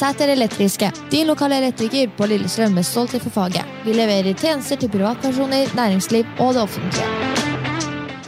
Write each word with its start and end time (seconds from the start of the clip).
Sæter 0.00 0.30
Elektriske, 0.32 0.88
din 1.12 1.28
lokale 1.28 1.58
elektriker 1.60 2.08
på 2.16 2.24
Lillestrøm 2.30 2.72
med 2.72 2.86
stolthet 2.88 3.20
for 3.20 3.34
faget. 3.34 3.66
Vi 3.84 3.92
leverer 3.92 4.32
tjenester 4.32 4.78
til 4.80 4.88
privatpersoner, 4.88 5.74
næringsliv 5.76 6.24
og 6.38 6.54
det 6.54 6.62
offentlige. 6.62 7.04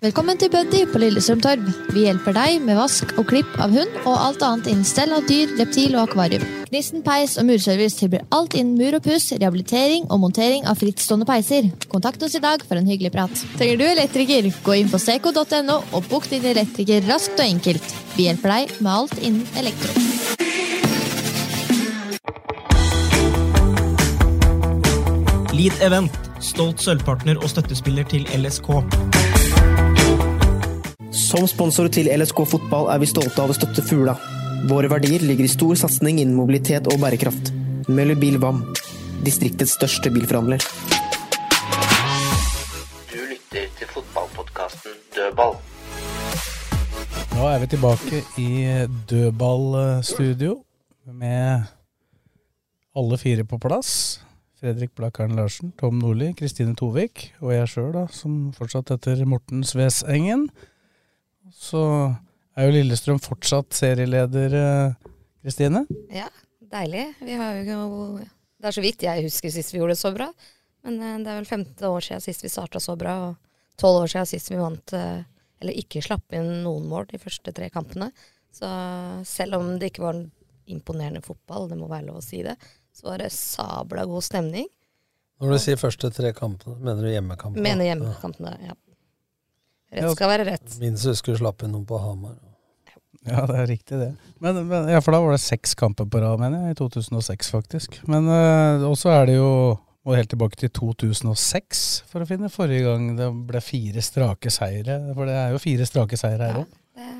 Velkommen 0.02 0.36
til 0.36 0.50
Buddy 0.50 0.82
på 0.92 0.98
Lillestrøm 0.98 1.40
Torv. 1.40 1.70
Vi 1.94 2.04
hjelper 2.04 2.36
deg 2.36 2.58
med 2.66 2.76
vask 2.76 3.14
og 3.16 3.24
klipp 3.30 3.48
av 3.56 3.72
hund 3.72 3.96
og 4.02 4.12
alt 4.18 4.44
annet 4.44 4.68
innen 4.68 4.84
stell 4.84 5.14
av 5.16 5.24
dyr, 5.30 5.54
reptil 5.62 5.96
og 5.96 6.10
akvarium. 6.10 6.44
Gnisten 6.68 7.04
peis 7.06 7.38
og 7.40 7.48
murservice 7.48 7.96
tilbyr 8.02 8.26
alt 8.36 8.58
innen 8.58 8.76
mur 8.76 8.98
og 8.98 9.06
puss, 9.06 9.30
rehabilitering 9.32 10.10
og 10.10 10.20
montering 10.26 10.68
av 10.68 10.76
frittstående 10.82 11.28
peiser. 11.28 11.72
Kontakt 11.88 12.20
oss 12.26 12.36
i 12.36 12.44
dag 12.44 12.66
for 12.68 12.76
en 12.76 12.90
hyggelig 12.90 13.14
prat. 13.16 13.46
Trenger 13.56 13.80
du 13.80 13.88
elektriker, 13.88 14.52
gå 14.66 14.80
inn 14.82 14.92
på 14.92 15.00
seco.no 15.00 15.80
og 15.80 16.10
bok 16.12 16.28
din 16.28 16.50
elektriker 16.52 17.06
raskt 17.08 17.38
og 17.38 17.46
enkelt. 17.48 17.94
Vi 18.18 18.28
hjelper 18.28 18.58
deg 18.58 18.80
med 18.82 18.92
alt 18.98 19.22
innen 19.22 19.46
elektro. 19.62 20.11
Lead 25.52 25.74
Event, 25.84 26.14
stolt 26.40 26.80
sølvpartner 26.80 27.36
og 27.36 27.50
støttespiller 27.52 28.06
til 28.08 28.22
LSK. 28.32 28.70
Som 31.12 31.44
sponsor 31.50 31.90
til 31.92 32.08
LSK 32.08 32.40
fotball 32.54 32.88
er 32.88 33.02
vi 33.02 33.08
stolte 33.10 33.44
av 33.44 33.52
å 33.52 33.56
støtte 33.56 33.84
Fugla. 33.84 34.14
Våre 34.70 34.88
verdier 34.88 35.20
ligger 35.20 35.44
i 35.44 35.52
stor 35.52 35.76
satsing 35.76 36.22
innen 36.22 36.38
mobilitet 36.38 36.88
og 36.88 36.96
bærekraft. 37.04 37.52
Møller 37.92 38.16
Bil 38.16 38.40
VAM, 38.40 38.62
distriktets 39.28 39.76
største 39.76 40.14
bilforhandler. 40.14 40.64
Du 43.12 43.20
lytter 43.20 43.68
til 43.76 43.92
fotballpodkasten 43.92 44.98
Dødball. 45.12 45.60
Nå 47.36 47.52
er 47.52 47.60
vi 47.60 47.72
tilbake 47.76 48.24
i 48.40 48.50
dødballstudio 49.12 50.62
med 51.12 51.72
alle 52.96 53.20
fire 53.20 53.44
på 53.44 53.60
plass. 53.60 54.21
Fredrik 54.62 54.92
Blakkaren 54.94 55.34
Larsen, 55.34 55.72
Tom 55.74 55.96
Nordli, 55.98 56.28
Kristine 56.38 56.76
Tovik 56.78 57.32
og 57.40 57.50
jeg 57.50 57.66
sjøl, 57.72 57.96
som 58.14 58.34
fortsatt 58.54 58.92
heter 58.92 59.24
Morten 59.26 59.64
Svesengen. 59.66 60.44
Så 61.50 61.80
er 62.54 62.68
jo 62.68 62.74
Lillestrøm 62.76 63.18
fortsatt 63.18 63.74
serieleder, 63.74 64.54
eh, 64.54 65.08
Kristine. 65.42 65.82
Ja, 66.14 66.28
deilig. 66.60 67.08
Vi 67.18 67.34
har 67.40 67.58
jo 67.66 68.20
Det 68.62 68.68
er 68.68 68.70
så 68.70 68.84
vidt 68.84 69.02
jeg 69.02 69.24
husker 69.24 69.50
sist 69.50 69.74
vi 69.74 69.80
gjorde 69.80 69.96
det 69.96 69.98
så 69.98 70.12
bra. 70.14 70.28
Men 70.84 71.00
eh, 71.00 71.18
det 71.18 71.32
er 71.32 71.40
vel 71.40 71.50
15 71.50 71.88
år 71.88 72.06
siden 72.06 72.22
sist 72.22 72.44
vi 72.44 72.48
starta 72.48 72.78
så 72.78 72.94
bra, 72.96 73.16
og 73.30 73.82
12 73.82 73.98
år 74.04 74.12
siden 74.12 74.30
sist 74.30 74.52
vi 74.52 74.60
vant 74.60 74.92
eh, 74.92 75.24
Eller 75.58 75.74
ikke 75.74 76.02
slapp 76.02 76.30
inn 76.38 76.62
noen 76.62 76.86
mål 76.86 77.08
de 77.10 77.18
første 77.18 77.50
tre 77.50 77.66
kampene. 77.70 78.12
Så 78.54 78.70
selv 79.26 79.58
om 79.58 79.74
det 79.78 79.90
ikke 79.90 80.06
var 80.06 80.14
en 80.14 80.30
imponerende 80.70 81.22
fotball, 81.22 81.68
det 81.68 81.78
må 81.78 81.90
være 81.90 82.06
lov 82.06 82.20
å 82.20 82.24
si 82.24 82.44
det, 82.46 82.54
så 82.92 83.08
var 83.10 83.24
det 83.24 83.32
sabla 83.34 84.06
god 84.08 84.24
stemning. 84.24 84.68
Når 85.42 85.56
du 85.56 85.58
sier 85.64 85.80
første 85.80 86.10
tre 86.14 86.30
kampene, 86.36 86.76
mener 86.78 87.02
du 87.02 87.10
hjemmekampene? 87.10 87.64
Mener 87.64 87.88
hjemmekampene, 87.88 88.54
ja. 88.68 88.78
Rett 89.92 90.14
skal 90.14 90.30
være 90.30 90.48
rett. 90.48 90.74
Min 90.80 90.96
søster 91.00 91.34
du 91.34 91.40
slapp 91.42 91.64
inn 91.66 91.74
noen 91.74 91.86
på 91.88 91.98
Hamar. 92.00 92.36
Ja, 93.26 93.44
det 93.46 93.56
er 93.58 93.68
riktig 93.70 93.98
det. 94.00 94.10
Men, 94.42 94.64
men, 94.66 94.88
ja, 94.90 94.98
For 95.04 95.14
da 95.14 95.20
var 95.22 95.34
det 95.34 95.42
seks 95.44 95.76
kamper 95.78 96.08
på 96.10 96.22
rad, 96.22 96.40
mener 96.42 96.68
jeg, 96.68 96.76
i 96.76 96.78
2006 96.80 97.50
faktisk. 97.54 97.98
Men 98.10 98.26
uh, 98.30 98.86
også 98.88 99.12
er 99.14 99.28
det 99.30 99.36
jo 99.36 99.50
må 100.02 100.16
helt 100.18 100.32
tilbake 100.32 100.58
til 100.58 100.70
2006 100.74 101.82
for 102.10 102.24
å 102.24 102.26
finne 102.26 102.50
forrige 102.50 102.88
gang 102.88 103.12
det 103.18 103.28
ble 103.46 103.60
fire 103.62 104.02
strake 104.02 104.50
seire. 104.50 104.98
For 105.14 105.30
det 105.30 105.36
er 105.38 105.54
jo 105.54 105.62
fire 105.62 105.86
strake 105.86 106.18
seire 106.18 106.48
her 106.48 106.62
òg. 106.64 106.78
Ja, 106.98 107.12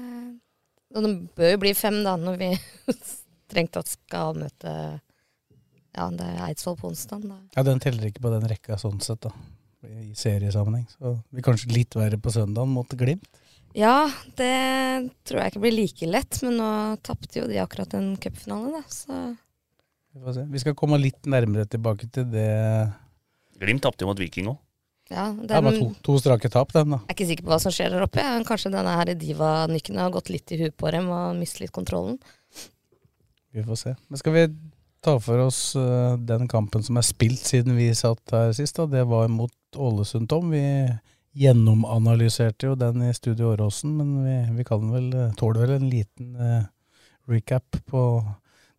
det, 0.99 1.05
det 1.07 1.13
bør 1.39 1.55
jo 1.55 1.61
bli 1.63 1.75
fem 1.79 2.01
da, 2.03 2.17
når 2.19 2.41
vi 2.41 2.51
strengt 3.53 3.75
tatt 3.77 3.93
skal 3.93 4.35
møte 4.41 4.75
Ja, 5.93 6.09
det 6.13 6.25
er 6.25 6.45
Eidsvoll 6.47 6.79
på 6.81 6.89
onsdag. 6.89 7.25
Ja, 7.57 7.65
den 7.67 7.81
teller 7.83 8.09
ikke 8.09 8.23
på 8.25 8.33
den 8.33 8.47
rekka 8.49 8.79
sånn 8.81 9.01
sett, 9.05 9.27
da. 9.27 9.33
I 9.83 10.13
seriesammenheng. 10.17 10.87
Så 10.95 11.17
vi 11.35 11.43
kanskje 11.45 11.73
litt 11.75 11.97
verre 11.99 12.17
på 12.23 12.33
søndagen 12.33 12.71
mot 12.73 12.89
Glimt. 12.97 13.27
Ja, 13.77 14.07
det 14.37 14.53
tror 15.27 15.41
jeg 15.41 15.53
ikke 15.53 15.63
blir 15.65 15.75
like 15.75 16.09
lett, 16.09 16.39
men 16.45 16.59
nå 16.61 16.69
tapte 17.05 17.41
jo 17.41 17.47
de 17.49 17.61
akkurat 17.63 17.95
en 17.97 18.13
cupfinale, 18.21 18.75
da, 18.75 18.83
så 18.93 19.21
Vi 20.13 20.21
får 20.21 20.37
se. 20.37 20.45
Vi 20.53 20.61
skal 20.61 20.77
komme 20.77 20.99
litt 21.01 21.25
nærmere 21.25 21.65
tilbake 21.73 22.11
til 22.13 22.27
det. 22.29 22.51
Glimt 23.61 23.85
tapte 23.85 24.05
jo 24.05 24.11
mot 24.11 24.21
Viking 24.21 24.51
òg. 24.53 24.61
Ja, 25.13 25.31
den, 25.33 25.49
Ja, 25.49 25.61
men 25.65 25.79
to, 25.79 25.89
to 26.05 26.19
strake 26.21 26.49
tap, 26.53 26.73
den, 26.77 26.95
da. 26.95 27.01
Jeg 27.05 27.13
er 27.13 27.17
ikke 27.17 27.29
sikker 27.33 27.49
på 27.49 27.53
hva 27.53 27.59
som 27.65 27.73
skjer 27.75 27.93
der 27.93 28.05
oppe. 28.05 28.21
Ja. 28.23 28.37
Kanskje 28.49 28.73
denne 28.73 28.93
her 28.97 29.13
diva-nykken 29.19 30.01
har 30.01 30.13
gått 30.15 30.31
litt 30.33 30.53
i 30.53 30.61
huet 30.63 30.77
på 30.77 30.93
dem 30.95 31.09
og 31.13 31.37
mistet 31.41 31.67
litt 31.67 31.75
kontrollen. 31.75 32.21
Vi 33.53 33.65
får 33.67 33.81
se. 33.81 33.97
Men 34.09 34.21
skal 34.21 34.37
vi 34.37 34.45
ta 35.03 35.17
for 35.21 35.43
oss 35.45 35.61
uh, 35.77 36.15
den 36.19 36.49
kampen 36.51 36.85
som 36.87 36.99
er 36.99 37.07
spilt 37.07 37.43
siden 37.43 37.77
vi 37.79 37.91
satt 37.97 38.35
her 38.35 38.53
sist? 38.57 38.79
da? 38.79 38.87
Det 38.91 39.05
var 39.11 39.31
mot 39.33 39.53
Ålesund, 39.77 40.29
Tom. 40.31 40.53
Vi 40.55 40.63
gjennomanalyserte 41.43 42.71
jo 42.71 42.77
den 42.79 43.03
i 43.07 43.13
Studio 43.17 43.53
Åråsen, 43.53 43.95
men 43.99 44.17
vi, 44.25 44.37
vi 44.59 44.67
kan 44.69 44.91
vel, 44.93 45.11
tåler 45.39 45.67
vel 45.67 45.77
en 45.79 45.91
liten 45.91 46.37
uh, 46.37 46.65
recap 47.31 47.79
på 47.89 48.03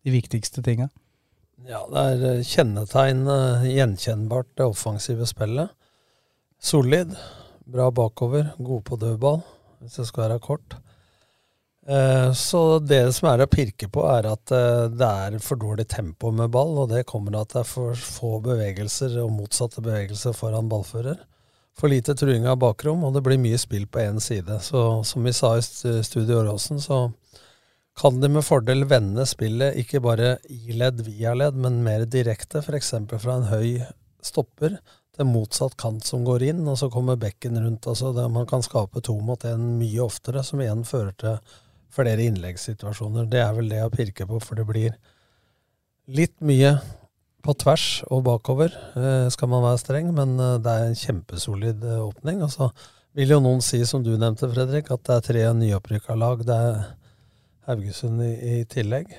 de 0.04 0.14
viktigste 0.14 0.62
tinga. 0.64 0.90
Ja, 1.64 1.80
det 1.88 2.28
er 2.28 2.42
kjennetegn, 2.44 3.24
gjenkjennbart, 3.70 4.50
det 4.58 4.66
offensive 4.68 5.24
spillet. 5.28 5.72
Solid, 6.60 7.14
bra 7.64 7.90
bakover, 7.94 8.50
god 8.58 8.82
på 8.84 8.98
dødball, 9.00 9.40
hvis 9.80 9.96
det 10.00 10.06
skal 10.08 10.26
være 10.26 10.42
kort. 10.44 10.76
Så 11.84 12.60
det 12.80 13.02
som 13.12 13.28
er 13.28 13.42
å 13.44 13.50
pirke 13.50 13.90
på, 13.92 14.06
er 14.08 14.24
at 14.30 14.48
det 14.48 15.08
er 15.08 15.34
for 15.44 15.60
dårlig 15.60 15.84
tempo 15.92 16.30
med 16.32 16.48
ball, 16.54 16.78
og 16.80 16.88
det 16.94 17.02
kommer 17.10 17.36
av 17.36 17.44
at 17.44 17.52
det 17.52 17.60
er 17.60 17.68
for 17.68 17.98
få 18.00 18.30
bevegelser 18.46 19.18
og 19.20 19.34
motsatte 19.36 19.84
bevegelser 19.84 20.32
foran 20.32 20.70
ballfører. 20.72 21.18
For 21.74 21.90
lite 21.90 22.14
truing 22.16 22.46
av 22.46 22.60
bakrom, 22.62 23.02
og 23.04 23.16
det 23.16 23.24
blir 23.26 23.40
mye 23.42 23.58
spill 23.60 23.84
på 23.90 24.00
én 24.00 24.20
side. 24.22 24.60
Så 24.62 25.02
som 25.04 25.26
vi 25.26 25.34
sa 25.34 25.56
i 25.58 25.64
Studio 26.06 26.40
Åråsen, 26.40 26.80
så 26.80 27.08
kan 28.00 28.20
de 28.22 28.30
med 28.30 28.46
fordel 28.46 28.86
vende 28.90 29.26
spillet 29.26 29.76
ikke 29.82 30.00
bare 30.02 30.36
i 30.50 30.74
ledd 30.74 31.02
via 31.06 31.34
ledd, 31.34 31.58
men 31.58 31.82
mer 31.84 32.06
direkte, 32.10 32.62
f.eks. 32.62 32.94
fra 33.12 33.36
en 33.36 33.50
høy 33.50 33.84
stopper 34.24 34.78
til 35.14 35.28
motsatt 35.30 35.76
kant 35.78 36.06
som 36.06 36.24
går 36.26 36.46
inn, 36.48 36.64
og 36.66 36.78
så 36.80 36.88
kommer 36.90 37.18
bekken 37.20 37.58
rundt. 37.60 37.86
Altså 37.90 38.14
man 38.32 38.48
kan 38.50 38.64
skape 38.66 39.02
to 39.04 39.18
mot 39.22 39.44
én 39.46 39.76
mye 39.78 40.00
oftere, 40.02 40.42
som 40.46 40.62
igjen 40.62 40.82
fører 40.88 41.14
til 41.20 41.36
flere 41.94 42.26
innleggssituasjoner. 42.26 43.30
Det 43.30 43.40
er 43.42 43.54
vel 43.56 43.70
det 43.70 43.80
jeg 43.80 43.94
pirker 43.94 44.30
på, 44.30 44.42
for 44.42 44.58
det 44.58 44.66
blir 44.68 44.98
litt 46.10 46.36
mye 46.44 46.76
på 47.44 47.54
tvers 47.60 47.86
og 48.12 48.24
bakover, 48.24 48.72
eh, 48.96 49.28
skal 49.32 49.50
man 49.52 49.64
være 49.66 49.80
streng, 49.82 50.12
men 50.16 50.36
eh, 50.40 50.58
det 50.64 50.72
er 50.72 50.86
en 50.88 51.00
kjempesolid 51.00 51.84
eh, 51.84 52.04
åpning. 52.04 52.40
Og 52.44 52.52
så 52.52 52.70
vil 53.16 53.34
jo 53.36 53.42
noen 53.44 53.60
si, 53.64 53.82
som 53.86 54.04
du 54.04 54.14
nevnte, 54.16 54.48
Fredrik, 54.50 54.90
at 54.90 55.04
det 55.06 55.16
er 55.16 55.26
tre 55.28 55.44
nyopprykka 55.58 56.16
lag. 56.18 56.44
Det 56.46 56.54
er 56.54 56.80
Haugesund 57.68 58.22
i, 58.24 58.32
i 58.58 58.64
tillegg, 58.68 59.12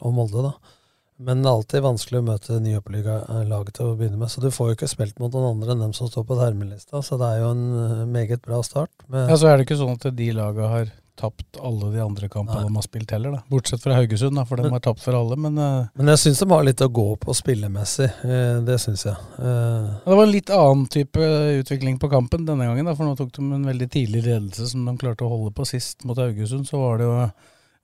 og 0.00 0.14
Molde, 0.16 0.40
da. 0.46 0.76
Men 1.20 1.42
det 1.42 1.50
er 1.50 1.56
alltid 1.58 1.82
vanskelig 1.84 2.20
å 2.22 2.24
møte 2.24 2.60
nyopprykka 2.64 3.16
lag 3.50 3.68
til 3.76 3.90
å 3.90 3.96
begynne 3.98 4.16
med. 4.16 4.30
Så 4.32 4.40
du 4.40 4.48
får 4.54 4.70
jo 4.70 4.76
ikke 4.78 4.88
spilt 4.88 5.18
mot 5.20 5.34
noen 5.34 5.50
andre 5.50 5.74
enn 5.74 5.82
dem 5.84 5.92
som 5.96 6.08
står 6.08 6.24
på 6.30 6.38
termelista, 6.38 7.02
så 7.04 7.18
det 7.20 7.28
er 7.28 7.42
jo 7.42 7.50
en 7.52 8.14
meget 8.14 8.40
bra 8.46 8.62
start. 8.64 8.92
ja, 9.12 9.36
Så 9.36 9.50
er 9.50 9.58
det 9.58 9.66
ikke 9.66 9.80
sånn 9.82 9.98
at 9.98 10.08
de 10.16 10.30
laga 10.38 10.70
har 10.72 10.94
tapt 11.20 11.58
alle 11.60 11.90
de 11.92 12.00
andre 12.02 12.28
kampene 12.32 12.64
de 12.64 12.76
har 12.76 12.84
spilt 12.86 13.12
heller, 13.14 13.36
da. 13.36 13.42
Bortsett 13.52 13.82
fra 13.82 13.98
Haugesund, 13.98 14.36
da, 14.38 14.44
for 14.48 14.60
de 14.60 14.70
har 14.72 14.82
tapt 14.84 15.02
for 15.04 15.16
alle, 15.16 15.36
men 15.40 15.58
uh, 15.60 15.90
Men 15.98 16.12
jeg 16.14 16.22
syns 16.24 16.42
de 16.42 16.48
har 16.50 16.66
litt 16.66 16.82
å 16.84 16.90
gå 17.00 17.06
på 17.20 17.36
spillemessig. 17.36 18.08
Uh, 18.24 18.58
det 18.66 18.78
syns 18.82 19.04
jeg. 19.08 19.28
Uh, 19.36 20.00
det 20.06 20.16
var 20.16 20.24
en 20.24 20.34
litt 20.34 20.52
annen 20.56 20.88
type 20.92 21.30
utvikling 21.60 22.00
på 22.00 22.10
kampen 22.12 22.48
denne 22.48 22.68
gangen, 22.68 22.88
da, 22.88 22.96
for 22.96 23.08
nå 23.08 23.14
tok 23.18 23.32
de 23.36 23.46
en 23.46 23.68
veldig 23.68 23.90
tidlig 23.92 24.24
ledelse 24.26 24.72
som 24.72 24.88
de 24.88 24.96
klarte 25.00 25.26
å 25.26 25.32
holde 25.32 25.54
på 25.56 25.68
sist 25.68 26.04
mot 26.08 26.18
Haugesund. 26.18 26.68
Så 26.68 26.80
var 26.80 27.00
det 27.00 27.08
jo 27.08 27.16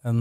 en 0.06 0.20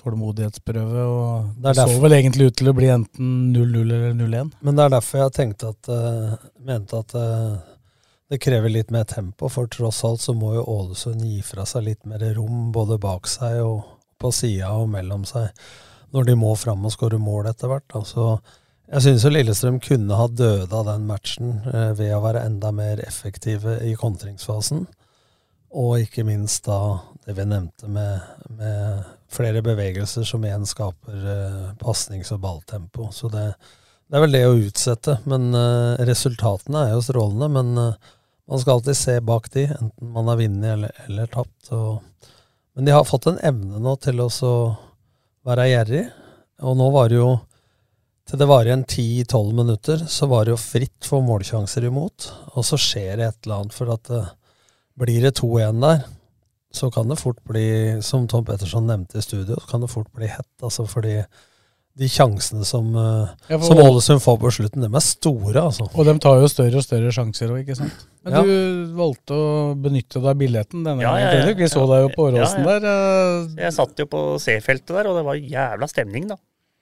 tålmodighetsprøve, 0.00 1.02
og 1.04 1.48
det, 1.60 1.74
det 1.76 1.88
så 1.90 1.98
vel 2.00 2.14
egentlig 2.16 2.48
ut 2.48 2.58
til 2.58 2.70
å 2.70 2.76
bli 2.76 2.88
enten 2.94 3.32
0-0 3.52 3.82
eller 3.84 4.14
0-1. 4.16 4.54
Men 4.64 4.78
det 4.78 4.86
er 4.86 4.94
derfor 4.94 5.26
jeg 5.26 5.34
tenkte 5.36 5.74
at 5.74 5.90
mente 6.64 7.02
at 7.02 7.12
det 8.28 8.40
krever 8.44 8.68
litt 8.68 8.90
mer 8.92 9.06
tempo, 9.08 9.48
for 9.48 9.70
tross 9.72 10.02
alt 10.04 10.20
så 10.20 10.34
må 10.36 10.52
jo 10.58 10.66
Ålesund 10.68 11.24
gi 11.24 11.40
fra 11.42 11.64
seg 11.68 11.86
litt 11.86 12.08
mer 12.08 12.24
rom 12.36 12.68
både 12.74 12.98
bak 13.00 13.28
seg 13.30 13.62
og 13.64 13.86
på 14.18 14.32
sida 14.34 14.72
og 14.76 14.90
mellom 14.92 15.24
seg 15.28 15.48
når 16.14 16.24
de 16.28 16.34
må 16.40 16.54
fram 16.56 16.86
og 16.88 16.92
skåre 16.94 17.18
mål 17.20 17.50
etter 17.50 17.70
hvert. 17.70 17.92
Altså, 17.96 18.38
jeg 18.88 19.04
synes 19.04 19.24
jo 19.24 19.32
Lillestrøm 19.32 19.80
kunne 19.84 20.16
ha 20.16 20.28
døda 20.32 20.80
den 20.86 21.04
matchen 21.08 21.58
eh, 21.68 21.90
ved 21.98 22.14
å 22.16 22.22
være 22.24 22.46
enda 22.48 22.72
mer 22.72 23.02
effektive 23.04 23.76
i 23.84 23.92
kontringsfasen. 23.98 24.86
Og 25.76 26.06
ikke 26.06 26.24
minst 26.24 26.64
da 26.64 26.78
det 27.26 27.34
vi 27.36 27.44
nevnte 27.44 27.90
med, 27.92 28.24
med 28.56 29.02
flere 29.28 29.60
bevegelser 29.64 30.24
som 30.24 30.44
igjen 30.44 30.64
skaper 30.68 31.26
eh, 31.34 31.66
pasnings- 31.80 32.32
og 32.32 32.40
balltempo. 32.40 33.10
Så 33.12 33.28
det, 33.28 33.50
det, 34.08 34.16
er 34.16 34.24
vel 34.24 34.36
det 34.38 34.44
å 34.48 34.56
utsette. 34.56 35.18
Men 35.28 35.50
eh, 35.52 36.06
resultatene 36.08 36.86
er 36.86 36.96
jo 36.96 37.04
strålende. 37.04 37.50
Men 37.52 37.82
eh, 37.84 38.14
man 38.48 38.60
skal 38.60 38.78
alltid 38.78 38.96
se 38.96 39.18
bak 39.20 39.50
de, 39.52 39.66
enten 39.76 40.12
man 40.14 40.28
har 40.30 40.38
vunnet 40.40 40.72
eller, 40.72 41.02
eller 41.06 41.26
tapt. 41.32 41.72
Og, 41.76 42.30
men 42.74 42.88
de 42.88 42.94
har 42.96 43.04
fått 43.04 43.28
en 43.28 43.40
evne 43.44 43.80
nå 43.84 43.92
til 44.00 44.22
å 44.24 44.30
være 45.48 45.68
gjerrig. 45.68 46.06
Og 46.64 46.78
nå 46.78 46.88
var 46.94 47.12
det 47.12 47.20
jo 47.20 47.28
til 48.28 48.40
det 48.40 48.48
varer 48.48 48.68
igjen 48.68 48.84
10-12 48.84 49.52
minutter, 49.56 50.02
så 50.04 50.26
var 50.28 50.44
det 50.44 50.52
jo 50.52 50.60
fritt 50.60 51.06
for 51.08 51.24
målsjanser 51.24 51.86
imot. 51.88 52.26
Og 52.52 52.66
så 52.66 52.76
skjer 52.80 53.16
det 53.16 53.28
et 53.28 53.46
eller 53.46 53.62
annet, 53.62 53.76
for 53.76 53.92
at 53.94 54.10
det, 54.10 54.24
blir 55.00 55.22
det 55.24 55.38
2-1 55.38 55.78
der, 55.80 56.02
så 56.74 56.90
kan 56.92 57.08
det 57.08 57.16
fort 57.20 57.38
bli, 57.48 57.68
som 58.04 58.26
Tom 58.28 58.44
Petterson 58.44 58.88
nevnte 58.88 59.20
i 59.20 59.24
studio, 59.24 59.56
så 59.56 59.70
kan 59.70 59.84
det 59.84 59.92
fort 59.92 60.10
bli 60.12 60.28
hett. 60.28 60.50
Altså 60.60 60.84
fordi 60.90 61.22
de 61.98 62.08
sjansene 62.10 62.66
som, 62.66 62.90
uh, 62.94 63.30
ja, 63.50 63.58
som 63.64 63.80
Ålesund 63.82 64.22
får 64.22 64.36
på 64.42 64.52
slutten, 64.54 64.84
dem 64.84 64.94
er 64.94 65.04
store, 65.04 65.64
altså. 65.64 65.88
Og 65.90 66.06
de 66.06 66.14
tar 66.22 66.38
jo 66.42 66.50
større 66.50 66.78
og 66.78 66.86
større 66.86 67.10
sjanser 67.14 67.50
òg, 67.50 67.64
ikke 67.64 67.78
sant. 67.78 68.04
Men 68.26 68.36
ja. 68.36 68.42
du 68.44 68.92
valgte 68.98 69.34
å 69.34 69.48
benytte 69.78 70.20
deg 70.20 70.30
av 70.30 70.38
billetten 70.38 70.84
denne 70.86 71.02
ja, 71.04 71.14
ja, 71.22 71.32
ja, 71.38 71.54
Vi 71.58 71.70
så 71.70 71.86
deg 71.90 72.04
jo 72.04 72.12
på 72.14 72.28
Åråsen 72.28 72.66
der. 72.66 72.86
Uh, 72.86 73.58
jeg 73.58 73.74
satt 73.74 74.04
jo 74.04 74.06
på 74.10 74.22
C-feltet 74.42 74.94
der, 74.94 75.10
og 75.10 75.18
det 75.18 75.26
var 75.26 75.40
jævla 75.40 75.90
stemning, 75.90 76.30
da. 76.30 76.38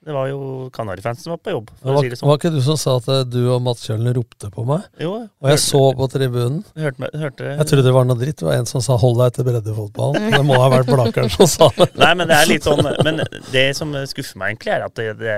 Det 0.06 0.14
var 0.14 0.28
jo 0.30 0.68
Kanarifansen 0.70 1.24
som 1.24 1.32
var 1.32 1.40
på 1.42 1.50
jobb. 1.50 1.70
For 1.80 1.90
var, 1.90 1.96
å 1.98 2.02
si 2.04 2.10
det 2.12 2.16
sånn. 2.20 2.28
var 2.30 2.38
ikke 2.38 2.50
du 2.54 2.60
som 2.62 2.76
sa 2.78 2.92
at 3.00 3.08
eh, 3.10 3.24
du 3.26 3.40
og 3.50 3.62
Mats 3.64 3.80
Kjølen 3.88 4.12
ropte 4.14 4.50
på 4.54 4.62
meg? 4.68 4.84
Jo. 5.02 5.16
Og 5.26 5.48
jeg 5.50 5.56
hørte, 5.56 5.64
så 5.64 5.80
på 5.98 6.06
tribunen. 6.12 6.60
Hørte, 6.78 7.08
hørte, 7.10 7.48
jeg 7.50 7.66
trodde 7.72 7.84
det 7.88 7.94
var 7.96 8.06
noe 8.06 8.20
dritt. 8.20 8.36
Det 8.38 8.46
var 8.46 8.60
en 8.60 8.70
som 8.70 8.84
sa 8.86 8.94
'hold 9.02 9.18
deg 9.18 9.34
til 9.34 9.48
breddefotballen'. 9.48 10.28
Det 10.36 10.44
må 10.46 10.60
ha 10.62 10.68
vært 10.70 10.92
Blakeren 10.92 11.32
som 11.34 11.50
sa 11.50 11.72
det. 11.74 11.88
Nei, 11.98 12.12
men 12.22 12.30
det 12.30 12.38
er 12.38 12.46
litt 12.52 12.68
sånn 12.68 12.86
Men 13.02 13.18
det 13.50 13.66
som 13.74 13.90
skuffer 14.06 14.38
meg 14.38 14.54
egentlig, 14.54 14.76
er 14.76 14.86
at 14.86 14.94
det, 14.94 15.10
det 15.18 15.36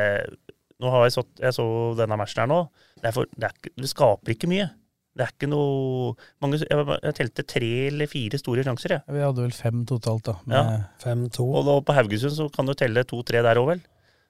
Nå 0.85 0.93
har 0.93 1.09
jeg 1.09 1.17
så, 1.17 1.25
jeg 1.41 1.56
så 1.56 1.67
denne 1.99 2.20
matchen 2.20 2.44
her 2.44 2.53
nå. 2.53 2.61
Det, 3.00 3.15
for, 3.17 3.25
det, 3.41 3.49
er, 3.49 3.73
det, 3.73 3.88
skaper 3.88 4.37
ikke 4.37 4.53
mye. 4.53 4.69
Det 5.17 5.25
er 5.25 5.32
ikke 5.32 5.49
noe 5.50 6.12
mange, 6.44 6.61
jeg, 6.61 6.85
jeg, 6.93 7.15
telte 7.17 7.44
tre 7.56 7.70
eller 7.88 8.06
fire 8.11 8.38
store 8.38 8.62
sjanser, 8.69 8.99
jeg. 8.99 9.17
Vi 9.17 9.25
hadde 9.25 9.43
vel 9.49 9.56
fem 9.56 9.81
totalt, 9.88 10.29
da. 10.29 10.37
Ja. 10.53 10.62
Fem-to. 11.03 11.49
Og 11.49 11.65
da 11.67 11.81
på 11.82 11.97
Haugesund 11.97 12.37
så 12.37 12.47
kan 12.53 12.69
du 12.69 12.76
telle 12.79 13.03
to-tre 13.09 13.43
der 13.43 13.59
òg, 13.59 13.73
vel. 13.73 13.82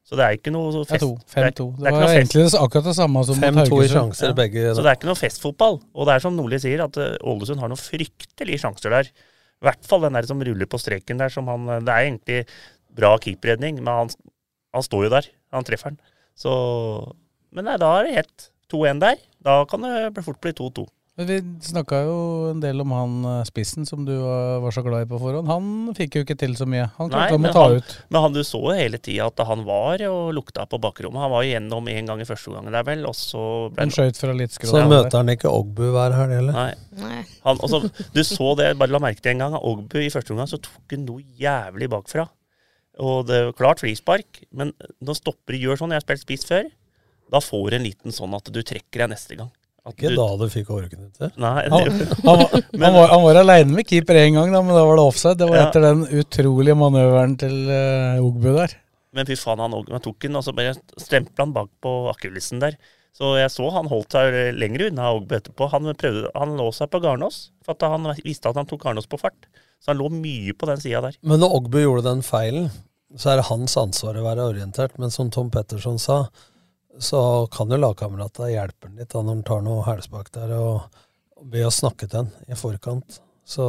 Så 0.08 0.16
det 0.16 0.24
er 0.24 0.36
ikke 0.38 0.52
noe 0.54 0.84
fest. 0.88 1.04
5-2. 1.04 1.64
Det, 1.76 1.84
det, 1.84 1.90
var 1.92 2.10
egentlig 2.14 2.44
akkurat 2.56 2.86
det 2.88 2.94
samme 2.96 3.22
som 3.28 3.36
mot 3.42 3.58
Haugesund. 3.60 3.84
i 3.84 3.92
sjanser 3.92 4.30
ja. 4.30 4.36
begge. 4.38 4.62
Så 4.72 4.84
det 4.84 4.88
er 4.88 4.96
ikke 4.96 5.10
noe 5.10 5.20
festfotball. 5.20 5.76
Og 5.92 6.08
det 6.08 6.14
er 6.14 6.24
som 6.24 6.36
Nordli 6.36 6.60
sier, 6.62 6.80
at 6.86 6.96
eh, 6.96 7.18
Ålesund 7.28 7.60
har 7.60 7.68
noen 7.68 7.80
fryktelige 7.80 8.62
sjanser 8.62 8.94
der. 8.94 9.10
I 9.12 9.68
hvert 9.68 9.84
fall 9.90 10.06
den 10.06 10.16
der 10.16 10.28
som 10.30 10.40
ruller 10.48 10.70
på 10.70 10.80
streken 10.80 11.20
der. 11.20 11.34
som 11.34 11.50
han, 11.52 11.68
Det 11.84 11.92
er 11.92 12.06
egentlig 12.06 12.38
bra 12.96 13.12
keeperredning, 13.20 13.82
men 13.82 13.92
han, 13.92 14.14
han, 14.72 14.86
står 14.86 15.04
jo 15.06 15.12
der. 15.18 15.28
Han 15.52 15.68
treffer 15.68 15.92
den. 15.92 16.00
Så 16.38 16.52
Men 17.52 17.68
nei, 17.68 17.76
da 17.80 17.92
er 17.98 18.08
det 18.08 18.16
helt 18.16 18.48
2-1 18.72 19.04
der. 19.04 19.20
Da 19.44 19.60
kan 19.68 19.84
det 19.84 20.24
fort 20.24 20.40
bli 20.40 20.56
2-2. 20.56 20.88
Men 21.18 21.26
Vi 21.26 21.36
snakka 21.66 21.98
jo 22.06 22.18
en 22.52 22.60
del 22.62 22.78
om 22.84 22.92
han 22.94 23.14
eh, 23.26 23.46
spissen 23.48 23.86
som 23.88 24.04
du 24.06 24.12
var 24.62 24.70
så 24.70 24.84
glad 24.86 25.02
i 25.02 25.08
på 25.10 25.18
forhånd. 25.18 25.48
Han 25.50 25.96
fikk 25.98 26.14
jo 26.14 26.22
ikke 26.22 26.36
til 26.38 26.54
så 26.54 26.66
mye. 26.70 26.84
Han 26.94 27.10
klarte 27.10 27.34
å 27.34 27.50
ta 27.56 27.64
han, 27.64 27.80
ut. 27.80 27.94
Men 28.06 28.22
han, 28.22 28.36
du 28.36 28.44
så 28.46 28.60
jo 28.62 28.76
hele 28.78 29.00
tida 29.02 29.26
at 29.26 29.42
han 29.48 29.64
var 29.66 30.04
og 30.06 30.30
lukta 30.36 30.68
på 30.70 30.78
bakrommet. 30.84 31.18
Han 31.24 31.34
var 31.34 31.48
igjennom 31.48 31.90
en 31.90 32.12
gang 32.12 32.22
i 32.22 32.28
første 32.28 32.54
gangen 32.54 32.76
der, 32.76 32.86
vel, 32.86 33.02
og 33.10 33.18
så 33.18 33.42
ble 33.74 33.88
Han 33.88 33.94
skøyt 33.96 34.22
fra 34.22 34.38
litt 34.38 34.54
skrå. 34.54 34.70
Så 34.70 34.86
møter 34.86 35.18
han 35.18 35.34
ikke 35.34 35.50
Ogbu 35.50 35.88
hver 35.96 36.14
helg, 36.20 36.38
heller? 36.38 36.54
Nei. 36.54 37.02
Nei. 37.02 37.20
Han, 37.48 37.58
også, 37.66 37.82
du 38.14 38.22
så 38.22 38.54
det, 38.62 38.72
bare 38.78 38.94
la 38.94 39.02
merke 39.02 39.24
til 39.24 39.34
en 39.34 39.42
gang. 39.48 39.58
Ogbu 39.58 39.98
i 40.04 40.14
første 40.14 40.36
omgang 40.36 40.50
så 40.54 40.62
tok 40.62 40.94
han 40.94 41.06
noe 41.08 41.26
jævlig 41.42 41.90
bakfra. 41.98 42.30
Og 43.02 43.26
det 43.26 43.44
var 43.50 43.58
klart 43.58 43.82
frispark, 43.82 44.44
men 44.54 44.70
når 45.02 45.18
stoppere 45.18 45.58
gjør 45.58 45.82
sånn, 45.82 45.94
jeg 45.94 45.98
har 45.98 46.06
spilt 46.06 46.28
spiss 46.28 46.46
før, 46.46 46.70
da 47.34 47.42
får 47.42 47.72
du 47.72 47.82
en 47.82 47.90
liten 47.90 48.14
sånn 48.14 48.38
at 48.38 48.54
du 48.54 48.62
trekker 48.62 49.02
deg 49.02 49.16
neste 49.18 49.34
gang. 49.38 49.50
Ikke 49.92 50.12
da 50.16 50.26
du 50.40 50.44
fikk 50.52 50.72
overknyttet? 50.74 51.14
ut 51.14 51.22
Det, 51.22 51.30
Nei, 51.40 51.64
han, 51.72 52.02
han, 52.26 52.40
var, 52.42 52.52
han, 52.54 52.98
var, 52.98 53.08
han 53.12 53.24
var 53.24 53.40
aleine 53.42 53.78
med 53.78 53.88
keeper 53.88 54.20
én 54.20 54.36
gang, 54.36 54.52
da, 54.54 54.62
men 54.64 54.76
da 54.76 54.84
var 54.88 55.00
det 55.00 55.06
offside. 55.08 55.38
Det 55.40 55.48
var 55.50 55.64
etter 55.64 55.86
den 55.86 56.04
utrolige 56.20 56.76
manøveren 56.78 57.38
til 57.40 57.56
uh, 57.70 58.24
Ogbu 58.24 58.52
der. 58.58 58.76
Men 59.16 59.28
fy 59.28 59.38
faen, 59.40 59.62
han, 59.64 59.74
han 59.74 60.04
tok 60.04 60.20
den, 60.26 60.36
og 60.38 60.44
så 60.46 60.54
bare 60.56 60.76
stempla 61.00 61.46
han 61.46 61.54
bak 61.56 61.70
på 61.84 61.94
akkulissen 62.12 62.62
der. 62.62 62.76
Så 63.18 63.32
jeg 63.34 63.50
så 63.50 63.66
han 63.74 63.88
holdt 63.90 64.14
seg 64.14 64.34
lenger 64.54 64.88
unna 64.90 65.08
Ogbu 65.16 65.38
etterpå. 65.38 65.70
Han, 65.72 65.88
prøvde, 65.98 66.28
han 66.36 66.58
lå 66.58 66.68
seg 66.76 66.90
på 66.92 67.00
Garnås, 67.02 67.48
for 67.66 67.88
han 67.90 68.06
visste 68.20 68.52
at 68.52 68.60
han 68.60 68.68
tok 68.68 68.84
Garnås 68.84 69.08
på 69.10 69.18
fart. 69.20 69.48
Så 69.82 69.92
han 69.92 69.98
lå 69.98 70.10
mye 70.12 70.54
på 70.58 70.68
den 70.70 70.78
sida 70.82 71.02
der. 71.08 71.16
Men 71.26 71.42
når 71.42 71.56
Ogbu 71.58 71.80
gjorde 71.80 72.06
den 72.06 72.22
feilen, 72.26 72.68
så 73.16 73.32
er 73.32 73.40
det 73.40 73.48
hans 73.48 73.74
ansvar 73.80 74.18
å 74.18 74.26
være 74.26 74.46
orientert. 74.52 74.94
Men 75.02 75.10
som 75.14 75.32
Tom 75.34 75.50
Petterson 75.54 75.98
sa, 76.02 76.26
så 76.98 77.20
kan 77.52 77.70
jo 77.70 77.78
lagkameratene 77.78 78.50
hjelpe 78.52 78.88
han 78.88 78.98
litt 78.98 79.12
da, 79.12 79.22
når 79.22 79.36
han 79.36 79.44
tar 79.46 79.62
noe 79.66 79.84
hælspark 79.86 80.32
der, 80.34 80.54
og, 80.58 81.04
og 81.38 81.50
be 81.52 81.62
å 81.66 81.74
snakke 81.74 82.08
til 82.08 82.24
han 82.24 82.32
i 82.50 82.58
forkant. 82.58 83.20
Så, 83.48 83.64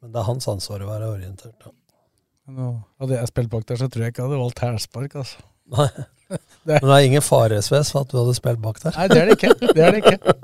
men 0.00 0.14
det 0.14 0.20
er 0.22 0.28
hans 0.28 0.48
ansvar 0.50 0.82
å 0.84 0.88
være 0.90 1.10
orientert. 1.12 1.56
Da. 1.62 1.74
Nå, 2.50 2.70
hadde 3.02 3.18
jeg 3.18 3.30
spilt 3.30 3.52
bak 3.52 3.66
der, 3.68 3.78
så 3.78 3.90
tror 3.90 4.06
jeg 4.06 4.14
ikke 4.14 4.24
jeg 4.24 4.30
hadde 4.30 4.40
valgt 4.40 4.64
hælspark. 4.64 5.20
Altså. 5.22 5.44
Nei. 5.76 5.90
Det 6.30 6.76
Men 6.78 6.84
det 6.86 6.94
er 6.94 7.04
ingen 7.08 7.24
faresves 7.26 7.88
for 7.90 8.04
at 8.04 8.12
du 8.12 8.18
hadde 8.20 8.36
spilt 8.36 8.60
bak 8.62 8.76
der? 8.78 8.94
Nei, 8.94 9.06
det 9.10 9.16
er 9.18 9.26
det 9.26 9.32
ikke. 9.34 9.70
Det 9.74 9.82
er 9.82 9.96
det 9.96 10.02
ikke. 10.04 10.34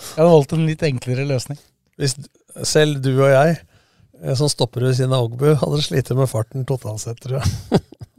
Jeg 0.00 0.16
hadde 0.16 0.30
valgt 0.32 0.54
en 0.56 0.62
litt 0.64 0.84
enklere 0.86 1.26
løsning. 1.28 1.58
Hvis 2.00 2.14
selv 2.64 3.02
du 3.04 3.10
og 3.18 3.28
jeg, 3.28 3.58
eh, 4.22 4.36
som 4.38 4.48
stopper 4.48 4.86
ved 4.86 4.96
siden 4.96 5.12
av 5.12 5.26
Ogbu, 5.26 5.50
hadde 5.60 5.82
slitt 5.84 6.08
med 6.16 6.30
farten 6.30 6.64
totalt 6.68 7.02
sett, 7.04 7.20
tror 7.20 7.42
jeg. 7.42 7.82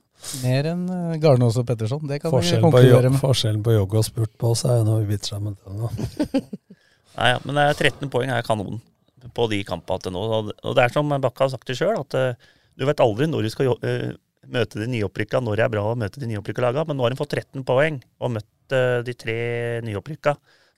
Mer 0.44 0.70
enn 0.72 0.86
eh, 0.92 1.18
Garnås 1.22 1.58
og 1.60 1.66
Petterson. 1.68 2.04
Det 2.10 2.22
kan 2.22 2.34
forskjellen 2.34 2.64
vi 2.64 2.70
konkludere 2.70 3.12
med. 3.12 3.22
Forskjellen 3.22 3.64
på 3.66 3.76
jogg 3.76 3.98
og 4.00 4.08
spurt 4.08 4.34
på 4.40 4.54
oss 4.54 4.64
er 4.68 4.80
jo 4.80 4.88
når 4.88 5.04
vi 5.04 5.16
biter 5.16 5.34
sammen. 5.34 5.58
Nei, 7.18 7.30
ja, 7.34 7.40
men 7.44 7.60
13 7.60 8.12
poeng 8.14 8.32
er 8.32 8.46
kanon 8.46 8.80
på 9.36 9.48
de 9.52 9.62
kampene 9.68 10.04
til 10.04 10.16
nå. 10.16 10.24
Og 10.24 10.76
det 10.78 10.86
er 10.86 10.94
som 10.94 11.12
Bakke 11.12 11.46
har 11.46 11.52
sagt 11.54 11.70
det 11.70 11.78
sjøl, 11.80 12.00
at 12.00 12.18
uh, 12.18 12.52
du 12.80 12.88
vet 12.88 13.04
aldri 13.04 13.28
når 13.30 13.46
du 13.46 13.52
skal 13.54 13.74
uh, 13.74 14.08
møte 14.52 14.82
de 14.82 14.88
nyopprykka, 14.90 15.42
når 15.44 15.60
det 15.60 15.66
er 15.66 15.74
bra 15.76 15.84
å 15.92 15.98
møte 16.00 16.22
de 16.22 16.30
nyopprykka 16.32 16.64
laga. 16.64 16.86
Men 16.88 16.98
nå 16.98 17.06
har 17.06 17.14
de 17.14 17.20
fått 17.20 17.36
13 17.38 17.66
poeng 17.68 18.00
og 18.22 18.36
møtt 18.38 18.76
uh, 18.76 19.02
de 19.06 19.16
tre 19.18 19.38
nyopprykka. 19.86 20.38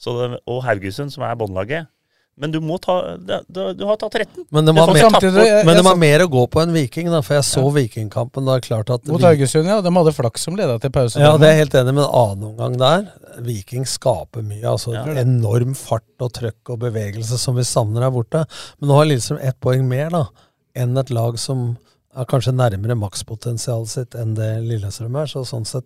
og 0.09 0.63
Haugesund, 0.65 1.13
som 1.13 1.23
er 1.23 1.38
båndlaget. 1.39 1.91
Men 2.39 2.53
du 2.53 2.57
må 2.65 2.79
ta 2.81 2.95
Du, 3.21 3.59
du 3.77 3.83
har 3.85 3.97
tatt 4.01 4.15
13. 4.17 4.45
Men 4.49 4.65
de 4.65 4.73
har, 4.77 4.89
mer, 4.89 5.01
samtidig, 5.05 5.43
jeg, 5.45 5.65
men 5.67 5.77
de 5.77 5.83
har 5.85 5.99
mer 6.01 6.23
å 6.25 6.29
gå 6.33 6.45
på 6.49 6.63
enn 6.63 6.73
Viking, 6.73 7.11
da, 7.13 7.21
for 7.25 7.37
jeg 7.37 7.45
så 7.45 7.61
ja. 7.61 7.73
Vikingkampen. 7.77 8.47
da 8.49 8.57
klart 8.63 8.89
at 8.95 9.05
Mot 9.11 9.21
Haugesund, 9.21 9.69
ja. 9.69 9.79
De 9.85 9.93
hadde 9.97 10.15
flaks 10.17 10.47
som 10.47 10.57
leda 10.57 10.79
til 10.81 10.93
pause. 10.93 11.21
Ja, 11.21 11.35
det 11.37 11.49
er 11.49 11.57
jeg 11.57 11.67
helt 11.67 11.77
enig 11.83 11.93
med. 11.93 12.07
En 12.07 12.17
annen 12.23 12.47
omgang 12.49 12.79
der. 12.81 13.05
Viking 13.45 13.85
skaper 13.89 14.45
mye. 14.45 14.63
altså 14.71 14.95
ja. 14.95 15.05
Enorm 15.21 15.77
fart 15.77 16.25
og 16.25 16.33
trøkk 16.33 16.73
og 16.73 16.81
bevegelse 16.87 17.37
som 17.41 17.57
vi 17.59 17.67
savner 17.67 18.07
her 18.07 18.13
borte. 18.13 18.45
Men 18.79 18.91
nå 18.91 18.97
har 18.97 19.09
Lillestrøm 19.09 19.41
ett 19.41 19.59
poeng 19.61 19.85
mer 19.89 20.09
da 20.13 20.25
enn 20.73 20.97
et 20.97 21.11
lag 21.13 21.37
som 21.37 21.75
er 22.13 22.29
kanskje 22.29 22.53
nærmere 22.55 22.96
makspotensialet 23.00 23.91
sitt 23.91 24.17
enn 24.20 24.36
det 24.38 24.50
Lillestrøm 24.67 25.15
er. 25.20 25.29
så 25.29 25.43
sånn 25.48 25.65
sett, 25.65 25.86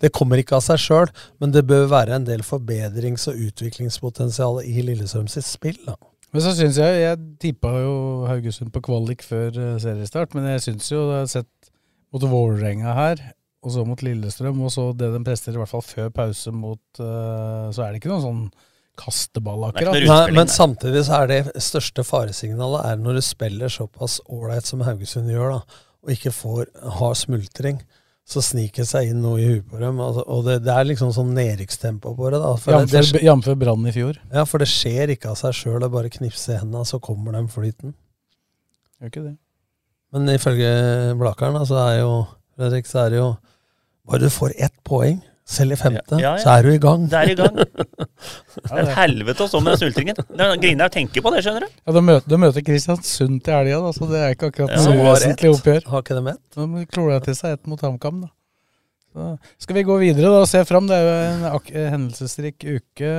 Det 0.00 0.12
kommer 0.12 0.40
ikke 0.40 0.56
av 0.56 0.64
seg 0.66 0.78
sjøl, 0.78 1.12
men 1.40 1.52
det 1.52 1.66
bør 1.66 1.88
være 1.88 2.16
en 2.16 2.24
del 2.24 2.42
forbedrings- 2.42 3.28
og 3.28 3.40
utviklingspotensial 3.48 4.62
i 4.64 4.82
Lillestrøm 4.82 5.28
sitt 5.28 5.48
spill. 5.48 5.78
da. 5.86 5.96
Men 6.32 6.42
så 6.42 6.54
syns 6.56 6.76
jeg 6.76 7.00
Jeg 7.00 7.18
tippa 7.38 7.68
jo 7.82 8.26
Haugesund 8.26 8.72
på 8.72 8.80
kvalik 8.80 9.22
før 9.22 9.52
eh, 9.52 9.78
seriestart, 9.78 10.34
men 10.34 10.44
jeg 10.44 10.60
syns 10.60 10.90
jo 10.90 11.10
jeg 11.10 11.18
har 11.18 11.26
sett 11.26 11.72
mot 12.12 12.22
Vålerenga 12.22 12.94
her, 12.94 13.22
og 13.62 13.72
så 13.72 13.84
mot 13.86 14.00
Lillestrøm, 14.02 14.60
og 14.60 14.70
så 14.72 14.92
det 14.96 15.12
de 15.12 15.24
presterer 15.24 15.56
i 15.56 15.62
hvert 15.62 15.70
fall 15.70 15.84
før 15.86 16.10
pause 16.10 16.52
mot 16.52 16.82
uh, 17.00 17.70
Så 17.72 17.84
er 17.84 17.92
det 17.92 18.02
ikke 18.02 18.10
noe 18.10 18.24
sånn 18.24 18.42
kasteball, 18.98 19.68
akkurat. 19.70 19.96
Nei, 20.04 20.34
men 20.36 20.50
samtidig 20.52 21.06
så 21.06 21.22
er 21.22 21.30
det 21.30 21.62
største 21.64 22.04
faresignalet 22.06 22.84
er 22.90 23.00
når 23.00 23.18
du 23.18 23.24
spiller 23.24 23.72
såpass 23.72 24.18
ålreit 24.28 24.68
som 24.68 24.84
Haugesund 24.86 25.30
gjør, 25.32 25.56
da, 25.56 25.82
og 26.02 26.14
ikke 26.14 26.34
får 26.34 26.70
ha 27.00 27.12
smultring. 27.18 27.82
Så 28.32 28.38
sniker 28.44 28.86
seg 28.86 29.10
inn 29.10 29.18
noe 29.18 29.40
i 29.42 29.46
huet 29.48 29.64
på 29.66 29.80
dem. 29.80 29.98
Altså, 30.00 30.22
og 30.30 30.44
det, 30.46 30.60
det, 30.62 30.70
er 30.70 30.86
liksom 30.86 31.10
sånn 31.14 31.32
nedrykkstempo 31.34 32.12
på 32.14 32.30
det. 32.30 32.38
da. 32.38 32.52
Jf. 32.54 33.48
brannen 33.58 33.90
i 33.90 33.94
fjor. 33.96 34.20
Ja, 34.30 34.44
for 34.46 34.62
det 34.62 34.68
skjer 34.70 35.10
ikke 35.16 35.32
av 35.32 35.40
seg 35.40 35.56
sjøl. 35.58 35.80
Det 35.82 35.88
er 35.88 35.96
bare 35.96 36.12
knipse 36.12 36.54
i 36.54 36.60
hendene, 36.60 36.86
så 36.86 37.00
kommer 37.02 37.34
den 37.34 37.50
flyten. 37.50 37.96
Gjør 39.00 39.10
ikke 39.10 39.24
det. 39.24 39.34
Men 40.14 40.28
ifølge 40.30 40.70
Blakeren, 41.18 41.58
så 41.66 41.80
er 41.82 41.98
jo 42.04 42.12
Fredrik, 42.54 42.86
så 42.86 43.06
er 43.06 43.12
det 43.12 43.20
jo 43.22 43.32
Bare 44.06 44.18
du 44.22 44.32
får 44.34 44.54
ett 44.58 44.74
poeng, 44.84 45.20
Selv 45.52 45.74
i 45.74 45.76
femte, 45.76 46.16
Ja, 46.22 46.30
ja. 46.32 46.40
så 46.40 46.52
er 46.56 46.62
du 46.64 46.70
i 46.72 46.78
gang. 46.80 47.02
Det 47.12 47.18
er 47.20 47.30
i 47.32 47.36
gang. 47.36 47.56
Det 48.62 48.70
er 48.72 48.82
et 48.86 48.92
helvete 48.96 49.44
å 49.44 49.48
stå 49.50 49.60
med 49.60 49.74
den 49.74 49.80
snultringen. 49.82 50.16
Det 50.22 50.40
er- 50.46 50.60
Griner 50.62 50.88
og 50.88 50.92
tenker 50.94 51.24
på 51.24 51.32
det, 51.34 51.42
skjønner 51.44 51.66
du. 51.66 51.72
Ja, 51.86 51.92
Du 51.96 52.00
møter, 52.04 52.28
du 52.32 52.36
møter 52.40 52.64
Kristiansund 52.64 53.42
til 53.44 53.52
helga, 53.58 53.80
da, 53.84 53.90
så 53.96 54.08
det 54.10 54.20
er 54.24 54.34
ikke 54.36 54.48
akkurat 54.52 54.72
Ja. 54.76 54.84
noe 54.88 55.08
vesentlig 55.10 55.50
oppgjør. 55.56 55.82
Har 55.92 56.02
ikke 56.06 56.16
de 56.20 56.30
ett? 56.32 56.44
De 56.56 56.86
klorer 56.86 57.24
til 57.26 57.34
seg 57.36 57.58
ett 57.58 57.66
mot 57.68 57.80
HamKam, 57.84 58.22
da. 58.24 58.30
Så 59.12 59.26
skal 59.60 59.76
vi 59.76 59.82
gå 59.84 59.98
videre 60.00 60.30
da 60.32 60.38
og 60.40 60.48
se 60.48 60.62
fram. 60.64 60.86
Det 60.88 60.96
er 60.96 61.04
jo 61.04 61.16
en 61.34 61.42
ak 61.52 61.66
eh, 61.74 61.90
hendelsesrik 61.92 62.64
uke. 62.64 63.10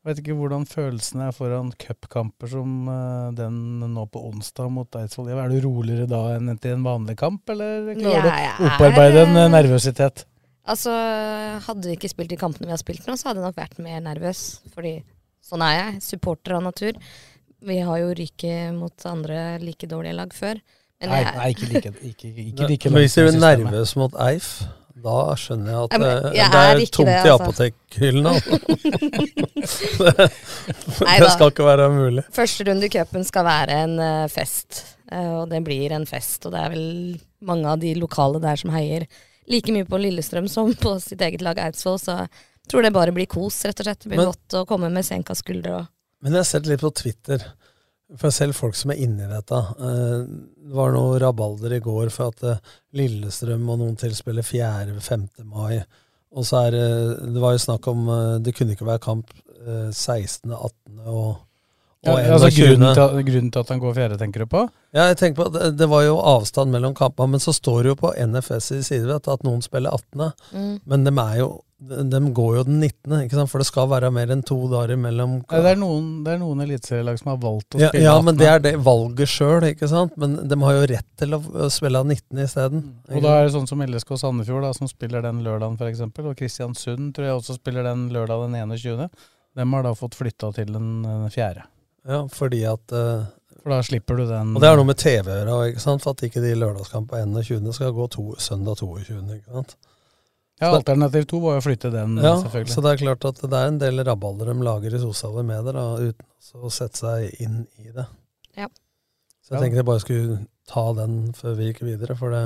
Jeg 0.00 0.08
vet 0.08 0.20
ikke 0.22 0.32
hvordan 0.38 0.62
følelsene 0.64 1.26
er 1.28 1.34
foran 1.36 1.74
cupkamper 1.76 2.48
som 2.48 2.88
eh, 2.88 3.26
den 3.36 3.58
nå 3.92 4.06
på 4.08 4.22
onsdag 4.30 4.70
mot 4.72 4.88
Eidsvoll. 4.96 5.28
Er 5.36 5.52
du 5.52 5.58
roligere 5.66 6.08
da 6.08 6.22
enn 6.38 6.56
til 6.56 6.72
en 6.78 6.86
vanlig 6.88 7.18
kamp, 7.20 7.42
eller 7.52 7.90
klarer 8.00 8.30
ja, 8.32 8.54
du 8.56 8.64
å 8.64 8.70
opparbeide 8.70 9.26
en 9.26 9.36
eh, 9.36 9.44
er- 9.44 9.52
nervøsitet? 9.58 10.24
Altså, 10.68 10.92
hadde 11.64 11.88
vi 11.88 11.96
ikke 11.96 12.10
spilt 12.12 12.30
de 12.30 12.36
kampene 12.40 12.68
vi 12.68 12.74
har 12.74 12.80
spilt 12.82 13.06
nå, 13.08 13.16
så 13.16 13.30
hadde 13.30 13.40
jeg 13.40 13.48
nok 13.48 13.56
vært 13.56 13.78
mer 13.82 14.00
nervøs. 14.04 14.42
Fordi 14.74 14.98
sånn 15.44 15.62
er 15.64 15.76
jeg. 15.78 16.02
Supporter 16.04 16.58
av 16.58 16.62
natur. 16.68 16.98
Vi 17.64 17.78
har 17.84 17.98
jo 18.02 18.12
ryket 18.16 18.74
mot 18.76 19.06
andre 19.08 19.58
like 19.62 19.88
dårlige 19.88 20.16
lag 20.16 20.32
før. 20.36 20.60
Men 21.00 21.08
Nei, 21.10 21.22
jeg- 21.22 21.36
nei, 21.36 21.48
ikke 21.54 21.68
like, 21.72 21.90
ikke, 22.10 22.28
ikke 22.44 22.68
like 22.68 22.90
Men 22.90 23.00
Hvis 23.02 23.14
du 23.16 23.20
er 23.22 23.32
i 23.32 23.40
nervøs 23.40 23.96
mot 23.96 24.12
Eif, 24.20 24.50
da 25.00 25.34
skjønner 25.34 25.70
jeg 25.72 25.80
at 25.80 25.92
men 25.96 26.00
det, 26.04 26.34
jeg 26.36 26.50
det 26.52 26.60
er 26.60 26.76
er 26.76 26.90
tomt 26.92 27.08
det, 27.08 27.14
i 27.24 27.30
altså. 27.30 27.44
apotekhyllene. 27.46 28.32
det, 30.04 30.28
det 31.24 31.30
skal 31.32 31.52
ikke 31.52 31.66
være 31.68 31.86
mulig. 31.94 32.24
Første 32.36 32.66
runde 32.68 32.84
i 32.88 32.92
cupen 32.92 33.24
skal 33.24 33.46
være 33.48 33.78
en 33.86 33.94
eh, 34.04 34.26
fest, 34.32 34.82
eh, 35.10 35.32
og 35.40 35.48
det 35.52 35.62
blir 35.66 35.94
en 35.96 36.06
fest. 36.08 36.44
Og 36.46 36.52
det 36.54 36.60
er 36.66 36.74
vel 36.74 36.86
mange 37.48 37.72
av 37.72 37.80
de 37.80 37.94
lokale 37.98 38.40
der 38.42 38.60
som 38.60 38.72
heier 38.74 39.06
like 39.50 39.72
mye 39.74 39.86
på 39.88 39.98
Lillestrøm 40.00 40.48
som 40.50 40.70
på 40.84 40.96
sitt 41.02 41.20
eget 41.26 41.42
lag 41.44 41.58
Eidsvoll, 41.58 41.98
så 42.02 42.20
jeg 42.24 42.70
tror 42.70 42.84
det 42.86 42.92
bare 42.94 43.12
blir 43.16 43.26
kos, 43.30 43.56
rett 43.66 43.80
og 43.82 43.88
slett. 43.88 44.04
Det 44.04 44.12
blir 44.12 44.22
Men- 44.22 44.30
godt 44.32 44.58
å 44.60 44.66
komme 44.68 44.90
med 44.94 45.06
senka 45.06 45.34
skuldre 45.38 45.80
og 45.80 45.88
Men 46.22 46.32
jeg 46.36 46.40
har 46.44 46.48
sett 46.50 46.66
litt 46.68 46.80
på 46.84 46.90
Twitter, 46.94 47.42
for 48.18 48.30
selv 48.34 48.54
folk 48.58 48.74
som 48.74 48.90
er 48.90 48.98
inni 49.04 49.22
dette 49.30 49.54
eh, 49.54 50.22
Det 50.26 50.74
var 50.74 50.90
noe 50.92 51.18
rabalder 51.22 51.76
i 51.76 51.82
går 51.84 52.10
for 52.10 52.32
at 52.34 52.42
eh, 52.42 52.58
Lillestrøm 52.98 53.68
og 53.70 53.78
noen 53.80 53.96
til 53.98 54.14
spiller 54.18 54.42
4.-5. 54.42 55.28
mai. 55.46 55.80
Og 56.34 56.44
så 56.46 56.64
er 56.66 56.74
det 56.76 57.40
var 57.42 57.54
jo 57.56 57.62
snakk 57.62 57.86
om 57.90 58.08
eh, 58.10 58.38
Det 58.42 58.54
kunne 58.58 58.74
ikke 58.74 58.86
være 58.90 59.02
kamp 59.06 59.30
eh, 59.62 59.90
16., 59.94 60.50
18. 60.52 61.00
og, 61.06 61.38
Ja, 62.00 62.14
altså 62.32 62.48
grunnen, 62.48 62.94
til, 62.96 63.24
grunnen 63.28 63.48
til 63.52 63.60
at 63.60 63.70
han 63.74 63.80
går 63.82 63.96
fjerde, 63.98 64.16
tenker 64.20 64.46
du 64.46 64.48
på? 64.48 64.62
Ja, 64.96 65.10
jeg 65.10 65.18
tenker 65.20 65.42
på 65.42 65.48
at 65.50 65.56
det, 65.56 65.66
det 65.82 65.88
var 65.90 66.06
jo 66.06 66.14
avstand 66.16 66.72
mellom 66.72 66.94
kampene, 66.96 67.34
men 67.34 67.42
så 67.44 67.52
står 67.52 67.82
det 67.84 67.90
jo 67.92 67.96
på 68.00 68.12
NFS 68.16 68.70
i 68.78 68.84
side 68.86 69.18
at 69.20 69.42
noen 69.44 69.60
spiller 69.60 69.92
18. 69.92 70.30
Mm. 70.56 70.70
Men 70.88 71.04
de, 71.04 71.12
er 71.20 71.34
jo, 71.42 71.48
de, 71.90 71.98
de 72.08 72.20
går 72.38 72.54
jo 72.56 72.62
den 72.70 72.78
19., 72.80 73.18
ikke 73.26 73.36
sant? 73.36 73.50
for 73.52 73.60
det 73.60 73.66
skal 73.68 73.90
være 73.90 74.08
mer 74.16 74.32
enn 74.32 74.40
to 74.48 74.56
dager 74.72 74.94
imellom. 74.96 75.34
Ja, 75.52 75.60
det 75.66 75.74
er 75.74 75.80
noen, 75.82 76.06
det 76.24 76.32
er 76.32 76.40
noen 76.40 76.64
eliteserielag 76.64 77.20
som 77.20 77.34
har 77.34 77.42
valgt 77.42 77.76
å 77.76 77.82
Ja, 77.82 77.90
spille 77.92 78.06
ja 78.06 78.14
18. 78.16 78.28
men 78.30 78.38
det 78.40 78.48
er 78.48 78.64
det 78.64 78.72
valget 78.86 79.32
sjøl, 79.34 79.66
ikke 79.68 79.88
sant. 79.92 80.16
Men 80.24 80.38
de 80.48 80.58
har 80.64 80.78
jo 80.78 80.86
rett 80.94 81.08
til 81.20 81.36
å 81.36 81.40
å 81.40 81.68
spille 81.72 82.00
av 82.00 82.08
19 82.08 82.40
isteden. 82.46 82.86
Og 83.10 83.24
da 83.24 83.34
er 83.36 83.44
det 83.44 83.52
sånn 83.58 83.68
som 83.68 83.82
LSK 83.84 84.14
Sandefjord, 84.22 84.64
da, 84.64 84.72
som 84.76 84.88
spiller 84.88 85.24
den 85.26 85.42
lørdagen 85.44 85.76
f.eks. 85.76 86.00
Og 86.24 86.32
Kristiansund 86.38 87.12
tror 87.16 87.28
jeg 87.28 87.42
også 87.42 87.58
spiller 87.58 87.84
den 87.90 88.08
lørdag 88.14 88.46
den 88.46 88.56
21. 88.72 89.04
De 89.60 89.68
har 89.74 89.84
da 89.84 89.92
fått 89.98 90.16
flytta 90.16 90.52
til 90.56 90.72
den 90.72 91.04
eh, 91.04 91.28
fjerde. 91.34 91.66
Ja, 92.10 92.24
fordi 92.34 92.64
at 92.68 92.94
uh, 92.96 93.28
For 93.60 93.70
da 93.74 93.80
slipper 93.86 94.18
du 94.18 94.24
den 94.26 94.54
Og 94.56 94.62
det 94.64 94.70
er 94.70 94.78
noe 94.80 94.88
med 94.88 94.98
TV 94.98 95.28
å 95.30 95.36
gjøre, 95.38 95.58
ikke 95.70 95.82
sant? 95.84 96.02
for 96.04 96.16
at 96.16 96.24
ikke 96.26 96.42
de 96.42 96.54
lørdagskampene 96.58 97.44
21. 97.44 97.70
skal 97.76 97.94
gå 97.94 98.08
to, 98.16 98.24
søndag 98.42 98.80
22. 98.82 99.20
ikke 99.38 99.54
sant? 99.60 99.76
Ja, 100.60 100.74
Alternativ 100.76 101.24
to 101.30 101.38
var 101.40 101.54
jo 101.56 101.60
å 101.62 101.64
flytte 101.64 101.88
den, 101.92 102.18
Ja, 102.20 102.34
selvfølgelig. 102.42 102.72
så 102.74 102.82
det 102.84 102.90
er 102.92 102.98
klart 103.00 103.24
at 103.30 103.38
det 103.46 103.56
er 103.60 103.68
en 103.70 103.78
del 103.80 104.02
rabalder 104.04 104.50
de 104.52 104.64
lager 104.66 104.92
i 104.96 105.00
sosiale 105.00 105.44
medier 105.48 105.72
da, 105.72 105.84
uten 105.96 106.60
å 106.60 106.72
sette 106.74 107.00
seg 107.00 107.40
inn 107.40 107.62
i 107.80 107.88
det. 107.94 108.04
Ja. 108.58 108.66
Så 109.40 109.54
jeg 109.54 109.56
Ja. 109.56 109.60
tenkte 109.62 109.80
jeg 109.80 109.86
bare 109.88 110.02
skulle 110.04 110.40
ta 110.68 110.92
den 110.98 111.32
før 111.32 111.56
vi 111.56 111.70
gikk 111.70 111.80
videre, 111.86 112.16
for 112.18 112.30
det 112.34 112.42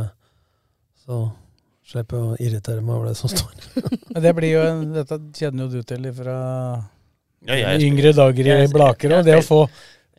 så 1.04 1.32
slipper 1.84 2.16
jeg 2.16 2.24
å 2.28 2.38
irritere 2.46 2.84
meg 2.86 2.94
over 2.96 3.10
det 3.10 3.16
som 3.18 3.28
står. 3.28 3.50
Men 4.14 4.22
det 4.22 4.34
blir 4.38 4.52
jo 4.54 4.62
en, 4.62 4.84
Dette 4.94 5.18
kjenner 5.34 5.66
jo 5.66 5.68
du 5.74 5.82
til 5.82 6.06
fra 6.14 6.36
Ja, 7.44 7.74
yngre 7.76 8.14
dager 8.16 8.48
i 8.54 8.68
Blaker. 8.72 9.18
òg. 9.18 9.26
det 9.26 9.36
å 9.36 9.44
få 9.44 9.60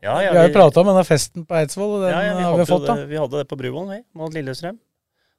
Ja, 0.04 0.20
ja, 0.22 0.32
Vi 0.32 0.38
har 0.38 0.48
jo 0.50 0.54
prata 0.54 0.82
om 0.82 0.92
denne 0.92 1.06
festen 1.08 1.46
på 1.50 1.56
Eidsvoll, 1.58 1.96
og 1.98 2.04
den 2.06 2.12
Ja, 2.14 2.36
vi, 2.38 2.44
har 2.44 2.58
vi 2.60 2.66
fått, 2.70 2.86
da. 2.86 2.96
det, 3.00 3.08
vi 3.10 3.18
hadde 3.18 3.42
det 3.42 3.48
på 3.50 3.58
Bruvollen, 3.58 3.90
vi, 3.96 4.04
mot 4.14 4.34
Lillestrøm. 4.34 4.78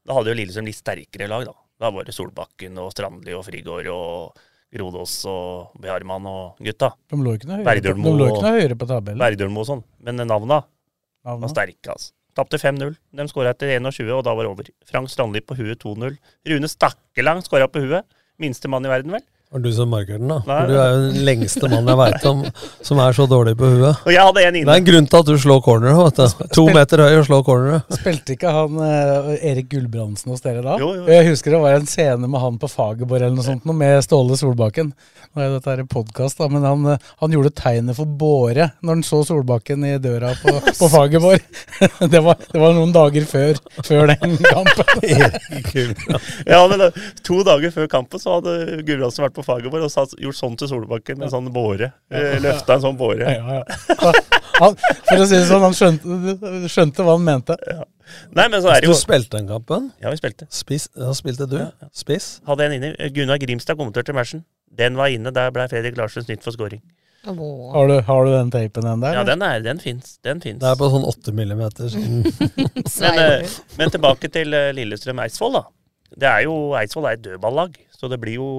Da 0.07 0.17
hadde 0.17 0.33
jo 0.33 0.39
Lillestrøm 0.41 0.67
litt 0.67 0.81
sterkere 0.81 1.29
lag, 1.31 1.47
da. 1.47 1.55
Da 1.79 1.91
var 1.95 2.09
det 2.09 2.15
Solbakken 2.17 2.79
og 2.83 2.91
Strandli 2.91 3.35
og 3.37 3.45
Frigård 3.47 3.87
og 3.93 4.43
Grodås 4.75 5.15
og 5.31 5.77
Beharman 5.81 6.27
og 6.27 6.59
gutta. 6.67 6.91
De 7.13 7.19
lå 7.23 7.37
ikke 7.39 7.51
noe 7.51 7.61
høyere, 7.61 7.83
de 7.85 7.95
lå 7.95 8.29
ikke 8.33 8.43
noe 8.43 8.55
høyere 8.57 8.79
på 8.81 8.89
tabellen. 8.91 9.23
Verdølmo 9.23 9.63
og 9.63 9.69
sånn. 9.71 9.85
Men 10.03 10.19
navna 10.25 10.65
Navna. 11.27 11.41
var 11.47 11.53
sterke, 11.53 11.95
altså. 11.95 12.13
Tapte 12.37 12.59
5-0. 12.61 12.97
De 13.17 13.25
skåra 13.31 13.55
etter 13.55 13.71
21, 13.79 14.11
og 14.13 14.25
da 14.27 14.35
var 14.37 14.45
det 14.45 14.51
over. 14.51 14.67
Frank 14.85 15.09
Strandli 15.09 15.41
på 15.41 15.57
huet 15.57 15.81
2-0. 15.81 16.19
Rune 16.51 16.69
Stakkelang 16.69 17.41
skåra 17.47 17.69
på 17.71 17.81
huet. 17.81 18.05
Minste 18.43 18.69
mann 18.69 18.85
i 18.85 18.91
verden, 18.93 19.15
vel. 19.17 19.25
Var 19.55 19.63
du 19.63 19.69
som 19.73 19.87
markerer 19.89 20.19
den, 20.19 20.27
da? 20.27 20.41
Nei. 20.43 20.63
Du 20.67 20.73
er 20.75 20.89
jo 20.91 21.03
den 21.05 21.21
lengste 21.29 21.69
mannen 21.71 21.87
jeg 21.93 21.99
veit 22.01 22.25
om 22.27 22.41
som 22.83 22.99
er 22.99 23.15
så 23.15 23.29
dårlig 23.31 23.53
på 23.59 23.69
huet. 23.71 24.01
Og 24.03 24.11
jeg 24.11 24.25
hadde 24.27 24.43
en 24.43 24.57
Det 24.59 24.73
er 24.73 24.81
en 24.81 24.89
grunn 24.89 25.07
til 25.07 25.21
at 25.23 25.29
du 25.29 25.37
slår 25.39 25.61
corner 25.63 25.95
vet 26.01 26.19
du. 26.19 26.47
To 26.57 26.65
meter 26.75 27.03
høy 27.05 27.15
og 27.21 27.27
slår 27.29 27.45
corner 27.47 27.85
Spilte 27.95 28.35
ikke 28.35 28.51
han 28.57 28.81
uh, 28.83 29.29
Erik 29.39 29.69
Gulbrandsen 29.71 30.33
hos 30.35 30.43
dere 30.43 30.65
da? 30.65 30.75
Jo, 30.83 30.89
jo. 30.99 31.05
Jeg 31.15 31.29
husker 31.29 31.55
det 31.55 31.61
var 31.63 31.79
en 31.79 31.87
scene 31.87 32.27
med 32.27 32.43
han 32.43 32.59
på 32.59 32.71
Fagerborg 32.73 33.23
eller 33.23 33.37
noe 33.39 33.47
sånt, 33.47 33.63
noe 33.71 33.79
med 33.79 34.03
Ståle 34.03 34.35
Solbakken. 34.41 34.91
Nå 35.31 35.45
er 35.45 35.55
dette 35.55 35.77
her 35.77 35.85
podkast, 35.95 36.43
men 36.51 36.67
han, 36.67 36.83
eh, 36.97 37.07
han 37.23 37.39
gjorde 37.39 37.55
tegnet 37.55 37.99
for 38.01 38.11
båre 38.19 38.73
når 38.83 38.97
han 38.97 39.07
så 39.07 39.23
Solbakken 39.31 39.87
i 39.87 39.95
døra 40.03 40.35
på, 40.43 40.57
på 40.81 40.91
Fagerborg. 40.91 41.47
det, 42.13 42.25
var, 42.27 42.43
det 42.51 42.65
var 42.65 42.75
noen 42.75 42.95
dager 42.97 43.31
før, 43.31 43.63
før 43.87 44.11
den 44.11 44.37
kampen. 44.43 44.85
Ja, 46.47 46.61
men 46.67 46.81
da, 46.81 46.91
To 47.27 47.41
dager 47.47 47.73
før 47.75 47.89
kampen 47.91 48.21
så 48.21 48.39
hadde 48.39 48.83
Gulbrandsen 48.87 49.27
vært 49.27 49.36
på 49.37 49.45
faget 49.47 49.73
vårt 49.73 49.87
og 49.87 49.93
satt, 49.93 50.17
gjort 50.21 50.39
sånn 50.39 50.57
til 50.59 50.71
Solbakken 50.71 51.21
med 51.21 51.29
en 51.29 51.35
sånn 51.35 51.53
båre. 51.55 51.93
Eh, 52.11 52.37
Løfta 52.43 52.79
en 52.79 52.85
sånn 52.89 52.99
båre. 52.99 53.37
Ja, 53.37 53.61
ja. 53.61 54.15
Han, 54.57 54.77
for 54.81 55.21
å 55.21 55.27
si 55.29 55.37
det 55.37 55.45
sånn, 55.51 55.65
han 55.65 55.77
skjønte, 55.77 56.51
skjønte 56.73 57.05
hva 57.05 57.17
han 57.19 57.25
mente. 57.27 57.57
Nei, 58.33 58.47
men 58.49 58.61
så 58.65 58.71
er 58.73 58.81
det 58.81 58.89
jo... 58.89 58.95
Du 58.95 59.01
spilte 59.01 59.37
den 59.37 59.51
kampen? 59.51 59.91
Ja, 60.01 60.13
vi 60.15 60.21
spilte. 60.21 60.49
Spis, 60.55 60.89
da 60.97 61.13
spilte 61.17 61.49
du? 61.51 61.59
Spiss? 61.97 62.39
Hadde 62.49 62.69
en 62.69 62.77
inne. 62.79 62.95
Gunnar 63.13 63.41
Grimstad 63.43 63.77
kommenterte 63.77 64.17
matchen. 64.17 64.47
Den 64.73 64.97
var 64.97 65.13
inne. 65.13 65.33
Der 65.35 65.53
ble 65.53 65.67
Fredrik 65.69 65.99
Larsen 66.01 66.25
snytt 66.25 66.47
for 66.47 66.57
scoring. 66.57 66.81
Har 67.27 67.89
du, 67.89 68.01
har 68.07 68.25
du 68.25 68.33
den 68.33 68.51
tapen 68.55 68.85
den 68.87 69.01
der? 69.03 69.17
Ja, 69.19 69.25
den 69.27 69.43
er, 69.43 69.61
den 69.61 69.81
fins. 69.83 70.19
Den 70.23 70.41
fins. 70.41 70.61
Det 70.63 70.69
er 70.71 70.79
på 70.79 70.89
sånn 70.93 71.07
8 71.09 71.35
millimeter. 71.35 71.91
Men, 71.97 73.19
eh, 73.19 73.57
men 73.77 73.91
tilbake 73.91 74.31
til 74.33 74.55
eh, 74.55 74.71
Lillestrøm 74.77 75.19
Eidsvoll, 75.25 75.59
da. 75.59 75.65
Det 76.17 76.29
er 76.31 76.45
jo, 76.47 76.55
Eidsvoll 76.79 77.09
er 77.11 77.19
et 77.19 77.25
dødballag, 77.25 77.75
så 77.91 78.09
det 78.13 78.21
blir 78.23 78.39
jo 78.39 78.51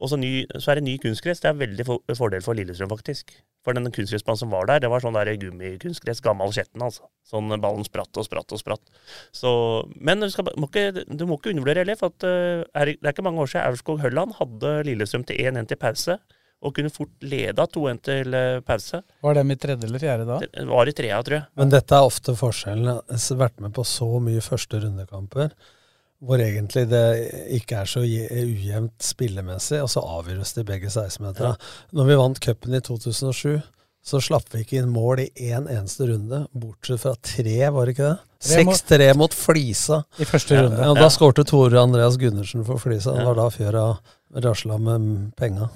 ny, 0.00 0.46
Så 0.56 0.70
er 0.72 0.80
det 0.80 0.84
ny 0.86 0.96
kunstgress. 0.98 1.42
Det 1.42 1.50
er 1.50 1.58
veldig 1.60 1.84
for, 1.86 2.00
fordel 2.16 2.42
for 2.44 2.56
Lillestrøm, 2.56 2.88
faktisk. 2.88 3.34
For 3.64 3.76
den 3.76 3.90
kunstgressbanen 3.92 4.40
som 4.40 4.50
var 4.54 4.66
der, 4.70 4.80
det 4.80 4.90
var 4.90 5.02
sånn 5.04 5.16
der 5.16 5.34
gummikunstgress. 5.36 6.22
Gammel 6.24 6.52
Skjetten, 6.56 6.80
altså. 6.80 7.08
Sånn 7.28 7.52
ballen 7.60 7.84
spratt 7.84 8.16
og 8.16 8.24
spratt 8.24 8.52
og 8.56 8.62
spratt. 8.62 8.82
Så, 9.36 9.50
men 10.00 10.24
du, 10.24 10.30
skal, 10.32 10.48
må 10.56 10.70
ikke, 10.70 11.04
du 11.04 11.26
må 11.28 11.36
ikke 11.36 11.52
undervurdere 11.52 11.84
heller, 11.84 11.98
for 12.00 12.14
at, 12.14 12.24
eh, 12.24 12.64
er, 12.72 12.94
det 12.96 13.04
er 13.04 13.12
ikke 13.12 13.26
mange 13.26 13.44
år 13.44 13.52
siden 13.52 13.66
Aurskog 13.68 14.00
Hølland 14.00 14.36
hadde 14.40 14.76
Lillestrøm 14.88 15.26
til 15.28 15.40
1-1 15.44 15.68
til 15.68 15.80
pause. 15.80 16.16
Og 16.60 16.74
kunne 16.76 16.92
fort 16.92 17.24
leda 17.24 17.64
2-1 17.72 18.00
til 18.04 18.36
eh, 18.36 18.62
pause. 18.64 19.02
Var 19.24 19.36
dem 19.36 19.52
i 19.52 19.58
tredje 19.60 19.88
eller 19.88 20.00
fjerde 20.00 20.26
da? 20.28 20.40
Det 20.44 20.64
var 20.68 20.88
i 20.88 20.96
trea, 20.96 21.20
tror 21.24 21.38
jeg. 21.38 21.48
Men 21.60 21.72
dette 21.72 21.96
er 21.96 22.08
ofte 22.08 22.36
forskjellen. 22.36 22.88
Jeg 22.88 23.22
har 23.26 23.42
vært 23.44 23.60
med 23.64 23.76
på 23.76 23.84
så 23.88 24.08
mye 24.20 24.44
første 24.44 24.80
rundekamper 24.80 25.52
hvor 26.20 26.40
egentlig 26.44 26.86
det 26.90 27.04
ikke 27.56 27.78
er 27.80 27.88
så 27.88 28.02
ujevnt 28.04 29.02
spillemessig, 29.02 29.78
og 29.82 29.88
så 29.92 30.02
avgjøres 30.04 30.52
det 30.56 30.64
i 30.66 30.70
begge 30.72 30.90
16-meterne. 30.92 31.54
Når 31.96 32.08
vi 32.10 32.18
vant 32.20 32.40
cupen 32.44 32.76
i 32.76 32.80
2007, 32.84 33.60
så 34.04 34.20
slapp 34.24 34.48
vi 34.52 34.62
ikke 34.64 34.78
inn 34.80 34.92
mål 34.92 35.20
i 35.26 35.28
én 35.50 35.66
eneste 35.68 36.06
runde, 36.08 36.42
bortsett 36.56 37.02
fra 37.02 37.14
tre, 37.20 37.56
var 37.72 37.84
det 37.88 37.94
ikke 37.96 38.10
det? 38.10 38.18
Tre 38.40 38.62
mot- 38.64 38.78
6-3 38.80 39.08
mot 39.20 39.34
Flisa. 39.36 39.98
I 40.20 40.24
første 40.28 40.56
runde. 40.56 40.78
Ja, 40.80 40.88
og 40.92 40.96
da 41.00 41.08
skårte 41.12 41.44
Tore 41.44 41.80
Andreas 41.82 42.16
Gundersen 42.20 42.64
for 42.64 42.80
Flisa. 42.80 43.12
Det 43.16 43.26
var 43.28 43.36
da 43.36 43.48
Fjøra 43.52 43.84
rasla 44.44 44.78
med 44.80 45.32
penga. 45.36 45.68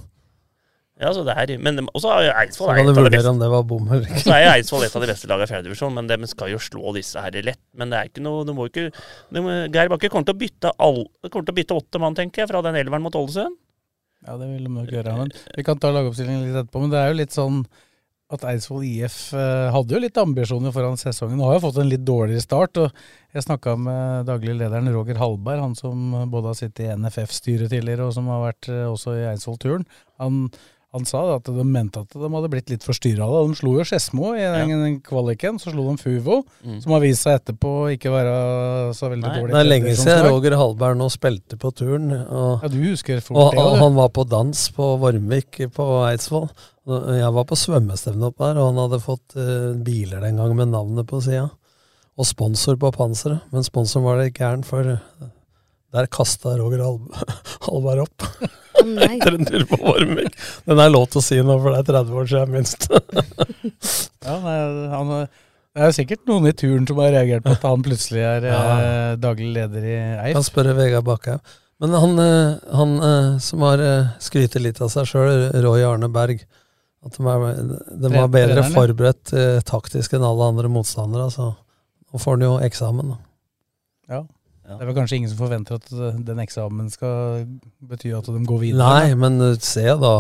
Ja, 1.03 1.11
så 1.11 1.25
det 1.27 1.35
er, 1.35 1.51
men 1.59 1.89
også 1.91 2.13
er 2.15 2.29
Eidsvoll 2.39 2.71
er 2.71 2.85
et 2.85 2.91
av 2.93 3.01
de 3.03 3.11
beste. 3.11 3.31
om 3.33 3.41
det 3.41 3.49
var 3.51 3.65
bom 3.67 3.89
Så 4.23 4.31
er 4.31 4.45
Eidsvoll 4.53 4.85
et 4.87 4.95
av 4.95 5.03
de 5.03 5.09
beste 5.11 5.27
lagene 5.27 5.49
i 5.49 5.51
fjerdedivisjon, 5.51 5.97
men 5.97 6.07
de 6.11 6.29
skal 6.31 6.53
jo 6.53 6.61
slå 6.63 6.93
disse 6.95 7.19
her 7.19 7.35
lett. 7.43 7.63
Men 7.75 7.91
det 7.91 7.99
er 7.99 8.11
ikke 8.13 8.23
noe 8.23 8.45
Du 8.47 8.53
må 8.55 8.69
ikke 8.71 8.93
du 9.35 9.41
må, 9.43 9.57
Geir 9.75 9.91
Bakke 9.91 10.11
kommer 10.13 10.29
til 10.29 10.37
å 10.37 10.43
bytte 10.45 10.71
all, 10.79 11.03
kommer 11.27 11.49
til 11.49 11.55
å 11.57 11.59
bytte 11.59 11.79
åtte 11.81 12.03
mann, 12.03 12.15
tenker 12.15 12.45
jeg, 12.45 12.53
fra 12.53 12.63
den 12.63 12.79
elveren 12.79 13.03
mot 13.03 13.19
Ålesund. 13.19 13.59
Ja, 14.25 14.39
det 14.41 14.47
vil 14.53 14.69
de 14.69 14.71
nok 14.73 14.95
gjøre. 14.95 15.17
Men 15.19 15.35
vi 15.57 15.67
kan 15.67 15.83
ta 15.83 15.91
lagoppstillingen 15.93 16.47
litt 16.47 16.61
etterpå. 16.63 16.85
Men 16.85 16.95
det 16.95 17.01
er 17.03 17.11
jo 17.11 17.19
litt 17.19 17.35
sånn 17.35 17.65
at 18.33 18.45
Eidsvoll 18.49 18.87
IF 18.89 19.19
eh, 19.37 19.67
hadde 19.75 19.95
jo 19.95 20.01
litt 20.01 20.19
ambisjoner 20.19 20.73
foran 20.75 20.97
sesongen. 20.99 21.43
og 21.43 21.51
har 21.51 21.59
jo 21.59 21.65
fått 21.67 21.81
en 21.83 21.91
litt 21.91 22.07
dårligere 22.07 22.43
start. 22.43 22.81
og 22.81 23.35
Jeg 23.37 23.45
snakka 23.45 23.75
med 23.77 24.31
daglig 24.31 24.57
lederen 24.57 24.89
Roger 24.95 25.21
Hallberg, 25.21 25.61
han 25.61 25.77
som 25.79 26.15
både 26.33 26.53
har 26.53 26.59
sittet 26.59 26.87
i 26.87 26.95
NFF-styret 26.97 27.75
tidligere 27.75 28.09
og 28.09 28.15
som 28.17 28.31
har 28.33 28.47
vært 28.47 28.71
eh, 28.73 28.87
også 28.89 29.19
i 29.19 29.27
Eidsvoll-turen. 29.35 29.85
Han, 30.23 30.47
han 30.95 31.05
sa 31.11 31.21
at 31.35 31.49
de 31.51 31.65
mente 31.67 31.99
at 32.05 32.13
de 32.15 32.29
hadde 32.31 32.49
blitt 32.53 32.69
litt 32.71 32.85
forstyrra. 32.87 33.27
De 33.27 33.57
slo 33.59 33.73
jo 33.81 33.85
Skedsmo 33.85 34.29
i 34.39 34.45
den 34.47 35.01
kvaliken, 35.03 35.57
så 35.59 35.73
slo 35.75 35.89
de 35.91 35.97
Fuvo, 35.99 36.37
Mm. 36.65 36.77
som 36.85 36.93
har 36.95 37.01
vist 37.03 37.25
seg 37.27 37.41
etterpå 37.41 37.73
ikke 37.97 38.13
være 38.15 38.35
så 38.95 39.11
veldig 39.11 39.27
Nei, 39.27 39.41
dårlig. 39.41 39.51
det 39.53 39.61
er 39.61 39.69
lenge 39.73 39.97
siden 39.99 40.29
Roger 40.31 40.57
Hallberg 40.61 40.97
nå 41.01 41.09
spilte 41.11 41.59
på 41.59 41.73
turen. 41.75 42.13
Og, 42.15 42.63
Ja, 42.63 42.69
du 42.71 42.79
husker 42.87 43.21
fort 43.21 43.37
og, 43.43 43.51
det, 43.53 43.59
og 43.67 43.77
han 43.83 43.95
var 43.99 44.09
på 44.15 44.25
dans 44.31 44.63
på 44.71 44.89
Vormvik 45.03 45.61
på 45.75 45.89
Eidsvoll. 46.13 46.49
Jeg 46.87 47.33
var 47.35 47.45
på 47.49 47.57
svømmestevne 47.59 48.31
oppe 48.31 48.45
der, 48.55 48.61
og 48.61 48.71
han 48.73 48.83
hadde 48.85 49.03
fått 49.03 49.35
uh, 49.37 49.75
biler 49.83 50.21
den 50.21 50.37
gang 50.37 50.55
med 50.55 50.69
navnet 50.69 51.07
på 51.11 51.21
sida. 51.25 51.51
Og 52.17 52.25
sponsor 52.29 52.77
på 52.79 52.93
panseret. 52.95 53.41
Men 53.51 53.65
sponsoren 53.67 54.05
var 54.07 54.21
det 54.23 54.35
gæren, 54.39 54.63
for 54.65 54.85
der 55.95 56.07
kasta 56.07 56.57
Roger 56.61 56.85
Hall- 56.85 57.09
Hallberg 57.67 58.05
opp. 58.07 58.29
Nei. 58.87 59.09
Etter 59.17 59.37
en 59.39 59.49
tur 59.49 59.65
på 59.71 59.79
Vormvik. 59.81 60.37
Den 60.69 60.83
er 60.85 60.93
lov 60.93 61.09
til 61.13 61.21
å 61.21 61.25
si 61.25 61.41
nå, 61.41 61.57
for 61.63 61.75
det 61.75 61.81
er 61.83 61.89
30 62.05 62.21
år 62.21 62.31
siden 62.35 62.55
minst. 62.55 62.89
Ja, 64.25 64.39
nei, 64.41 64.55
han, 64.89 65.11
det 65.75 65.83
er 65.85 65.91
jo 65.91 65.97
sikkert 65.99 66.23
noen 66.31 66.47
i 66.49 66.55
turen 66.57 66.87
som 66.89 67.01
har 67.03 67.11
reagert 67.13 67.45
på 67.45 67.53
at 67.53 67.65
han 67.69 67.83
plutselig 67.85 68.23
er 68.25 68.47
Ja. 68.49 68.61
eh, 68.81 69.17
daglig 69.21 69.51
leder 69.53 69.85
i 69.85 69.97
Eif. 69.99 70.37
Kan 70.39 70.47
spørre 70.47 70.73
Vegard 70.79 71.05
Bakhaug. 71.05 71.43
Men 71.83 71.93
han, 71.99 72.15
eh, 72.23 72.55
han 72.79 72.95
eh, 73.05 73.27
som 73.45 73.65
har 73.67 73.83
skrytt 74.25 74.57
litt 74.63 74.81
av 74.81 74.89
seg 74.95 75.11
sjøl, 75.11 75.51
Roy 75.65 75.83
Arne 75.85 76.09
Berg 76.15 76.41
At 77.05 77.19
de, 77.19 77.27
er, 77.29 77.59
de 78.01 78.13
var 78.15 78.31
bedre 78.33 78.63
forberedt 78.73 79.35
eh, 79.37 79.59
taktisk 79.69 80.15
enn 80.17 80.25
alle 80.25 80.47
andre 80.55 80.71
motstandere. 80.73 81.27
Så 81.35 81.51
nå 81.53 82.21
får 82.23 82.39
han 82.39 82.47
jo 82.47 82.55
eksamen. 82.65 83.11
Da. 83.13 83.19
Ja. 84.15 84.23
Det 84.65 84.79
er 84.81 84.89
vel 84.89 84.97
kanskje 84.97 85.19
ingen 85.19 85.31
som 85.31 85.43
forventer 85.43 85.77
at 85.77 85.91
eh, 85.93 86.21
den 86.25 86.41
eksamen 86.41 86.89
skal 86.93 87.45
bety 87.85 88.15
at 88.17 88.31
de 88.33 88.41
går 88.49 88.63
videre. 88.63 88.81
Nei, 88.81 89.13
men 89.19 89.37
du 89.41 89.51
ser 89.61 89.99
da 90.01 90.15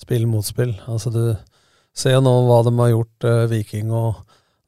spill 0.00 0.24
mot 0.30 0.46
spill. 0.46 0.72
Altså 0.88 1.12
du 1.12 1.22
ser 1.96 2.22
nå 2.24 2.32
hva 2.48 2.62
de 2.64 2.72
har 2.80 2.92
gjort, 2.94 3.28
eh, 3.28 3.44
Viking, 3.52 3.92
og 3.92 4.22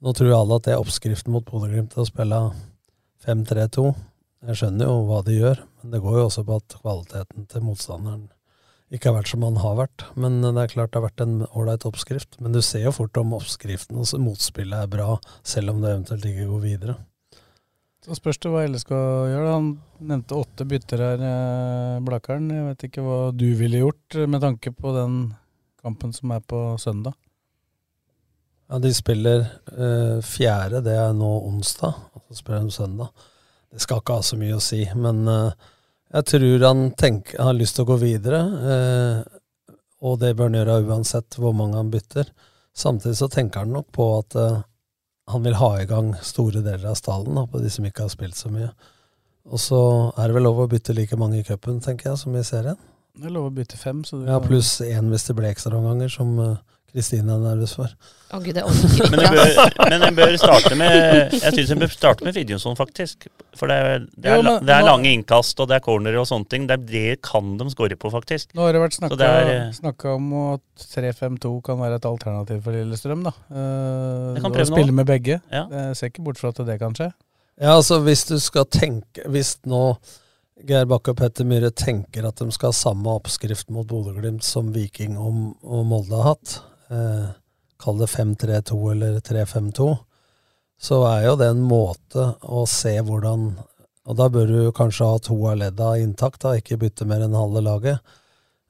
nå 0.04 0.14
tror 0.16 0.36
alle 0.36 0.60
at 0.60 0.68
det 0.68 0.76
er 0.76 0.82
oppskriften 0.82 1.32
mot 1.34 1.46
Bodø-Glimt 1.48 1.96
å 1.96 2.06
spille 2.08 2.42
5-3-2. 3.24 3.90
Jeg 4.48 4.60
skjønner 4.60 4.90
jo 4.90 4.98
hva 5.08 5.22
de 5.26 5.38
gjør, 5.40 5.62
men 5.80 5.94
det 5.94 6.02
går 6.04 6.20
jo 6.20 6.26
også 6.28 6.44
på 6.46 6.60
at 6.60 6.76
kvaliteten 6.82 7.48
til 7.50 7.64
motstanderen 7.66 8.28
ikke 8.94 9.10
har 9.10 9.18
vært 9.18 9.32
som 9.32 9.42
han 9.44 9.58
har 9.60 9.74
vært. 9.76 10.04
Men 10.16 10.38
det 10.40 10.54
er 10.62 10.72
klart 10.72 10.92
det 10.94 11.00
har 11.00 11.08
vært 11.10 11.24
en 11.24 11.42
ålreit 11.50 11.84
oppskrift. 11.88 12.38
Men 12.40 12.54
du 12.56 12.62
ser 12.64 12.86
jo 12.86 12.94
fort 12.96 13.18
om 13.20 13.34
oppskriften 13.36 13.98
og 14.00 14.08
motspillet 14.24 14.86
er 14.86 14.92
bra, 14.92 15.18
selv 15.44 15.74
om 15.74 15.82
det 15.82 15.92
eventuelt 15.92 16.28
ikke 16.30 16.48
går 16.48 16.62
videre. 16.64 16.96
Så 18.08 18.16
spørs 18.16 18.38
det 18.40 18.48
hva 18.48 18.64
LSK 18.64 18.90
gjør. 18.94 19.26
gjøre? 19.28 19.48
Han 19.52 19.66
nevnte 20.08 20.36
åtte 20.38 20.64
bytter 20.64 21.02
her, 21.04 21.24
eh, 21.28 22.00
Blakkaren. 22.00 22.46
Jeg 22.48 22.64
vet 22.70 22.84
ikke 22.88 23.02
hva 23.04 23.18
du 23.36 23.50
ville 23.58 23.82
gjort 23.82 24.16
med 24.24 24.40
tanke 24.40 24.72
på 24.72 24.92
den 24.96 25.18
kampen 25.82 26.14
som 26.16 26.32
er 26.32 26.40
på 26.40 26.78
søndag. 26.80 27.12
Ja, 28.68 28.78
de 28.78 28.94
spiller 28.96 29.44
eh, 29.72 30.22
fjerde, 30.24 30.80
det 30.84 30.96
er 30.96 31.12
nå 31.16 31.28
onsdag, 31.50 32.00
og 32.14 32.24
så 32.28 32.38
spiller 32.40 32.64
de 32.64 32.72
søndag. 32.72 33.28
Det 33.68 33.84
skal 33.84 34.00
ikke 34.00 34.16
ha 34.16 34.24
så 34.24 34.40
mye 34.40 34.56
å 34.56 34.64
si, 34.64 34.82
men 34.96 35.22
eh, 35.28 35.68
jeg 36.16 36.28
tror 36.32 36.64
han 36.64 36.82
tenker, 36.96 37.42
har 37.44 37.56
lyst 37.56 37.76
til 37.76 37.84
å 37.84 37.90
gå 37.92 38.00
videre, 38.00 38.40
eh, 38.72 39.76
og 40.08 40.16
det 40.22 40.32
bør 40.36 40.48
han 40.48 40.58
gjøre 40.62 40.80
uansett 40.88 41.36
hvor 41.36 41.52
mange 41.56 41.76
han 41.76 41.92
bytter. 41.92 42.32
Samtidig 42.72 43.16
så 43.20 43.28
tenker 43.32 43.66
han 43.66 43.76
nok 43.76 43.92
på 43.92 44.08
at 44.16 44.36
eh, 44.40 44.60
han 45.28 45.44
vil 45.44 45.58
ha 45.60 45.72
i 45.80 45.88
gang 45.88 46.12
store 46.24 46.62
deler 46.64 46.88
av 46.90 46.96
stallen, 46.98 47.40
på 47.50 47.60
de 47.62 47.70
som 47.72 47.84
ikke 47.84 48.06
har 48.06 48.12
spilt 48.12 48.38
så 48.38 48.50
mye. 48.52 48.70
Og 49.48 49.60
så 49.60 49.80
er 50.16 50.28
det 50.28 50.36
vel 50.36 50.46
lov 50.48 50.62
å 50.64 50.68
bytte 50.70 50.96
like 50.96 51.16
mange 51.20 51.40
i 51.40 51.46
cupen, 51.46 51.80
tenker 51.84 52.10
jeg, 52.10 52.20
som 52.20 52.36
i 52.36 52.44
serien. 52.44 52.78
Det 53.18 53.28
er 53.28 53.34
lov 53.34 53.48
å 53.48 53.54
bytte 53.54 53.78
fem. 53.80 54.02
Så 54.04 54.20
du 54.20 54.28
Ja, 54.28 54.38
pluss 54.42 54.78
én 54.84 55.08
hvis 55.12 55.26
det 55.28 55.36
blir 55.38 55.50
ekstraomganger, 55.50 56.12
som 56.12 56.34
eh, 56.42 56.58
Kristine 56.92 57.34
er 57.34 57.42
nervøs 57.42 57.74
for. 57.76 57.92
Oh, 58.32 58.40
gud, 58.44 58.52
det 58.56 58.60
er 58.60 59.10
Men 59.12 59.22
jeg 59.24 59.32
bør, 59.32 59.74
men 59.88 60.02
jeg 60.04 60.14
bør 60.16 60.34
starte 60.40 60.76
med 60.76 60.94
Jeg 61.32 61.52
synes 61.54 61.70
jeg 61.72 61.80
bør 61.80 61.92
starte 61.92 62.24
med 62.26 62.34
Fridtjonsson, 62.36 62.76
faktisk. 62.76 63.28
For 63.56 63.70
det 63.70 63.76
er, 63.76 64.02
det, 64.04 64.24
er, 64.24 64.36
Jo, 64.36 64.42
men 64.44 64.66
det 64.68 64.74
er 64.74 64.82
nå- 64.84 64.88
lange 64.90 65.12
innkast, 65.16 65.60
og 65.60 65.70
det 65.70 65.78
er 65.78 65.84
corner 65.84 66.18
og 66.20 66.26
sånne 66.28 66.48
ting. 66.52 66.66
Det, 66.68 66.76
er, 66.76 66.84
det 66.92 67.22
kan 67.24 67.54
de 67.60 67.68
score 67.72 67.96
på, 68.00 68.12
faktisk. 68.12 68.52
Nå 68.56 68.66
har 68.66 68.76
det 68.76 68.82
vært 68.84 68.98
snakka, 68.98 69.30
eh, 69.54 69.64
snakka 69.78 70.14
om 70.18 70.28
at 70.42 70.88
3-5-2 70.92 71.54
kan 71.64 71.80
være 71.80 72.00
et 72.00 72.08
alternativ 72.08 72.60
for 72.66 72.76
Lillestrøm. 72.76 73.24
da. 73.28 73.34
Eh, 73.48 74.48
å 74.48 74.68
spille 74.68 74.92
nå. 74.92 74.98
med 75.00 75.08
begge. 75.08 75.40
Ja. 75.52 75.64
Jeg 75.72 75.96
ser 76.00 76.12
ikke 76.12 76.24
bort 76.28 76.40
fra 76.40 76.52
at 76.52 76.64
det 76.68 76.78
kan 76.82 76.96
skje. 76.96 77.12
Ja, 77.58 77.74
altså 77.74 77.98
hvis 78.04 78.22
du 78.28 78.36
skal 78.38 78.68
tenke 78.70 79.24
Hvis 79.26 79.56
nå 79.66 79.96
Geir 80.68 80.86
Bakke 80.90 81.10
og 81.10 81.18
Petter 81.20 81.46
Myhre 81.46 81.70
tenker 81.74 82.26
at 82.26 82.38
de 82.38 82.50
skal 82.54 82.72
ha 82.72 82.76
samme 82.76 83.12
oppskrift 83.14 83.70
mot 83.74 83.86
Bodø-Glimt 83.86 84.46
som 84.46 84.72
Viking 84.74 85.14
og, 85.18 85.54
og 85.62 85.84
Molde 85.86 86.18
har 86.18 86.32
hatt, 86.32 86.56
eh, 86.90 87.26
kall 87.78 87.98
det 87.98 88.10
5-3-2 88.10 88.78
eller 88.92 89.18
3-5-2, 89.20 89.88
så 90.80 91.00
er 91.10 91.26
jo 91.26 91.36
det 91.40 91.48
en 91.52 91.64
måte 91.66 92.32
å 92.42 92.64
se 92.70 92.94
hvordan 93.02 93.50
Og 94.08 94.16
da 94.16 94.28
bør 94.32 94.46
du 94.48 94.72
kanskje 94.72 95.04
ha 95.04 95.18
to 95.20 95.34
av 95.50 95.58
ledda 95.60 95.90
intakt, 96.00 96.40
da, 96.40 96.54
ikke 96.56 96.78
bytte 96.80 97.04
mer 97.04 97.20
enn 97.26 97.34
halve 97.36 97.60
laget. 97.60 97.98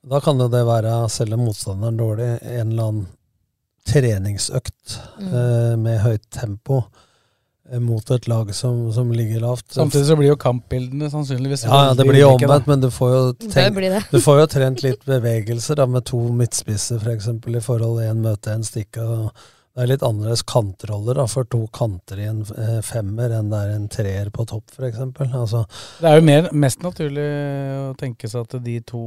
Da 0.03 0.19
kan 0.19 0.41
jo 0.41 0.49
det 0.51 0.65
være, 0.67 0.95
selv 1.15 1.37
om 1.37 1.45
motstanderen 1.47 1.95
er 1.95 2.01
dårlig, 2.01 2.31
en 2.43 2.73
eller 2.73 2.89
annen 2.89 3.07
treningsøkt 3.87 4.99
Mm. 5.21 5.29
eh, 5.35 5.77
med 5.77 6.01
høyt 6.03 6.27
tempo 6.31 6.83
mot 7.85 8.11
et 8.15 8.29
lag 8.31 8.49
som, 8.57 8.87
som 8.93 9.11
ligger 9.13 9.41
lavt. 9.45 9.67
Samtidig 9.77 10.07
så 10.09 10.17
blir 10.17 10.31
jo 10.33 10.39
kampbildene 10.41 11.11
sannsynligvis 11.13 11.67
Ja, 11.69 11.83
ja, 11.91 11.95
det 11.99 12.07
blir 12.09 12.23
jo 12.23 12.31
omvendt, 12.39 12.67
men 12.71 12.81
du 12.81 12.89
får 12.95 13.13
jo, 13.13 13.21
Det 13.37 13.53
tenk, 13.53 13.77
blir 13.77 13.93
det. 13.93 14.01
du 14.11 14.19
får 14.25 14.41
jo 14.41 14.47
trent 14.57 14.83
litt 14.87 15.05
bevegelser 15.09 15.77
da, 15.83 15.87
med 15.87 16.07
to 16.09 16.23
midtspisser, 16.33 16.99
f.eks. 17.05 17.29
i 17.29 17.61
forhold 17.65 18.01
til 18.01 18.09
én 18.11 18.25
møte, 18.25 18.55
én 18.57 18.65
stikke. 18.67 19.05
Det 19.79 19.85
er 19.85 19.91
litt 19.93 20.03
annerledes 20.03 20.43
kantroller 20.49 21.21
da, 21.21 21.27
for 21.31 21.47
to 21.47 21.61
kanter 21.77 22.19
i 22.19 22.25
en 22.27 22.41
eh, 22.57 22.81
femmer 22.83 23.31
enn 23.37 23.53
det 23.53 23.61
er 23.63 23.77
en 23.77 23.85
treer 23.93 24.31
på 24.35 24.49
topp, 24.51 24.73
f.eks. 24.75 24.99
Altså, 25.29 25.61
Det 26.01 26.09
er 26.11 26.19
jo 26.19 26.27
mer, 26.27 26.49
mest 26.65 26.83
naturlig 26.83 27.29
å 27.85 27.93
tenke 28.01 28.27
seg 28.33 28.49
at 28.49 28.57
de 28.65 28.81
to 28.89 29.05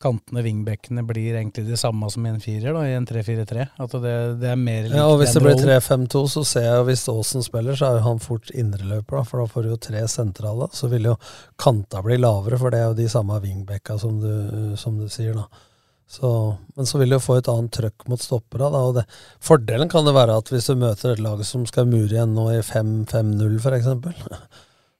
kantene, 0.00 0.42
vingbekkene, 0.42 1.04
blir 1.06 1.34
egentlig 1.34 1.66
de 1.68 1.76
samme 1.76 2.08
som 2.10 2.24
i 2.26 2.32
en 2.32 2.40
firer, 2.40 2.72
da, 2.72 2.82
i 2.88 2.96
en 2.96 3.06
3-4-3. 3.06 3.66
At 3.84 3.96
det, 4.02 4.14
det 4.40 4.50
er 4.52 4.60
mer 4.60 4.88
lik 4.88 4.96
ja, 4.96 5.06
og 5.06 5.20
Hvis 5.20 5.34
det 5.36 5.42
blir 5.44 5.60
3-5-2, 5.60 6.22
så 6.34 6.44
ser 6.48 6.66
jeg 6.66 6.86
hvis 6.88 7.06
Aasen 7.12 7.44
spiller, 7.44 7.76
så 7.76 7.90
er 7.90 7.98
jo 7.98 8.06
han 8.08 8.22
fort 8.24 8.52
indreløper, 8.54 9.18
da, 9.18 9.24
for 9.28 9.42
da 9.42 9.48
får 9.52 9.66
du 9.66 9.72
jo 9.74 9.80
tre 9.88 10.04
sentrale. 10.08 10.70
Så 10.76 10.88
vil 10.92 11.10
jo 11.10 11.16
kanta 11.60 12.00
bli 12.06 12.16
lavere, 12.20 12.60
for 12.60 12.72
det 12.72 12.80
er 12.80 12.88
jo 12.88 13.00
de 13.02 13.10
samme 13.12 13.36
vingbekka 13.44 13.98
som 14.00 14.16
du, 14.22 14.32
som 14.80 14.96
du 15.00 15.08
sier. 15.12 15.36
da. 15.36 15.66
Så, 16.10 16.56
men 16.74 16.86
så 16.86 16.98
vil 16.98 17.12
du 17.12 17.14
jo 17.14 17.22
få 17.22 17.36
et 17.38 17.48
annet 17.52 17.70
trøkk 17.76 18.08
mot 18.10 18.18
stoppera. 18.18 18.72
Da, 18.72 18.80
og 18.88 18.96
det, 18.96 19.04
fordelen 19.44 19.92
kan 19.92 20.08
det 20.08 20.16
være 20.16 20.40
at 20.40 20.48
hvis 20.50 20.66
du 20.72 20.80
møter 20.80 21.12
et 21.12 21.22
lag 21.22 21.44
som 21.46 21.68
skal 21.68 21.86
mure 21.86 22.10
igjen 22.10 22.34
nå 22.34 22.48
i 22.56 22.64
5-5-0 22.66 23.60
f.eks., 23.60 23.92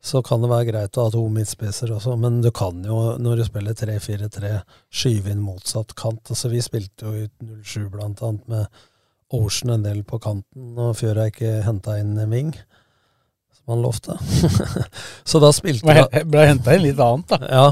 så 0.00 0.22
kan 0.24 0.40
det 0.40 0.48
være 0.48 0.68
greit 0.70 0.96
å 0.96 1.06
ha 1.06 1.12
to 1.12 1.22
midtspisser 1.32 1.92
også. 1.92 2.14
Men 2.20 2.40
du 2.44 2.48
kan 2.56 2.78
jo, 2.86 3.00
når 3.20 3.40
du 3.40 3.44
spiller 3.46 3.76
3-4-3, 3.76 4.52
skyve 4.88 5.34
inn 5.34 5.42
motsatt 5.44 5.92
kant. 5.98 6.32
Altså, 6.32 6.48
vi 6.52 6.62
spilte 6.64 7.10
jo 7.10 7.26
i 7.26 7.28
07 7.60 7.90
blant 7.92 8.22
annet 8.24 8.48
med 8.48 8.80
Ocean 9.36 9.76
en 9.76 9.84
del 9.84 10.00
på 10.08 10.18
kanten, 10.22 10.72
og 10.74 10.96
Fjøra 10.98 11.28
ikke 11.30 11.60
henta 11.66 12.00
inn 12.00 12.16
ving, 12.32 12.54
han 13.70 13.82
lovte. 13.84 14.16
så 15.30 15.40
da 15.42 15.50
spilte 15.54 15.86
Ble, 15.86 16.22
ble 16.28 16.46
henta 16.48 16.74
inn 16.76 16.84
litt 16.84 17.00
annet, 17.02 17.30
da. 17.30 17.38
ja, 17.50 17.66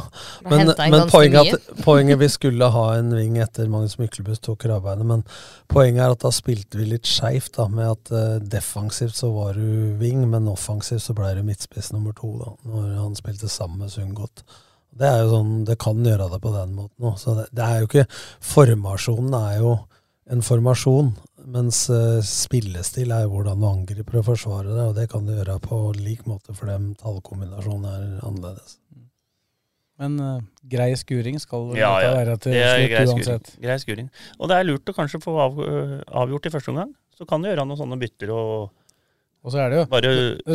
men, 0.49 0.73
men 0.79 1.11
poenget, 1.13 1.55
at, 1.59 1.73
poenget 1.87 2.21
vi 2.23 2.29
skulle 2.33 2.71
ha 2.75 2.85
en 2.97 3.11
ving 3.15 3.37
etter 3.43 3.69
Magnus 3.71 3.99
Myklebust 4.01 4.45
tok 4.47 4.63
Krabbeine, 4.65 5.07
men 5.07 5.25
poenget 5.71 6.05
er 6.07 6.15
at 6.17 6.25
da 6.25 6.33
spilte 6.35 6.81
vi 6.81 6.89
litt 6.93 7.09
skeivt, 7.09 7.53
da, 7.59 7.69
med 7.73 7.93
at 7.93 8.15
uh, 8.15 8.39
defensivt 8.43 9.19
så 9.19 9.33
var 9.35 9.59
du 9.59 9.99
ving, 10.01 10.25
men 10.31 10.49
offensivt 10.51 11.05
så 11.05 11.17
ble 11.19 11.35
du 11.39 11.45
midtspiss 11.47 11.93
nummer 11.95 12.17
to, 12.17 12.33
da, 12.41 12.55
når 12.69 12.97
han 13.03 13.19
spilte 13.19 13.51
sammen 13.53 13.85
med 13.85 13.93
Sundgodt. 13.95 14.47
Det 14.99 15.07
er 15.07 15.23
jo 15.23 15.35
sånn, 15.37 15.53
det 15.69 15.77
kan 15.81 16.01
gjøre 16.03 16.31
det 16.33 16.41
på 16.43 16.53
den 16.55 16.75
måten 16.75 17.11
òg. 17.11 17.19
Så 17.21 17.37
det, 17.39 17.47
det 17.55 17.65
er 17.65 17.83
jo 17.83 17.89
ikke 17.91 18.09
Formasjonen 18.55 19.37
er 19.39 19.61
jo 19.61 19.77
en 20.29 20.43
formasjon, 20.45 21.13
mens 21.49 21.85
eh, 21.93 22.19
spillestil 22.27 23.13
er 23.15 23.29
hvordan 23.31 23.61
du 23.63 23.67
angriper 23.69 24.21
og 24.21 24.27
forsvarer 24.29 24.69
deg, 24.75 24.85
og 24.91 24.97
det 24.99 25.07
kan 25.13 25.25
du 25.27 25.33
gjøre 25.37 25.59
på 25.65 25.79
lik 25.97 26.27
måte 26.29 26.55
for 26.57 26.69
dem 26.71 26.91
tallkombinasjonen 27.01 27.89
er 27.89 28.07
annerledes. 28.29 28.79
Men 29.99 30.15
uh, 30.23 30.37
grei 30.71 30.93
skuring 30.95 31.41
skal 31.43 31.73
Ja, 31.75 31.97
ja. 32.05 32.13
være 32.15 32.37
til 32.39 32.53
Det 32.55 32.63
slutt 32.63 32.93
grei 32.93 33.07
skuring. 33.11 33.63
grei 33.65 33.79
skuring. 33.83 34.11
Og 34.39 34.51
det 34.53 34.59
er 34.61 34.69
lurt 34.69 34.93
å 34.93 34.95
kanskje 34.95 35.19
få 35.25 35.35
av, 35.43 35.57
øh, 35.59 35.97
avgjort 36.23 36.47
i 36.47 36.53
første 36.55 36.71
omgang. 36.71 36.93
Så 37.19 37.27
kan 37.27 37.43
du 37.43 37.49
gjøre 37.49 37.65
noen 37.67 37.81
sånne 37.81 37.99
bytter 37.99 38.31
og, 38.31 38.69
Og 39.49 39.55
så 39.55 39.63
er 39.65 39.73
det 39.73 39.79
jo 39.79 39.85
Bare 39.89 40.11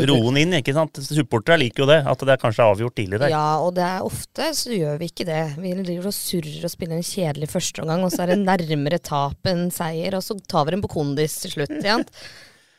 roen 0.05 0.37
inn, 0.37 0.53
ikke 0.59 0.75
sant. 0.75 0.99
Supportere 1.01 1.57
liker 1.63 1.83
jo 1.83 1.89
det. 1.89 1.99
At 2.05 2.21
det 2.21 2.35
er 2.35 2.41
kanskje 2.41 2.67
avgjort 2.69 2.93
tidlig. 2.99 3.19
Ja, 3.31 3.57
og 3.63 3.73
det 3.77 3.85
er 3.87 4.05
ofte 4.05 4.51
så 4.53 4.69
gjør 4.69 4.99
vi 5.01 5.09
ikke 5.09 5.25
det. 5.25 5.41
Vi 5.57 5.73
driver 5.79 6.11
og 6.11 6.13
surrer 6.13 6.67
og 6.67 6.73
spiller 6.73 6.99
en 6.99 7.07
kjedelig 7.07 7.49
førsteomgang, 7.49 8.05
og 8.05 8.13
så 8.13 8.23
er 8.23 8.33
det 8.35 8.41
nærmere 8.43 9.01
tap 9.01 9.49
enn 9.49 9.65
seier, 9.73 10.13
og 10.19 10.21
så 10.25 10.37
tar 10.37 10.67
vi 10.67 10.75
den 10.75 10.83
på 10.85 10.91
kondis 10.93 11.39
til 11.41 11.55
slutt. 11.55 11.73
Igjen. 11.79 12.05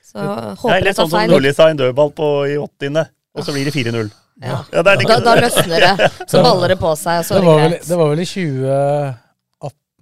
Så 0.05 0.23
Det 0.23 0.77
er 0.77 0.87
litt 0.87 1.01
sånn 1.01 1.11
som. 1.11 1.27
Nordli 1.33 1.51
sa 1.57 1.67
en 1.73 1.83
dødball 1.83 2.15
på 2.15 2.31
i 2.53 2.55
åttiende, 2.63 3.09
og 3.35 3.43
så 3.43 3.57
blir 3.57 3.67
det 3.67 3.75
4-0. 3.75 4.15
Ja. 4.45 4.63
det 4.71 4.79
er 4.83 5.03
det 5.03 5.11
da, 5.11 5.19
da 5.23 5.35
løsner 5.39 5.85
det. 5.89 6.09
Så 6.31 6.41
baller 6.43 6.73
det 6.75 6.79
på 6.81 6.91
seg, 6.99 7.21
og 7.23 7.27
så 7.27 7.37
det 7.37 7.39
er 7.39 7.45
det 7.45 7.47
var, 7.47 7.61
vel, 7.61 7.71
greit. 7.71 7.85
det 7.87 7.99
var 8.01 8.09
vel 8.11 8.23
i 8.23 8.27
2018 8.27 9.24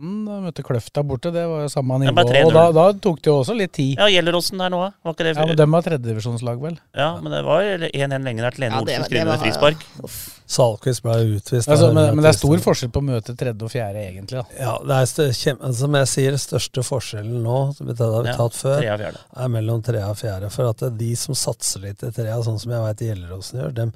da 0.02 0.36
møtte 0.42 0.64
Kløfta 0.66 1.02
borte, 1.06 1.30
det 1.34 1.44
var 1.46 1.62
jo 1.62 1.68
samme 1.70 2.00
nivå. 2.02 2.24
Og 2.42 2.52
da, 2.56 2.64
da 2.74 2.84
tok 3.04 3.20
det 3.22 3.30
jo 3.30 3.36
også 3.44 3.54
litt 3.54 3.72
tid. 3.76 3.94
Ja, 4.00 4.08
Gjelleråsen 4.10 4.58
der 4.58 4.72
nå, 4.74 4.80
da? 4.82 4.90
Var 5.06 5.14
ikke 5.14 5.26
det 5.28 5.34
Ja, 5.36 5.46
men 5.46 5.58
dem 5.60 5.76
var 5.76 5.84
tredjedivisjonslag, 5.86 6.58
vel? 6.64 6.78
Ja, 6.98 7.08
men 7.22 7.30
det 7.36 7.42
var 7.46 7.62
1-1 7.86 8.26
lenger 8.26 8.48
der 8.48 8.56
til 8.56 8.64
Lene 8.64 8.80
Ja, 8.80 8.82
Olsen 8.82 9.06
skrev 9.06 9.28
med 9.30 9.44
frispark. 9.44 9.84
Ja. 10.02 10.10
Salquist 10.52 11.04
ble 11.04 11.14
utvist. 11.38 11.70
Altså, 11.70 11.92
men, 11.94 12.10
men 12.16 12.26
det 12.26 12.32
er 12.32 12.36
stor 12.36 12.64
forskjell 12.66 12.90
på 12.92 13.00
å 13.00 13.06
møte 13.06 13.36
tredje 13.38 13.64
og 13.64 13.70
fjerde, 13.72 14.02
egentlig. 14.10 14.42
da. 14.42 14.58
Ja, 14.58 14.74
det 14.84 14.98
er 15.28 15.30
kjem- 15.38 15.62
som 15.78 15.96
jeg 16.00 16.10
sier, 16.10 16.36
største 16.42 16.84
forskjellen 16.84 17.38
nå, 17.46 17.60
som 17.78 17.88
vi 17.88 17.96
har 18.02 18.28
Ja, 18.28 18.34
tatt 18.36 18.58
før, 18.58 18.82
er 18.82 19.54
mellom 19.54 19.80
trea 19.86 20.10
og 20.10 20.18
fjerde. 20.20 20.50
For 20.52 20.68
at 20.68 20.82
det 20.82 20.90
er 20.90 20.98
de 20.98 21.12
som 21.16 21.38
satser 21.38 21.86
litt 21.86 22.02
i 22.04 22.10
trea, 22.12 22.36
sånn 22.44 22.60
som 22.60 22.74
jeg 22.74 22.84
veit 22.88 23.06
Gjelleråsen 23.06 23.62
gjør, 23.62 23.72
dem, 23.78 23.94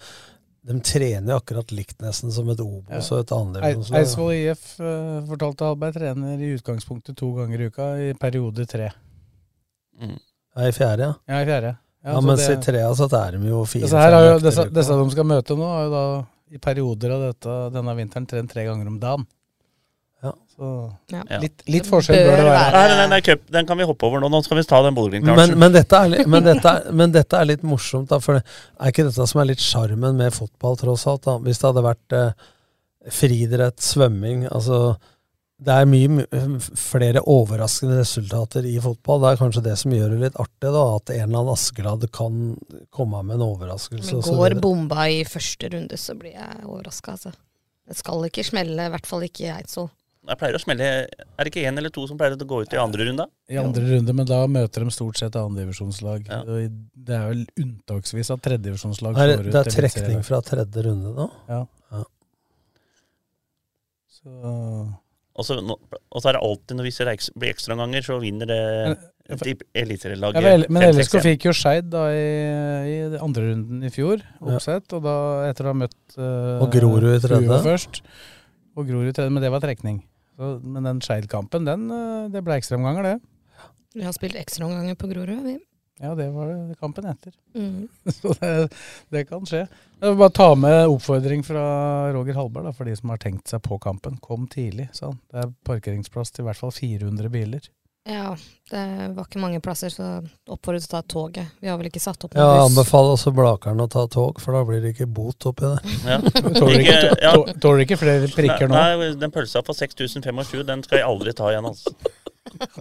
dem 0.66 0.80
trener 0.82 1.32
jo 1.32 1.38
akkurat 1.38 1.70
likt 1.70 2.00
nesten 2.02 2.32
som 2.34 2.48
et 2.50 2.60
Obos 2.62 3.10
og 3.14 3.20
et 3.22 3.32
annet. 3.36 3.58
Eidsvoll 3.94 4.32
IF 4.34 4.64
uh, 4.82 5.20
fortalte 5.28 5.66
Hallberg 5.68 5.94
trener 5.94 6.42
i 6.42 6.52
utgangspunktet 6.56 7.16
to 7.20 7.30
ganger 7.36 7.62
i 7.62 7.68
uka, 7.70 7.90
i 8.02 8.12
periode 8.18 8.66
tre. 8.66 8.90
Ja, 10.56 10.66
I 10.66 10.72
fjerde, 10.74 11.10
ja. 11.10 11.14
Ja, 11.30 11.42
i 11.42 11.46
fjerde. 11.46 11.76
Ja, 12.02 12.12
ja 12.16 12.20
mens 12.20 12.46
det- 12.46 12.58
i 12.58 12.62
trea 12.62 12.90
så 12.94 13.06
er 13.18 13.38
de 13.38 13.48
jo 13.48 13.64
fire 13.64 13.86
Disse, 13.86 13.96
her 13.98 14.12
har 14.12 14.24
jo, 14.24 14.38
disse, 14.42 14.64
disse 14.70 14.98
de 14.98 15.10
skal 15.10 15.24
møte 15.24 15.56
nå, 15.58 15.70
har 15.70 15.84
jo 15.86 15.90
da 15.94 16.04
i 16.50 16.58
perioder 16.62 17.10
av 17.14 17.22
dette, 17.28 17.54
denne 17.74 17.94
vinteren 17.98 18.26
trent 18.26 18.50
tre 18.50 18.64
ganger 18.66 18.86
om 18.86 18.98
dagen. 19.02 19.26
Ja. 20.56 20.88
Så 21.10 21.22
Ja. 21.30 21.38
litt, 21.42 21.62
litt 21.68 21.86
forskjell 21.86 22.16
bør 22.16 22.36
det 22.40 22.44
være. 22.48 22.72
Nei, 22.72 22.96
nei, 22.96 23.06
nei, 23.12 23.20
cup, 23.20 23.42
den 23.52 23.66
kan 23.68 23.78
vi 23.78 23.84
hoppe 23.84 24.06
over 24.08 24.20
nå. 24.20 24.30
Nå 24.32 24.42
skal 24.44 24.56
vi 24.56 24.62
ta 24.64 24.82
den 24.82 24.94
Bodø-Glimt. 24.96 25.28
Men, 25.36 25.58
men, 25.58 25.72
dette 25.74 25.96
er, 25.96 26.26
men, 26.26 26.46
dette 26.46 26.72
men 26.92 27.12
dette 27.12 27.36
er 27.36 27.50
litt 27.50 27.62
morsomt, 27.66 28.08
da, 28.08 28.18
for 28.24 28.38
det 28.38 28.44
er 28.80 28.94
ikke 28.94 29.04
dette 29.08 29.26
som 29.28 29.42
er 29.42 29.50
litt 29.50 29.60
sjarmen 29.60 30.16
med 30.16 30.32
fotball, 30.32 30.78
tross 30.80 31.06
alt. 31.06 31.26
da. 31.28 31.36
Hvis 31.44 31.60
det 31.60 31.68
hadde 31.68 31.84
vært 31.84 32.16
eh, 32.16 32.32
friidrett, 33.12 33.78
svømming 33.84 34.48
altså 34.50 34.96
Det 35.56 35.72
er 35.72 35.86
mye 35.88 36.26
flere 36.76 37.22
overraskende 37.32 38.00
resultater 38.02 38.66
i 38.68 38.74
fotball. 38.84 39.22
Det 39.22 39.30
er 39.30 39.38
kanskje 39.40 39.62
det 39.64 39.76
som 39.80 39.94
gjør 39.94 40.10
det 40.12 40.18
litt 40.26 40.36
artig, 40.42 40.68
da, 40.68 40.82
at 40.98 41.12
en 41.14 41.22
eller 41.22 41.38
annen 41.38 41.52
Askeladd 41.54 42.04
kan 42.12 42.42
komme 42.92 43.22
med 43.24 43.38
en 43.38 43.46
overraskelse. 43.46 44.18
Men 44.20 44.36
går 44.42 44.56
bomba 44.60 45.06
i 45.08 45.22
første 45.24 45.70
runde, 45.72 45.96
så 45.96 46.12
blir 46.18 46.34
jeg 46.36 46.64
overraska, 46.66 47.14
altså. 47.16 47.32
Det 47.88 47.96
skal 47.96 48.26
ikke 48.28 48.44
smelle, 48.44 48.84
i 48.88 48.92
hvert 48.92 49.06
fall 49.08 49.24
ikke 49.24 49.46
i 49.46 49.52
Eidsvoll. 49.54 49.88
Jeg 50.26 50.38
pleier 50.40 50.56
å 50.58 50.60
smelle 50.62 50.86
Er 51.06 51.46
det 51.46 51.52
ikke 51.52 51.62
én 51.68 51.78
eller 51.78 51.92
to 51.94 52.02
som 52.10 52.18
pleier 52.18 52.34
å 52.34 52.48
gå 52.48 52.60
ut 52.64 52.74
i 52.74 52.80
andre 52.82 53.06
runde? 53.08 53.26
I 53.52 53.58
andre 53.60 53.84
runde, 53.92 54.14
men 54.18 54.26
da 54.26 54.40
møter 54.50 54.82
de 54.82 54.90
stort 54.94 55.20
sett 55.20 55.36
annendivisjonslag. 55.38 56.26
Ja. 56.26 56.40
Det 56.46 57.14
er 57.14 57.28
vel 57.30 57.44
unntaksvis 57.62 58.32
at 58.34 58.42
tredjedivisjonslag 58.42 59.14
går 59.18 59.46
ut 59.46 59.52
det 59.54 59.62
er 59.62 59.74
trekning 59.76 60.24
fra 60.26 60.40
tredje 60.44 60.86
runde 60.88 61.12
nå? 61.14 61.28
Ja. 61.50 61.60
Ja. 61.94 62.02
Så 64.16 64.30
Og 65.36 65.44
så, 65.44 65.58
og 65.60 66.22
så 66.22 66.30
er 66.30 66.38
det 66.38 66.42
alltid 66.42 66.78
når 66.78 66.88
hvis 66.88 66.98
det 66.98 67.06
er 67.06 67.12
eks- 67.12 67.30
blir 67.36 67.52
ekstraomganger, 67.52 68.06
så 68.06 68.16
vinner 68.22 68.48
det 68.48 68.60
et 69.28 69.62
eliteserielaget. 69.76 70.42
ja, 70.42 70.56
men 70.72 70.82
5-6 70.86 70.96
LSK 70.96 71.16
fikk 71.26 71.46
jo 71.48 71.54
Skeid 71.56 71.94
i, 71.94 72.24
i 72.88 72.96
andre 73.20 73.50
runden 73.50 73.84
i 73.84 73.90
fjor, 73.92 74.22
oppsett. 74.40 74.90
Og 74.96 75.04
da 75.04 75.16
etter 75.50 75.68
å 75.68 75.74
ha 75.74 75.78
møtt 75.84 76.18
uh, 76.18 76.62
Og 76.64 76.70
Grorud 76.72 77.10
i 77.12 77.20
tredje. 77.22 77.62
først. 77.66 78.00
Og 78.76 78.86
Grorud 78.88 79.10
i 79.10 79.16
tredje, 79.16 79.34
men 79.34 79.44
det 79.44 79.52
var 79.52 79.60
trekning. 79.64 80.00
Så, 80.36 80.50
men 80.62 80.84
den 80.84 81.00
Skeid-kampen, 81.04 81.68
eh, 81.68 82.28
det 82.32 82.44
ble 82.44 82.58
ekstraomganger, 82.60 83.08
det. 83.08 83.70
Vi 83.96 84.04
har 84.04 84.12
spilt 84.12 84.36
ekstraomganger 84.36 84.98
på 85.00 85.08
Grorud, 85.08 85.42
vi. 85.46 85.56
Ja, 85.98 86.14
det 86.14 86.26
var 86.34 86.50
det 86.52 86.76
kampen 86.76 87.06
etter. 87.08 87.32
Mm. 87.54 87.88
Så 88.18 88.34
det, 88.40 88.68
det 89.08 89.24
kan 89.30 89.46
skje. 89.48 89.62
Jeg 89.96 90.10
vil 90.12 90.18
bare 90.20 90.34
ta 90.36 90.50
med 90.60 90.90
oppfordring 90.92 91.44
fra 91.46 91.62
Roger 92.12 92.36
Halberg 92.36 92.68
da, 92.68 92.72
for 92.76 92.88
de 92.88 92.96
som 92.98 93.14
har 93.14 93.22
tenkt 93.22 93.48
seg 93.48 93.62
på 93.64 93.78
kampen. 93.80 94.18
Kom 94.20 94.44
tidlig, 94.52 94.90
sa 94.92 95.14
han. 95.14 95.22
Det 95.32 95.40
er 95.40 95.54
parkeringsplass 95.64 96.36
til 96.36 96.44
i 96.44 96.50
hvert 96.50 96.60
fall 96.60 96.74
400 96.76 97.32
biler. 97.32 97.70
Ja, 98.06 98.36
det 98.70 98.80
var 99.16 99.24
ikke 99.26 99.40
mange 99.42 99.58
plasser, 99.62 99.90
så 99.90 100.04
oppfordret 100.54 100.84
til 100.84 100.92
å 100.92 100.92
ta 100.94 101.00
toget. 101.10 101.48
Vi 101.58 101.66
har 101.66 101.78
vel 101.80 101.88
ikke 101.88 101.98
satt 102.02 102.22
opp 102.26 102.36
Ja, 102.38 102.44
noen 102.44 102.52
ja, 102.54 102.60
buss. 102.62 102.68
anbefaler 102.76 103.14
også 103.16 103.32
Blakeren 103.34 103.82
å 103.82 103.86
ta 103.90 104.04
tog, 104.12 104.38
for 104.42 104.54
da 104.54 104.60
blir 104.68 104.80
det 104.84 104.92
ikke 104.94 105.08
bot 105.10 105.48
oppi 105.50 105.66
det. 105.72 105.96
Ja. 106.06 106.18
Tåler 106.60 106.84
ikke, 106.84 106.94
Ikke- 107.00 107.18
ja. 107.24 107.32
tå- 107.34 107.56
tåler 107.64 107.82
ikke 107.86 107.98
flere 107.98 108.28
prikker 108.30 108.70
nå? 108.70 108.76
Nei, 108.78 109.08
den 109.18 109.34
pølsa 109.34 109.64
for 109.66 109.74
6025, 109.74 110.62
den 110.70 110.86
skal 110.86 111.00
jeg 111.02 111.08
aldri 111.08 111.34
ta 111.34 111.50
igjen, 111.50 111.66
altså. 111.66 111.94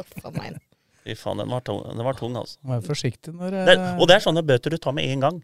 Fy 1.05 1.13
faen, 1.17 1.38
den 1.41 1.49
var 1.53 1.61
tung, 1.65 1.81
den 1.85 2.05
var 2.05 2.17
tung 2.17 2.33
altså. 2.39 2.57
Vær 2.65 2.85
forsiktig 2.85 3.33
når 3.35 3.53
jeg... 3.59 3.65
Det, 3.67 3.75
er- 3.77 3.99
og 4.01 4.07
det 4.09 4.15
er 4.19 4.23
sånne 4.25 4.45
bøter 4.45 4.73
du 4.73 4.77
tar 4.81 4.93
med 4.97 5.05
en 5.09 5.25
gang. 5.25 5.41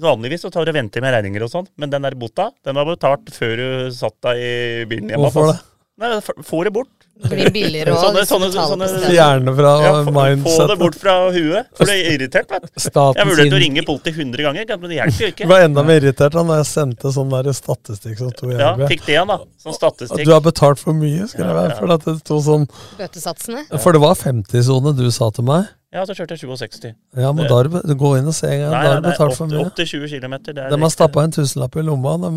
Vanligvis 0.00 0.42
så 0.46 0.50
tar 0.54 0.66
du 0.66 0.70
og 0.72 0.76
venter 0.78 1.02
med 1.02 1.14
regninger 1.14 1.42
og 1.46 1.50
sånn, 1.50 1.66
men 1.78 1.90
den 1.90 2.06
der 2.06 2.14
bota, 2.18 2.48
den 2.66 2.78
var 2.78 2.86
betalt 2.86 3.30
før 3.34 3.56
du 3.58 3.68
satt 3.94 4.16
deg 4.26 4.38
i 4.42 4.54
bilen 4.90 5.10
hjemme. 5.10 5.26
Hvorfor 5.28 5.50
det? 5.50 5.58
Nei, 6.00 6.10
få 6.46 6.62
det 6.66 6.72
bort. 6.74 6.99
Det 7.20 7.28
blir 7.36 7.50
billigere 7.52 7.92
også, 7.92 8.22
Sånne, 8.24 8.48
sånne, 8.48 8.86
sånne, 8.88 9.52
fra 9.56 9.72
ja, 9.84 9.90
få, 10.06 10.22
få 10.46 10.66
det 10.70 10.76
bort 10.80 10.94
fra 10.96 11.14
huet, 11.34 11.66
for 11.76 11.84
du 11.84 11.92
er 11.92 12.14
irritert, 12.14 12.48
vet 12.48 12.64
du. 12.64 12.70
Jeg 12.80 13.26
vurderte 13.28 13.58
å 13.58 13.60
ringe 13.60 13.84
politiet 13.84 14.16
100 14.24 14.46
ganger, 14.46 14.70
men 14.80 14.88
det 14.92 14.96
hjelper 14.96 15.20
jo 15.20 15.26
Jeg 15.28 15.34
ikke. 15.34 15.48
ble 15.50 15.58
enda 15.66 15.84
mer 15.84 16.00
irritert 16.00 16.38
da 16.38 16.44
jeg 16.62 16.68
sendte 16.70 17.12
sånn 17.12 17.34
der 17.34 17.50
statistikk 17.56 18.16
som 18.22 18.30
sto 18.32 18.48
i 18.48 18.56
Ja, 18.56 18.70
fikk 18.88 19.04
det 19.04 19.18
igjen, 19.18 19.28
da. 19.28 19.36
Sånn 19.60 19.76
statistikk. 19.76 20.24
du 20.24 20.32
har 20.32 20.40
betalt 20.46 20.80
for 20.80 20.96
mye, 20.96 21.28
skrev 21.28 21.52
jeg. 21.60 21.76
For 21.82 21.92
at 21.98 22.08
det 22.08 22.16
sto 22.22 22.40
sånn 22.46 22.64
Bøtesatsene. 22.96 23.66
For 23.84 23.92
det 23.92 24.00
var 24.06 24.16
50-sone 24.16 24.94
du 24.96 25.04
sa 25.12 25.28
til 25.36 25.44
meg. 25.50 25.68
Ja, 25.92 26.06
så 26.06 26.14
kjørte 26.14 26.38
jeg 26.38 26.46
67. 26.46 26.92
Ja, 27.18 27.32
men 27.34 27.48
da 27.50 27.62
du 27.66 27.94
Gå 27.98 28.14
inn 28.16 28.28
og 28.30 28.36
se 28.36 28.46
en 28.46 28.60
gang. 28.62 28.70
Nei, 28.72 28.82
Da 28.86 28.94
har 28.94 29.00
du 29.02 29.08
betalt 29.10 29.36
for 29.36 29.50
mye. 29.50 29.66
opp 29.66 29.74
til 29.76 29.86
20 29.92 30.08
km. 30.22 30.38
Det 30.46 30.56
er 30.56 30.70
De 30.70 30.80
har 30.80 30.92
stappa 30.94 31.24
en 31.26 31.34
tusenlapp 31.34 31.76
i 31.76 31.82
lomma. 31.82 32.16
De, 32.22 32.30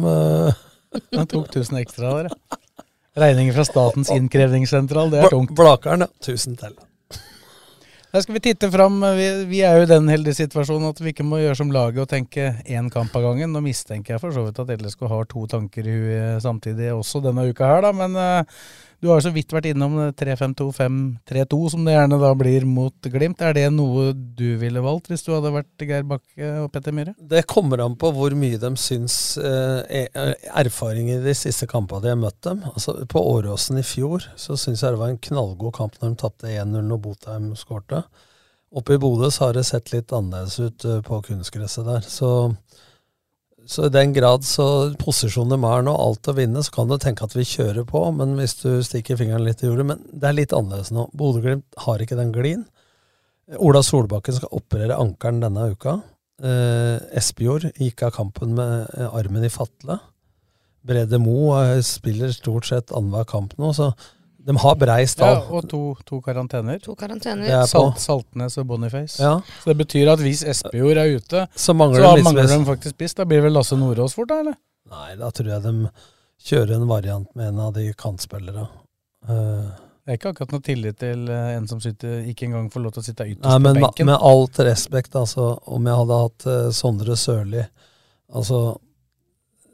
eh, 1.14 1.26
tok 1.30 1.52
1000 1.54 1.78
ekstra 1.86 2.16
der, 2.18 2.30
ja. 2.34 2.58
Regninger 3.14 3.54
fra 3.54 3.66
Statens 3.68 4.10
innkrevingssentral, 4.14 5.12
det 5.14 5.22
er 5.22 5.34
tungt. 5.34 5.54
Blakeren, 5.58 6.08
ja. 6.08 6.10
Tusen 6.26 6.58
til. 6.58 6.74
Da 8.14 8.22
skal 8.22 8.36
vi 8.36 8.44
titte 8.46 8.68
fram. 8.70 9.00
Vi, 9.18 9.28
vi 9.50 9.64
er 9.66 9.80
jo 9.80 9.86
i 9.88 9.90
den 9.90 10.10
heldige 10.10 10.38
situasjonen 10.38 10.92
at 10.92 11.00
vi 11.02 11.14
ikke 11.16 11.26
må 11.26 11.40
gjøre 11.42 11.58
som 11.58 11.72
laget 11.74 12.04
og 12.04 12.12
tenke 12.12 12.52
én 12.70 12.92
kamp 12.94 13.14
av 13.18 13.26
gangen. 13.26 13.50
Nå 13.54 13.62
mistenker 13.66 14.14
jeg 14.16 14.22
for 14.22 14.36
så 14.36 14.44
vidt 14.46 14.60
at 14.62 14.70
LSK 14.76 15.08
har 15.10 15.26
to 15.30 15.48
tanker 15.50 15.90
i 15.90 15.96
huet 15.98 16.44
samtidig 16.46 16.92
også 16.94 17.24
denne 17.26 17.48
uka 17.50 17.72
her, 17.72 17.82
da. 17.88 17.90
Men 17.98 18.18
eh, 18.22 18.62
du 19.04 19.10
har 19.12 19.20
så 19.20 19.34
vidt 19.36 19.52
vært 19.52 19.66
innom 19.68 19.98
3-5-2-5-3-2, 20.16 21.58
som 21.74 21.84
det 21.84 21.94
gjerne 21.96 22.20
da 22.22 22.30
blir 22.40 22.64
mot 22.70 23.10
Glimt. 23.12 23.42
Er 23.44 23.54
det 23.58 23.66
noe 23.76 24.14
du 24.16 24.46
ville 24.62 24.80
valgt 24.84 25.10
hvis 25.12 25.26
du 25.26 25.34
hadde 25.36 25.52
vært 25.54 25.84
Geir 25.84 26.06
Bakke 26.08 26.52
og 26.64 26.70
Petter 26.74 26.96
Myhre? 26.96 27.14
Det 27.20 27.44
kommer 27.52 27.84
an 27.84 27.98
på 28.00 28.14
hvor 28.16 28.36
mye 28.40 28.60
de 28.62 28.72
syns 28.80 29.18
eh, 29.42 30.06
er- 30.08 30.38
erfaringer 30.64 31.24
de 31.26 31.36
siste 31.38 31.68
kampene 31.70 32.06
de 32.06 32.14
har 32.14 32.22
møtt 32.22 32.40
dem. 32.48 32.64
Altså, 32.72 32.96
på 33.12 33.24
Åråsen 33.34 33.82
i 33.82 33.86
fjor 33.88 34.24
så 34.40 34.56
syns 34.60 34.84
jeg 34.86 34.96
det 34.96 35.02
var 35.04 35.12
en 35.14 35.22
knallgod 35.28 35.76
kamp 35.78 36.00
når 36.00 36.14
de 36.16 36.22
tapte 36.24 36.54
1-0 36.56 36.96
og 36.96 37.04
Botheim 37.10 37.52
skårte. 37.60 38.06
Oppe 38.74 38.96
i 38.96 39.02
Bodø 39.04 39.28
så 39.30 39.50
har 39.50 39.60
det 39.60 39.68
sett 39.70 39.92
litt 39.94 40.16
annerledes 40.16 40.56
ut 40.64 40.88
eh, 40.90 41.02
på 41.06 41.20
kunstgresset 41.28 41.86
der. 41.92 42.08
Så, 42.08 42.32
så 43.66 43.88
i 43.88 43.94
den 43.94 44.14
grad 44.16 44.44
så 44.48 44.66
posisjonen 45.00 45.56
de 45.56 45.70
er 45.70 45.84
nå, 45.88 45.94
alt 45.96 46.28
å 46.28 46.36
vinne, 46.36 46.64
så 46.66 46.74
kan 46.76 46.90
du 46.90 46.98
tenke 47.02 47.26
at 47.26 47.36
vi 47.36 47.46
kjører 47.48 47.86
på, 47.88 48.02
men 48.16 48.36
hvis 48.40 48.58
du 48.60 48.70
stikker 48.84 49.20
fingeren 49.20 49.46
litt 49.46 49.64
i 49.64 49.70
jordet 49.70 49.86
Men 49.88 50.02
det 50.12 50.30
er 50.30 50.38
litt 50.38 50.56
annerledes 50.56 50.92
nå. 50.96 51.08
Bodø-Glimt 51.16 51.68
har 51.86 52.04
ikke 52.04 52.18
den 52.20 52.34
glien. 52.36 52.66
Ola 53.60 53.84
Solbakken 53.84 54.36
skal 54.38 54.56
operere 54.56 54.98
ankelen 55.00 55.44
denne 55.44 55.70
uka. 55.74 55.98
Eh, 56.44 56.98
Espejord 57.20 57.70
gikk 57.80 58.04
av 58.08 58.16
kampen 58.16 58.56
med 58.58 58.90
eh, 58.98 59.08
armen 59.16 59.46
i 59.48 59.52
fatle. 59.54 60.00
Brede 60.84 61.20
Mo 61.22 61.54
spiller 61.86 62.34
stort 62.36 62.68
sett 62.68 62.92
annenhver 62.92 63.28
kamp 63.30 63.56
nå, 63.62 63.72
så 63.76 63.94
de 64.44 64.56
har 64.60 64.76
brei 64.76 65.02
Ja, 65.06 65.30
og 65.56 65.70
to, 65.72 65.82
to 66.06 66.20
karantener. 66.22 66.80
To 66.84 66.96
karantener. 67.00 67.46
Det 67.48 67.54
er. 67.56 67.68
Salt, 67.70 68.00
Saltnes 68.04 68.58
og 68.60 68.68
Boniface. 68.68 69.22
Ja. 69.24 69.38
Så 69.62 69.72
det 69.72 69.78
betyr 69.86 70.12
at 70.12 70.20
hvis 70.20 70.44
Espejord 70.44 71.00
er 71.00 71.16
ute, 71.16 71.46
Så 71.56 71.74
mangler 71.74 72.04
så 72.04 72.16
de 72.18 72.26
mangler 72.28 72.50
de 72.52 72.66
faktisk 72.68 72.98
spiss. 72.98 73.16
Da 73.16 73.26
blir 73.26 73.40
det 73.40 73.48
vel 73.48 73.56
Lasse 73.56 73.78
Nordås 73.80 74.18
fort, 74.18 74.28
da? 74.34 74.42
eller? 74.44 74.58
Nei, 74.92 75.16
da 75.22 75.32
tror 75.32 75.54
jeg 75.54 75.64
de 75.64 75.90
kjører 76.44 76.76
en 76.76 76.88
variant 76.90 77.30
med 77.40 77.54
en 77.54 77.64
av 77.70 77.74
de 77.78 77.88
kantspillere. 77.96 78.68
Uh, 79.30 79.72
Det 80.04 80.12
er 80.12 80.18
ikke 80.20 80.34
akkurat 80.34 80.52
noe 80.52 80.64
tillit 80.68 80.98
til 81.00 81.30
eh, 81.32 81.54
en 81.56 81.68
som 81.70 81.80
sitter, 81.80 82.26
ikke 82.28 82.50
engang 82.50 82.66
får 82.74 82.82
lov 82.84 82.92
til 82.92 83.00
å 83.00 83.06
sitte 83.06 83.24
ytterst 83.30 83.48
Nei, 83.48 83.60
men 83.64 83.78
på 83.80 83.86
benken. 83.86 84.10
med 84.10 84.26
alt 84.28 84.60
respekt, 84.68 85.16
altså, 85.16 85.54
om 85.72 85.88
jeg 85.88 85.96
hadde 86.02 86.18
hatt 86.26 86.48
uh, 86.50 86.72
Sondre 86.76 87.16
Sørli 87.16 87.64
Altså 88.34 88.60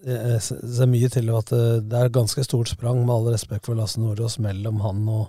jeg 0.06 0.40
ser 0.46 0.88
mye 0.90 1.10
til 1.12 1.30
at 1.36 1.52
eh, 1.56 1.82
det 1.84 2.00
er 2.06 2.14
ganske 2.16 2.44
stort 2.48 2.72
sprang, 2.72 3.02
med 3.06 3.14
all 3.16 3.30
respekt 3.34 3.68
for 3.68 3.76
Lasse 3.80 4.00
Nordås, 4.00 4.40
mellom 4.40 4.80
han 4.86 5.04
og 5.12 5.28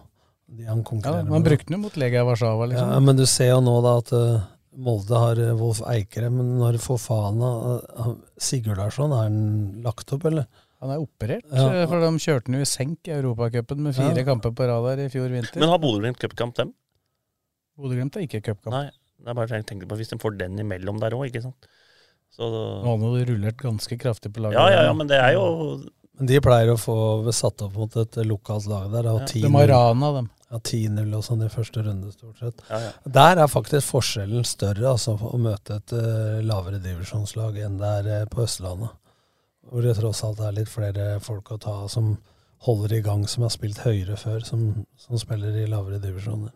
de 0.50 0.64
han 0.66 0.80
ja, 0.82 0.86
konkurrerer 0.86 1.28
Man 1.30 1.44
brukte 1.46 1.68
den 1.70 1.78
jo 1.78 1.82
mot 1.84 1.98
Legia 1.98 2.24
Warszawa, 2.26 2.66
liksom. 2.70 2.90
Ja, 2.94 3.02
men 3.06 3.18
du 3.18 3.26
ser 3.30 3.52
jo 3.52 3.60
nå 3.62 3.76
da 3.86 3.96
at 4.00 4.12
eh, 4.16 4.48
Molde 4.80 5.18
har 5.18 5.38
eh, 5.42 5.52
Wolf 5.58 5.82
Eikrem, 5.90 6.38
men 6.40 6.56
når 6.62 6.78
Fofana 6.82 7.50
Sigurd 7.78 8.24
Sigurdarsson, 8.48 9.14
er 9.14 9.28
han 9.28 9.38
lagt 9.86 10.14
opp, 10.14 10.26
eller? 10.30 10.46
Han 10.80 10.94
er 10.94 11.02
operert, 11.02 11.44
Ja. 11.52 11.66
eh, 11.82 11.86
for 11.90 12.00
de 12.02 12.10
kjørte 12.22 12.48
han 12.50 12.58
jo 12.58 12.64
i 12.64 12.70
senk 12.70 13.10
i 13.10 13.14
Europacupen 13.18 13.82
med 13.84 13.94
fire 13.98 14.16
Ja. 14.16 14.24
kamper 14.24 14.54
på 14.56 14.66
rad 14.70 14.98
i 14.98 15.10
fjor 15.12 15.28
vinter. 15.28 15.60
Men 15.60 15.68
har 15.68 15.78
Bodø-Glimt 15.82 16.18
cupkamp, 16.18 16.54
dem? 16.56 16.72
Bodø-Glimt 17.78 18.16
er 18.16 18.26
ikke 18.26 18.40
cupkamp. 18.40 18.72
Nei. 18.74 18.88
Det 19.20 19.28
er 19.28 19.36
bare 19.36 19.58
jeg 19.60 19.66
tenkte 19.68 19.86
på 19.86 19.98
hvis 20.00 20.08
de 20.08 20.16
får 20.18 20.38
den 20.40 20.56
imellom 20.58 20.98
der 21.02 21.12
òg, 21.12 21.26
ikke 21.28 21.42
sant. 21.44 21.66
Så 22.30 22.48
Nå 22.50 22.86
har 22.86 22.98
han 22.98 23.24
rullert 23.26 23.56
ganske 23.58 23.98
kraftig 23.98 24.34
på 24.34 24.44
laget. 24.44 24.58
Ja, 24.60 24.70
ja, 24.70 24.82
ja, 24.88 24.92
men 24.94 25.08
det 25.10 25.18
er 25.18 25.34
jo 25.34 25.46
Men 26.18 26.28
de 26.30 26.40
pleier 26.44 26.74
å 26.74 26.78
få 26.78 26.96
satt 27.34 27.62
opp 27.64 27.74
mot 27.80 27.96
et 27.98 28.20
lokalt 28.28 28.68
lag 28.70 28.90
der. 28.92 29.08
Ja, 29.08 29.24
de 29.26 29.50
har 29.56 29.72
Rana, 29.72 30.12
dem. 30.18 30.28
Ja, 30.50 30.58
10-0 30.58 31.12
og 31.14 31.22
sånn 31.22 31.44
i 31.46 31.48
første 31.50 31.82
runde, 31.86 32.10
stort 32.10 32.40
sett. 32.42 32.62
Ja, 32.68 32.80
ja. 32.82 32.90
Der 33.18 33.38
er 33.38 33.50
faktisk 33.50 33.92
forskjellen 33.92 34.46
større, 34.48 34.88
altså, 34.90 35.14
å 35.14 35.38
møte 35.38 35.76
et 35.78 35.94
uh, 35.94 36.40
lavere 36.42 36.80
divisjonslag 36.82 37.60
enn 37.62 37.76
det 37.78 37.90
er 38.00 38.08
uh, 38.10 38.30
på 38.30 38.42
Østlandet. 38.42 38.96
Hvor 39.70 39.86
det 39.86 39.94
tross 40.00 40.24
alt 40.26 40.42
er 40.42 40.56
litt 40.56 40.72
flere 40.72 41.12
folk 41.22 41.52
å 41.54 41.60
ta 41.62 41.76
av 41.84 41.92
som 41.92 42.16
holder 42.66 42.96
i 42.96 43.02
gang, 43.06 43.22
som 43.30 43.46
har 43.46 43.54
spilt 43.54 43.78
høyere 43.84 44.18
før, 44.18 44.42
som, 44.42 44.64
som 44.98 45.22
spiller 45.22 45.54
i 45.54 45.68
lavere 45.70 46.02
divisjoner. 46.02 46.50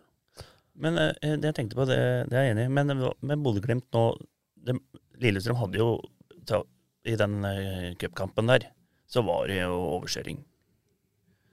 Men 0.75 0.99
uh, 0.99 1.13
det 1.23 1.53
jeg 1.53 1.59
tenkte 1.61 1.79
på, 1.79 1.87
det, 1.87 1.99
det 2.27 2.35
er 2.35 2.49
jeg 2.49 2.57
enig 2.57 2.67
i. 2.67 2.75
Men 2.75 2.91
med 2.99 3.47
Bodø-Glimt 3.47 3.87
nå 3.95 4.09
det, 4.67 4.75
Lillestrøm 5.21 5.57
hadde 5.63 5.77
jo 5.81 5.89
I 7.05 7.13
den 7.19 7.35
uh, 7.45 7.93
cupkampen 8.01 8.47
der, 8.49 8.63
så 9.07 9.21
var 9.21 9.45
det 9.47 9.59
jo 9.61 9.75
overkjøring. 9.99 10.39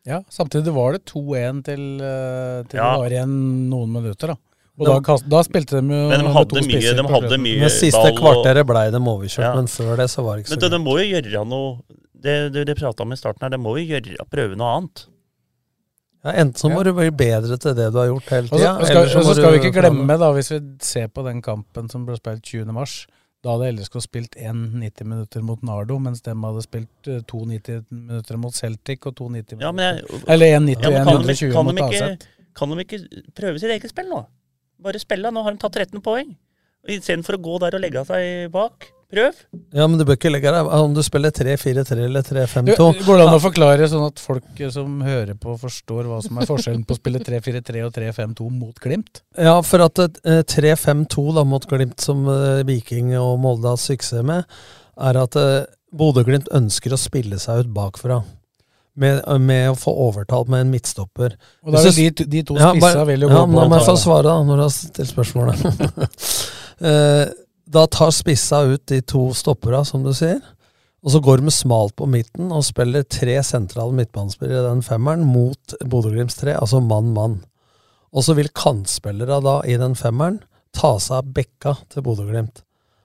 Ja, 0.09 0.22
samtidig 0.33 0.72
var 0.75 0.94
det 0.96 1.03
2-1 1.11 1.59
til, 1.66 1.83
eh, 2.01 2.62
til 2.72 2.79
Ja. 2.81 2.87
det 2.96 3.03
var 3.03 3.12
igjen 3.12 3.35
noen 3.70 3.92
minutter, 3.92 4.33
da. 4.33 4.37
Og 4.81 4.87
da, 4.88 4.94
kast, 5.05 5.29
da 5.29 5.42
spilte 5.44 5.77
de 5.77 5.83
jo 5.85 6.09
Men 6.09 6.16
de 6.18 6.25
med 6.25 6.33
hadde 6.33 6.48
to 6.48 6.57
mye- 6.57 6.64
spisser 6.81 6.96
de 6.96 7.05
hadde 7.12 7.37
mye 7.37 7.42
mye- 7.44 7.61
Men 7.61 7.70
siste 7.70 8.01
ball 8.01 8.16
kvarteret 8.16 8.66
blei 8.66 8.87
dem 8.90 9.05
overkjørt, 9.12 9.44
Ja. 9.44 9.55
men 9.55 9.66
før 9.68 9.96
det 10.01 10.09
så 10.11 10.25
var 10.25 10.37
det 10.37 10.46
ikke 10.46 10.51
Men 10.51 10.59
så 10.59 10.62
men, 10.62 10.70
det, 10.70 10.79
de 10.79 10.85
må 10.88 10.96
jo 10.98 11.20
gjøre 11.20 11.46
noe 11.46 11.83
Det 12.22 12.53
du 12.53 12.64
de 12.64 12.75
prata 12.75 13.03
om 13.03 13.12
i 13.12 13.16
starten 13.16 13.42
her, 13.42 13.51
de 13.51 13.59
må 13.59 13.77
jo 13.77 13.85
gjøre, 13.92 14.16
prøve 14.31 14.57
noe 14.57 14.72
annet. 14.79 15.07
Ja, 16.25 16.31
enten 16.33 16.55
så 16.55 16.70
må 16.72 16.83
du 16.87 16.92
bli 16.94 17.11
bedre 17.11 17.59
til 17.59 17.75
det 17.75 17.92
du 17.92 17.98
har 17.98 18.07
gjort 18.09 18.29
hele 18.31 18.46
Og 18.46 18.59
så 18.59 18.59
tida, 18.59 18.87
skal, 18.87 19.18
og 19.18 19.25
så 19.27 19.35
skal 19.35 19.53
vi 19.53 19.59
ikke 19.59 19.75
glemme, 19.83 20.18
da, 20.18 20.33
hvis 20.33 20.51
vi 20.55 20.61
ser 20.81 21.09
på 21.09 21.25
den 21.27 21.42
kampen 21.42 21.90
som 21.90 22.07
ble 22.07 22.14
spilt 22.16 22.42
20. 22.42 22.72
mars, 22.72 23.07
da 23.43 23.57
hadde 23.57 23.73
LSK 23.75 23.99
spilt 24.05 24.37
1,90 24.39 25.07
minutter 25.09 25.43
mot 25.43 25.63
Nardo, 25.67 25.97
mens 26.03 26.23
de 26.23 26.35
hadde 26.35 26.63
spilt 26.63 27.09
2,90 27.31 27.83
minutter 27.91 28.39
mot 28.39 28.55
Celtic 28.55 29.09
og 29.11 29.17
2,90 29.19 29.27
minutter... 29.33 29.65
Ja, 29.67 29.73
minutter 29.75 30.31
Eller 30.31 30.57
1 30.61 30.69
90 30.69 30.87
Ja, 30.87 30.93
og 30.93 31.09
kan, 31.09 31.25
1 31.25 31.27
de, 31.27 31.37
120 31.51 31.67
mot 31.67 31.83
Aset. 31.89 32.29
kan 32.55 32.71
de 32.71 32.85
ikke 32.87 33.01
prøve 33.35 33.59
sitt 33.59 33.75
eget 33.75 33.91
spill 33.91 34.11
nå? 34.13 34.23
Bare 34.83 35.03
spille. 35.03 35.31
Nå 35.35 35.43
har 35.43 35.55
de 35.55 35.63
tatt 35.63 35.79
13 35.81 36.03
poeng. 36.05 36.31
Istedenfor 36.91 37.39
å 37.39 37.43
gå 37.43 37.59
der 37.63 37.79
og 37.79 37.83
legge 37.83 38.03
seg 38.07 38.51
bak. 38.55 38.89
Prøv. 39.12 39.40
Ja, 39.77 39.85
men 39.87 39.98
du 40.01 40.07
bør 40.09 40.16
ikke 40.16 40.31
legge 40.33 40.48
deg 40.55 40.68
Om 40.72 40.94
du 40.96 41.03
spiller 41.05 41.35
3-4-3 41.37 41.98
eller 42.07 42.25
3-5-2 42.25 42.87
Går 43.05 43.18
det 43.20 43.27
an 43.27 43.37
å 43.37 43.42
forklare 43.44 43.88
sånn 43.92 44.07
at 44.07 44.22
folk 44.25 44.62
eh, 44.64 44.70
som 44.72 45.03
hører 45.05 45.37
på, 45.37 45.53
forstår 45.61 46.09
hva 46.09 46.22
som 46.25 46.38
er 46.40 46.48
forskjellen 46.48 46.87
på 46.88 46.96
å 46.96 47.01
spille 47.01 47.20
3-4-3 47.20 47.83
og 47.85 47.92
3-5-2 47.98 48.48
mot 48.57 48.81
Glimt? 48.81 49.20
Ja, 49.37 49.59
for 49.68 49.85
at 49.85 50.01
eh, 50.01 50.40
3-5-2 50.48 51.27
da 51.37 51.44
mot 51.44 51.66
Glimt, 51.68 52.01
som 52.01 52.25
eh, 52.33 52.62
Viking 52.68 53.12
og 53.20 53.37
Molde 53.44 53.75
har 53.75 53.81
suksess 53.85 54.25
med, 54.25 54.48
er 54.96 55.20
at 55.20 55.37
eh, 55.40 55.59
Bodø-Glimt 55.92 56.48
ønsker 56.57 56.96
å 56.96 57.01
spille 57.01 57.37
seg 57.42 57.66
ut 57.66 57.75
bakfra. 57.77 58.22
Med, 58.96 59.20
med 59.40 59.70
å 59.70 59.77
få 59.77 59.92
overtalt 60.09 60.48
med 60.53 60.66
en 60.66 60.72
midtstopper. 60.72 61.37
Og 61.64 61.72
da 61.72 61.81
er 61.81 61.94
vil 61.96 62.11
de, 62.16 62.27
de 62.29 62.42
to 62.48 62.57
Ja, 62.61 62.72
bare- 62.77 63.07
vil 63.09 63.25
jo 63.25 63.31
ja, 63.31 63.38
gå 63.38 63.44
på 63.46 63.55
Nå 63.57 63.68
må 63.68 63.79
jeg 63.79 63.87
få 63.88 63.94
svare, 64.01 64.27
da, 64.29 64.35
når 64.44 64.61
du 64.61 64.64
har 64.66 64.75
stilt 64.81 65.12
spørsmålet. 65.12 65.62
Eh, 66.83 67.29
da 67.73 67.87
tar 67.87 68.11
spissa 68.15 68.63
ut 68.69 68.85
de 68.91 69.01
to 69.01 69.31
stoppera, 69.37 69.85
som 69.85 70.05
du 70.05 70.13
sier. 70.17 70.41
Og 71.03 71.15
så 71.15 71.21
går 71.25 71.43
de 71.43 71.51
smalt 71.51 71.97
på 71.99 72.07
midten 72.07 72.53
og 72.55 72.67
spiller 72.67 73.03
tre 73.03 73.41
sentrale 73.47 73.95
midtbanespillere 73.97 74.61
i 74.61 74.69
den 74.69 74.85
femmeren 74.87 75.25
mot 75.27 75.75
Bodø-Glimts 75.83 76.39
tre, 76.39 76.55
altså 76.55 76.83
mann-mann. 76.85 77.41
Og 78.13 78.27
så 78.27 78.37
vil 78.39 78.53
kantspillere 78.55 79.41
da 79.43 79.57
i 79.67 79.79
den 79.81 79.97
femmeren 79.99 80.43
ta 80.77 80.95
seg 81.03 81.19
av 81.19 81.33
bekka 81.35 81.75
til 81.91 82.07
Bodø-Glimt. 82.07 82.63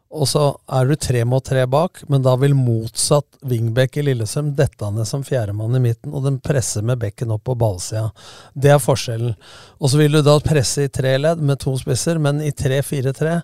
Og 0.08 0.24
så 0.30 0.44
er 0.72 0.88
du 0.88 0.96
tre 0.96 1.24
mot 1.28 1.44
tre 1.44 1.66
bak, 1.68 2.00
men 2.08 2.22
da 2.24 2.38
vil 2.40 2.54
motsatt 2.56 3.42
wingback 3.48 3.98
i 4.00 4.06
Lillesøm 4.08 4.54
dette 4.56 4.92
ned 4.94 5.08
som 5.10 5.26
fjerdemann 5.28 5.76
i 5.76 5.84
midten, 5.84 6.14
og 6.16 6.24
den 6.24 6.40
presser 6.44 6.86
med 6.86 7.02
bekken 7.02 7.34
opp 7.36 7.44
på 7.50 7.58
ballsida. 7.60 8.08
Det 8.56 8.72
er 8.72 8.84
forskjellen. 8.84 9.36
Og 9.82 9.92
så 9.92 10.00
vil 10.00 10.16
du 10.16 10.22
da 10.24 10.38
presse 10.44 10.86
i 10.86 10.92
tre 10.94 11.18
ledd 11.20 11.44
med 11.44 11.60
to 11.64 11.76
spisser, 11.82 12.22
men 12.24 12.40
i 12.46 12.54
3-4-3 12.56 13.42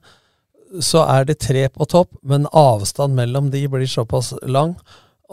så 0.81 1.03
er 1.05 1.27
det 1.29 1.41
tre 1.43 1.67
på 1.69 1.85
topp, 1.89 2.15
men 2.21 2.47
avstand 2.49 3.15
mellom 3.17 3.51
de 3.53 3.65
blir 3.69 3.89
såpass 3.89 4.33
lang, 4.41 4.75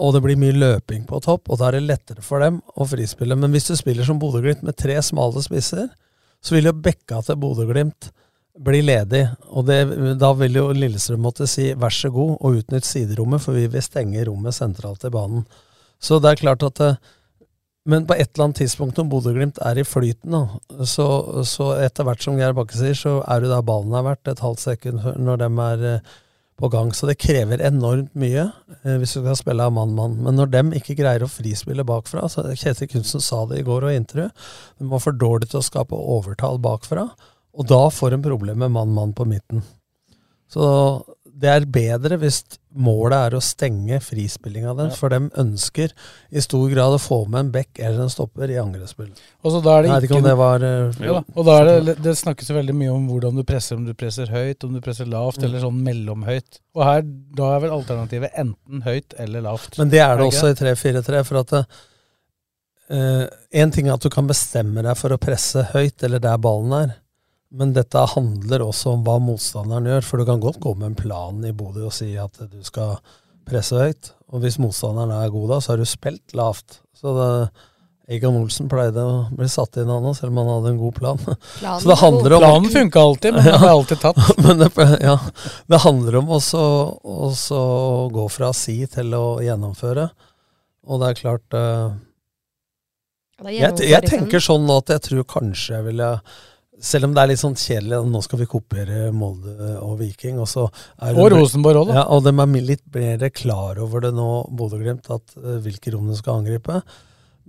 og 0.01 0.15
det 0.15 0.23
blir 0.25 0.39
mye 0.41 0.57
løping 0.57 1.05
på 1.09 1.21
topp, 1.25 1.51
og 1.51 1.61
da 1.61 1.69
er 1.69 1.79
det 1.79 1.89
lettere 1.89 2.25
for 2.25 2.43
dem 2.45 2.61
å 2.77 2.87
frispille. 2.89 3.37
Men 3.37 3.53
hvis 3.53 3.69
du 3.71 3.75
spiller 3.77 4.07
som 4.07 4.21
Bodø-Glimt 4.21 4.65
med 4.65 4.79
tre 4.81 4.97
smale 5.05 5.43
spisser, 5.45 5.91
så 6.41 6.57
vil 6.57 6.71
jo 6.71 6.77
bekka 6.77 7.21
til 7.27 7.39
Bodø-Glimt 7.41 8.11
bli 8.65 8.81
ledig. 8.85 9.27
Og 9.53 9.67
det, 9.69 9.81
da 10.21 10.33
vil 10.39 10.57
jo 10.61 10.69
Lillestrøm 10.77 11.23
måtte 11.25 11.49
si 11.51 11.71
vær 11.77 11.95
så 11.95 12.11
god 12.13 12.37
og 12.39 12.61
utnytt 12.61 12.89
siderommet, 12.89 13.43
for 13.45 13.57
vi 13.57 13.67
vil 13.71 13.85
stenge 13.85 14.25
rommet 14.29 14.57
sentralt 14.57 15.05
i 15.05 15.13
banen. 15.13 15.45
Så 16.01 16.21
det 16.21 16.33
er 16.33 16.43
klart 16.45 16.65
at 16.65 16.81
det, 16.81 16.95
men 17.91 18.07
på 18.07 18.15
et 18.15 18.29
eller 18.29 18.49
annet 18.49 18.63
tidspunkt 18.63 18.99
når 18.99 19.11
Bodø-Glimt 19.11 19.61
er 19.67 19.81
i 19.81 19.87
flyten, 19.87 20.35
da, 20.35 20.85
så, 20.87 21.07
så 21.49 21.73
etter 21.83 22.07
hvert 22.07 22.25
som 22.25 22.39
Geir 22.39 22.55
Bakke 22.57 22.77
sier, 22.79 22.97
så 22.97 23.19
er 23.27 23.43
det 23.43 23.51
der 23.53 23.65
ballen 23.67 23.95
er 23.97 24.07
verdt 24.07 24.31
et 24.31 24.43
halvt 24.45 24.63
sekund 24.63 25.07
når 25.19 25.41
de 25.43 25.49
er 25.67 25.87
eh, 25.95 26.13
på 26.61 26.69
gang. 26.73 26.93
Så 26.95 27.09
det 27.09 27.19
krever 27.21 27.63
enormt 27.65 28.13
mye 28.19 28.47
eh, 28.83 28.97
hvis 29.01 29.17
du 29.17 29.23
skal 29.23 29.39
spille 29.39 29.67
av 29.67 29.75
mann-mann. 29.75 30.19
Men 30.25 30.39
når 30.39 30.53
de 30.53 30.65
ikke 30.81 30.99
greier 31.01 31.25
å 31.25 31.33
frispille 31.33 31.87
bakfra, 31.89 32.29
så 32.31 32.45
Kjetil 32.53 32.91
Knutsen 32.93 33.25
sa 33.25 33.43
det 33.51 33.63
i 33.63 33.67
går 33.67 33.89
og 33.89 33.95
i 33.95 33.99
intervju, 34.01 34.29
de 34.79 34.91
var 34.93 35.05
for 35.05 35.17
dårlige 35.17 35.55
til 35.55 35.63
å 35.63 35.67
skape 35.67 36.05
overtall 36.17 36.61
bakfra, 36.63 37.09
og 37.51 37.67
da 37.71 37.83
får 37.91 38.15
de 38.15 38.23
problemer 38.29 38.69
med 38.69 38.77
mann-mann 38.77 39.17
på 39.17 39.27
midten. 39.29 39.65
Så 40.51 40.67
det 41.41 41.49
er 41.49 41.65
bedre 41.73 42.19
hvis 42.21 42.43
målet 42.77 43.17
er 43.17 43.35
å 43.35 43.41
stenge 43.43 43.97
frispillinga 44.05 44.75
deres, 44.79 44.99
for 45.01 45.11
de 45.11 45.19
ønsker 45.41 45.91
i 46.31 46.43
stor 46.45 46.67
grad 46.71 46.95
å 46.95 47.01
få 47.03 47.23
med 47.27 47.41
en 47.41 47.51
back 47.55 47.81
eller 47.81 48.05
en 48.05 48.13
stopper 48.13 48.53
i 48.53 48.59
angrepsspill. 48.61 49.09
Og 49.43 49.55
så 49.57 49.63
da 49.65 49.79
er 49.79 49.87
det 49.87 49.91
ikke, 49.95 50.11
ikke 50.11 50.19
om 50.21 50.27
det 50.29 50.35
var 50.39 50.67
eh, 50.69 51.01
Ja, 51.09 51.17
og 51.35 51.49
da 51.49 51.57
er 51.63 51.71
det, 51.89 51.97
det 52.05 52.15
snakkes 52.21 52.53
veldig 52.55 52.77
mye 52.77 52.93
om 52.95 53.09
hvordan 53.11 53.41
du 53.41 53.45
presser, 53.49 53.81
om 53.81 53.89
du 53.89 53.95
presser 53.99 54.31
høyt, 54.31 54.63
om 54.69 54.77
du 54.77 54.83
presser 54.85 55.09
lavt, 55.11 55.41
Mm. 55.41 55.47
eller 55.49 55.65
sånn 55.65 55.81
mellomhøyt. 55.89 56.61
Og 56.77 56.85
her, 56.87 57.03
da 57.41 57.53
er 57.57 57.65
vel 57.65 57.75
alternativet 57.81 58.37
enten 58.45 58.85
høyt 58.87 59.17
eller 59.19 59.49
lavt. 59.49 59.79
Men 59.81 59.91
det 59.91 60.05
er 60.05 60.21
det 60.21 60.29
også 60.29 60.53
i 60.53 60.59
3-4-3, 60.61 61.25
for 61.27 61.41
at 61.43 61.57
Én 62.91 63.71
ting 63.71 63.87
er 63.87 63.95
at 63.95 64.03
du 64.03 64.11
kan 64.11 64.27
bestemme 64.27 64.83
deg 64.83 64.97
for 64.99 65.15
å 65.15 65.19
presse 65.23 65.63
høyt, 65.75 66.03
eller 66.03 66.19
der 66.23 66.41
ballen 66.43 66.73
er. 66.75 66.97
Men 67.51 67.73
dette 67.75 68.03
handler 68.13 68.63
også 68.63 68.95
om 68.95 69.01
hva 69.07 69.17
motstanderen 69.23 69.89
gjør. 69.91 70.07
For 70.07 70.21
du 70.21 70.29
kan 70.29 70.43
godt 70.43 70.61
gå 70.63 70.75
med 70.79 70.93
en 70.93 70.99
plan 70.99 71.43
i 71.47 71.55
Bodø 71.57 71.89
og 71.89 71.97
si 71.97 72.13
at 72.21 72.39
du 72.51 72.61
skal 72.67 72.99
presse 73.49 73.75
høyt. 73.75 74.13
Og 74.31 74.45
hvis 74.45 74.61
motstanderen 74.63 75.13
er 75.17 75.33
god 75.35 75.57
da, 75.57 75.59
så 75.59 75.73
har 75.73 75.83
du 75.83 75.89
spilt 75.89 76.37
lavt. 76.39 76.79
Så 76.95 77.15
det, 77.17 77.31
Egan 78.11 78.39
Olsen 78.39 78.67
pleide 78.71 79.03
å 79.07 79.17
bli 79.35 79.47
satt 79.51 79.79
inn 79.79 79.91
han 79.91 80.07
òg, 80.07 80.17
selv 80.19 80.33
om 80.33 80.41
han 80.43 80.53
hadde 80.53 80.73
en 80.73 80.81
god 80.81 80.95
plan. 80.97 81.21
Planen 81.61 81.83
så 81.83 81.91
det 81.91 81.97
handler 82.01 82.37
om 82.37 82.45
Planen 82.45 82.73
funka 82.75 83.03
alltid, 83.07 83.37
men 83.37 83.47
den 83.49 83.63
ble 83.63 83.73
alltid 83.73 84.03
tatt. 84.03 84.21
men 84.47 84.63
det, 84.63 84.71
ja, 85.03 85.17
det 85.71 85.83
handler 85.87 86.21
om 86.21 86.37
også 86.39 86.63
også 87.31 87.59
å 87.59 88.05
gå 88.15 88.29
fra 88.35 88.53
si 88.57 88.79
til 88.91 89.15
å 89.19 89.25
gjennomføre. 89.45 90.07
Og 90.91 91.03
det 91.03 91.11
er 91.11 91.19
klart 91.19 91.59
uh, 91.59 91.91
jeg, 93.47 93.75
jeg 93.87 94.07
tenker 94.09 94.43
sånn 94.43 94.67
at 94.75 94.91
jeg 94.91 95.05
tror 95.07 95.27
kanskje 95.39 95.77
jeg 95.77 95.87
ville 95.93 96.11
Selv 96.81 97.09
om 97.09 97.17
det 97.17 97.23
er 97.23 97.31
litt 97.33 97.43
sånn 97.43 97.57
kjedelig, 97.59 97.99
nå 98.09 98.23
skal 98.25 98.41
vi 98.41 98.49
kopiere 98.49 99.11
Molde 99.13 99.75
og 99.85 99.99
Viking. 100.01 100.39
Og, 100.41 100.49
så 100.49 100.65
er 100.97 101.19
Og 101.19 101.31
Rosenborg 101.35 101.83
også, 101.83 101.93
da. 101.93 101.99
Ja, 102.01 102.07
og 102.15 102.25
de 102.25 102.33
er 102.33 102.71
litt 102.71 102.87
mer 102.95 103.27
klar 103.37 103.83
over 103.85 104.07
det 104.07 104.15
nå, 104.17 104.31
Bodø-Glimt, 104.57 105.11
at 105.13 105.37
uh, 105.37 105.59
hvilke 105.65 105.93
rom 105.95 106.09
de 106.11 106.17
skal 106.19 106.41
angripe. 106.41 106.81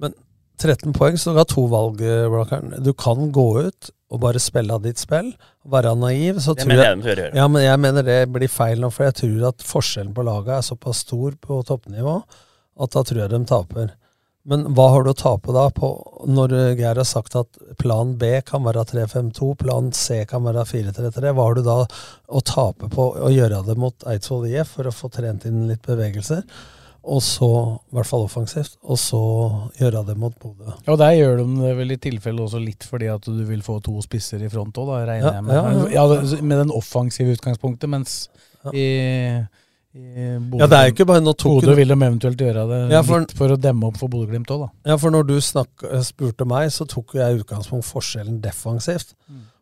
Men 0.01 0.17
13 0.61 0.93
poeng, 0.93 1.17
så 1.17 1.33
du 1.33 1.41
har 1.41 1.49
to 1.49 1.63
valg, 1.71 2.03
eh, 2.05 2.59
Du 2.85 2.93
kan 2.93 3.31
gå 3.33 3.47
ut 3.65 3.91
og 4.11 4.19
bare 4.21 4.41
spille 4.43 4.75
av 4.75 4.83
ditt 4.83 4.99
spill, 4.99 5.31
være 5.65 5.95
naiv. 5.95 6.41
Så 6.43 6.53
Det 6.53 6.65
tror 6.65 6.73
mener 6.73 6.83
jeg, 6.83 6.91
jeg 6.91 7.01
de 7.01 7.21
gjøre. 7.23 7.35
Ja, 7.39 7.47
men 7.47 7.63
jeg 7.63 7.79
mener 7.79 8.03
det 8.05 8.19
blir 8.29 8.51
feil 8.51 8.83
nå, 8.83 8.91
for 8.91 9.07
jeg 9.07 9.15
tror 9.23 9.47
at 9.49 9.65
forskjellen 9.65 10.13
på 10.13 10.25
laget 10.27 10.57
er 10.57 10.67
såpass 10.67 11.05
stor 11.07 11.37
på 11.39 11.63
toppnivå 11.65 12.19
at 12.81 12.93
da 12.95 13.03
tror 13.05 13.23
jeg 13.23 13.31
de 13.31 13.41
taper. 13.47 13.91
Men 14.49 14.63
hva 14.73 14.87
har 14.89 15.03
du 15.05 15.11
å 15.11 15.17
tape 15.17 15.53
da 15.53 15.67
på 15.69 15.89
når 16.25 16.53
Geir 16.79 16.97
har 16.97 17.05
sagt 17.05 17.35
at 17.37 17.59
plan 17.77 18.15
B 18.17 18.39
kan 18.45 18.63
være 18.65 18.83
3-5-2, 18.89 19.51
plan 19.61 19.91
C 19.93 20.23
kan 20.29 20.43
være 20.47 20.63
4-3-3? 20.65 21.33
Hva 21.37 21.45
har 21.45 21.57
du 21.59 21.63
da 21.67 21.77
å 21.85 22.41
tape 22.41 22.89
på 22.89 23.07
å 23.21 23.29
gjøre 23.29 23.61
det 23.67 23.77
mot 23.77 24.07
Eidsvoll 24.09 24.47
IF 24.49 24.73
for 24.79 24.89
å 24.89 24.95
få 24.95 25.11
trent 25.13 25.45
inn 25.49 25.67
litt 25.69 25.85
bevegelser? 25.85 26.45
og 27.01 27.17
så, 27.25 27.47
i 27.89 27.95
hvert 27.97 28.05
fall 28.05 28.27
offensivt, 28.27 28.75
og 28.85 28.97
så 29.01 29.19
gjøre 29.79 30.03
det 30.05 30.13
mot 30.21 30.35
Bodø. 30.37 30.67
Ja, 30.85 30.91
og 30.93 30.99
Der 31.01 31.15
gjør 31.17 31.39
de 31.39 31.45
det 31.63 31.71
vel 31.79 31.93
i 31.95 31.97
tilfelle 31.97 32.43
også 32.45 32.59
litt 32.61 32.85
fordi 32.85 33.07
at 33.09 33.25
du 33.25 33.39
vil 33.47 33.63
få 33.65 33.79
to 33.81 33.95
spisser 34.05 34.43
i 34.45 34.49
front 34.53 34.77
òg, 34.77 34.91
regner 35.09 35.25
Ja, 35.25 35.31
jeg 35.39 35.47
med. 35.47 35.55
ja, 35.55 35.63
ja. 35.97 36.11
Ja, 36.37 36.43
med 36.45 36.61
den 36.61 36.73
offensive 36.77 37.33
utgangspunktet, 37.33 37.89
mens 37.89 38.29
i, 38.69 38.85
Ja, 39.93 40.67
det 40.71 40.77
er 40.77 40.91
ikke 40.93 41.05
bare 41.09 41.19
nå 41.23 41.33
tok 41.35 41.61
Bodø 41.61 41.73
vil 41.75 41.89
de 41.91 41.95
eventuelt 41.97 42.39
gjøre 42.39 42.63
det 42.69 42.79
Ja, 42.93 43.01
for- 43.03 43.19
litt 43.25 43.33
for 43.35 43.49
å 43.51 43.57
demme 43.59 43.87
opp 43.89 43.97
for 43.99 44.07
Bodø-Glimt 44.07 44.47
òg, 44.53 44.61
da. 44.65 44.69
Ja, 44.93 44.97
for 44.97 45.11
når 45.11 45.27
du 45.27 45.35
snakk, 45.43 45.83
spurte 46.07 46.45
meg, 46.47 46.69
så 46.71 46.87
tok 46.87 47.13
jo 47.15 47.19
jeg 47.19 47.41
utgangspunkt 47.43 47.83
forskjellen 47.89 48.39
defensivt. 48.41 49.13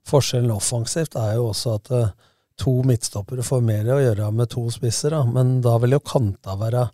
Forskjellen 0.06 0.52
offensivt 0.54 1.16
er 1.16 1.36
jo 1.36 1.50
også 1.50 1.76
at 1.80 1.92
eh, 1.92 2.12
to 2.58 2.82
midtstoppere 2.84 3.42
får 3.46 3.62
mer 3.64 3.86
å 3.96 4.00
gjøre 4.04 4.32
med 4.34 4.50
to 4.50 4.68
spisser, 4.70 5.10
da. 5.16 5.24
men 5.24 5.62
da 5.62 5.78
vil 5.80 5.92
jo 5.98 6.00
kanta 6.00 6.56
være 6.60 6.90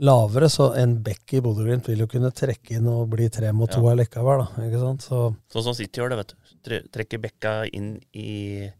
lavere, 0.00 0.48
så 0.48 0.70
en 0.80 0.94
bekk 1.04 1.34
i 1.36 1.40
Bodø-Glimt 1.44 1.86
vil 1.90 1.98
jo 2.04 2.06
kunne 2.06 2.30
trekke 2.32 2.76
inn 2.78 2.86
og 2.88 3.10
bli 3.10 3.28
tre 3.28 3.50
mot 3.52 3.70
to 3.70 3.82
Ja. 3.82 3.90
allikevel, 3.96 4.46
da. 4.46 4.62
Ikke 4.68 4.80
sant? 4.80 5.02
Så 5.02 5.34
Sånn 5.52 5.62
som 5.64 5.74
City 5.74 6.00
gjør 6.00 6.10
det, 6.14 6.18
vet 6.22 6.34
du. 6.64 6.88
Trekker 6.92 7.18
bekka 7.20 7.52
inn 7.74 7.98
i, 8.14 8.70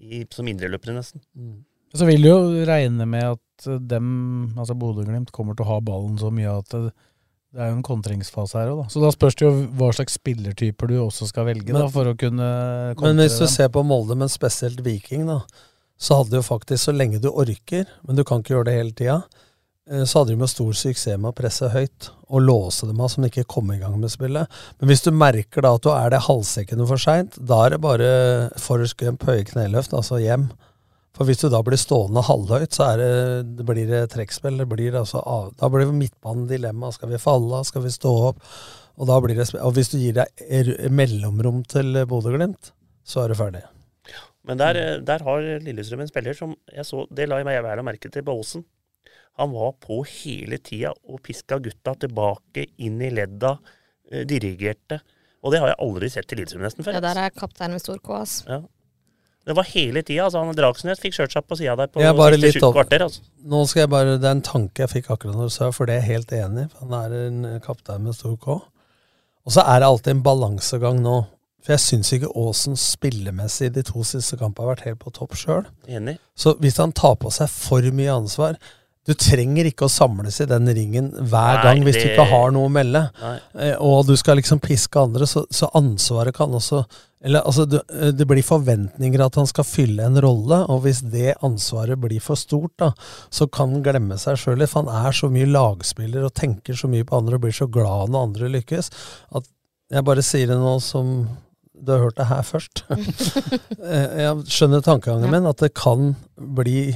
i 0.00 0.24
som 0.30 0.46
indreløpere, 0.46 0.94
nesten. 0.96 1.20
Så 1.92 2.08
vil 2.08 2.24
du 2.24 2.28
jo 2.30 2.66
regne 2.68 3.06
med 3.08 3.34
at 3.34 3.70
dem, 3.88 4.06
altså 4.56 4.74
Bodø-Glimt, 4.78 5.32
kommer 5.34 5.56
til 5.56 5.66
å 5.66 5.74
ha 5.74 5.80
ballen 5.84 6.16
så 6.20 6.30
mye 6.34 6.54
at 6.62 6.72
det, 6.72 6.92
det 7.52 7.60
er 7.60 7.68
jo 7.68 7.76
en 7.78 7.84
kontringsfase 7.84 8.56
her 8.56 8.70
òg, 8.72 8.80
da. 8.80 8.86
Så 8.92 9.02
da 9.02 9.10
spørs 9.12 9.36
det 9.36 9.44
jo 9.44 9.52
hva 9.76 9.90
slags 9.92 10.16
spillertyper 10.16 10.88
du 10.88 10.96
også 11.02 11.28
skal 11.28 11.50
velge 11.50 11.74
da, 11.76 11.84
for 11.92 12.08
å 12.08 12.16
kunne 12.18 12.48
kontre 12.96 13.10
Men 13.10 13.20
hvis 13.20 13.36
du 13.36 13.44
dem. 13.44 13.52
ser 13.52 13.68
på 13.74 13.84
Molde, 13.84 14.16
men 14.18 14.32
spesielt 14.32 14.80
Viking, 14.86 15.26
da, 15.28 15.42
så 16.00 16.22
hadde 16.22 16.40
jo 16.40 16.46
faktisk, 16.46 16.86
så 16.86 16.96
lenge 16.96 17.20
du 17.22 17.28
orker, 17.28 17.84
men 18.08 18.16
du 18.16 18.24
kan 18.26 18.40
ikke 18.40 18.56
gjøre 18.56 18.70
det 18.70 18.78
hele 18.78 18.96
tida, 18.96 19.18
eh, 19.90 20.06
så 20.08 20.22
hadde 20.22 20.32
de 20.32 20.40
med 20.40 20.50
stor 20.50 20.72
suksess 20.80 21.20
med 21.20 21.34
å 21.34 21.36
presse 21.36 21.68
høyt 21.76 22.08
og 22.32 22.42
låse 22.48 22.88
dem 22.88 23.04
av 23.04 23.12
som 23.12 23.28
ikke 23.28 23.44
kom 23.52 23.68
i 23.76 23.78
gang 23.82 24.00
med 24.00 24.10
spillet. 24.10 24.48
Men 24.80 24.88
hvis 24.90 25.04
du 25.04 25.12
merker 25.12 25.62
da 25.62 25.76
at 25.76 25.84
du 25.84 25.92
er 25.92 26.16
det 26.16 26.24
halvsekundene 26.24 26.88
for 26.88 27.04
seint, 27.04 27.36
da 27.36 27.66
er 27.66 27.76
det 27.76 27.84
bare 27.84 28.12
Forrest 28.56 28.96
høye 29.04 29.44
kneløft, 29.52 29.92
altså 29.92 30.24
hjem. 30.24 30.48
For 31.22 31.30
hvis 31.30 31.38
du 31.38 31.52
da 31.52 31.60
blir 31.62 31.78
stående 31.78 32.22
halvhøyt, 32.26 32.72
så 32.74 32.86
er 32.90 32.96
det, 32.98 33.10
det 33.60 33.64
blir 33.68 33.86
det 33.86 34.00
trekkspill. 34.10 34.56
Det 34.58 34.64
blir 34.66 34.96
altså 34.98 35.20
da 35.54 35.68
blir 35.70 35.92
midtbanen 35.94 36.48
dilemma. 36.50 36.90
Skal 36.90 37.12
vi 37.12 37.20
falle 37.22 37.60
av? 37.60 37.68
Skal 37.68 37.84
vi 37.84 37.92
stå 37.94 38.10
opp? 38.32 38.40
Og, 38.98 39.06
da 39.06 39.20
blir 39.22 39.38
det, 39.38 39.46
og 39.62 39.76
hvis 39.76 39.92
du 39.92 40.00
gir 40.00 40.16
deg 40.18 40.90
mellomrom 40.90 41.62
til 41.70 42.02
Bodø-Glimt, 42.10 42.72
så 43.06 43.22
er 43.22 43.30
du 43.30 43.36
ferdig. 43.38 43.62
Men 44.50 44.58
der, 44.58 44.80
der 45.06 45.22
har 45.22 45.46
Lillestrøm 45.62 46.02
en 46.02 46.10
spiller 46.10 46.34
som 46.34 46.56
jeg 46.74 46.88
så, 46.90 47.06
Det 47.06 47.28
la 47.30 47.38
jeg 47.38 47.46
meg 47.46 47.62
vel 47.62 47.86
merke 47.86 48.10
til 48.10 48.26
på 48.26 48.34
Åsen. 48.42 48.66
Han 49.38 49.54
var 49.54 49.76
på 49.78 50.02
hele 50.02 50.58
tida 50.58 50.90
og 51.06 51.22
piska 51.22 51.62
gutta 51.62 51.94
tilbake 52.02 52.66
inn 52.82 52.98
i 52.98 53.14
ledda, 53.14 53.54
eh, 54.10 54.26
dirigerte. 54.26 54.98
Og 55.46 55.54
det 55.54 55.62
har 55.62 55.70
jeg 55.70 55.84
aldri 55.86 56.10
sett 56.10 56.26
til 56.26 56.42
Lillestrøm 56.42 56.66
nesten 56.66 56.82
før. 56.82 56.98
Ja, 56.98 57.06
der 57.06 57.22
er 57.28 57.38
kaptein 57.38 57.78
med 57.78 57.86
stor 57.86 58.02
K, 58.02 58.24
altså. 58.24 58.56
Ja. 58.58 58.64
Det 59.46 59.56
var 59.58 59.66
hele 59.72 60.02
tida. 60.06 60.28
Altså, 60.28 60.42
han 60.42 60.54
Dragsnes 60.54 61.00
fikk 61.02 61.16
kjørt 61.16 61.34
seg 61.34 61.46
på 61.48 61.58
sida 61.58 61.74
der 61.80 61.90
på 61.90 62.02
siste 62.02 62.60
sju 62.60 62.72
kvarter. 62.76 63.06
Altså. 63.08 63.24
Nå 63.52 63.62
skal 63.66 63.84
jeg 63.84 63.90
bare, 63.90 64.18
Det 64.22 64.28
er 64.28 64.36
en 64.38 64.44
tanke 64.46 64.84
jeg 64.84 64.92
fikk 64.92 65.10
akkurat 65.10 65.38
når 65.38 65.50
du 65.50 65.54
sa, 65.56 65.70
for 65.74 65.86
det 65.86 65.96
er 65.96 66.04
jeg 66.04 66.10
helt 66.12 66.34
enig 66.38 66.66
i. 66.66 66.68
for 66.70 66.86
Han 66.86 66.98
er 67.00 67.16
en 67.26 67.60
kaptein 67.64 68.04
med 68.06 68.14
stor 68.14 68.36
K. 68.36 68.60
Og 69.42 69.54
så 69.56 69.64
er 69.66 69.80
det 69.82 69.88
alltid 69.88 70.12
en 70.14 70.22
balansegang 70.22 71.00
nå. 71.02 71.16
For 71.62 71.74
jeg 71.76 71.82
syns 71.84 72.12
ikke 72.14 72.30
Aasen 72.38 72.78
spillemessig 72.78 73.70
de 73.74 73.82
to 73.86 74.02
siste 74.06 74.36
kampene 74.38 74.66
har 74.66 74.74
vært 74.74 74.86
helt 74.88 75.02
på 75.02 75.12
topp 75.14 75.34
sjøl. 75.38 75.66
Så 76.34 76.56
hvis 76.58 76.78
han 76.82 76.94
tar 76.94 77.14
på 77.22 77.30
seg 77.30 77.50
for 77.50 77.86
mye 77.94 78.14
ansvar 78.14 78.58
Du 79.08 79.14
trenger 79.18 79.66
ikke 79.66 79.88
å 79.88 79.90
samles 79.90 80.36
i 80.44 80.46
den 80.46 80.68
ringen 80.70 81.08
hver 81.10 81.56
Nei, 81.58 81.62
gang 81.64 81.80
hvis 81.86 81.98
du 81.98 82.04
ikke 82.12 82.28
har 82.30 82.52
noe 82.54 82.68
å 82.68 82.72
melde. 82.72 83.08
Nei. 83.22 83.38
Eh, 83.58 83.72
og 83.82 84.06
du 84.06 84.14
skal 84.18 84.38
liksom 84.38 84.60
piske 84.62 85.00
andre, 85.00 85.26
så, 85.26 85.42
så 85.50 85.70
ansvaret 85.78 86.36
kan 86.36 86.54
også 86.54 86.84
eller 87.22 87.46
altså, 87.46 87.64
du, 87.70 87.76
eh, 87.78 88.10
Det 88.14 88.26
blir 88.26 88.42
forventninger 88.42 89.22
at 89.22 89.38
han 89.38 89.46
skal 89.46 89.66
fylle 89.66 90.06
en 90.06 90.18
rolle, 90.22 90.58
og 90.70 90.82
hvis 90.86 91.02
det 91.12 91.36
ansvaret 91.46 92.00
blir 92.02 92.22
for 92.22 92.38
stort, 92.38 92.74
da, 92.82 92.90
så 93.30 93.46
kan 93.46 93.76
han 93.76 93.84
glemme 93.86 94.18
seg 94.18 94.40
sjøl 94.40 94.58
litt. 94.58 94.72
For 94.72 94.82
han 94.82 95.06
er 95.06 95.14
så 95.14 95.30
mye 95.32 95.50
lagspiller 95.50 96.26
og 96.26 96.34
tenker 96.38 96.78
så 96.78 96.90
mye 96.90 97.06
på 97.06 97.18
andre 97.18 97.38
og 97.38 97.46
blir 97.46 97.54
så 97.56 97.70
glad 97.70 98.10
når 98.10 98.28
andre 98.28 98.52
lykkes, 98.58 98.90
at 99.38 99.48
jeg 99.92 100.06
bare 100.08 100.24
sier 100.24 100.50
det 100.50 100.58
nå 100.58 100.76
som 100.82 101.14
du 101.82 101.90
har 101.92 102.04
hørt 102.04 102.18
det 102.18 102.30
her 102.30 102.44
først. 102.46 102.84
Eh, 103.82 104.20
jeg 104.22 104.52
skjønner 104.54 104.82
tankegangen 104.84 105.32
min, 105.32 105.46
at 105.48 105.58
det 105.58 105.72
kan 105.74 106.12
bli 106.38 106.92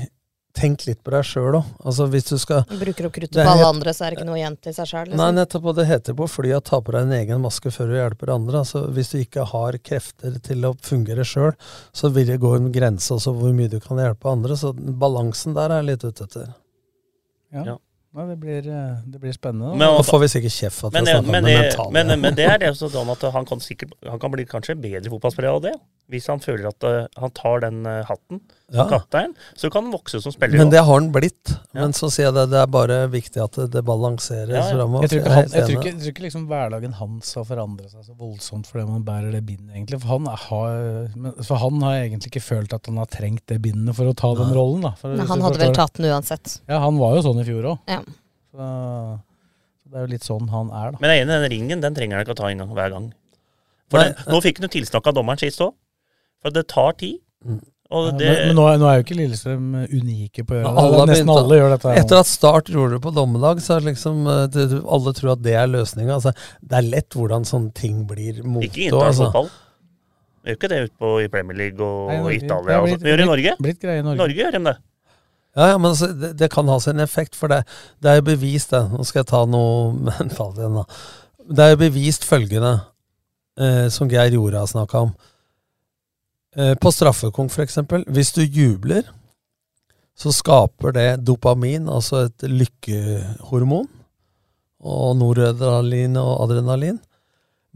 Tenk 0.56 0.86
litt 0.88 1.02
på 1.04 1.12
deg 1.12 1.24
sjøl 1.28 1.58
òg. 1.58 1.66
Altså, 1.84 2.06
hvis 2.08 2.30
du 2.30 2.38
skal 2.40 2.62
Bruker 2.70 3.08
opp 3.10 3.12
kruttet 3.18 3.36
på 3.36 3.44
alle 3.52 3.66
andre, 3.68 3.92
så 3.92 4.06
er 4.06 4.14
det 4.14 4.18
ikke 4.18 4.28
noe 4.30 4.38
igjen 4.40 4.56
til 4.64 4.72
seg 4.72 4.88
sjøl. 4.88 5.10
Nei, 5.20 5.30
nettopp. 5.36 5.66
Og 5.68 5.76
det 5.76 5.84
heter 5.90 6.16
på 6.16 6.28
flyet 6.32 6.64
ta 6.64 6.80
på 6.80 6.94
deg 6.96 7.04
en 7.04 7.12
egen 7.18 7.42
maske 7.44 7.72
før 7.74 7.90
du 7.92 7.96
hjelper 7.98 8.32
andre. 8.32 8.62
Altså, 8.64 8.86
hvis 8.96 9.12
du 9.12 9.18
ikke 9.20 9.44
har 9.52 9.76
krefter 9.84 10.38
til 10.46 10.64
å 10.64 10.72
fungere 10.80 11.26
sjøl, 11.28 11.52
så 11.92 12.08
vil 12.14 12.30
det 12.32 12.38
gå 12.40 12.54
en 12.56 12.70
grense 12.72 13.12
også 13.12 13.34
hvor 13.36 13.52
mye 13.56 13.68
du 13.68 13.78
kan 13.84 14.00
hjelpe 14.00 14.32
andre. 14.32 14.56
Så 14.56 14.72
balansen 14.72 15.52
der 15.58 15.74
er 15.76 15.82
jeg 15.82 15.90
litt 15.92 16.06
ute 16.08 16.24
etter. 16.24 16.54
Ja. 17.52 17.76
Nei, 18.16 18.24
det, 18.30 18.36
blir, 18.40 18.64
eh, 18.72 18.92
det 19.12 19.20
blir 19.20 19.34
spennende. 19.36 19.74
Men- 19.76 19.92
Nå 19.92 20.04
får 20.08 20.20
vi 20.22 20.28
sikkert 20.32 20.54
kjeft 20.56 20.78
for 20.80 20.86
at 20.88 20.92
Men, 20.94 21.04
vi 21.04 21.10
snakker 21.12 21.26
om 21.26 21.32
det 21.32 21.42
det- 21.44 21.60
mentale. 21.66 21.92
men, 21.92 22.20
men 22.22 22.34
det 22.34 22.46
er 22.48 22.58
det 22.58 22.70
sånn 22.78 23.10
at 23.12 23.32
han 23.32 23.44
kan, 23.44 23.58
sikkert, 23.60 23.92
han 24.08 24.18
kan 24.18 24.30
bli 24.32 24.46
kanskje 24.46 24.80
bedre 24.80 25.10
fotballspiller 25.12 25.52
av 25.52 25.60
det. 25.62 25.74
Hvis 26.06 26.28
han 26.30 26.38
føler 26.38 26.68
at 26.70 26.84
uh, 26.86 27.06
han 27.18 27.32
tar 27.34 27.64
den 27.64 27.80
uh, 27.82 28.04
hatten 28.06 28.38
som 28.70 28.76
Ja. 28.78 28.84
kaptein, 28.92 29.32
så 29.58 29.66
kan 29.74 29.84
han 29.88 29.92
vokse 29.94 30.20
som 30.22 30.30
spiller. 30.34 30.58
Men 30.60 30.70
det 30.70 30.78
har 30.86 30.92
han 31.00 31.08
blitt. 31.14 31.50
Men 31.74 31.90
så 31.98 32.06
sier 32.14 32.28
jeg 32.28 32.34
det, 32.36 32.44
det 32.52 32.60
er 32.60 32.68
bare 32.70 32.98
viktig 33.10 33.42
at 33.42 33.58
det, 33.58 33.66
det 33.74 33.82
balanseres 33.86 34.50
Ja, 34.54 34.60
ja. 34.62 34.76
framover. 34.76 35.02
Jeg 35.06 35.10
tror, 35.10 35.20
ikke, 35.24 35.32
han, 35.34 35.48
jeg, 35.50 35.64
tror 35.66 35.74
ikke, 35.80 35.90
jeg 35.90 35.98
tror 36.04 36.12
ikke 36.14 36.24
liksom 36.28 36.44
hverdagen 36.50 36.94
hans 37.00 37.32
har 37.38 37.46
forandret 37.48 37.90
seg 37.90 38.06
så 38.06 38.14
voldsomt 38.18 38.70
fordi 38.70 38.86
man 38.90 39.02
bærer 39.06 39.34
det 39.34 39.42
bindet, 39.48 39.72
egentlig. 39.74 40.00
For 40.04 40.14
han, 40.14 40.26
har, 40.46 40.78
men- 41.16 41.36
for 41.42 41.62
han 41.64 41.82
har 41.88 41.98
egentlig 42.04 42.30
ikke 42.34 42.44
følt 42.46 42.74
at 42.78 42.86
han 42.86 43.02
har 43.02 43.10
trengt 43.10 43.42
det 43.50 43.58
bindet 43.66 43.98
for 43.98 44.06
å 44.06 44.14
ta 44.14 44.30
den 44.38 44.54
rollen. 44.54 44.86
Da. 44.86 44.94
For, 45.02 45.14
Men 45.18 45.26
han 45.30 45.42
hadde 45.46 45.62
vel 45.64 45.74
tatt 45.74 45.98
den 45.98 46.06
uansett. 46.10 46.60
Ja, 46.70 46.78
han 46.86 46.98
var 47.02 47.18
jo 47.18 47.26
sånn 47.26 47.42
i 47.42 47.46
fjor 47.50 47.72
òg. 47.74 47.78
Ja. 47.90 47.98
Så, 48.54 48.66
så 49.82 49.90
det 49.90 49.98
er 50.00 50.06
jo 50.06 50.12
litt 50.14 50.26
sånn 50.26 50.46
han 50.54 50.70
er, 50.70 50.94
da. 50.94 50.98
Men 51.02 51.10
jeg 51.12 51.18
er 51.22 51.26
enig, 51.26 51.40
den 51.42 51.50
ringen 51.58 51.82
den 51.82 51.98
trenger 51.98 52.18
han 52.18 52.26
ikke 52.26 52.34
å 52.38 52.42
ta 52.44 52.50
en 52.50 52.62
gang 52.62 52.74
hver 52.78 52.94
gang. 52.94 53.10
For 53.90 54.02
Nei, 54.02 54.08
det, 54.14 54.30
nå 54.32 54.38
fikk 54.42 54.58
han 54.58 54.66
jo 54.66 54.72
tilsnakk 54.80 55.06
av 55.12 55.14
dommeren 55.20 55.38
sist 55.38 55.60
òg. 55.62 55.74
For 56.42 56.50
det 56.54 56.66
tar 56.68 56.92
tid. 57.00 57.18
Og 57.86 58.06
Ja, 58.08 58.12
det, 58.18 58.26
men 58.26 58.46
men 58.48 58.56
nå, 58.58 58.62
er- 58.66 58.78
nå 58.82 58.86
er 58.90 58.96
jo 58.98 59.02
ikke 59.04 59.16
Lillestrøm 59.16 59.66
unike 59.86 60.42
på 60.42 60.54
å 60.54 60.56
gjøre 60.58 60.70
det. 60.72 60.80
Alle 60.82 61.02
Nesten 61.06 61.26
begynt 61.28 61.38
alle 61.44 61.58
gjør 61.60 61.70
dette. 61.76 61.88
her. 61.92 62.00
Etter 62.02 62.18
at 62.18 62.26
Start 62.26 62.66
gjorde 62.72 62.96
det 62.96 63.02
på 63.04 63.12
dommedag, 63.14 63.60
så 63.62 63.76
er 63.76 63.80
det 63.84 63.92
liksom 63.94 64.26
eh, 64.26 64.46
det, 64.50 64.64
alle 64.96 65.12
tror 65.14 65.32
at 65.36 65.42
det 65.44 65.54
er 65.54 65.68
løsninga. 65.70 66.16
Altså, 66.16 66.32
det 66.66 66.80
er 66.80 66.88
lett 66.90 67.14
hvordan 67.14 67.46
sånne 67.46 67.70
ting 67.78 68.00
blir 68.10 68.42
mot 68.42 68.64
ikke 68.66 68.88
internasjonal 68.88 69.06
altså. 69.06 69.28
fotball. 69.30 69.50
Det 70.42 70.50
gjør 70.50 70.58
ikke 70.58 70.68
det 70.72 70.80
utpå 70.90 71.12
i 71.22 71.28
Premier 71.28 71.56
League 71.58 71.80
og 71.86 72.10
Nei, 72.10 72.18
Norge- 72.24 72.42
Italia. 72.44 72.66
det 72.66 72.74
er 72.74 72.82
blitt- 72.86 73.02
Vi 73.06 73.10
gjør 73.10 73.16
det 73.16 73.26
i 73.26 73.30
Norge. 73.30 73.54
blitt 73.62 73.80
greie 73.80 73.98
i 73.98 74.02
Norge. 74.02 74.18
Norge 74.18 74.34
gjør 74.42 74.52
de 74.58 74.64
det. 74.66 74.76
Ja, 75.56 75.66
ja, 75.70 75.78
men 75.78 75.90
altså, 75.92 76.10
det, 76.20 76.36
det 76.36 76.50
kan 76.52 76.68
ha 76.68 76.78
sin 76.80 77.00
effekt, 77.00 77.34
for 77.38 77.48
det, 77.48 77.62
det 78.02 78.10
er 78.10 78.16
jo 78.20 78.26
bevist 78.34 78.70
det. 78.74 78.82
Nå 78.92 79.06
skal 79.06 79.20
jeg 79.22 79.30
ta 79.30 79.44
noe 79.46 79.92
mentalt 80.10 80.58
igjen, 80.58 80.74
da. 80.82 80.84
Det 81.54 81.64
er 81.64 81.70
jo 81.76 81.80
bevist 81.86 82.26
følgende, 82.26 82.74
eh, 83.58 83.86
som 83.94 84.08
Geir 84.10 84.34
Jorda 84.34 84.66
snakka 84.66 85.06
om. 85.06 85.14
Eh, 86.56 86.74
på 86.80 86.92
straffekonk, 86.92 87.52
eksempel. 87.60 88.04
Hvis 88.08 88.32
du 88.32 88.40
jubler, 88.40 89.04
så 90.16 90.32
skaper 90.32 90.94
det 90.96 91.08
dopamin, 91.28 91.88
altså 91.92 92.24
et 92.26 92.46
lykkehormon. 92.48 93.90
Og 94.80 95.16
noradrenalin 95.18 96.16
og 96.16 96.46
adrenalin. 96.46 96.98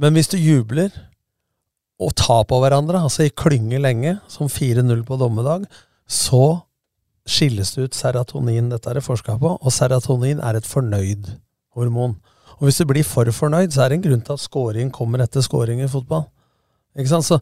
Men 0.01 0.17
hvis 0.17 0.33
du 0.33 0.39
jubler 0.41 0.89
og 2.01 2.15
tar 2.17 2.47
på 2.49 2.57
hverandre, 2.63 3.03
altså 3.05 3.27
i 3.27 3.35
klynge 3.37 3.81
lenge, 3.83 4.17
som 4.29 4.49
4-0 4.49 5.05
på 5.05 5.21
dommedag, 5.21 5.67
så 6.09 6.63
skilles 7.29 7.75
det 7.75 7.85
ut 7.85 7.99
serotonin. 7.99 8.71
Dette 8.73 8.89
er 8.89 8.97
det 8.97 9.05
forska 9.05 9.37
på, 9.37 9.59
og 9.61 9.73
serotonin 9.77 10.41
er 10.41 10.57
et 10.57 10.69
fornøyd 10.69 11.35
hormon. 11.77 12.17
Og 12.57 12.69
hvis 12.69 12.81
du 12.81 12.89
blir 12.89 13.05
for 13.05 13.29
fornøyd, 13.29 13.75
så 13.75 13.85
er 13.85 13.93
det 13.93 14.01
en 14.01 14.09
grunn 14.09 14.25
til 14.25 14.39
at 14.39 14.45
scoring 14.49 14.93
kommer 14.93 15.21
etter 15.21 15.45
scoring 15.45 15.85
i 15.85 15.91
fotball. 15.91 16.31
Ikke 17.01 17.15
sant? 17.17 17.27
Så 17.27 17.41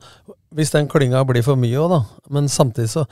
hvis 0.55 0.71
den 0.75 0.89
klynga 0.89 1.25
blir 1.29 1.45
for 1.47 1.59
mye 1.61 1.77
òg, 1.83 1.91
da, 1.97 2.01
men 2.35 2.49
samtidig 2.49 2.89
så 2.95 3.05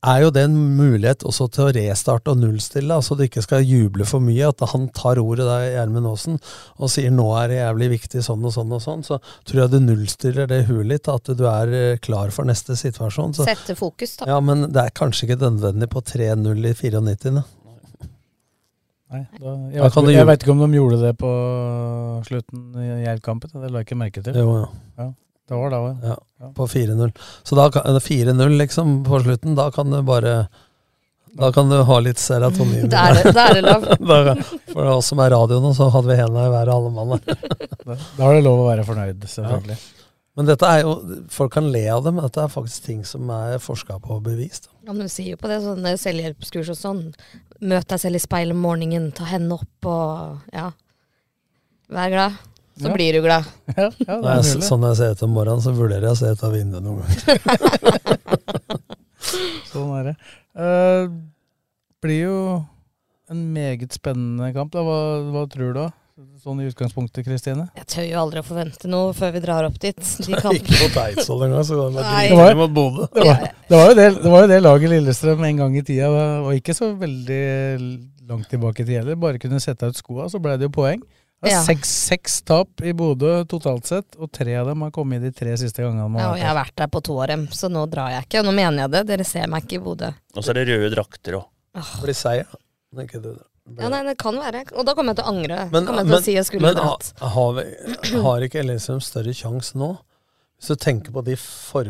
er 0.00 0.22
jo 0.22 0.30
det 0.32 0.46
en 0.46 0.54
mulighet 0.78 1.26
også 1.28 1.44
til 1.52 1.66
å 1.66 1.72
restarte 1.76 2.32
og 2.32 2.38
nullstille, 2.40 2.88
altså 2.96 3.12
du 3.18 3.26
ikke 3.26 3.42
skal 3.44 3.60
juble 3.68 4.06
for 4.08 4.22
mye. 4.24 4.46
At 4.48 4.62
han 4.72 4.86
tar 4.96 5.20
ordet 5.20 5.44
der, 5.44 5.66
Gjermund 5.74 6.08
Aasen, 6.08 6.38
og 6.80 6.88
sier 6.88 7.10
'nå 7.12 7.26
er 7.36 7.48
det 7.52 7.58
jævlig 7.58 7.88
viktig 8.00 8.22
sånn 8.24 8.46
og 8.48 8.54
sånn 8.54 8.72
og 8.72 8.80
sånn', 8.80 9.04
så 9.04 9.18
tror 9.44 9.60
jeg 9.60 9.70
du 9.74 9.78
nullstiller 9.84 10.48
det 10.48 10.62
huet 10.70 10.86
litt, 10.88 11.08
at 11.12 11.24
du 11.36 11.44
er 11.44 11.68
eh, 11.76 11.96
klar 11.98 12.30
for 12.32 12.44
neste 12.48 12.72
situasjon. 12.80 13.34
Så, 13.36 13.44
Sette 13.44 13.76
fokus, 13.76 14.16
da. 14.16 14.24
ja, 14.32 14.40
men 14.40 14.72
det 14.72 14.86
er 14.86 14.90
kanskje 14.96 15.28
ikke 15.28 15.42
nødvendig 15.44 15.90
på 15.92 16.00
3-0 16.00 16.64
i 16.64 16.72
94. 16.72 17.34
Da. 17.34 17.44
Nei, 19.10 19.26
da, 19.36 19.52
jeg, 19.74 19.82
vet, 19.82 19.92
kan 19.92 20.04
ikke- 20.04 20.16
jeg 20.16 20.26
vet 20.26 20.42
ikke 20.44 20.52
om 20.56 20.60
de 20.70 20.78
gjorde 20.78 21.00
det 21.02 21.18
på 21.18 21.30
slutten 22.24 22.76
i 22.76 23.04
Jerv-kampen. 23.04 23.50
Det 23.52 23.70
la 23.70 23.78
jeg 23.80 23.86
ikke 23.88 23.98
merke 23.98 24.22
til. 24.24 24.32
Jo, 24.34 24.56
ja. 24.62 24.68
Ja, 25.04 25.12
det 25.50 25.58
var 25.58 25.72
da 25.74 25.78
òg, 25.82 26.02
Ja, 26.14 26.16
på 26.56 26.66
4-0. 26.70 27.12
Så 27.44 27.56
da 27.58 27.68
kan 27.74 28.00
4-0 28.00 28.56
liksom 28.60 29.00
på 29.06 29.18
slutten, 29.24 29.56
da 29.58 29.68
kan 29.74 29.90
du 29.90 30.00
bare 30.06 30.34
Da 31.38 31.52
kan 31.54 31.68
du 31.70 31.76
ha 31.86 31.96
litt 32.02 32.18
serotonin. 32.18 32.88
Det 32.92 32.98
er 32.98 33.14
det- 33.20 33.32
det, 33.34 33.42
er 33.44 33.54
det 33.58 33.62
lov. 33.66 33.84
Da- 34.10 34.34
For 34.72 34.88
oss 34.96 35.06
som 35.12 35.20
er 35.22 35.30
radio 35.30 35.60
nå, 35.62 35.70
så 35.76 35.86
hadde 35.94 36.10
vi 36.10 36.16
hendene 36.18 36.48
i 36.48 36.52
været 36.54 36.72
alle 36.74 36.90
mann. 36.90 37.20
Da, 37.86 37.96
er 38.28 38.34
det 38.38 38.44
lov 38.46 38.62
å 38.64 38.68
være 38.70 38.84
fornøyd, 38.86 39.22
selvfølgelig. 39.30 39.76
Men 40.38 40.46
dette 40.46 40.66
er 40.70 40.82
jo, 40.86 40.92
folk 41.34 41.52
kan 41.52 41.66
le 41.74 41.82
av 41.90 42.04
det, 42.06 42.12
men 42.14 42.22
dette 42.24 42.40
er 42.44 42.50
faktisk 42.52 42.84
ting 42.86 43.00
som 43.04 43.30
er 43.34 43.58
forska 43.62 43.98
på 44.02 44.16
og 44.16 44.22
bevist. 44.26 44.68
Ja, 44.86 44.92
men 44.94 45.02
du 45.06 45.10
sier 45.12 45.34
jo 45.34 45.40
på 45.42 45.50
det 45.50 45.58
sånne 45.64 45.94
selvhjelpskurs 46.00 46.70
og 46.74 46.78
sånn. 46.78 47.00
Møt 47.60 47.88
deg 47.90 48.00
selv 48.00 48.16
i 48.18 48.22
speilet 48.22 48.54
om 48.54 48.62
morgenen, 48.62 49.10
ta 49.14 49.26
hendene 49.30 49.58
opp 49.58 49.90
og 49.90 50.54
ja. 50.54 50.70
Vær 51.90 52.10
glad. 52.14 52.38
Så 52.80 52.88
Ja. 52.88 52.94
blir 52.96 53.12
du 53.12 53.20
glad. 53.24 53.44
Ja, 53.76 53.86
ja, 53.86 53.90
det 54.16 54.28
er 54.32 54.36
jeg, 54.40 54.62
sånn 54.66 54.84
jeg 54.88 54.96
ser 54.98 55.10
ut 55.14 55.22
om 55.26 55.32
morgenen, 55.36 55.62
så 55.62 55.70
vurderer 55.76 56.04
jeg 56.08 56.14
å 56.16 56.18
se 56.18 56.26
ut 56.32 56.42
av 56.48 56.52
vinduet 56.56 56.82
noen 56.84 56.98
ganger. 57.04 57.20
Sånn 59.70 59.90
er 60.00 60.04
det. 60.10 60.14
Uh, 60.58 61.04
blir 62.02 62.20
jo 62.24 62.36
en 63.30 63.40
meget 63.54 63.92
spennende 63.94 64.50
kamp. 64.56 64.72
Da. 64.74 64.80
Hva, 64.82 64.98
hva 65.30 65.44
tror 65.52 65.70
du? 65.74 65.78
da? 65.78 65.88
Sånn 66.42 66.58
i 66.60 66.66
utgangspunktet, 66.68 67.22
Kristine? 67.24 67.68
Jeg 67.78 67.86
tør 67.88 68.04
jo 68.04 68.18
aldri 68.20 68.38
å 68.42 68.44
forvente 68.44 68.88
noe 68.90 69.12
før 69.16 69.30
vi 69.36 69.40
drar 69.44 69.64
opp 69.68 69.78
dit. 69.80 69.96
De 69.96 70.00
Ikke 70.34 70.50
på 70.50 70.80
mot 70.82 70.96
Eidsvoll 71.04 71.44
engang, 71.46 71.64
så 71.64 71.72
det 71.94 72.02
Nei. 72.02 72.26
Det 72.28 72.36
var, 72.40 72.52
mot 72.58 72.72
Bodø. 72.76 73.04
det, 73.14 73.24
var, 73.72 73.86
jo 73.88 73.94
det, 73.96 74.06
det 74.18 74.30
var 74.34 74.40
jo 74.44 74.48
det 74.50 74.58
laget 74.64 74.88
Lillestrøm 74.92 75.44
en 75.48 75.60
gang 75.62 75.72
i 75.78 75.82
tida, 75.86 76.08
og 76.42 76.50
ikke 76.58 76.74
så 76.76 76.86
veldig 77.00 77.40
langt 78.28 78.48
tilbake 78.52 78.78
i 78.82 78.84
tid 78.88 78.96
heller, 79.00 79.16
bare 79.20 79.38
kunne 79.42 79.60
sette 79.64 79.88
ut 79.88 79.96
skoa, 80.00 80.24
så 80.32 80.38
ble 80.42 80.52
det 80.60 80.66
jo 80.68 80.72
poeng. 80.74 81.00
Det 81.40 81.50
Ja. 81.50 81.60
er 81.60 81.64
seks, 81.64 81.88
seks 81.88 82.42
tap 82.44 82.82
i 82.84 82.92
Bodø 82.92 83.44
totalt 83.48 83.86
sett, 83.88 84.16
og 84.20 84.28
tre 84.30 84.54
av 84.60 84.66
dem 84.66 84.82
har 84.84 84.90
kommet 84.92 85.22
de 85.22 85.30
tre 85.32 85.54
siste 85.56 85.80
gangene. 85.80 86.18
Ja, 86.20 86.32
og 86.32 86.36
jeg 86.36 86.46
har 86.46 86.56
vært 86.58 86.76
der 86.76 86.90
på 86.92 87.00
to 87.02 87.16
av 87.22 87.28
dem, 87.28 87.46
så 87.48 87.70
nå 87.72 87.86
drar 87.88 88.10
jeg 88.12 88.26
ikke. 88.26 88.40
Og 88.40 88.50
nå 88.50 88.52
mener 88.52 88.84
jeg 88.84 88.90
det. 88.90 89.06
Dere 89.08 89.24
ser 89.24 89.46
meg 89.48 89.64
ikke 89.64 89.80
i 89.80 89.84
Bodø. 89.84 90.12
Og 90.36 90.44
så 90.44 90.52
er 90.52 90.60
det 90.60 90.68
røde 90.68 90.90
drakter 90.94 91.38
òg. 91.40 91.46
Det 91.72 92.02
blir 92.02 92.18
seig. 92.18 92.44
Ja, 93.78 93.88
nei, 93.88 94.02
det 94.02 94.18
kan 94.18 94.36
være. 94.36 94.64
Og 94.74 94.84
da 94.84 94.94
kommer 94.98 95.14
jeg 95.14 95.20
til 95.20 95.24
å 95.24 95.32
angre. 95.32 95.58
Men, 95.72 95.84
men, 95.86 96.12
å 96.12 96.20
si 96.20 96.34
jeg 96.34 96.44
skulle 96.48 96.72
men 96.74 96.76
har, 96.76 97.52
vi, 97.56 98.20
har 98.24 98.46
ikke 98.46 98.64
Lillestrøm 98.66 99.00
større 99.04 99.32
sjanse 99.36 99.78
nå? 99.78 99.92
Hvis 100.60 100.68
du 100.68 100.76
tenker 100.76 101.08
på 101.14 101.22
de 101.24 101.34
for, 101.40 101.86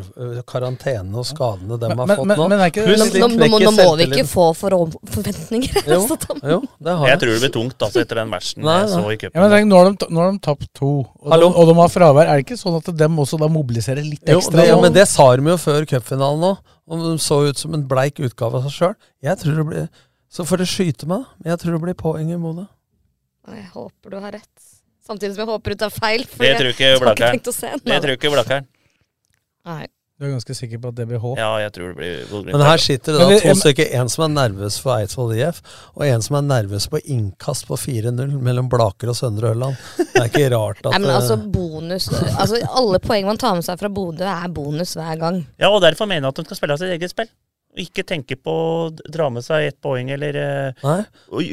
karantenene 0.46 1.18
og 1.18 1.24
skadene 1.26 1.74
de 1.80 1.88
har 1.90 1.96
men- 1.98 2.16
fått 2.20 2.26
men- 2.30 2.38
nå 2.38 2.44
men 2.52 2.60
ikke- 2.70 2.84
pluss 2.86 3.00
Nå, 3.18 3.26
nå, 3.26 3.48
nå, 3.58 3.70
må- 3.74 3.96
vi 3.98 4.04
ikke 4.06 4.26
få 4.30 4.44
for 4.54 4.70
forventninger. 5.10 5.74
Jo, 5.90 6.06
Så 6.06 6.18
jo, 6.46 6.60
det 6.78 6.94
har 6.94 7.06
Jeg 7.08 7.10
jeg. 7.10 7.18
tror 7.20 7.32
det 7.34 7.40
blir 7.42 7.52
tungt 7.56 7.78
altså, 7.82 8.00
etter 8.04 8.14
den 8.20 8.30
versen 8.30 8.62
Nei, 8.62 8.76
jeg 8.84 8.88
så 8.94 9.02
i 9.10 9.16
cupen. 9.16 9.34
Ja, 9.34 9.40
men 9.42 9.50
tenk, 9.50 9.66
nå, 9.72 9.76
har 9.82 9.90
de, 9.90 10.06
nå 10.14 10.20
har 10.22 10.30
de 10.30 10.38
tapt 10.38 10.68
to, 10.78 10.90
og 11.18 11.34
de, 11.34 11.50
og 11.50 11.66
de 11.66 11.74
har 11.80 11.88
fravær. 11.88 12.30
Er 12.30 12.36
det 12.38 12.46
ikke 12.46 12.60
sånn 12.62 12.76
at 12.78 12.94
de 12.96 13.08
også 13.26 13.40
da 13.42 13.48
mobiliserer 13.48 14.06
litt 14.06 14.22
Jo, 14.22 14.38
ekstra? 14.38 14.56
det, 14.62 14.68
ja, 14.70 14.80
men 14.80 14.92
det 14.92 15.08
sa 15.08 15.26
de 15.34 15.42
jo 15.50 15.56
før 15.58 15.84
cupfinalen 15.90 16.56
og 16.90 17.04
de 17.10 17.18
så 17.18 17.42
ut 17.50 17.58
som 17.58 17.74
en 17.74 17.82
bleik 17.90 18.22
utgave 18.22 18.54
av 18.54 18.70
seg 18.70 18.76
sjøl. 18.78 18.94
Jeg 19.22 19.36
tror 19.42 19.56
det 19.56 19.66
blir 19.66 19.88
Så 20.30 20.44
får 20.46 20.58
det 20.62 20.68
skyte 20.70 21.06
meg. 21.10 21.24
Men 21.42 21.58
jeg 21.58 21.58
tror 21.58 21.72
det 21.74 21.82
blir 21.82 21.94
poeng 21.98 22.30
i 22.30 22.36
Bodø. 22.38 22.68
Jeg 23.50 23.66
håper 23.74 24.10
du 24.14 24.20
har 24.20 24.30
rett. 24.30 24.69
Samtidig 25.10 25.34
som 25.34 25.42
jeg 25.44 25.50
håper 25.50 25.74
du 25.74 25.80
tar 25.84 25.94
feil. 25.94 26.26
For 26.30 26.46
Det 26.46 26.58
tror 26.60 26.74
ikke 26.74 26.84
jeg 26.86 26.92
har 26.92 27.00
ikke 27.00 27.06
Blakkaren. 27.08 27.38
tenkt 27.40 27.50
å 27.50 27.56
se 27.56 27.72
den. 27.76 27.88
Det 27.90 28.02
tror 28.04 28.18
ikke 28.18 28.34
Blakkaren. 28.36 28.68
Nei. 29.66 29.86
Du 30.20 30.26
er 30.28 30.34
ganske 30.34 30.52
sikker 30.52 30.76
på 30.82 30.90
at 30.92 30.96
det 30.98 31.06
blir 31.08 31.16
H? 31.22 31.28
Ja, 31.38 31.46
jeg 31.62 31.70
tror 31.72 31.86
det 31.88 31.96
blir 31.96 32.16
Bodø-Glimt. 32.28 32.52
Men 32.52 32.66
her 32.68 32.82
sitter 32.84 33.14
det 33.16 33.20
da 33.24 33.36
to 33.40 33.54
stykker. 33.56 33.86
En 33.96 34.10
som 34.12 34.26
er 34.26 34.32
nervøs 34.34 34.76
for 34.84 34.92
Eidsvoll 35.00 35.30
IF, 35.38 35.62
og 35.96 36.04
en 36.04 36.24
som 36.26 36.36
er 36.36 36.44
nervøs 36.44 36.86
på 36.92 37.00
innkast 37.14 37.64
på 37.70 37.78
4-0 37.80 38.34
mellom 38.44 38.68
Blaker 38.68 39.14
og 39.14 39.16
Søndre 39.16 39.54
Ørland. 39.54 39.80
Det 39.96 40.20
er 40.20 40.28
ikke 40.28 40.50
rart 40.52 40.82
at 40.84 40.92
Nei, 40.92 41.00
men 41.06 41.14
altså 41.14 41.38
eh, 41.38 41.46
bonus 41.54 42.10
Altså 42.12 42.60
Alle 42.68 43.00
poeng 43.00 43.30
man 43.30 43.40
tar 43.40 43.56
med 43.56 43.64
seg 43.64 43.80
fra 43.80 43.88
Bodø, 43.88 44.26
er 44.28 44.52
bonus 44.52 44.92
hver 45.00 45.16
gang. 45.24 45.40
Ja, 45.56 45.72
og 45.72 45.80
derfor 45.86 46.04
mener 46.10 46.28
jeg 46.28 46.34
at 46.36 46.42
de 46.42 46.50
skal 46.50 46.60
spille 46.60 46.76
av 46.76 46.84
sitt 46.84 46.92
eget 46.98 47.14
spill. 47.16 47.32
Ikke 47.78 48.02
tenke 48.02 48.34
på 48.34 48.50
å 48.50 48.88
dra 48.90 49.28
med 49.30 49.44
seg 49.46 49.68
ett 49.68 49.76
poeng, 49.80 50.08
eller 50.10 50.34
eh, 50.34 50.80
Nei. 50.82 51.04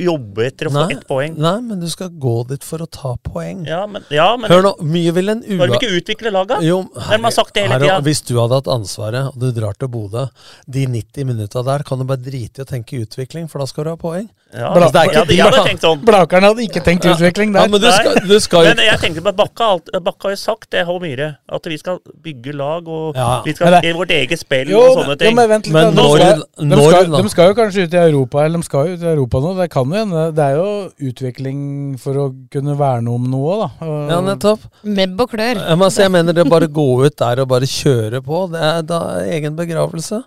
jobbe 0.01 0.47
etter 0.47 0.65
å 0.65 0.71
få 0.73 0.85
ett 0.95 1.03
poeng. 1.05 1.35
nei, 1.37 1.59
men 1.61 1.79
du 1.79 1.85
skal 1.93 2.09
gå 2.09 2.33
dit 2.49 2.63
for 2.65 2.81
å 2.81 2.87
ta 2.89 3.11
poeng. 3.21 3.61
Ja, 3.69 3.83
men, 3.85 4.01
ja, 4.09 4.31
men 4.35 4.49
Hør 4.49 4.65
nå, 4.65 4.71
mye 4.81 5.13
vil 5.13 5.29
en 5.35 5.43
Skal 5.45 5.61
de 5.61 5.67
ua... 5.69 5.77
ikke 5.77 5.91
utvikle 5.99 6.33
laga? 6.33 6.57
Jo, 6.65 6.79
hele 7.11 7.29
her- 7.29 7.79
tida. 7.85 7.99
Hvis 8.01 8.23
du 8.25 8.33
hadde 8.41 8.57
hatt 8.57 8.71
ansvaret, 8.73 9.29
og 9.29 9.37
du 9.37 9.51
drar 9.53 9.77
til 9.77 9.93
Bodø, 9.93 10.25
de 10.65 10.87
90 10.89 11.29
minutta 11.29 11.61
der, 11.69 11.85
kan 11.85 12.01
du 12.01 12.05
bare 12.09 12.25
drite 12.25 12.63
i 12.63 12.65
å 12.65 12.69
tenke 12.73 12.97
utvikling, 13.05 13.45
for 13.47 13.61
da 13.61 13.69
skal 13.69 13.85
du 13.85 13.93
ha 13.93 13.99
poeng. 14.01 14.27
Ja, 14.55 14.69
Altså, 14.71 14.91
det 14.93 14.95
er 14.95 15.11
jeg 15.11 15.17
hadde- 15.19 15.35
jeg 15.35 15.43
hadde 15.43 15.63
tenkt 15.67 15.81
sånn. 15.83 15.99
Blakeren 16.07 16.43
hadde 16.47 16.63
ikke 16.63 16.81
tenkt 16.85 17.03
utvikling 17.05 17.51
der. 17.51 17.65
Ja, 17.65 17.67
men 17.67 17.81
du 17.81 17.87
skal, 17.91 18.15
du 18.27 18.39
skal 18.39 18.63
jo 18.63 18.69
Men 18.75 18.85
jeg 18.85 18.99
tenkte 19.01 19.21
på 19.21 19.27
at 19.27 19.35
Bakka, 19.35 19.63
alt, 19.73 19.89
Bakka 20.05 20.23
har 20.29 20.31
jo 20.31 20.39
sagt 20.39 20.69
det, 20.71 20.85
Håvard 20.87 21.01
Myhre, 21.03 21.27
at 21.51 21.65
vi 21.67 21.77
skal 21.77 21.99
bygge 22.23 22.53
lag 22.55 22.87
og 22.87 23.15
Ja. 23.15 23.41
vi 23.43 23.53
skal 23.53 23.73
i 23.83 23.91
vårt 23.91 24.09
eget 24.15 24.39
spill 24.39 24.69
Jo, 24.71 24.79
og 24.79 24.97
sånne 25.03 25.17
jo, 25.19 25.31
men 25.35 25.49
vent 25.49 25.65
litt. 25.67 25.73
Men 25.73 25.93
da. 25.95 26.01
når- 26.01 26.17
de, 26.17 26.23
skal, 26.23 26.69
de, 26.69 26.75
skal, 26.87 27.21
de 27.23 27.29
skal 27.29 27.47
jo 27.51 27.53
kanskje 27.59 27.83
ut 27.83 27.93
i 27.93 27.97
Europa, 28.07 28.45
eller 28.45 28.57
de 28.57 28.63
skal 28.63 28.87
jo 28.87 28.93
ut 28.93 29.01
i 29.03 29.11
Europa 29.11 29.37
nå. 29.43 29.53
Det 29.59 29.69
kan 29.69 29.85
jo 29.85 29.97
hende. 30.05 30.23
Det 30.33 30.43
er 30.47 30.55
jo 30.55 30.91
utvikling 31.11 31.99
for 31.99 32.13
å 32.13 32.25
kunne 32.49 32.77
verne 32.77 33.13
om 33.13 33.23
noe, 33.29 33.59
da. 33.67 33.85
Ja, 34.15 34.21
nettopp. 34.21 34.59
Mebb 34.85 35.19
og 35.19 35.29
klør. 35.31 35.59
Jeg, 35.67 35.91
si, 35.91 36.01
jeg 36.01 36.11
mener 36.11 36.33
det 36.33 36.47
bare 36.49 36.67
gå 36.71 36.87
ut 37.05 37.15
der 37.17 37.41
og 37.43 37.49
bare 37.49 37.67
kjøre 37.67 38.23
på, 38.23 38.49
det 38.51 38.61
er 38.61 38.81
da 38.83 38.99
egen 39.27 39.55
begravelse. 39.59 40.23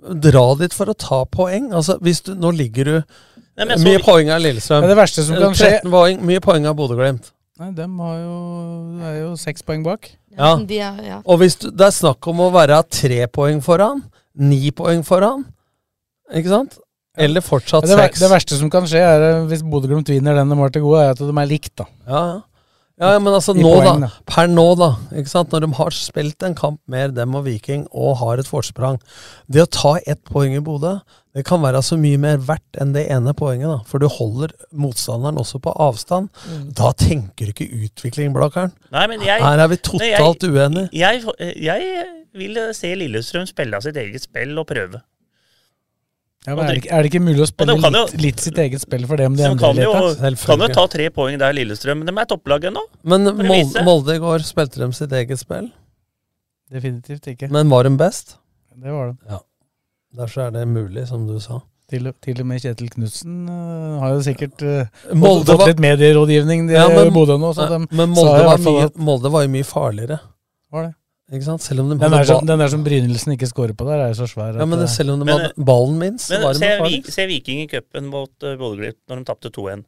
Dra 0.00 0.54
dit 0.54 0.72
for 0.72 0.86
å 0.86 0.94
ta 0.96 1.24
poeng. 1.26 1.72
Altså, 1.74 1.98
hvis 2.00 2.20
du, 2.22 2.34
nå 2.38 2.52
ligger 2.54 2.84
du 2.84 3.02
Så- 3.58 3.82
Mye 3.84 3.98
poeng 4.04 4.30
av 4.30 4.40
Lillestrøm. 4.44 4.84
Det, 4.84 4.88
det 4.92 4.96
verste 5.00 5.24
som 5.26 5.36
kan 5.40 5.54
skje 5.58 5.70
13 5.80 5.90
poeng, 5.90 6.20
mye 6.22 6.40
poeng 6.44 6.66
av 6.70 6.76
Bodø-Glimt. 6.78 7.32
Nei, 7.58 7.70
dem 7.74 7.96
har 7.98 8.16
jo, 8.22 8.34
det 9.00 9.06
er 9.10 9.16
jo 9.24 9.30
seks 9.36 9.64
poeng 9.66 9.82
bak. 9.82 10.12
Ja. 10.38 10.52
De 10.62 10.76
er, 10.78 11.00
ja. 11.02 11.16
Og 11.26 11.40
hvis 11.40 11.56
du, 11.58 11.70
det 11.74 11.88
er 11.88 11.94
snakk 11.96 12.28
om 12.30 12.38
å 12.44 12.52
være 12.54 12.76
tre 12.86 13.24
poeng 13.34 13.58
foran, 13.64 14.04
ni 14.38 14.70
poeng 14.70 15.02
foran, 15.06 15.42
ikke 16.30 16.52
sant? 16.52 16.78
Eller 17.18 17.42
fortsatt 17.42 17.82
Det, 17.82 17.96
seks. 17.98 18.20
det 18.22 18.30
verste 18.30 18.54
som 18.60 18.70
kan 18.70 18.84
skje, 18.86 19.00
er 19.02 19.24
eh, 19.32 19.46
hvis 19.50 19.64
Bodø-Glimt 19.66 20.06
vinner 20.12 20.38
den 20.38 20.48
de 20.54 20.60
har 20.60 20.70
til 20.70 20.84
gode, 20.86 21.02
er 21.02 21.16
at 21.16 21.18
de 21.18 21.26
er 21.34 21.50
likt, 21.50 21.72
da. 21.80 21.88
Ja, 22.06 22.22
ja. 22.36 22.38
Ja, 22.98 23.12
ja, 23.14 23.18
men 23.22 23.30
altså 23.30 23.54
nå, 23.54 23.62
poeng, 23.62 24.02
da. 24.02 24.08
Per 24.26 24.48
nå, 24.50 24.64
da. 24.78 24.88
Ikke 25.14 25.30
sant? 25.30 25.52
Når 25.54 25.62
de 25.64 25.68
har 25.78 25.94
spilt 25.94 26.42
en 26.46 26.56
kamp 26.58 26.80
mer, 26.90 27.12
dem 27.14 27.36
og 27.38 27.44
Viking, 27.46 27.84
og 27.94 28.16
har 28.24 28.42
et 28.42 28.48
forsprang 28.50 28.98
Det 29.46 29.62
å 29.62 29.68
ta 29.70 29.92
ett 30.02 30.24
poeng 30.26 30.56
i 30.58 30.62
Bodø, 30.64 30.96
det 31.36 31.44
kan 31.46 31.62
være 31.62 31.78
så 31.86 31.94
mye 32.00 32.18
mer 32.18 32.40
verdt 32.42 32.80
enn 32.82 32.94
det 32.96 33.04
ene 33.14 33.34
poenget. 33.38 33.70
da. 33.70 33.78
For 33.86 34.02
du 34.02 34.08
holder 34.10 34.50
motstanderen 34.74 35.38
også 35.38 35.60
på 35.62 35.74
avstand. 35.78 36.32
Da 36.74 36.90
tenker 36.98 37.46
du 37.46 37.54
ikke 37.54 37.68
utvikling, 37.86 38.32
Blakkaren. 38.34 38.74
Her 38.90 39.06
er 39.06 39.12
vi 39.70 39.78
Nei, 39.78 39.84
totalt 39.92 40.42
jeg, 40.42 40.50
uenige. 40.56 40.88
Jeg, 40.98 41.22
jeg 41.62 42.08
vil 42.34 42.58
se 42.74 42.90
Lillestrøm 42.98 43.46
spille 43.46 43.78
av 43.78 43.86
sitt 43.86 44.00
eget 44.00 44.26
spill 44.26 44.58
og 44.58 44.66
prøve. 44.72 45.04
Ja, 46.46 46.54
men 46.54 46.64
er, 46.64 46.68
det 46.70 46.82
ikke, 46.84 46.90
er 46.94 47.02
det 47.02 47.08
ikke 47.10 47.20
mulig 47.24 47.42
å 47.44 47.46
spille 47.50 47.74
Og 47.74 47.82
jo- 47.82 47.90
litt, 47.92 48.12
litt 48.22 48.40
sitt 48.40 48.56
eget 48.62 48.80
spill 48.80 49.04
for 49.06 49.16
det 49.20 49.26
om 49.26 49.34
De 49.36 49.42
endrer 49.42 49.58
kan 49.58 49.74
litt? 49.76 49.84
jo, 49.84 50.36
kan 50.46 50.62
jo 50.62 50.68
ta 50.72 50.86
tre 50.88 51.08
poeng 51.10 51.36
der, 51.38 51.52
Lillestrøm. 51.52 51.98
Men 51.98 52.06
de 52.06 52.20
er 52.22 52.28
topplaget 52.30 52.72
nå. 52.72 52.84
Men 53.04 53.24
Molde. 53.36 53.82
Molde 53.84 54.14
i 54.16 54.18
går 54.22 54.38
spilte 54.46 54.78
de 54.80 54.88
sitt 54.96 55.12
eget 55.12 55.38
spill. 55.42 55.66
Definitivt 56.72 57.26
ikke. 57.32 57.50
Men 57.52 57.68
var 57.72 57.84
de 57.88 57.90
best? 58.00 58.36
Det 58.76 58.92
var 58.92 59.10
de. 59.12 59.16
Ja. 59.28 59.40
Derfor 60.18 60.46
er 60.46 60.50
det 60.54 60.66
mulig, 60.68 61.06
som 61.08 61.26
du 61.28 61.38
sa. 61.40 61.60
Til, 61.88 62.06
og- 62.10 62.16
til 62.20 62.40
og 62.40 62.46
med 62.46 62.60
Kjetil 62.60 62.90
Knutsen 62.92 63.48
uh, 63.48 63.98
har 64.02 64.10
jo 64.12 64.20
sikkert 64.20 64.60
uh, 64.62 65.14
Molde 65.16 65.46
fått 65.48 65.58
var- 65.62 65.70
litt 65.72 65.80
medierådgivning 65.80 66.66
de 66.68 66.74
Ja, 66.76 66.86
men- 66.88 67.12
Bodø 67.14 67.38
nå, 67.40 67.54
så 67.56 67.64
de 67.68 67.78
men 67.96 68.10
Molde 68.12 68.44
var, 68.44 68.58
mye, 68.58 68.84
at 68.84 68.96
Molde 68.96 69.30
var 69.32 69.42
jo 69.46 69.48
mye 69.48 69.64
farligere. 69.64 70.18
Var 70.70 70.82
det? 70.84 70.94
Ikke 71.28 71.44
sant? 71.44 71.60
Selv 71.60 71.82
om 71.82 71.90
de 71.90 71.98
den, 72.00 72.14
er 72.16 72.24
som, 72.24 72.46
den 72.48 72.60
der 72.62 72.70
som 72.72 72.84
Brynildsen 72.86 73.34
ikke 73.34 73.48
scorer 73.50 73.74
på 73.76 73.84
der, 73.84 74.00
er 74.00 74.14
jo 74.14 74.16
så 74.22 74.28
svær. 74.30 74.56
Ja, 74.56 74.64
men 74.64 74.80
det, 74.80 74.88
selv 74.88 75.12
om 75.12 75.20
de 75.20 75.26
Men- 75.28 75.42
hadde 75.42 75.64
ballen 75.68 75.98
minst, 76.00 76.30
så 76.30 76.38
Men 76.38 76.42
var 76.46 76.52
de 76.54 76.58
se, 76.58 76.70
Vi, 76.86 77.02
se 77.12 77.26
Viking 77.28 77.60
i 77.60 77.66
cupen 77.68 78.08
mot 78.08 78.32
uh, 78.46 78.54
Bodø-Glimt 78.56 78.96
når 79.10 79.20
de 79.20 79.24
tapte 79.28 79.50
2-1. 79.52 79.84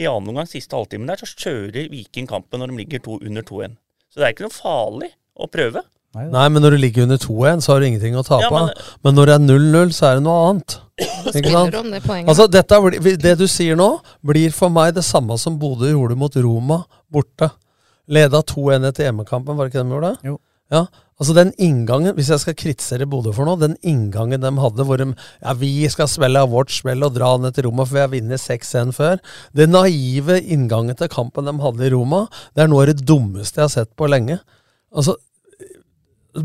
I 0.00 0.08
annen 0.10 0.32
omgang, 0.32 0.48
siste 0.50 0.74
halvtimen 0.74 1.06
der, 1.06 1.22
så 1.22 1.30
kjører 1.30 1.86
Viking 1.92 2.26
kampen 2.26 2.58
når 2.58 2.72
de 2.72 2.76
ligger 2.82 3.02
to, 3.06 3.20
under 3.22 3.42
2-1. 3.46 3.78
Så 4.10 4.18
det 4.18 4.26
er 4.26 4.34
ikke 4.34 4.48
noe 4.48 4.56
farlig 4.56 5.12
å 5.38 5.46
prøve. 5.50 5.84
Nei, 6.10 6.48
men 6.50 6.58
når 6.58 6.74
du 6.74 6.78
ligger 6.82 7.04
under 7.06 7.20
2-1, 7.22 7.60
så 7.62 7.70
har 7.72 7.80
du 7.80 7.86
ingenting 7.86 8.16
å 8.18 8.24
tape 8.26 8.42
Ja, 8.42 8.50
men- 8.50 8.74
men 9.04 9.14
når 9.14 9.26
det 9.30 9.34
er 9.34 9.44
0-0, 9.46 9.92
så 9.94 10.06
er 10.10 10.14
det 10.18 10.24
noe 10.26 10.40
annet. 10.50 10.78
Ikke 11.38 11.52
sant? 11.54 11.70
det. 11.70 12.02
Altså, 12.26 12.48
dette, 12.50 13.16
det 13.22 13.38
du 13.38 13.46
sier 13.46 13.76
nå, 13.78 14.00
blir 14.26 14.50
for 14.50 14.68
meg 14.74 14.94
det 14.94 15.04
samme 15.06 15.38
som 15.38 15.56
Bodø 15.56 15.86
gjorde 15.86 16.18
mot 16.18 16.34
Roma 16.34 16.82
borte. 17.12 17.52
Leda 18.10 18.42
2-1 18.42 18.88
etter 18.90 19.06
hjemmekampen, 19.06 19.54
var 19.54 19.68
det 19.68 19.70
ikke 19.70 19.84
det 19.84 19.86
de 19.86 19.94
gjorde? 19.94 20.16
Jo. 20.26 20.40
Ja, 20.70 20.84
altså 21.18 21.34
den 21.34 21.50
inngangen, 21.58 22.14
Hvis 22.14 22.30
jeg 22.30 22.42
skal 22.42 22.54
kritisere 22.54 23.08
Bodø 23.10 23.32
for 23.34 23.48
noe, 23.48 23.58
den 23.58 23.76
inngangen 23.82 24.42
de 24.42 24.52
hadde 24.62 24.86
hvor 24.86 25.00
de 25.00 25.08
ja, 25.10 25.54
vi 25.58 25.88
skal 25.90 26.08
spille 26.08 26.44
vårt 26.46 26.70
spill 26.70 27.02
og 27.02 27.16
dra 27.16 27.32
ned 27.38 27.56
til 27.56 27.66
Roma 27.66 27.84
for 27.84 27.98
vi 27.98 28.04
har 28.04 28.12
vunnet 28.12 28.40
6-1 28.40 28.94
før. 28.94 29.18
Den 29.56 29.74
naive 29.74 30.38
inngangen 30.40 30.96
til 30.96 31.10
kampen 31.10 31.50
de 31.50 31.56
hadde 31.64 31.88
i 31.88 31.92
Roma, 31.94 32.26
det 32.54 32.64
er 32.64 32.70
noe 32.70 32.86
av 32.86 32.92
det 32.92 33.06
dummeste 33.06 33.60
jeg 33.60 33.66
har 33.66 33.74
sett 33.74 33.92
på 33.98 34.08
lenge. 34.10 34.38
Altså, 34.94 35.16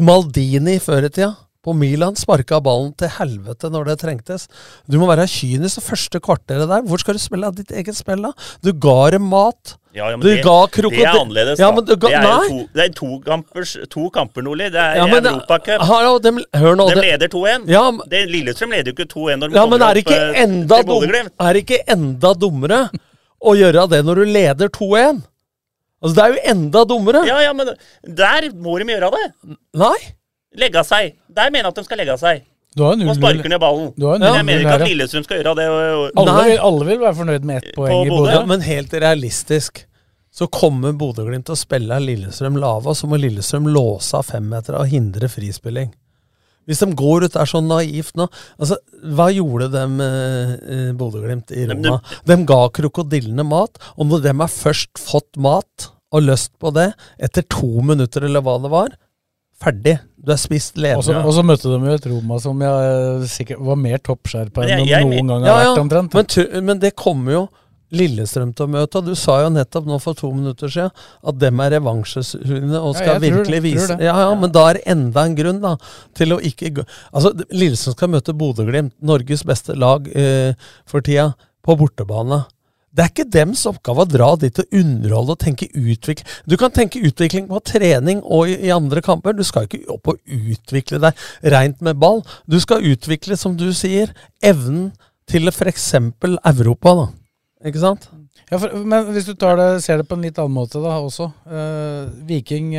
Maldini 0.01 0.80
før 0.82 1.05
i 1.05 1.13
tida, 1.13 1.36
på 1.66 1.74
Milan. 1.78 2.16
Sparka 2.20 2.59
ballen 2.63 2.93
til 2.99 3.09
helvete 3.18 3.72
når 3.74 3.89
det 3.91 3.97
trengtes. 4.03 4.45
Du 4.89 4.99
må 5.01 5.09
være 5.09 5.26
kynisk 5.32 5.82
det 5.82 5.86
første 5.88 6.22
kvarteret 6.24 6.70
der. 6.70 6.86
Hvor 6.86 7.01
skal 7.01 7.18
du 7.18 7.24
spille 7.24 7.49
av 7.49 7.57
ditt 7.57 7.74
eget 7.74 7.97
spill, 7.97 8.22
da? 8.28 8.32
Du 8.63 8.72
ga 8.86 8.99
dem 9.18 9.26
mat. 9.34 9.76
Ja, 9.95 10.09
ja, 10.11 10.18
men 10.20 10.26
du 10.26 10.28
det, 10.28 10.41
det 10.43 11.03
er 11.05 11.13
annerledes, 11.22 11.59
ja, 11.61 11.70
da. 11.70 11.76
men 11.78 11.86
du 11.88 11.93
ga, 11.95 12.09
det 12.11 12.18
er 12.28 12.49
to, 12.49 12.57
det 12.76 12.84
er 12.84 12.89
to, 12.97 13.09
kampers, 13.24 13.76
to 13.93 14.09
kamper, 14.11 14.43
Nordli. 14.43 14.66
Det 14.74 14.82
er 14.82 14.97
Ja, 14.99 15.05
Europacup. 15.07 15.86
De, 16.26 16.34
hør 16.59 16.76
nå, 16.76 16.88
De 16.91 16.97
leder 16.99 17.32
2-1. 17.32 17.70
Ja, 17.72 17.84
Det- 18.11 18.26
Lillestrøm 18.28 18.74
leder 18.76 18.91
jo 18.91 18.95
ikke 18.97 19.07
2-1 19.13 19.39
når 19.39 19.53
de 19.53 19.55
Ja, 19.55 19.63
men 19.66 19.80
kommer 19.80 19.86
er 19.88 20.01
opp 20.01 20.11
eh, 20.11 20.41
enda, 20.43 20.82
til 20.82 20.89
Bodø-Glimt. 20.89 21.32
er 21.39 21.53
det 21.53 21.63
ikke 21.63 21.80
enda 21.95 22.34
dummere 22.34 22.82
å 23.39 23.55
gjøre 23.55 23.88
det 23.95 24.03
når 24.03 24.16
du 24.16 24.26
leder 24.36 24.68
2-1? 24.68 25.24
Altså, 26.03 26.13
det 26.18 26.24
er 26.26 26.34
jo 26.36 26.43
enda 26.51 26.84
dummere. 26.86 27.24
Ja, 27.26 27.39
ja, 27.39 27.53
men 27.53 27.72
der 28.03 28.49
må 28.51 28.76
de 28.78 28.91
gjøre 28.91 29.11
det. 29.16 29.26
Nei. 29.80 29.95
Legge 30.60 30.82
av 30.82 30.88
seg. 30.88 31.16
Der 31.36 31.49
mener 31.51 31.68
jeg 31.68 31.74
at 31.74 31.80
de 31.82 31.88
skal 31.88 32.01
legge 32.01 32.14
av 32.16 32.22
seg. 32.22 32.43
Du 32.76 32.84
har 32.84 32.97
null, 32.99 33.10
Og 33.10 33.20
0-0. 33.24 33.47
ned 33.47 33.60
ballen. 33.64 33.91
Du 33.95 34.06
har 34.10 34.18
jo 34.18 34.20
Men 34.20 34.34
jeg 34.36 34.45
mener 34.45 34.64
ikke 34.66 34.78
at. 34.82 34.88
Lillestrøm 34.89 35.24
skal 35.24 35.38
gjøre 35.39 35.53
det. 35.56 35.68
Alle, 36.20 36.32
vil, 36.43 36.58
alle 36.70 36.88
vil 36.89 37.03
være 37.06 37.18
fornøyd 37.22 37.45
med 37.47 37.62
ett 37.62 37.76
poeng 37.76 38.01
i 38.01 38.10
Bodø. 38.12 38.32
Ja, 38.34 38.41
men 38.49 38.66
helt 38.66 38.95
realistisk 39.06 39.86
så 40.36 40.49
kommer 40.51 40.91
Bodø-Glimt 40.99 41.47
til 41.47 41.56
å 41.56 41.60
spille 41.60 41.95
Lillestrøm 42.03 42.58
lave, 42.60 42.91
og 42.91 42.97
så 42.99 43.08
må 43.08 43.16
Lillestrøm 43.22 43.70
låse 43.72 44.18
av 44.20 44.28
femmetere 44.28 44.82
og 44.82 44.91
hindre 44.91 45.30
frispilling. 45.32 45.93
Hvis 46.68 46.82
de 46.82 46.89
går 46.97 47.28
ut 47.28 47.36
der 47.38 47.47
sånn 47.47 47.68
naivt 47.70 48.16
nå 48.18 48.26
altså, 48.58 48.80
Hva 49.14 49.28
gjorde 49.30 49.68
de 49.70 49.84
eh, 50.01 50.88
Bodø-Glimt 50.97 51.53
i 51.53 51.68
Roma? 51.70 51.99
De 52.26 52.38
ga 52.49 52.62
krokodillene 52.74 53.45
mat, 53.47 53.78
og 53.95 54.10
når 54.10 54.26
de 54.26 54.34
har 54.41 54.51
først 54.51 54.97
fått 54.99 55.38
mat 55.39 55.91
og 56.16 56.26
lyst 56.26 56.56
på 56.60 56.72
det, 56.76 56.89
etter 57.22 57.45
to 57.51 57.70
minutter 57.86 58.26
eller 58.26 58.43
hva 58.43 58.58
det 58.64 58.72
var, 58.74 58.91
ferdig. 59.62 59.97
Du 60.26 60.32
er 60.34 60.39
spist 60.41 60.76
så, 60.76 61.13
og 61.21 61.34
så 61.36 61.43
møtte 61.45 61.69
de 61.69 61.78
jo 61.78 61.97
et 61.99 62.07
Roma 62.09 62.39
som 62.41 62.61
jeg, 62.65 63.28
sikkert 63.30 63.61
var 63.67 63.78
mer 63.78 63.97
toppskjerpa 64.01 64.63
enn 64.65 64.69
jeg- 64.73 64.86
de 64.88 64.89
jeg- 64.91 65.05
noen 65.05 65.28
gang 65.28 65.43
har 65.45 65.61
ja, 65.63 65.69
vært, 65.76 65.84
omtrent. 65.84 66.13
men, 66.17 66.65
men 66.65 66.80
det 66.82 66.95
kommer 66.95 67.32
jo 67.39 67.43
Lillestrøm 67.95 68.49
til 68.57 68.65
å 68.65 68.69
møte, 68.73 68.97
og 68.97 69.05
du 69.05 69.13
sa 69.15 69.36
jo 69.43 69.49
nettopp 69.53 69.86
nå 69.86 69.99
for 70.01 70.17
to 70.17 70.32
minutter 70.34 70.67
siden 70.67 70.89
at 71.23 71.38
dem 71.39 71.59
er 71.61 71.69
revansjesugne 71.76 72.80
og 72.82 72.95
skal 72.97 73.13
ja, 73.13 73.19
virkelig 73.21 73.59
tror 73.61 73.65
vise. 73.67 73.97
Ja, 74.01 74.15
ja, 74.26 74.32
men 74.36 74.51
da 74.51 74.63
er 74.71 74.80
det 74.80 74.84
enda 74.95 75.23
en 75.30 75.36
grunn 75.38 75.61
da 75.61 75.76
til 76.17 76.34
å 76.36 76.39
ikke 76.41 76.73
gå 76.80 76.86
Altså, 77.13 77.32
Lillestrøm 77.53 77.93
skal 77.95 78.09
møte 78.09 78.34
Bodø-Glimt, 78.36 78.91
Norges 79.05 79.45
beste 79.47 79.78
lag 79.78 80.09
eh, 80.17 80.53
for 80.89 81.05
tida, 81.05 81.36
på 81.65 81.78
bortebane. 81.78 82.41
Det 82.95 83.03
er 83.03 83.11
ikke 83.11 83.27
dems 83.27 83.65
oppgave 83.67 84.05
å 84.05 84.07
dra 84.07 84.29
dit 84.39 84.59
og 84.61 84.77
underholde 84.79 85.35
og 85.35 85.41
tenke 85.41 85.67
utvikling. 85.67 86.29
Du 86.47 86.55
kan 86.59 86.71
tenke 86.71 87.01
utvikling 87.03 87.49
på 87.49 87.59
trening 87.67 88.21
og 88.23 88.51
i, 88.51 88.55
i 88.69 88.71
andre 88.71 89.03
kamper. 89.03 89.35
Du 89.35 89.43
skal 89.43 89.67
ikke 89.67 89.83
opp 89.91 90.13
og 90.13 90.21
utvikle 90.23 91.01
deg 91.03 91.25
rent 91.51 91.83
med 91.83 91.99
ball. 91.99 92.23
Du 92.47 92.55
skal 92.63 92.85
utvikle, 92.87 93.35
som 93.39 93.57
du 93.59 93.67
sier, 93.75 94.13
evnen 94.39 94.93
til 95.27 95.51
f.eks. 95.51 95.89
Europa, 95.97 96.95
da. 97.01 97.09
Ikke 97.67 97.83
sant? 97.83 98.07
Ja, 98.45 98.59
for, 98.61 98.71
men 98.85 99.09
hvis 99.11 99.25
du 99.25 99.33
det, 99.33 99.69
ser 99.81 99.99
det 99.99 100.07
på 100.07 100.15
en 100.15 100.23
litt 100.23 100.39
annen 100.39 100.55
måte 100.55 100.79
da 100.83 100.99
også. 101.01 101.31
Eh, 101.49 102.09
Viking, 102.29 102.71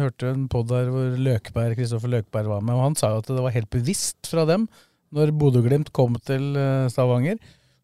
hørte 0.00 0.32
en 0.32 0.46
podd 0.50 0.70
der 0.72 0.88
hvor 0.90 1.14
Løkberg, 1.28 1.76
Kristoffer 1.78 2.10
Løkberg 2.10 2.48
var 2.48 2.64
med, 2.64 2.74
og 2.78 2.86
han 2.88 2.98
sa 2.98 3.12
jo 3.12 3.20
at 3.20 3.28
det 3.28 3.44
var 3.44 3.54
helt 3.54 3.70
bevisst 3.70 4.30
fra 4.32 4.46
dem 4.48 4.66
når 5.14 5.32
Bodø-Glimt 5.36 5.90
kom 5.94 6.16
til 6.26 6.54
eh, 6.56 6.88
Stavanger. 6.90 7.38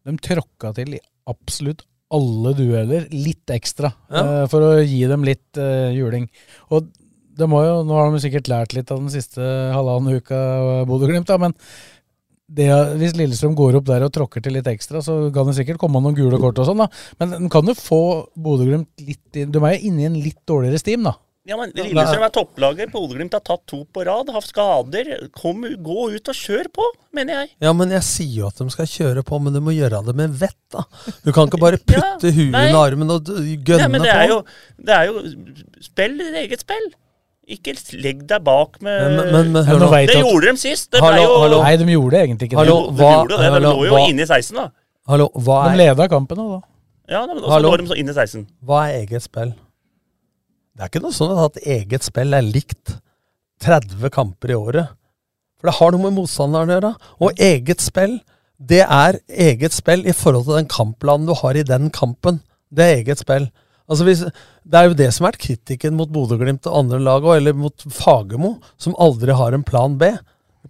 De 0.07 0.15
tråkka 0.23 0.73
til 0.77 0.95
i 0.97 1.03
absolutt 1.27 1.83
alle 2.15 2.53
dueller 2.55 3.09
litt 3.11 3.51
ekstra, 3.51 3.91
Ja. 4.13 4.21
uh, 4.23 4.45
for 4.47 4.63
å 4.63 4.69
gi 4.79 5.01
dem 5.11 5.25
litt 5.27 5.59
uh, 5.59 5.91
juling. 5.91 6.29
Og 6.71 6.87
det 7.37 7.49
må 7.51 7.59
jo, 7.65 7.81
nå 7.85 7.97
har 7.99 8.07
de 8.13 8.21
sikkert 8.23 8.47
lært 8.49 8.73
litt 8.73 8.89
av 8.95 9.01
den 9.03 9.11
siste 9.13 9.43
halvannen 9.43 10.15
uka, 10.21 10.39
Bodø-Glimt, 10.87 11.27
da, 11.27 11.35
men 11.41 11.53
det, 12.47 12.69
hvis 13.01 13.13
Lillestrøm 13.19 13.57
går 13.59 13.75
opp 13.81 13.89
der 13.89 14.05
og 14.07 14.13
tråkker 14.15 14.41
til 14.41 14.55
litt 14.55 14.69
ekstra, 14.71 15.01
så 15.03 15.17
kan 15.35 15.49
det 15.49 15.57
sikkert 15.57 15.81
komme 15.81 15.99
noen 15.99 16.15
gule 16.15 16.39
kort 16.39 16.57
og 16.63 16.69
sånn, 16.69 16.79
da. 16.79 16.87
Men 17.19 17.33
den 17.35 17.51
kan 17.51 17.67
jo 17.67 17.75
få 17.75 18.01
Bodø-Glimt 18.39 19.03
litt 19.03 19.41
inn 19.43 19.51
De 19.51 19.59
er 19.59 19.75
jo 19.75 19.91
inne 19.91 20.05
i 20.05 20.07
en 20.07 20.15
litt 20.23 20.39
dårligere 20.47 20.79
steam, 20.79 21.03
da. 21.09 21.17
Ja, 21.47 21.55
men 21.55 21.71
Lillestrøm 21.71 22.23
er 22.25 22.31
topplager. 22.35 22.89
Bodø-Glimt 22.91 23.31
har 23.37 23.39
tatt 23.47 23.61
to 23.71 23.85
på 23.95 24.03
rad, 24.03 24.27
har 24.35 24.43
skader. 24.43 25.29
Kom, 25.31 25.61
gå 25.63 26.09
ut 26.11 26.27
og 26.27 26.35
kjør 26.35 26.67
på, 26.75 26.87
mener 27.15 27.37
jeg. 27.41 27.49
Ja, 27.63 27.71
men 27.71 27.93
jeg 27.95 28.03
sier 28.03 28.33
jo 28.41 28.47
at 28.49 28.59
de 28.59 28.67
skal 28.73 28.89
kjøre 28.91 29.23
på, 29.23 29.39
men 29.41 29.55
du 29.55 29.61
må 29.63 29.71
gjøre 29.71 30.01
det 30.09 30.15
med 30.19 30.35
vett, 30.41 30.57
da. 30.75 30.83
Du 31.23 31.31
kan 31.31 31.47
ikke 31.47 31.61
bare 31.63 31.79
putte 31.87 32.33
huet 32.35 32.35
i 32.35 32.47
under 32.51 32.79
armen 32.81 33.13
og 33.15 33.31
gønne 33.31 33.79
Ja, 33.79 33.87
men 33.87 34.03
det 34.03 34.11
på. 34.11 34.17
er, 34.19 34.27
jo, 34.33 34.39
det 34.89 34.97
er 34.97 35.05
jo 35.07 35.23
Spill 35.87 36.17
ditt 36.19 36.35
eget 36.43 36.65
spill. 36.67 36.89
Ikke 37.47 37.71
legg 38.03 38.25
deg 38.27 38.43
bak 38.43 38.81
med 38.83 39.05
Men- 39.15 39.31
men- 39.31 39.51
men 39.53 39.63
hør 39.69 39.79
nå. 39.79 39.87
Det 40.09 40.17
gjorde 40.19 40.49
de 40.51 40.57
sist. 40.59 40.89
Det 40.91 40.99
Hallo, 40.99 41.21
jo 41.23 41.37
hallo. 41.45 41.61
Nei, 41.63 41.77
de 41.79 41.85
gjorde 41.93 42.19
egentlig 42.25 42.49
ikke 42.49 42.57
Hallo, 42.59 42.75
det. 42.89 42.97
De 42.97 43.03
gjorde 43.07 43.37
det, 43.37 43.37
hallo, 43.53 43.59
de 43.61 43.67
lå 43.71 43.85
jo 43.87 43.93
hva- 43.95 44.09
inne 44.11 44.25
i 44.25 44.27
16, 44.27 44.55
da. 44.59 44.65
Hallo, 45.07 45.29
hva 45.31 45.61
De 45.63 45.71
er, 45.71 45.77
leda 45.85 46.09
kampen 46.11 46.37
òg, 46.43 46.51
da. 46.57 46.67
Ja, 47.15 47.21
men 47.25 47.37
også 47.39 47.53
Hallo. 47.55 47.71
lå 47.71 47.77
de 47.79 47.87
så 47.87 47.95
inn 48.03 48.09
i 48.11 48.17
16. 48.17 48.43
hva 48.67 48.81
er 48.89 48.97
eget 49.07 49.23
spill? 49.23 49.53
Det 50.77 50.85
er 50.85 50.91
ikke 50.91 51.01
noe 51.01 51.15
sånn 51.15 51.39
at 51.41 51.55
eget 51.65 52.05
spill 52.05 52.37
er 52.37 52.45
likt 52.45 52.91
30 53.65 54.11
kamper 54.13 54.51
i 54.53 54.57
året. 54.57 54.91
For 55.57 55.71
det 55.71 55.77
har 55.79 55.93
noe 55.93 56.03
med 56.03 56.13
motstanderen 56.19 56.69
å 56.69 56.75
gjøre. 56.75 56.91
Og 57.25 57.39
eget 57.41 57.81
spill, 57.81 58.19
det 58.61 58.83
er 58.85 59.17
eget 59.25 59.73
spill 59.73 60.05
i 60.05 60.13
forhold 60.13 60.45
til 60.45 60.59
den 60.59 60.69
kampplanen 60.69 61.25
du 61.25 61.33
har 61.39 61.57
i 61.57 61.65
den 61.65 61.89
kampen. 61.89 62.43
Det 62.69 62.85
er 62.85 62.99
eget 62.99 63.23
spill. 63.25 63.49
Altså 63.89 64.05
hvis, 64.05 64.21
det 64.69 64.77
er 64.77 64.91
jo 64.91 64.99
det 64.99 65.09
som 65.15 65.25
har 65.25 65.33
vært 65.33 65.47
kritikken 65.47 65.97
mot 65.97 66.13
Bodø-Glimt 66.13 66.69
og 66.69 66.77
andre 66.83 67.01
lag, 67.01 67.25
eller 67.33 67.57
mot 67.57 67.87
Fagermo, 67.89 68.59
som 68.77 68.97
aldri 69.01 69.33
har 69.33 69.57
en 69.57 69.65
plan 69.65 69.97
B. 69.97 70.11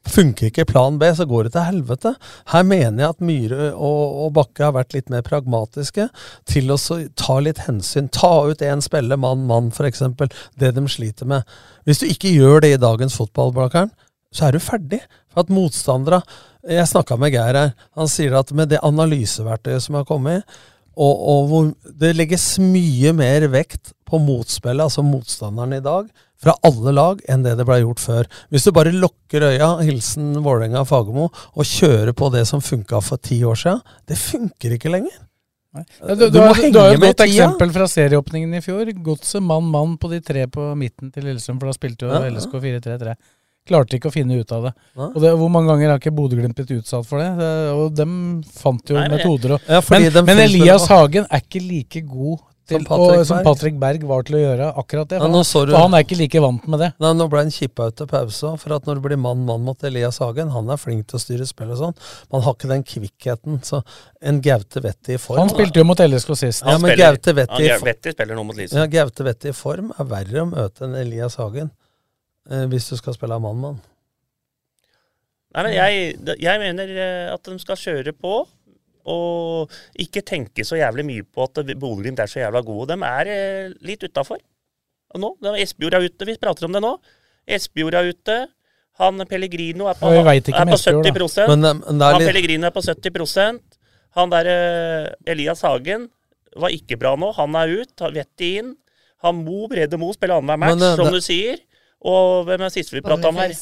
Funker 0.07 0.49
ikke 0.49 0.65
plan 0.69 0.97
B, 0.99 1.09
så 1.15 1.25
går 1.27 1.47
det 1.47 1.53
til 1.55 1.65
helvete. 1.67 2.13
Her 2.53 2.65
mener 2.67 3.03
jeg 3.03 3.09
at 3.15 3.23
Myhre 3.23 3.69
og, 3.73 4.03
og 4.23 4.33
Bakke 4.37 4.65
har 4.67 4.75
vært 4.77 4.95
litt 4.95 5.11
mer 5.13 5.25
pragmatiske 5.25 6.07
til 6.49 6.71
å 6.73 6.79
ta 7.19 7.37
litt 7.43 7.63
hensyn. 7.67 8.09
Ta 8.13 8.31
ut 8.47 8.63
én 8.63 8.83
spiller, 8.83 9.19
mann-mann 9.19 9.71
f.eks. 9.75 10.03
Det 10.59 10.73
de 10.75 10.85
sliter 10.91 11.29
med. 11.29 11.57
Hvis 11.87 12.03
du 12.03 12.07
ikke 12.07 12.33
gjør 12.33 12.63
det 12.63 12.75
i 12.75 12.81
dagens 12.81 13.17
fotball, 13.19 13.53
Blakkaren, 13.55 13.91
så 14.33 14.47
er 14.47 14.55
du 14.55 14.63
ferdig. 14.63 15.01
For 15.31 15.45
at 15.45 15.53
motstandere 15.53 16.23
Jeg 16.67 16.87
snakka 16.89 17.15
med 17.15 17.31
Geir 17.31 17.55
her. 17.55 17.69
Han 17.95 18.09
sier 18.11 18.33
at 18.35 18.49
med 18.51 18.67
det 18.73 18.81
analyseverktøyet 18.83 19.85
som 19.85 19.95
har 19.95 20.07
kommet, 20.09 20.43
og, 20.97 21.13
og 21.31 21.45
hvor 21.47 21.67
det 22.01 22.15
legges 22.17 22.57
mye 22.59 23.13
mer 23.15 23.45
vekt 23.53 23.93
på 24.07 24.19
motspillet, 24.19 24.83
altså 24.83 25.05
motstanderen 25.05 25.77
i 25.77 25.83
dag, 25.85 26.09
fra 26.41 26.53
alle 26.67 26.93
lag, 26.93 27.21
enn 27.29 27.45
det 27.45 27.55
det 27.57 27.65
ble 27.67 27.79
gjort 27.81 28.01
før. 28.03 28.27
Hvis 28.53 28.67
du 28.67 28.73
bare 28.75 28.93
lukker 28.93 29.47
øya, 29.51 29.69
hilsen 29.87 30.35
Vålerenga 30.45 30.83
Fagermo, 30.85 31.29
og 31.33 31.65
kjører 31.65 32.13
på 32.17 32.29
det 32.33 32.43
som 32.49 32.61
funka 32.61 33.01
for 33.01 33.17
ti 33.17 33.39
år 33.47 33.57
siden, 33.57 33.81
det 34.09 34.19
funker 34.21 34.75
ikke 34.77 34.93
lenger. 34.93 35.15
Ja, 35.77 36.15
du, 36.15 36.27
du, 36.27 36.29
Du 36.33 36.39
har, 36.41 36.55
du 36.57 36.79
har 36.79 36.93
jo 36.93 36.97
et 36.97 37.03
godt 37.03 37.25
eksempel 37.27 37.73
fra 37.75 37.87
serieåpningen 37.91 38.53
i 38.57 38.61
fjor. 38.65 38.89
Godset 39.05 39.43
mann-mann 39.45 39.97
på 40.01 40.09
de 40.13 40.21
tre 40.25 40.45
på 40.49 40.71
midten 40.79 41.11
til 41.13 41.27
Lillestrøm, 41.27 41.59
for 41.61 41.69
da 41.69 41.75
spilte 41.75 42.07
jo 42.07 42.13
Ja, 42.13 42.23
ja. 42.25 42.31
LSK 42.33 42.55
4-3-3. 42.63 43.17
Klarte 43.67 43.97
ikke 43.97 44.07
å 44.07 44.13
finne 44.15 44.37
ut 44.39 44.51
av 44.55 44.69
det. 44.69 44.73
Ja. 44.95 45.09
Og 45.09 45.17
det, 45.21 45.33
Hvor 45.41 45.49
mange 45.51 45.73
ganger 45.73 45.91
har 45.91 45.99
ikke 45.99 46.13
Bodø-Glimt 46.15 46.55
blitt 46.55 46.71
utsatt 46.79 47.05
for 47.09 47.19
det? 47.19 47.33
det? 47.35 47.49
Og 47.75 47.89
dem 47.97 48.13
fant 48.47 48.93
jo 48.93 48.95
Nei, 48.95 49.09
men 49.09 49.17
metoder. 49.19 49.57
Og, 49.57 49.67
Ja, 49.67 49.81
men, 49.91 50.07
men 50.29 50.43
Elias 50.45 50.87
Hagen 50.89 51.27
er 51.27 51.43
ikke 51.43 51.61
like 51.65 52.01
god 52.07 52.45
til, 52.67 52.81
Som 52.83 52.87
Patrick 52.89 53.19
og, 53.21 53.25
som 53.29 53.37
Berg. 53.39 53.45
Patrick 53.47 53.77
Berg 53.81 54.03
var 54.09 54.25
til 54.27 54.37
å 54.37 54.41
gjøre 54.41 54.67
akkurat 54.83 55.09
det. 55.11 55.17
Ja, 55.17 55.23
For, 55.25 55.33
nå 55.33 55.41
så 55.47 55.61
han, 55.63 55.67
du- 55.69 55.73
for 55.73 55.85
han 55.85 55.95
er 55.97 56.03
ikke 56.05 56.17
like 56.19 56.41
vant 56.43 56.67
med 56.73 56.83
det. 56.83 56.89
Nei, 57.03 57.11
Nå 57.17 57.27
ble 57.31 57.41
han 57.45 57.53
kippa 57.55 57.87
ut 57.89 57.97
til 58.01 58.09
pause 58.11 58.51
for 58.61 58.75
at 58.77 58.85
når 58.89 58.99
det 58.99 59.05
blir 59.07 59.21
mann-mann 59.23 59.63
mot 59.65 59.87
Elias 59.89 60.19
Hagen 60.23 60.51
Han 60.53 60.69
er 60.73 60.77
flink 60.81 61.07
til 61.07 61.17
å 61.19 61.23
styre 61.23 61.47
spill 61.49 61.71
og 61.73 61.81
sånn. 61.81 61.97
Man 62.35 62.45
har 62.45 62.57
ikke 62.57 62.71
den 62.71 62.85
kvikkheten. 62.87 63.59
Så 63.65 63.81
en 64.21 64.41
Gaute 64.45 64.83
Vetti 64.83 65.15
i 65.15 65.21
form 65.21 65.41
Han 65.41 65.51
spilte 65.55 65.81
jo 65.81 65.87
mot 65.87 65.99
LSK 66.05 66.35
sist. 66.43 66.63
Ja, 66.67 66.77
men 66.83 66.95
Gaute 66.99 67.33
Vetti 67.37 67.67
i 67.67 67.73
Vetti 67.87 68.13
spiller 68.15 68.35
nå 68.37 68.43
mot 68.47 68.55
Lillestrøm. 68.59 68.83
Ja, 68.85 68.87
Gaute 68.99 69.27
Vetti 69.31 69.51
i 69.51 69.57
form 69.57 69.93
er 69.97 70.09
verre 70.13 70.43
å 70.43 70.49
møte 70.51 70.85
enn 70.87 70.95
Elias 70.99 71.39
Hagen. 71.41 71.71
Eh, 72.49 72.65
hvis 72.71 72.89
du 72.91 72.95
skal 72.99 73.15
spille 73.17 73.39
mann-mann. 73.43 73.79
Nei, 75.55 75.63
men 75.63 75.73
jeg, 75.73 76.37
jeg 76.43 76.61
mener 76.61 76.91
eh, 77.01 77.33
at 77.33 77.47
de 77.47 77.55
skal 77.63 77.79
kjøre 77.79 78.13
på. 78.13 78.33
Og 79.07 79.71
ikke 80.03 80.23
tenke 80.27 80.65
så 80.67 80.79
jævlig 80.79 81.05
mye 81.07 81.23
på 81.23 81.45
at 81.47 81.61
Bodø-Glimt 81.79 82.19
er 82.19 82.29
så 82.31 82.41
jævla 82.41 82.61
gode. 82.65 82.91
De 82.93 83.07
er 83.07 83.31
eh, 83.31 83.75
litt 83.87 84.03
utafor. 84.03 84.41
Nå, 85.17 85.31
er 85.47 85.61
Espejord 85.63 85.95
er 85.95 86.07
ute, 86.09 86.27
vi 86.27 86.35
prater 86.41 86.67
om 86.67 86.75
det 86.75 86.83
nå. 86.83 86.97
Espejord 87.47 87.95
er 87.95 88.11
ute. 88.11 88.37
Han 88.99 89.21
Pellegrino 89.29 89.87
er 89.87 89.97
på, 89.99 90.09
Ja, 90.11 90.23
er 90.25 90.67
på 90.67 90.75
Espejord, 90.75 91.05
70 91.05 91.47
Men, 91.47 91.63
eh, 91.63 91.79
men 91.85 92.01
det 92.01 92.07
er 92.07 92.17
Han 92.17 92.25
Pellegrino 92.25 92.67
er 92.67 92.73
på 92.75 92.81
70% 92.81 93.77
Han 94.17 94.31
der 94.33 94.49
eh, 94.51 95.31
Elias 95.31 95.61
Hagen 95.61 96.09
var 96.57 96.73
ikke 96.73 96.97
bra 96.97 97.13
nå. 97.15 97.31
Han 97.37 97.55
er 97.55 97.75
ut. 97.83 98.05
Vetti 98.13 98.55
inn. 98.59 98.75
Han 99.23 99.43
Mo, 99.45 99.67
Brede 99.69 99.97
Mo 100.01 100.11
spiller 100.13 100.39
annenhver 100.41 100.57
match, 100.57 100.79
Men, 100.81 100.95
som 100.97 101.05
det- 101.05 101.13
du 101.13 101.21
sier. 101.21 101.59
Og 102.01 102.45
hvem 102.45 102.61
er 102.61 102.73
siste 102.73 102.95
vi 102.95 103.01
prata 103.01 103.29
om 103.29 103.37
her? 103.37 103.53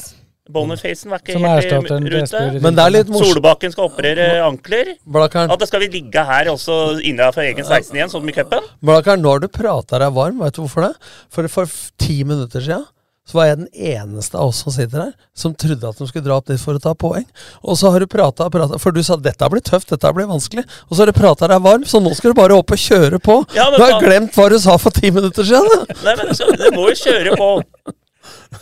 Boniface. 0.46 0.86
Bonifacen 0.86 1.10
var 1.10 1.22
ikke 1.22 1.32
Som 1.32 1.44
helt 1.44 1.90
i 1.90 2.10
rute. 2.14 2.62
Men 2.62 2.76
det 2.76 2.84
er 2.84 2.92
litt 2.94 3.08
morsomt. 3.10 3.34
Solbakken 3.34 3.72
skal 3.74 3.88
operere 3.90 4.26
ankler. 4.46 4.92
Blakkaren, 5.04 5.50
At 5.50 5.60
det 5.62 5.68
skal 5.68 5.80
vi 5.80 5.88
ligge 5.98 6.24
her 6.24 6.50
også 6.52 7.00
innenfor 7.02 7.42
egen 7.46 7.64
16 7.64 7.94
igjen, 7.96 8.12
sånn 8.12 8.28
i 8.28 8.34
cupen? 8.36 8.66
Blakkaren, 8.84 9.22
nå 9.22 9.34
har 9.34 9.42
du 9.42 9.48
prata 9.48 9.98
deg 10.02 10.12
varm. 10.14 10.38
Vet 10.44 10.54
du 10.54 10.62
hvorfor 10.64 10.88
det? 10.88 10.92
For 11.34 11.48
for 11.48 11.66
ti 11.98 12.22
minutter 12.24 12.60
siden 12.62 12.86
så 13.26 13.40
var 13.40 13.48
jeg 13.48 13.56
den 13.58 13.70
eneste 13.74 14.38
av 14.38 14.52
oss 14.52 14.60
som 14.62 14.70
sitter 14.70 15.00
her, 15.02 15.14
som 15.34 15.54
trodde 15.58 15.88
at 15.88 15.98
de 15.98 16.06
skulle 16.06 16.22
dra 16.22 16.36
opp 16.38 16.46
dit 16.46 16.60
for 16.62 16.78
å 16.78 16.82
ta 16.82 16.92
poeng. 16.94 17.24
Og 17.66 17.74
så 17.74 17.90
har 17.90 17.98
du 17.98 18.06
prata 18.06 18.46
og 18.46 18.52
prata, 18.54 18.78
for 18.78 18.94
du 18.94 19.02
sa 19.02 19.16
dette 19.18 19.48
blir 19.50 19.64
tøft, 19.66 19.90
dette 19.90 20.12
blir 20.14 20.28
vanskelig. 20.30 20.62
Og 20.86 20.94
så 20.94 21.02
har 21.02 21.10
du 21.10 21.16
prata 21.16 21.48
deg 21.50 21.64
varm, 21.64 21.82
så 21.82 21.98
nå 21.98 22.14
skal 22.14 22.30
du 22.30 22.38
bare 22.38 22.54
opp 22.54 22.70
og 22.70 22.78
kjøre 22.78 23.18
på. 23.18 23.40
Ja, 23.56 23.66
men 23.72 23.80
du 23.80 23.82
har 23.82 23.96
faen. 23.96 24.04
glemt 24.06 24.38
hva 24.38 24.46
du 24.54 24.60
sa 24.62 24.78
for 24.78 24.94
ti 24.94 25.10
minutter 25.10 25.42
siden. 25.42 25.90
Nei, 26.06 26.14
men 26.22 26.30
du 26.38 26.70
må 26.78 26.86
jo 26.92 26.98
kjøre 27.02 27.34
på. 27.34 27.50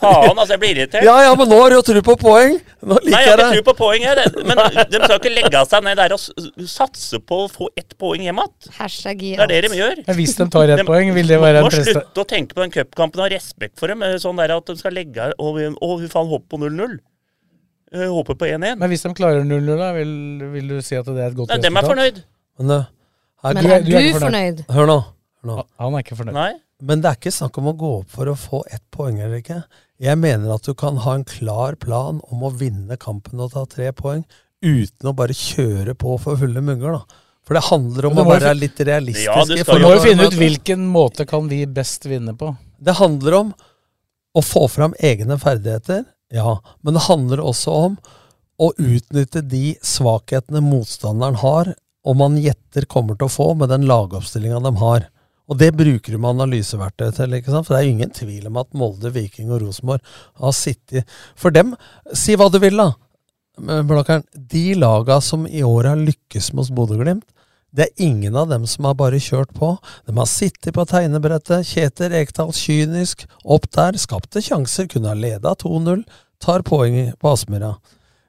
Faen, 0.00 0.32
altså, 0.34 0.52
jeg 0.54 0.60
blir 0.62 0.72
irritert. 0.74 1.04
Ja 1.06 1.14
ja, 1.22 1.34
men 1.38 1.48
nå 1.50 1.58
har 1.60 1.70
du 1.70 1.76
jo 1.76 1.82
tro 1.86 2.02
på 2.08 2.14
poeng. 2.20 2.56
Nå 2.84 2.96
Nei, 2.98 3.04
liker 3.06 3.20
jeg 3.20 3.28
jeg 3.28 3.38
har 3.38 3.42
ikke 3.44 3.60
tro 3.60 3.64
på 3.70 3.74
poeng 3.78 4.04
her. 4.08 4.20
Men 4.48 4.60
de 4.90 5.00
skal 5.04 5.16
ikke 5.20 5.32
legge 5.34 5.62
seg 5.70 5.86
ned 5.86 6.00
der 6.00 6.14
og 6.16 6.68
satse 6.70 7.20
på 7.22 7.40
å 7.44 7.48
få 7.52 7.68
ett 7.80 7.96
poeng 8.00 8.24
hjem 8.26 8.42
igjen. 8.42 8.74
Hashtag 8.78 9.24
Det 9.24 9.46
er 9.46 9.52
det 9.54 9.62
de 9.68 9.78
gjør. 9.80 10.02
Men 10.08 10.18
hvis 10.20 10.36
de 10.40 10.48
tar 10.56 10.74
ett 10.76 10.84
poeng, 10.88 11.14
vil 11.16 11.32
det 11.34 11.40
være 11.40 11.62
en 11.62 11.68
må 11.68 11.72
slutte 11.74 12.24
å 12.24 12.28
tenke 12.34 12.56
på 12.58 12.64
den 12.64 12.74
cupkampen 12.74 13.22
og 13.22 13.28
ha 13.28 13.32
respekt 13.36 13.78
for 13.80 13.92
dem. 13.92 14.02
eh, 14.02 14.16
Sånn 14.22 14.36
der 14.40 14.56
at 14.56 14.66
de 14.66 14.76
skal 14.80 14.92
legge 14.96 15.30
Å, 15.38 15.54
vi- 15.56 15.70
å 15.72 15.90
fy 16.00 16.08
faen, 16.12 16.28
hopp 16.32 16.48
på 16.50 16.58
0-0. 16.60 16.98
Eh, 17.94 18.08
Håper 18.10 18.34
på 18.34 18.46
1-1. 18.50 18.78
Men 18.80 18.90
hvis 18.90 19.02
de 19.06 19.14
klarer 19.14 19.44
0-0, 19.46 19.82
vil, 20.00 20.12
vil 20.56 20.68
du 20.74 20.80
si 20.82 20.96
at 20.98 21.06
det 21.06 21.18
er 21.20 21.30
et 21.30 21.36
godt 21.38 21.52
Nei, 21.52 21.58
dem 21.62 21.76
er 21.78 21.86
fornøyd. 21.86 22.22
Men, 22.58 22.70
uh, 22.70 22.84
er, 23.44 23.54
Men 23.54 23.70
er 23.70 23.84
du 23.86 24.18
fornøyd? 24.18 24.64
Hør 24.74 24.88
nå. 24.90 24.96
Hør 25.44 25.50
nå. 25.52 25.64
Han 25.78 25.94
er 25.94 26.02
ikke 26.02 26.16
fornøyd. 26.18 26.34
Nei. 26.34 26.52
Men 26.82 27.00
det 27.02 27.10
er 27.10 27.18
ikke 27.20 27.32
snakk 27.32 27.58
om 27.60 27.68
å 27.70 27.76
gå 27.78 27.90
opp 28.00 28.10
for 28.10 28.30
å 28.30 28.36
få 28.38 28.62
ett 28.74 28.82
poeng 28.94 29.20
eller 29.22 29.38
ikke. 29.40 29.60
Jeg 30.02 30.18
mener 30.18 30.54
at 30.56 30.66
du 30.66 30.74
kan 30.74 30.96
ha 31.04 31.14
en 31.14 31.24
klar 31.28 31.76
plan 31.80 32.18
om 32.32 32.42
å 32.42 32.50
vinne 32.58 32.96
kampen 33.00 33.40
og 33.40 33.52
ta 33.54 33.62
tre 33.70 33.92
poeng, 33.96 34.24
uten 34.64 35.10
å 35.10 35.14
bare 35.16 35.36
kjøre 35.36 35.94
på 36.00 36.16
for 36.20 36.40
fulle 36.40 36.60
munger, 36.64 36.98
da. 36.98 37.20
For 37.44 37.54
det 37.58 37.66
handler 37.68 38.06
om 38.08 38.14
Men 38.16 38.24
å 38.24 38.30
være 38.32 38.50
fin- 38.54 38.60
litt 38.62 38.78
realistisk. 38.88 39.28
Ja, 39.28 39.44
du 39.44 39.84
må 39.84 39.92
jo 39.94 40.00
finne 40.02 40.26
ut 40.26 40.36
hvilken 40.40 40.86
måte 40.88 41.26
kan 41.28 41.46
vi 41.48 41.64
best 41.66 42.06
vinne 42.08 42.32
på. 42.40 42.54
Det 42.80 42.96
handler 42.96 43.34
om 43.42 43.54
å 44.34 44.42
få 44.42 44.64
fram 44.72 44.94
egne 44.98 45.36
ferdigheter, 45.38 46.06
ja. 46.32 46.58
Men 46.82 46.94
det 46.96 47.02
handler 47.06 47.44
også 47.44 47.74
om 47.90 47.98
å 48.58 48.72
utnytte 48.80 49.42
de 49.46 49.74
svakhetene 49.84 50.62
motstanderen 50.64 51.36
har, 51.36 51.74
og 52.04 52.16
man 52.16 52.36
gjetter 52.40 52.86
kommer 52.90 53.16
til 53.16 53.28
å 53.28 53.32
få 53.32 53.50
med 53.56 53.68
den 53.68 53.86
lagoppstillinga 53.88 54.60
de 54.64 54.74
har. 54.80 55.06
Og 55.50 55.58
det 55.60 55.74
bruker 55.76 56.14
du 56.14 56.18
med 56.18 56.38
analyseverktøy 56.38 57.10
til. 57.12 57.34
ikke 57.36 57.52
sant? 57.52 57.66
For 57.66 57.74
det 57.74 57.82
er 57.82 57.88
jo 57.88 57.94
ingen 57.96 58.14
tvil 58.16 58.46
om 58.48 58.60
at 58.62 58.70
Molde, 58.72 59.12
Viking 59.12 59.52
og 59.52 59.60
Rosenborg 59.64 60.00
har 60.40 60.54
sittet 60.56 61.10
For 61.36 61.52
dem, 61.52 61.74
si 62.16 62.36
hva 62.38 62.48
du 62.48 62.58
vil, 62.62 62.80
da. 62.80 62.94
Men 63.60 63.86
de 64.34 64.64
laga 64.74 65.20
som 65.20 65.46
i 65.46 65.62
år 65.62 65.92
har 65.92 66.00
lykkes 66.00 66.52
mot 66.56 66.70
Bodø-Glimt, 66.74 67.26
det 67.74 67.88
er 67.88 68.06
ingen 68.06 68.36
av 68.38 68.48
dem 68.48 68.66
som 68.70 68.86
har 68.86 68.94
bare 68.94 69.18
kjørt 69.18 69.50
på. 69.54 69.72
De 70.06 70.14
har 70.14 70.28
sittet 70.30 70.76
på 70.76 70.84
tegnebrettet. 70.86 71.66
Kjetil 71.66 72.12
Rekdal 72.12 72.52
kynisk 72.54 73.24
opp 73.42 73.66
der. 73.74 73.98
Skapte 73.98 74.42
sjanser, 74.42 74.86
kunne 74.86 75.10
ha 75.10 75.18
leda 75.18 75.56
2-0. 75.58 76.04
Tar 76.38 76.62
poeng 76.62 77.10
på 77.18 77.32
Aspmyra. 77.32 77.72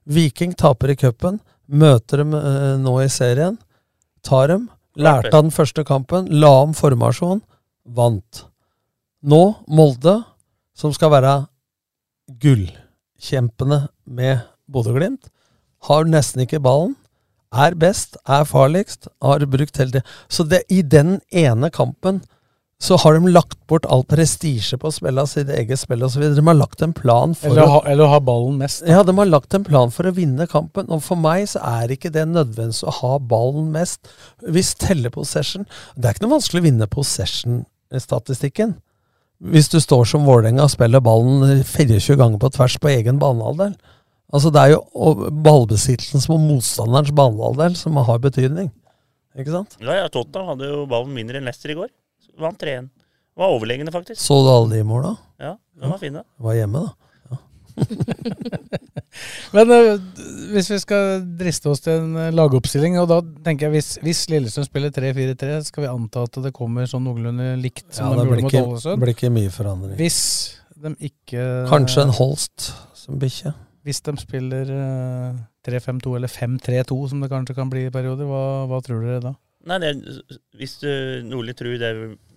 Viking 0.10 0.56
taper 0.58 0.96
i 0.96 0.98
cupen. 0.98 1.38
Møter 1.70 2.24
dem 2.24 2.34
eh, 2.38 2.74
nå 2.82 2.96
i 3.04 3.10
serien. 3.10 3.60
Tar 4.26 4.50
dem. 4.50 4.66
Lærte 4.96 5.34
av 5.34 5.44
den 5.44 5.54
første 5.54 5.84
kampen. 5.88 6.28
La 6.32 6.52
om 6.64 6.74
formasjon. 6.76 7.42
Vant. 7.86 8.46
Nå 9.26 9.42
Molde, 9.68 10.20
som 10.78 10.94
skal 10.96 11.12
være 11.14 11.34
gullkjempene 12.42 13.86
med 14.06 14.46
Bodø-Glimt, 14.72 15.30
har 15.90 16.08
nesten 16.10 16.46
ikke 16.46 16.62
ballen. 16.64 16.96
Er 17.56 17.76
best, 17.80 18.18
er 18.28 18.44
farligst, 18.48 19.08
har 19.24 19.46
brukt 19.48 19.78
hele 19.80 19.94
tida. 19.94 20.16
Så 20.28 20.44
det, 20.44 20.64
i 20.70 20.82
den 20.82 21.20
ene 21.32 21.70
kampen 21.72 22.24
så 22.84 22.98
har 23.00 23.16
de 23.16 23.32
lagt 23.32 23.56
bort 23.72 23.86
all 23.90 24.04
prestisje 24.04 24.78
på 24.78 24.90
å 24.90 24.94
spille 24.94 25.22
av 25.24 25.30
sitt 25.32 25.48
eget 25.50 25.80
spill 25.80 26.04
osv. 26.04 26.26
De 26.36 26.44
har 26.44 26.58
lagt 26.60 26.82
en 26.84 26.92
plan 26.94 27.32
for 27.34 27.54
Eller, 27.54 27.70
ha, 27.72 27.80
eller 27.88 28.04
å 28.04 28.10
ha 28.12 28.20
ballen 28.20 28.58
mest. 28.60 28.84
da. 28.84 28.92
ja, 28.98 29.04
de 29.08 29.16
har 29.18 29.30
lagt 29.32 29.56
en 29.56 29.64
plan 29.64 29.94
for 29.96 30.06
å 30.10 30.14
vinne 30.14 30.46
kampen, 30.52 30.90
og 30.92 31.02
for 31.06 31.16
meg 31.16 31.48
så 31.50 31.64
er 31.64 31.94
ikke 31.96 32.12
det 32.14 32.28
nødvendig 32.28 32.84
å 32.84 32.94
ha 33.00 33.14
ballen 33.20 33.72
mest. 33.74 34.12
Hvis 34.44 34.74
teller 34.76 35.10
possession 35.10 35.66
Det 35.96 36.06
er 36.10 36.14
ikke 36.18 36.28
noe 36.28 36.36
vanskelig 36.36 36.62
å 36.62 36.68
vinne 36.68 36.90
possession-statistikken. 36.92 38.76
Hvis 39.40 39.68
du 39.72 39.80
står 39.84 40.06
som 40.08 40.28
Vålerenga 40.28 40.64
og 40.68 40.72
spiller 40.72 41.04
ballen 41.04 41.64
24 41.64 42.16
ganger 42.20 42.40
på 42.40 42.54
tvers 42.56 42.78
på 42.80 42.92
egen 42.92 43.20
banehalvdel. 43.20 43.74
Altså 44.36 44.52
Det 44.52 44.62
er 44.62 44.76
jo 44.76 45.16
ballbesittelsen 45.46 46.24
som 46.24 46.44
motstanderens 46.50 47.12
banehalvdel 47.16 47.76
som 47.80 47.96
har 47.98 48.20
betydning. 48.24 48.72
Ikke 49.36 49.52
sant? 49.52 49.76
Ja, 49.84 49.98
ja, 50.00 50.08
Tottenham 50.12 50.54
hadde 50.54 50.70
jo 50.72 50.86
ballen 50.92 51.14
mindre 51.16 51.40
enn 51.40 51.48
Leicester 51.48 51.72
i 51.74 51.76
går. 51.78 51.90
Vant 52.40 52.60
3-1. 52.62 52.90
Var 53.36 53.52
overlegne, 53.52 53.92
faktisk. 53.92 54.20
Så 54.22 54.38
du 54.46 54.50
alle 54.52 54.78
de 54.78 54.84
måla? 54.88 55.16
Ja, 55.42 55.56
de 55.76 55.90
var 55.92 56.00
fine. 56.00 56.22
Var 56.40 56.54
hjemme, 56.62 56.86
da. 56.86 56.94
Men 59.56 59.72
uh, 59.72 60.00
hvis 60.54 60.70
vi 60.72 60.78
skal 60.80 61.24
driste 61.40 61.70
oss 61.72 61.82
til 61.84 61.98
en 62.00 62.16
øh, 62.20 62.30
lagoppstilling, 62.36 62.98
og 63.02 63.08
da 63.12 63.18
tenker 63.46 63.68
jeg 63.68 63.74
hvis, 63.78 63.90
hvis 64.04 64.22
Lillestrøm 64.32 64.68
spiller 64.68 64.94
3-4-3, 64.96 65.58
skal 65.70 65.86
vi 65.86 65.90
anta 65.92 66.24
at 66.28 66.40
det 66.46 66.52
kommer 66.56 66.88
sånn 66.90 67.04
noenlunde 67.08 67.54
likt 67.60 67.88
som 67.96 68.12
Ja, 68.12 68.12
de 68.12 68.16
det 68.16 68.26
gjorde 68.26 68.36
blir 68.36 68.46
mot 68.48 68.54
ikke, 68.54 68.64
Ålesund? 68.72 69.04
blir 69.04 69.14
ikke 69.16 69.32
mye 69.36 69.52
forandring. 69.56 69.96
Hvis 70.00 70.20
de 70.86 70.94
ikke 71.10 71.46
Kanskje 71.72 72.06
en 72.06 72.14
Holst 72.18 72.70
som 73.00 73.20
bikkje. 73.22 73.54
Hvis 73.86 74.02
de 74.08 74.16
spiller 74.20 74.72
øh, 74.76 75.36
3-5-2 75.68 76.16
eller 76.20 76.32
5-3-2, 76.32 77.00
som 77.12 77.24
det 77.24 77.32
kanskje 77.32 77.56
kan 77.58 77.72
bli 77.72 77.86
i 77.88 77.94
perioder, 77.94 78.28
hva, 78.30 78.44
hva 78.72 78.80
tror 78.84 79.04
dere 79.06 79.24
da? 79.30 79.36
Nei, 79.66 79.78
det, 79.82 79.92
hvis 80.60 80.78
du 80.82 80.90
Nordli 81.26 81.54
tror 81.58 81.78
det 81.82 81.92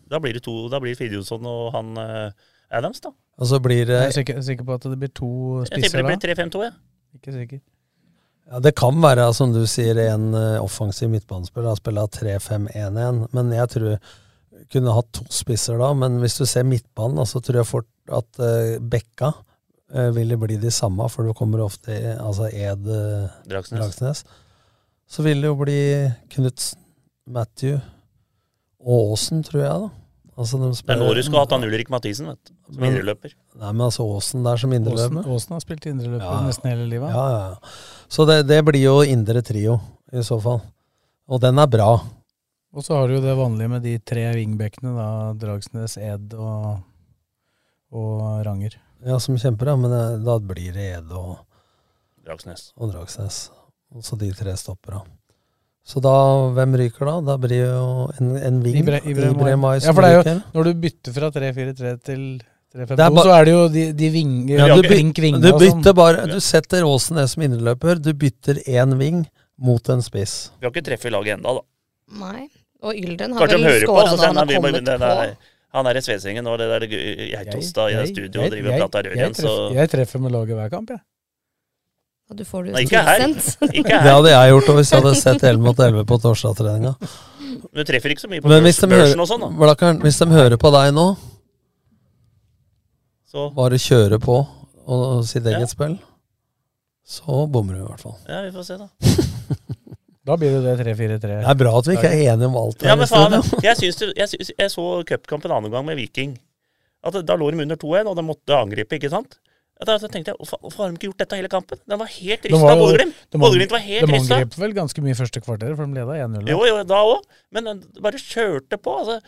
Da 0.08 0.18
blir 0.24 0.32
det 0.38 0.40
to 0.46 0.54
Da 0.72 0.78
blir 0.80 0.94
det 0.94 0.98
Fridtjonsson 1.02 1.44
og 1.50 1.72
han 1.74 1.90
eh, 2.00 2.30
Adams, 2.78 3.00
da. 3.04 3.10
Og 3.38 3.46
så 3.50 3.58
blir 3.64 3.84
det 3.88 3.98
Jeg 3.98 4.06
er 4.12 4.14
sikker, 4.16 4.38
sikker 4.46 4.64
på 4.68 4.76
at 4.78 4.86
det 4.88 4.98
blir 5.02 5.12
to 5.16 5.28
spisser 5.68 5.74
da? 5.74 5.76
Jeg 5.76 5.90
tipper 5.90 6.02
det 6.02 6.08
blir 6.08 6.22
3-5-2, 6.50 6.62
jeg. 6.64 6.72
Ikke 7.18 7.34
sikker. 7.36 7.60
Ja, 8.48 8.60
Det 8.64 8.72
kan 8.80 8.96
være, 9.04 9.26
som 9.36 9.52
du 9.52 9.62
sier, 9.68 9.98
en 10.08 10.30
eh, 10.34 10.56
offensiv 10.64 11.10
midtbanespiller. 11.12 11.68
har 11.68 11.76
spiller 11.80 12.08
3-5-1-1. 12.16 13.28
Men 13.36 13.52
jeg 13.52 13.68
tror 13.74 13.86
jeg 13.92 14.66
kunne 14.72 14.94
hatt 14.96 15.12
to 15.16 15.24
spisser 15.32 15.78
da. 15.80 15.92
Men 15.96 16.16
hvis 16.22 16.36
du 16.40 16.44
ser 16.48 16.64
midtbanen, 16.68 17.24
så 17.28 17.40
tror 17.44 17.60
jeg 17.62 17.68
fort 17.68 17.88
at 18.20 18.40
eh, 18.40 18.78
Bekka 18.80 19.32
eh, 19.94 20.10
ville 20.16 20.36
bli 20.40 20.56
de 20.60 20.72
samme, 20.72 21.08
for 21.12 21.28
du 21.28 21.32
kommer 21.36 21.60
ofte 21.64 21.92
i- 21.92 22.16
altså 22.16 22.48
Ed 22.52 22.84
Dragsnes. 23.48 23.78
Dragsnes. 23.80 24.24
Så 25.08 25.24
vil 25.24 25.40
det 25.40 25.48
jo 25.52 25.56
bli 25.60 25.78
Knutsen, 26.34 26.80
Matthew 27.28 27.78
og 28.80 29.12
Aasen, 29.12 29.42
tror 29.46 29.60
jeg, 29.62 29.80
da. 29.84 29.88
Altså, 30.38 30.58
de 30.62 30.68
Det 30.70 30.92
er 30.94 31.00
nå 31.00 31.08
du 31.16 31.22
skulle 31.26 31.40
hatt 31.42 31.50
han 31.50 31.64
Ulrik 31.66 31.88
Mathisen, 31.90 32.28
vet 32.30 32.38
du. 32.46 32.52
Som 32.72 32.80
Men- 32.84 32.92
indreløper. 32.94 33.32
Nei, 33.58 33.72
men 33.72 33.80
altså 33.88 34.04
Aasen 34.06 34.44
der 34.46 34.56
som 34.56 34.72
indreløper. 34.72 35.26
Åsen 35.26 35.56
har 35.56 35.60
spilt 35.64 35.86
indreløper 35.90 36.22
Ja. 36.28 36.40
nesten 36.46 36.70
hele 36.70 36.86
livet. 36.88 37.10
Ja, 37.10 37.24
ja, 37.30 37.48
ja. 37.50 37.56
Så 38.08 38.24
det, 38.28 38.46
det 38.46 38.60
blir 38.64 38.80
jo 38.84 39.00
indre 39.02 39.42
trio, 39.42 39.80
i 40.12 40.22
så 40.22 40.38
fall. 40.40 40.60
Og 41.28 41.40
den 41.42 41.58
er 41.58 41.66
bra. 41.66 41.90
Og 42.72 42.84
så 42.84 42.94
har 42.94 43.08
du 43.08 43.14
jo 43.16 43.20
det 43.24 43.34
vanlige 43.36 43.68
med 43.68 43.82
de 43.82 43.98
tre 43.98 44.28
wingbackene, 44.36 44.94
da. 44.94 45.08
Dragsnes, 45.34 45.96
Ed 45.98 46.34
og, 46.38 46.82
og 47.92 48.46
Ranger. 48.46 48.76
Ja, 49.04 49.18
som 49.18 49.36
kjemper, 49.36 49.66
ja. 49.72 49.76
Men 49.76 49.90
eh, 49.92 50.18
da 50.24 50.38
blir 50.38 50.72
det 50.72 50.86
Ed 51.00 51.10
og, 51.10 51.38
Dragsnes. 52.24 52.72
og 52.76 52.92
Dragsnes. 52.92 53.50
Og 53.92 54.02
så 54.04 54.16
de 54.20 54.30
tre 54.32 54.54
stoppera. 54.56 55.02
Så 55.88 56.02
da, 56.04 56.12
hvem 56.52 56.74
ryker 56.76 57.08
da? 57.08 57.14
Da 57.30 57.36
blir 57.40 57.62
jo 57.64 57.84
en, 58.20 58.34
en 58.36 58.58
ving. 58.64 58.76
Ibre- 58.82 59.00
Ibre, 59.08 59.30
Ibrahim 59.32 59.62
Mai. 59.64 59.78
Ja, 59.80 59.94
for 59.96 60.04
det 60.04 60.10
er 60.10 60.16
jo, 60.18 60.22
ryker. 60.26 60.40
når 60.54 60.68
du 60.68 60.72
bytter 60.84 61.14
fra 61.16 61.30
3-4-3 61.32 61.92
til 62.04 62.22
3-5-2, 62.76 62.96
Det 62.98 63.04
er 63.06 63.14
ba- 63.16 63.24
så 63.24 63.32
er 63.38 63.44
det 63.48 63.54
jo 63.54 63.62
de, 63.72 63.84
de 63.96 64.10
vinger 64.12 64.58
Ja, 64.60 64.66
du, 64.76 64.82
byt, 64.84 65.14
du 65.16 65.48
sånn. 65.48 65.60
bytter 65.64 65.94
bare 65.96 66.26
Du 66.28 66.36
setter 66.44 66.84
Aasen 66.84 67.16
ned 67.16 67.30
som 67.32 67.42
indreløper. 67.46 68.02
Du 68.04 68.12
bytter 68.12 68.60
én 68.68 68.92
ving 69.00 69.22
mot 69.58 69.88
en 69.88 70.04
spiss. 70.04 70.50
Vi 70.60 70.68
har 70.68 70.74
ikke 70.76 70.84
treffet 70.90 71.10
laget 71.16 71.38
enda, 71.38 71.56
da. 71.56 71.64
Nei. 72.20 72.48
Og 72.84 72.92
Ylden 72.94 73.32
har 73.34 73.40
Kanskje 73.48 73.64
vel 73.64 73.80
skåra 73.88 74.10
når 74.12 74.26
han 74.28 74.36
har 74.36 74.46
kommet 74.52 74.76
den 74.84 74.84
der, 74.84 74.98
på. 75.32 75.54
Han 75.78 75.86
er 75.90 75.96
i 75.98 76.02
Svesengen 76.04 76.46
og 76.46 76.58
det 76.60 76.68
der 76.70 76.84
Geitostad 76.92 77.90
i 77.90 77.96
Jeg- 77.96 78.12
studio 78.12 78.44
og 78.44 78.52
driver 78.52 78.76
og 78.76 78.84
prater 78.84 79.08
rør 79.08 79.16
igjen, 79.16 79.34
så 79.40 79.72
Jeg 79.74 79.88
treffer 79.96 80.20
med 80.20 80.32
laget 80.36 80.54
hver 80.60 80.68
kamp, 80.76 80.90
jeg. 80.92 81.00
Og 82.28 82.36
du 82.36 82.44
får 82.44 82.64
det 82.68 82.72
Nei, 82.74 82.82
ikke 82.84 83.00
her. 83.06 83.22
tilsendt. 83.24 83.72
Ikke 83.80 83.98
Det 84.04 84.12
hadde 84.12 84.30
jeg 84.34 84.50
gjort 84.52 84.66
hvis 84.76 84.90
jeg 84.92 85.00
hadde 85.00 85.14
sett 85.16 85.42
11 85.48 85.62
mot 85.64 85.78
11 85.80 86.04
på 86.10 86.18
torsdagstreninga. 86.20 86.90
Du 87.72 87.80
treffer 87.88 88.12
ikke 88.12 88.20
så 88.20 88.28
mye 88.28 88.42
på 88.44 88.50
Men 88.52 88.58
børs, 88.60 88.66
hvis 88.68 88.80
de, 88.82 88.88
børsen 88.90 89.14
hører, 89.16 89.22
og 89.24 89.28
sånn, 89.30 89.40
da. 89.46 89.48
Blakkaren, 89.62 90.00
hvis 90.04 90.18
de 90.20 90.26
hører 90.34 90.56
på 90.60 90.70
deg 90.74 90.90
nå, 90.96 91.06
Så 93.28 93.48
bare 93.56 93.78
kjøre 93.80 94.18
på 94.22 94.36
og 94.88 95.24
sitt 95.28 95.44
Ja. 95.44 95.56
eget 95.58 95.68
spill, 95.72 95.98
så 97.08 97.42
bommer 97.52 97.74
du 97.76 97.82
i 97.82 97.86
hvert 97.88 98.00
fall. 98.00 98.16
ja, 98.28 98.42
vi 98.46 98.52
får 98.54 98.64
se, 98.64 98.76
da. 98.78 98.88
Da 100.28 100.36
blir 100.36 100.50
det 100.60 100.60
det 100.76 100.84
3-4-3. 100.84 101.20
Det 101.40 101.48
er 101.48 101.54
bra 101.56 101.70
at 101.78 101.86
vi 101.88 101.94
ikke 101.96 102.08
er 102.12 102.32
enige 102.34 102.48
om 102.50 102.56
alt. 102.60 102.82
Ja, 102.84 102.92
i 102.92 102.96
men 103.00 103.08
faen, 103.08 103.38
studio. 103.40 103.60
jeg, 103.64 103.76
syns 103.80 103.96
det, 103.96 104.08
jeg, 104.18 104.28
syns, 104.28 104.50
jeg 104.58 104.70
så 104.74 104.82
cupkamp 105.08 105.46
en 105.48 105.54
annen 105.56 105.72
gang 105.72 105.86
med 105.88 105.96
Viking. 105.96 106.34
At 107.02 107.16
Da 107.24 107.36
lå 107.40 107.48
de 107.54 107.62
under 107.64 107.76
2-1, 107.80 108.10
og 108.10 108.16
de 108.18 108.24
måtte 108.28 108.52
angripe, 108.58 108.98
ikke 108.98 109.08
sant? 109.08 109.38
Da 109.86 109.94
tenkte 110.02 110.32
jeg, 110.32 110.38
hvorfor, 110.40 110.82
har 110.82 110.90
de 110.90 110.98
ikke 110.98 111.06
gjort 111.12 111.20
dette 111.22 111.36
hele 111.38 111.50
kampen? 111.52 111.78
Den 111.86 112.00
var 112.00 112.08
helt 112.10 112.42
De 112.42 112.50
rista 112.50 112.72
av 112.72 112.80
Bodø-Glimt. 112.82 113.20
Bodø-Glimt 113.30 113.74
var 113.76 113.84
helt 113.84 114.08
De 114.08 114.16
rista. 114.16 114.38
angrep 114.40 114.56
vel 114.58 114.74
ganske 114.74 115.04
mye 115.04 115.14
første 115.14 115.42
kvarter, 115.44 115.76
for 115.78 115.86
de 115.86 116.00
leda 116.00 116.16
1-0. 116.24 116.50
Jo, 116.50 116.58
jo, 116.66 116.80
da 116.88 117.02
òg. 117.06 117.22
Men 117.54 117.70
den 117.70 117.84
bare 118.02 118.18
kjørte 118.18 118.80
på. 118.82 118.96
altså. 119.04 119.20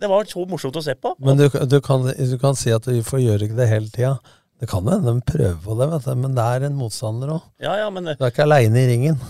Det 0.00 0.08
var 0.08 0.24
så 0.30 0.46
morsomt 0.48 0.78
å 0.80 0.84
se 0.84 0.94
på. 0.96 1.12
Men 1.20 1.36
du, 1.36 1.44
du, 1.68 1.76
kan, 1.84 2.08
du 2.08 2.36
kan 2.40 2.56
si 2.56 2.72
at 2.72 2.88
vi 2.88 3.02
får 3.04 3.20
gjøre 3.20 3.50
ikke 3.50 3.60
det 3.60 3.68
hele 3.68 3.92
tida. 3.92 4.14
Det 4.60 4.68
kan 4.68 4.88
hende 4.88 5.12
de 5.12 5.28
prøver 5.28 5.60
på 5.64 5.76
det, 5.76 5.90
vet 5.92 6.08
du. 6.08 6.16
men 6.24 6.34
det 6.36 6.48
er 6.56 6.66
en 6.68 6.80
motstander 6.80 7.36
òg. 7.36 7.44
Ja, 7.64 7.76
ja, 7.80 7.92
men... 7.92 8.08
Du 8.16 8.24
er 8.24 8.32
ikke 8.32 8.48
aleine 8.48 8.80
i 8.80 8.88
ringen. 8.94 9.20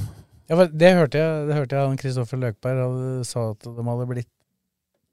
Ja, 0.50 0.56
for 0.56 0.70
det 0.70 0.94
hørte 0.98 1.18
jeg, 1.20 1.44
det 1.46 1.58
hørte 1.58 1.76
jeg 1.76 1.86
han 1.86 1.98
Kristoffer 2.00 2.38
Løkberg 2.42 2.80
hadde, 2.82 3.10
sa 3.26 3.50
at 3.52 3.66
de 3.66 3.84
hadde 3.86 4.06
blitt 4.10 4.30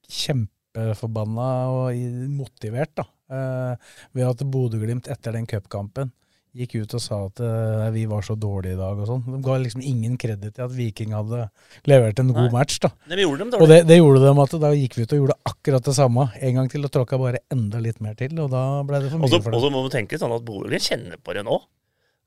kjempeforbanna 0.10 1.50
og 1.74 2.00
motivert 2.34 2.94
da, 2.98 3.06
eh, 3.06 3.17
ved 3.28 4.24
at 4.24 4.44
Bodø-Glimt 4.48 5.10
etter 5.12 5.36
den 5.36 5.48
cupkampen 5.50 6.14
gikk 6.58 6.74
ut 6.82 6.96
og 6.98 7.02
sa 7.02 7.20
at 7.28 7.42
eh, 7.44 7.88
vi 7.94 8.06
var 8.10 8.24
så 8.26 8.36
dårlige 8.40 8.76
i 8.76 8.80
dag 8.80 8.98
og 8.98 9.08
sånn. 9.10 9.24
De 9.28 9.40
ga 9.46 9.58
liksom 9.62 9.84
ingen 9.86 10.18
kreditt 10.20 10.56
til 10.58 10.66
at 10.66 10.74
Viking 10.74 11.14
hadde 11.16 11.48
levert 11.90 12.22
en 12.24 12.34
god 12.34 12.48
Nei. 12.48 12.56
match. 12.56 12.80
da. 12.84 12.92
Det 13.10 13.22
gjorde 13.22 13.44
dem 13.44 13.54
dårlig. 13.54 13.64
og 13.66 13.74
det, 13.74 13.80
det 13.90 14.00
gjorde 14.00 14.24
dem 14.26 14.44
at 14.44 14.58
da 14.64 14.74
gikk 14.74 14.98
vi 14.98 15.06
ut 15.06 15.14
og 15.14 15.22
gjorde 15.22 15.38
akkurat 15.52 15.90
det 15.90 15.96
samme 15.98 16.28
en 16.34 16.60
gang 16.60 16.72
til 16.74 16.88
og 16.88 16.94
tråkka 16.94 17.22
bare 17.22 17.44
enda 17.54 17.82
litt 17.84 18.02
mer 18.04 18.18
til, 18.20 18.34
og 18.42 18.50
da 18.54 18.64
ble 18.88 19.04
det 19.04 19.12
for 19.14 19.22
mye 19.22 19.30
også, 19.30 19.42
for 19.46 19.58
og 19.58 19.66
så 19.66 19.74
må 19.74 19.84
du 19.86 19.92
tenke 19.94 20.22
sånn 20.22 20.34
at 20.34 20.48
Bodø 20.48 20.82
kjenner 20.82 21.22
på 21.22 21.38
det 21.38 21.46
nå. 21.48 21.60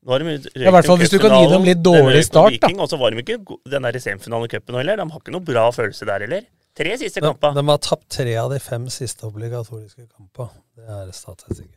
Nå 0.00 0.14
har 0.14 0.22
de 0.22 0.36
Ja, 0.54 0.70
i 0.70 0.72
hvert 0.72 0.86
fall 0.88 1.00
hvis 1.02 1.12
du 1.12 1.18
kan 1.20 1.34
gi 1.34 1.50
dem 1.50 1.66
litt 1.66 1.82
dårlig 1.84 2.22
start, 2.28 2.56
da. 2.62 2.70
Og 2.78 2.88
så 2.88 2.96
var 3.00 3.12
de 3.12 3.20
ikke 3.20 3.40
den 3.68 3.84
der 3.84 3.98
semifinalen 4.00 4.48
i 4.48 4.52
cupen 4.54 4.78
heller. 4.80 5.00
De 5.00 5.10
har 5.10 5.20
ikke 5.24 5.34
noe 5.34 5.44
bra 5.44 5.66
følelse 5.74 6.08
der 6.08 6.24
heller. 6.24 6.46
Tre 6.80 6.96
siste 6.96 7.20
De, 7.20 7.26
kamper. 7.28 7.52
de 7.58 7.64
har 7.68 7.80
tapt 7.84 8.06
tre 8.16 8.32
av 8.40 8.48
de 8.52 8.58
fem 8.62 8.86
siste 8.92 9.26
obligatoriske 9.28 10.06
kampene. 10.08 10.62
Det 10.78 10.86
er 10.88 11.10
statistikken. 11.12 11.76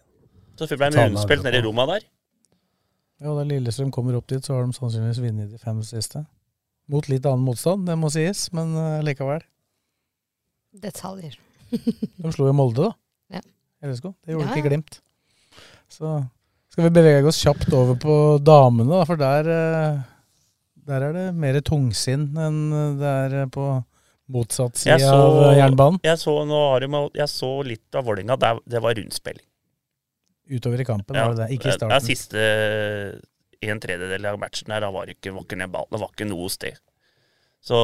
Så 0.56 0.68
ble 0.70 0.88
det 0.88 0.96
Ta 0.96 1.02
med 1.02 1.10
rundspilt 1.12 1.44
nede 1.44 1.60
i 1.60 1.66
Roma 1.66 1.86
der. 1.90 2.06
Ja, 3.24 3.34
Da 3.36 3.44
Lillestrøm 3.48 3.92
kommer 3.92 4.16
opp 4.16 4.30
dit, 4.32 4.44
så 4.46 4.56
har 4.56 4.66
de 4.68 4.76
sannsynligvis 4.78 5.20
vunnet 5.24 5.52
de 5.52 5.60
fem 5.60 5.82
siste. 5.84 6.24
Mot 6.92 7.08
litt 7.12 7.26
annen 7.28 7.44
motstand, 7.44 7.86
det 7.88 7.98
må 8.00 8.10
sies, 8.12 8.46
men 8.56 8.72
uh, 8.76 9.02
likevel. 9.04 9.44
Detaljer. 10.84 11.36
De 12.24 12.32
slo 12.34 12.48
jo 12.50 12.56
Molde, 12.56 12.88
da. 12.90 13.38
Ja. 13.38 13.44
LSK. 13.90 14.10
Det 14.24 14.34
gjorde 14.36 14.48
Ja, 14.48 14.56
ikke. 14.58 14.70
Glimt. 14.70 15.00
Så 15.92 16.18
skal 16.74 16.88
vi 16.88 16.96
bevege 16.96 17.30
oss 17.30 17.40
kjapt 17.44 17.72
over 17.76 17.98
på 18.02 18.16
damene, 18.44 18.90
da, 18.92 19.04
for 19.08 19.20
der, 19.20 19.50
eh, 19.54 19.98
der 20.90 21.08
er 21.10 21.16
det 21.16 21.26
mer 21.38 21.60
tungsinn 21.66 22.32
enn 22.40 22.60
det 23.00 23.12
er 23.28 23.36
eh, 23.44 23.50
på 23.54 23.68
motsatt 24.32 24.78
side 24.80 24.96
Jeg 24.96 25.04
så, 25.04 25.16
av 25.16 25.40
eh, 25.50 25.58
jernbanen. 25.60 26.00
jeg 26.04 26.18
så, 26.22 26.36
jeg 27.18 27.30
så 27.30 27.52
litt 27.68 27.96
av 27.96 28.06
Vålerenga. 28.08 28.38
Det 28.66 28.82
var 28.82 28.96
rundspilling. 28.96 29.46
Utover 30.54 30.82
i 30.82 30.86
kampen, 30.86 31.16
Ja, 31.16 31.28
var 31.28 31.36
det 31.36 31.48
det? 31.48 31.58
Ikke 31.58 31.70
i 31.70 31.72
Det 31.72 31.76
er 31.76 31.80
starten. 31.80 32.08
siste 32.08 32.48
en 33.64 33.80
tredjedel 33.80 34.26
av 34.28 34.40
matchen 34.40 34.72
her, 34.74 34.82
da 34.84 34.92
var 34.92 35.06
det 35.08 35.18
ikke, 35.18 35.34
var 35.36 35.46
ikke 35.48 35.70
ball. 35.72 35.88
Det 35.92 36.02
var 36.02 36.12
ikke 36.12 36.28
noe 36.30 36.50
sted. 36.52 36.80
Så 37.64 37.78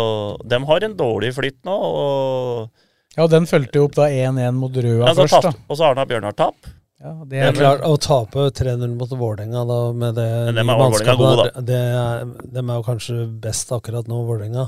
de 0.44 0.60
har 0.68 0.84
en 0.84 0.96
dårlig 1.00 1.32
flytt 1.38 1.62
nå, 1.64 1.76
og 1.76 2.70
Ja, 3.16 3.24
og 3.24 3.32
den 3.32 3.48
fulgte 3.50 3.80
jo 3.80 3.88
opp 3.88 3.96
da 3.96 4.10
1-1 4.12 4.54
mot 4.60 4.76
Røa 4.76 5.08
ja, 5.08 5.14
først, 5.16 5.42
da. 5.44 5.54
Og 5.68 5.80
så 5.80 5.88
Arna 5.88 6.06
Bjørnar 6.06 6.36
tap. 6.36 6.56
Ja, 7.00 7.14
det 7.24 7.30
Det 7.32 7.46
er 7.48 7.56
klart, 7.56 7.82
Å 7.88 7.96
tape 7.98 8.50
3-0 8.52 8.92
mot 9.00 9.10
Vålerenga 9.10 9.64
da, 9.66 9.80
med 9.96 10.16
det 10.20 10.28
er 10.52 10.64
mannskapet 10.68 11.66
det 11.66 11.80
er, 11.80 12.26
dem 12.44 12.70
er 12.70 12.82
jo 12.82 12.84
kanskje 12.84 13.20
best 13.40 13.72
akkurat 13.72 14.08
nå, 14.12 14.20
Vålerenga. 14.28 14.68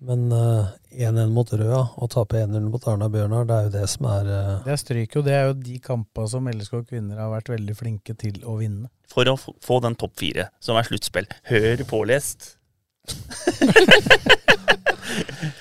Men 0.00 0.32
eh, 0.32 0.66
1-1 1.06 1.30
mot 1.32 1.48
Røa 1.56 1.78
og 1.96 2.10
tape 2.12 2.40
1-0 2.42 2.66
mot 2.68 2.88
Arna 2.90 3.06
Bjørnar, 3.08 3.46
det 3.48 3.54
er 3.56 3.62
jo 3.68 3.72
det 3.76 3.84
som 3.88 4.08
er 4.10 4.26
uh... 4.28 4.64
Det 4.66 4.76
stryker 4.82 5.20
jo. 5.20 5.24
Det 5.24 5.34
er 5.38 5.46
jo 5.48 5.54
de 5.64 5.78
kampene 5.84 6.28
som 6.28 6.48
LSK 6.50 6.74
kvinner 6.90 7.20
har 7.22 7.30
vært 7.32 7.48
veldig 7.54 7.76
flinke 7.78 8.16
til 8.20 8.40
å 8.44 8.58
vinne. 8.60 8.90
For 9.12 9.24
å 9.30 9.36
få- 9.40 9.54
få 9.64 9.78
den 9.84 9.94
topp 10.00 10.18
fire, 10.20 10.48
som 10.60 10.76
er 10.80 10.84
sluttspill. 10.90 11.28
Hør 11.48 11.84
pålest. 11.88 12.56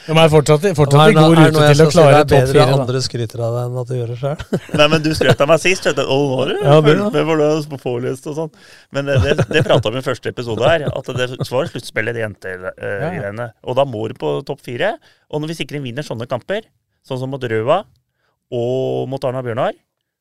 De 0.08 0.16
er 0.18 0.30
fortsatt, 0.32 0.66
fortsatt 0.78 1.12
i 1.12 1.16
god 1.18 1.36
rute 1.40 1.64
til 1.74 1.84
å 1.84 1.88
klare 1.92 2.22
topp 2.24 2.30
fire. 2.30 2.30
det 2.30 2.38
er 2.38 2.48
bedre 2.48 2.64
at 2.64 2.74
andre 2.80 3.02
skryter 3.06 3.44
av 3.44 3.58
deg 3.58 3.68
enn 3.70 3.80
at 3.82 3.90
du 3.92 3.96
gjør 3.98 4.12
det 4.14 4.18
sjøl. 4.22 4.44
Nei, 4.80 4.88
men 4.94 5.04
du 5.06 5.10
skrøt 5.18 5.44
av 5.46 5.52
meg 5.52 5.64
sist. 5.64 5.88
vet 5.90 6.00
du. 6.00 6.04
Oh, 6.08 6.36
har 6.40 6.52
du 6.52 6.56
Ja, 6.60 6.78
det, 6.82 6.96
ja. 7.00 7.10
med 7.14 7.32
har 7.32 7.80
pålest 7.84 8.28
og 8.32 8.38
sånn. 8.40 8.54
Men 8.96 9.10
det, 9.12 9.20
det, 9.26 9.48
det 9.52 9.66
prata 9.68 9.92
vi 9.92 10.00
om 10.00 10.00
i 10.00 10.06
første 10.06 10.34
episode 10.34 10.68
her, 10.68 10.88
at 10.90 11.14
det 11.18 11.30
var 11.52 11.72
sluttspillet, 11.72 12.16
de 12.18 12.26
jentegreiene. 12.26 13.50
Og 13.68 13.80
da 13.80 13.88
må 13.90 14.08
du 14.12 14.18
på 14.20 14.36
topp 14.48 14.64
fire. 14.66 14.96
Og 15.32 15.44
når 15.44 15.54
vi 15.54 15.60
sikrer 15.64 15.84
vinner 15.84 16.06
sånne 16.06 16.30
kamper, 16.30 16.68
sånn 17.08 17.20
som 17.22 17.32
mot 17.34 17.44
Røa 17.44 17.82
og 18.54 19.10
mot 19.10 19.26
Arna 19.26 19.42
Bjørnar, 19.44 19.74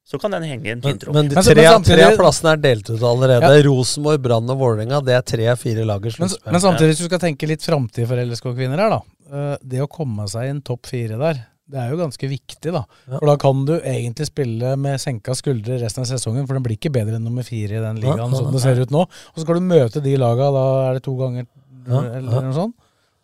så 0.02 0.18
kan 0.18 0.32
den 0.34 0.42
henge 0.42 0.66
i 0.66 0.72
en 0.72 0.80
Men, 0.82 0.98
men 1.14 1.28
de 1.30 1.36
tre, 1.36 1.54
men 1.54 1.64
samtidig- 1.76 1.98
tre 2.00 2.06
av 2.08 2.16
plassene 2.18 2.52
er 2.56 2.62
delt 2.62 2.88
ut 2.90 3.02
allerede. 3.06 3.50
Ja. 3.54 3.62
Rosenborg, 3.68 4.18
Brann 4.24 4.50
og 4.50 4.58
Vålerenga, 4.58 4.98
det 5.04 5.14
er 5.14 5.22
tre 5.22 5.46
av 5.52 5.60
fire 5.60 5.84
lag 5.86 6.04
i 6.04 6.10
Men, 6.18 6.28
men 6.50 6.60
samtidig, 6.60 6.88
hvis 6.90 7.02
du 7.04 7.06
skal 7.06 7.20
tenke 7.22 7.46
litt 7.46 7.62
framtid 7.62 8.08
for 8.08 8.16
LSK-kvinner 8.18 8.82
her, 8.82 8.96
da. 8.96 9.00
Eh, 9.32 9.56
Det 9.64 9.80
å 9.82 9.88
komme 9.90 10.28
seg 10.28 10.50
inn 10.50 10.60
topp 10.62 10.86
fire 10.92 11.16
der, 11.20 11.40
det 11.72 11.78
er 11.80 11.90
jo 11.94 11.96
ganske 12.02 12.28
viktig, 12.28 12.72
da. 12.74 12.82
Ja. 13.08 13.16
For 13.18 13.26
da 13.30 13.36
kan 13.40 13.64
du 13.64 13.74
egentlig 13.80 14.26
spille 14.28 14.74
med 14.76 15.00
senka 15.00 15.32
skuldre 15.38 15.78
resten 15.80 16.02
av 16.04 16.10
sesongen, 16.10 16.44
for 16.46 16.58
den 16.58 16.62
blir 16.66 16.76
ikke 16.76 16.92
bedre 16.92 17.16
enn 17.16 17.24
nummer 17.24 17.46
fire 17.46 17.78
i 17.78 17.82
den 17.82 18.00
ligaen, 18.02 18.18
ja, 18.34 18.42
sånn 18.42 18.52
det 18.52 18.60
ser 18.60 18.80
ut 18.82 18.92
nå. 18.92 19.06
Og 19.08 19.34
så 19.38 19.46
skal 19.46 19.56
du 19.60 19.68
møte 19.70 20.02
de 20.04 20.16
laga, 20.20 20.50
da 20.52 20.64
er 20.90 20.98
det 20.98 21.04
to 21.08 21.16
ganger 21.16 21.46
Ja, 21.88 22.00
eller 22.18 22.42
noe 22.44 22.52
sånt. 22.54 22.74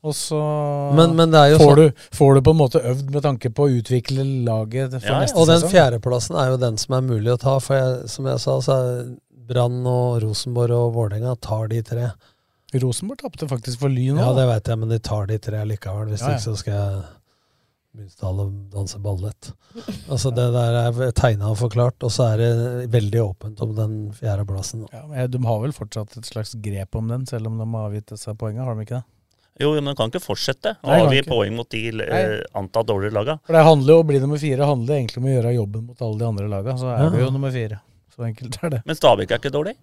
Og 0.09 0.15
så 0.15 0.95
Men- 0.95 1.17
men 1.17 1.31
det 1.31 1.39
er 1.39 1.51
jo 1.51 1.59
får, 1.59 1.75
sånn- 1.75 1.77
du, 1.77 1.93
får 2.17 2.35
du 2.35 2.41
på 2.41 2.51
en 2.55 2.57
måte 2.57 2.81
øvd 2.87 3.11
med 3.11 3.23
tanke 3.23 3.51
på 3.53 3.67
å 3.67 3.83
utvikle 3.83 4.25
laget 4.47 4.91
for 5.03 5.21
neste 5.21 5.37
Og 5.37 5.47
den 5.49 5.61
fjerdeplassen 5.69 6.37
er 6.39 6.51
jo 6.53 6.57
den 6.57 6.77
som 6.79 6.95
er 6.95 7.03
mulig 7.03 7.33
å 7.35 7.39
ta. 7.39 7.59
For 7.59 7.75
jeg, 7.75 8.09
som 8.09 8.25
jeg 8.25 8.39
sa, 8.39 8.59
så 8.61 8.73
er 8.79 9.17
Brann 9.49 9.85
og 9.87 10.23
Rosenborg 10.23 10.71
og 10.71 10.95
Vålerenga 10.95 11.35
tar 11.41 11.67
de 11.69 11.83
tre. 11.83 12.13
Rosenborg 12.75 13.19
tapte 13.23 13.49
faktisk 13.49 13.81
for 13.81 13.89
Lyn 13.89 14.17
nå. 14.19 14.21
Ja, 14.21 14.33
det 14.37 14.47
veit 14.51 14.69
jeg, 14.69 14.79
men 14.79 14.91
de 14.93 14.99
tar 15.01 15.27
de 15.31 15.39
tre 15.41 15.63
likevel. 15.65 16.11
Hvis 16.13 16.21
Ja, 16.21 16.35
ja. 16.35 16.37
ikke 16.37 16.45
så 16.45 16.57
skal 16.61 16.75
jeg 16.75 17.05
begynne 17.99 18.45
å 18.45 18.49
danse 18.75 18.99
ballett. 19.03 19.53
Altså 20.13 20.31
Det 20.37 20.45
der 20.53 20.77
er 20.85 21.13
tegna 21.17 21.49
og 21.51 21.57
forklart, 21.59 21.97
og 22.05 22.13
så 22.13 22.27
er 22.35 22.37
det 22.43 22.91
veldig 22.93 23.23
åpent 23.25 23.63
om 23.65 23.73
den 23.75 23.95
fjerdeplassen. 24.13 24.85
Ja, 24.93 25.07
men 25.09 25.31
de 25.33 25.41
har 25.49 25.63
vel 25.65 25.73
fortsatt 25.73 26.17
et 26.21 26.29
slags 26.29 26.53
grep 26.61 26.95
om 27.01 27.09
den, 27.09 27.25
selv 27.27 27.47
om 27.49 27.57
de 27.59 27.65
har 27.73 27.89
avgitt 27.89 28.13
disse 28.13 28.35
poengene, 28.39 28.65
har 28.69 28.77
de 28.77 28.85
ikke 28.87 29.01
det? 29.01 29.05
Jo, 29.59 29.73
men 29.75 29.89
de 29.91 29.95
kan 29.99 30.13
ikke 30.13 30.23
fortsette 30.23 30.77
å 30.87 30.93
avgi 31.09 31.25
poeng 31.27 31.57
mot 31.57 31.67
de 31.73 31.81
eh, 31.89 31.97
Nei. 32.07 32.43
antatt 32.61 32.87
dårligere 32.87 33.17
laga. 33.17 33.39
For 33.49 33.57
det 33.57 33.65
handler 33.67 33.97
jo, 33.97 34.03
Å 34.05 34.07
bli 34.07 34.21
nummer 34.23 34.39
fire 34.39 34.69
handler 34.69 34.95
egentlig 35.01 35.19
om 35.19 35.25
å 35.27 35.33
gjøre 35.33 35.55
jobben 35.57 35.87
mot 35.89 36.03
alle 36.07 36.19
de 36.21 36.29
andre 36.29 36.47
lagene. 36.53 36.79
Så 36.79 36.87
er 36.93 37.03
Ja. 37.03 37.09
vi 37.11 37.25
jo 37.25 37.31
nummer 37.35 37.51
fire. 37.51 37.81
Så 38.15 38.23
enkelt 38.29 38.59
er 38.63 38.71
det. 38.77 38.83
Men 38.87 38.95
Stabæk 38.95 39.33
er 39.33 39.39
ikke 39.41 39.51
dårlig. 39.51 39.75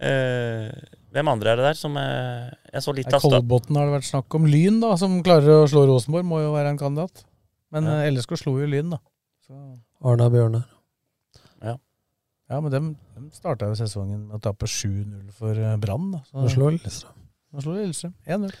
Eh, 0.00 0.70
hvem 1.14 1.28
andre 1.30 1.52
er 1.54 1.56
det 1.60 1.64
der 1.70 1.78
som 1.78 1.96
eh, 2.00 2.50
Jeg 2.72 2.82
så 2.84 2.92
litt 2.96 3.12
av 3.14 3.22
Kolbotn 3.22 3.76
har 3.78 3.86
det 3.88 3.94
vært 4.00 4.08
snakk 4.10 4.34
om. 4.38 4.46
Lyn, 4.50 4.80
da, 4.82 4.94
som 5.00 5.16
klarer 5.26 5.62
å 5.62 5.68
slå 5.70 5.86
Rosenborg, 5.88 6.26
må 6.26 6.40
jo 6.42 6.52
være 6.56 6.74
en 6.74 6.80
kandidat. 6.80 7.24
Men 7.74 7.86
Ja. 7.88 8.02
LSK 8.10 8.36
slo 8.42 8.58
jo 8.60 8.66
Lyn, 8.70 8.90
da. 8.94 8.98
Så, 9.46 9.54
Arna 10.04 10.28
Bjørnar. 10.30 10.64
ja, 11.64 12.60
men 12.60 12.70
dem, 12.70 12.88
dem 13.16 13.30
starta 13.32 13.66
jo 13.70 13.74
sesongen 13.78 14.26
med 14.28 14.36
å 14.36 14.42
tape 14.44 14.66
7-0 14.68 15.30
for 15.32 15.56
eh, 15.56 15.76
Brann. 15.80 16.10
da. 16.12 16.20
Så- 16.28 16.42
Nå 16.44 16.48
slår 16.52 16.74
Lillestrøm. 16.76 17.14
Nå 17.54 17.62
slo 17.64 17.72
Lillestrøm 17.78 18.14
1-0. 18.26 18.52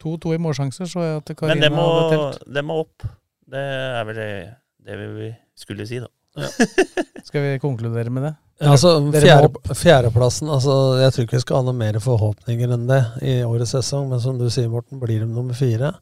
2-2 0.00 0.34
i 0.34 0.38
målsjanser, 0.40 0.88
så 0.88 1.00
jeg 1.04 1.16
at 1.20 1.28
Men 1.28 1.36
Karina 1.36 1.60
det 1.60 1.72
må, 1.76 1.84
hadde 1.86 2.16
telt. 2.16 2.52
det 2.54 2.64
må 2.64 2.78
opp. 2.80 3.02
Det 3.50 3.60
er 3.60 4.04
vel 4.08 4.14
det, 4.16 4.56
det 4.86 4.96
vi 4.98 5.36
skulle 5.54 5.86
si, 5.86 5.98
da. 6.00 6.08
Skal 7.28 7.44
vi 7.44 7.58
konkludere 7.62 8.12
med 8.12 8.28
det? 8.28 8.34
Ja, 8.60 8.74
altså, 8.74 8.98
fjerde, 9.14 9.72
fjerdeplassen 9.72 10.50
altså, 10.52 10.74
Jeg 11.00 11.14
tror 11.14 11.24
ikke 11.24 11.38
vi 11.38 11.44
skal 11.46 11.62
ha 11.62 11.64
noe 11.64 11.78
mer 11.78 11.96
forhåpninger 12.04 12.74
enn 12.74 12.82
det 12.90 12.98
i 13.24 13.38
årets 13.46 13.72
sesong, 13.72 14.10
men 14.10 14.20
som 14.20 14.36
du 14.36 14.50
sier, 14.52 14.68
Morten, 14.68 15.00
blir 15.00 15.22
de 15.22 15.28
nummer 15.30 15.56
fire 15.56 15.94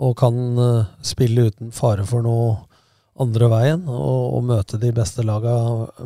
og 0.00 0.14
kan 0.16 0.38
eh, 0.56 0.86
spille 1.04 1.50
uten 1.50 1.68
fare 1.76 2.06
for 2.08 2.24
noe 2.24 2.54
andre 3.20 3.50
veien 3.52 3.82
og, 3.92 4.38
og 4.38 4.46
møte 4.48 4.80
de 4.80 4.88
beste 4.96 5.20
laga, 5.26 5.52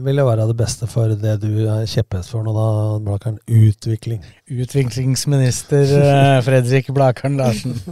vil 0.02 0.18
jo 0.18 0.26
være 0.26 0.48
det 0.50 0.56
beste 0.58 0.88
for 0.90 1.14
det 1.14 1.36
du 1.44 1.52
er 1.62 1.86
kjepphest 1.86 2.34
for 2.34 2.42
nå, 2.42 2.50
da, 2.56 2.66
Blakeren. 3.06 3.38
Utvikling. 3.46 4.26
Utviklingsminister 4.50 5.94
eh, 6.00 6.42
Fredrik 6.46 6.90
Blakeren 6.96 7.38
Larsen. 7.38 7.78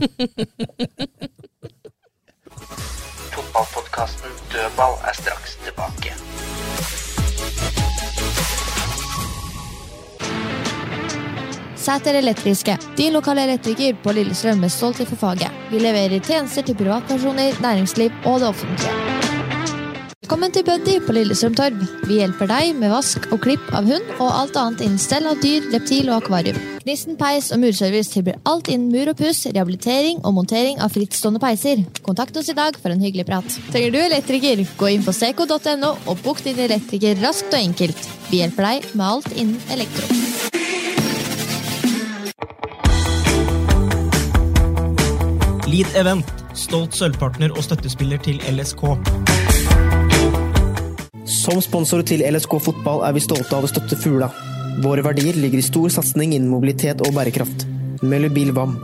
Fotballpodkasten 3.54 4.30
Dødball 4.52 4.94
er 5.08 5.14
straks 5.14 5.52
tilbake. 5.64 6.10
Sæter 11.76 12.18
Elektriske, 12.18 12.78
din 12.96 13.12
lokale 13.12 13.44
elektriker 13.44 13.94
på 14.02 14.12
Lillestrøm 14.12 14.58
med 14.58 14.68
stolthet 14.68 15.08
for 15.08 15.16
faget. 15.16 15.50
Vi 15.70 15.78
leverer 15.78 16.18
tjenester 16.18 16.62
til 16.62 16.74
privatpersoner, 16.74 17.62
næringsliv 17.62 18.10
og 18.24 18.40
det 18.40 18.48
offentlige. 18.48 19.33
Velkommen 20.24 20.54
til 20.56 20.64
Buddy 20.64 20.92
på 21.04 21.12
Lillestrøm 21.12 21.52
Torv. 21.52 21.80
Vi 22.08 22.14
hjelper 22.16 22.48
deg 22.48 22.70
med 22.80 22.88
vask 22.88 23.26
og 23.28 23.42
klipp 23.44 23.66
av 23.76 23.84
hund 23.84 24.06
og 24.14 24.30
alt 24.32 24.54
annet 24.56 24.80
innen 24.86 25.00
stell 25.02 25.26
av 25.28 25.36
dyr, 25.42 25.66
reptil 25.68 26.06
og 26.08 26.22
akvarium. 26.22 26.56
Knissen, 26.80 27.18
peis 27.20 27.50
og 27.52 27.58
murservice 27.60 28.08
tilbyr 28.14 28.38
alt 28.48 28.70
innen 28.72 28.88
mur 28.88 29.10
og 29.12 29.18
puss, 29.18 29.42
rehabilitering 29.50 30.22
og 30.24 30.32
montering 30.38 30.80
av 30.80 30.94
frittstående 30.96 31.42
peiser. 31.42 31.82
Kontakt 32.06 32.38
oss 32.40 32.48
i 32.48 32.56
dag 32.56 32.78
for 32.80 32.94
en 32.94 33.04
hyggelig 33.04 33.26
prat. 33.28 33.58
Trenger 33.68 33.92
du 33.92 33.98
elektriker, 34.00 34.62
gå 34.80 34.88
inn 34.94 35.04
på 35.04 35.12
seco.no 35.12 35.90
og 35.92 36.22
bok 36.24 36.40
din 36.46 36.62
elektriker 36.70 37.20
raskt 37.20 37.52
og 37.52 37.60
enkelt. 37.60 38.08
Vi 38.30 38.40
hjelper 38.40 38.70
deg 38.70 38.86
med 38.96 39.04
alt 39.04 39.28
innen 39.36 39.60
elektro. 39.76 40.08
Lead 45.68 45.92
Event, 46.00 46.32
Stolt 46.54 46.94
sølvpartner 46.94 47.52
og 47.52 47.64
støttespiller 47.66 48.20
til 48.22 48.38
LSK. 48.48 48.86
Som 51.34 51.58
sponsor 51.62 52.04
til 52.06 52.22
LSK 52.24 52.54
fotball 52.62 53.02
er 53.08 53.14
vi 53.16 53.22
stolte 53.24 53.56
av 53.56 53.66
å 53.66 53.70
støtte 53.70 53.98
Fugla. 53.98 54.28
Våre 54.84 55.02
verdier 55.04 55.36
ligger 55.38 55.60
i 55.60 55.66
stor 55.66 55.90
satsing 55.92 56.32
innen 56.36 56.50
mobilitet 56.50 57.02
og 57.04 57.14
bærekraft. 57.16 57.66
Møller 58.06 58.32
Bil 58.32 58.52
Vam, 58.56 58.76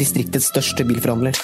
distriktets 0.00 0.50
største 0.52 0.86
bilforhandler. 0.88 1.38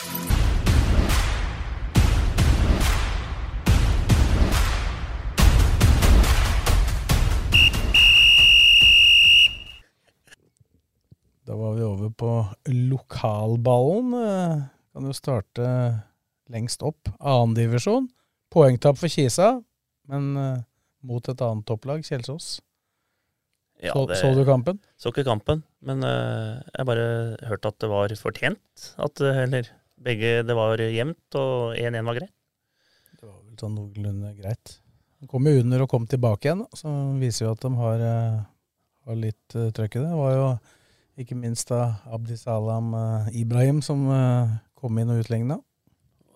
Da 11.47 11.57
var 11.57 11.75
vi 11.79 11.87
over 11.87 12.11
på 12.11 12.35
lokalballen. 12.91 14.15
Eh, 14.15 14.61
Kan 14.93 15.07
jo 15.07 15.13
starte 15.15 15.67
lengst 16.51 16.83
opp. 16.83 17.09
Annendivisjon. 17.21 18.09
Poengtap 18.51 18.99
for 18.99 19.07
Kisa, 19.09 19.61
men 20.11 20.33
uh, 20.37 20.59
mot 21.07 21.31
et 21.31 21.45
annet 21.47 21.67
topplag, 21.69 22.03
Kjelsås. 22.05 22.59
Ja, 23.81 23.95
så, 23.95 24.03
det- 24.11 24.19
så 24.21 24.35
du 24.37 24.43
kampen? 24.45 24.81
Så 25.01 25.09
ikke 25.13 25.25
kampen, 25.25 25.63
men 25.87 26.03
uh, 26.05 26.61
jeg 26.77 26.89
bare 26.89 27.07
hørte 27.49 27.71
at 27.73 27.79
det 27.81 27.89
var 27.89 28.13
fortjent. 28.21 28.91
At, 29.01 29.23
eh, 29.25 29.45
eller 29.47 29.71
begge 30.01 30.43
Det 30.49 30.57
var 30.57 30.81
jevnt, 30.81 31.37
og 31.37 31.77
1-1 31.77 32.05
var 32.09 32.19
greit. 32.19 32.35
Det 33.21 33.25
var 33.29 33.39
Vel 33.45 33.57
Sånn 33.61 33.75
noenlunde 33.77 34.35
greit. 34.39 34.75
De 35.21 35.29
kom 35.29 35.45
jo 35.49 35.61
under 35.61 35.83
og 35.85 35.91
kom 35.93 36.07
tilbake 36.09 36.49
igjen, 36.49 36.63
så 36.77 36.93
viser 37.21 37.47
jo 37.47 37.55
at 37.57 37.65
de 37.65 37.73
har, 37.77 38.05
har 39.09 39.19
litt 39.21 39.57
uh, 39.57 39.71
trøkk 39.77 39.97
i 39.99 40.03
det. 40.05 40.09
Det 40.13 40.21
var 40.21 40.37
jo 40.37 40.47
ikke 41.25 41.37
minst 41.41 41.69
da 41.73 41.81
Abdisalam 42.13 42.95
uh, 42.97 43.29
Ibrahim 43.37 43.83
som 43.85 44.07
kom 44.81 44.97
inn 45.01 45.13
og 45.13 45.21
utligna. 45.25 45.59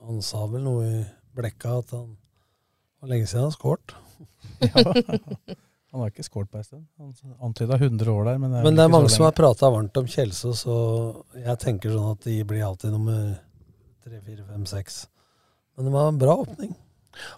Han 0.04 0.20
sa 0.24 0.44
vel 0.52 0.64
noe 0.66 0.84
i 0.84 1.04
blekka 1.36 1.78
at 1.80 1.92
han 1.96 2.12
var 3.04 3.12
lenge 3.12 3.28
siden 3.30 3.44
han 3.44 3.52
har 3.52 3.58
skåret. 3.58 3.94
Ja. 4.64 5.54
Han 5.94 6.02
har 6.02 6.10
ikke 6.10 6.24
skåret 6.26 6.48
på 6.50 6.58
en 6.58 6.64
stund. 6.66 6.84
Han 6.98 7.34
antyda 7.46 7.76
100 7.78 8.10
år 8.10 8.24
der, 8.26 8.38
men 8.42 8.50
det 8.50 8.58
er, 8.58 8.64
Men 8.66 8.74
det 8.78 8.82
er 8.82 8.90
mange 8.90 9.10
som 9.14 9.22
har 9.28 9.34
prata 9.36 9.68
varmt 9.70 9.94
om 10.00 10.08
Kjelsås, 10.10 10.64
og 10.66 11.20
jeg 11.38 11.54
tenker 11.62 11.92
sånn 11.94 12.08
at 12.16 12.24
de 12.26 12.34
blir 12.50 12.64
alltid 12.66 12.90
nummer 12.90 13.36
tre, 14.02 14.18
fire, 14.26 14.42
fem, 14.48 14.64
seks. 14.66 15.04
Men 15.76 15.86
det 15.86 15.92
var 15.94 16.08
en 16.10 16.18
bra 16.18 16.34
åpning. 16.42 16.72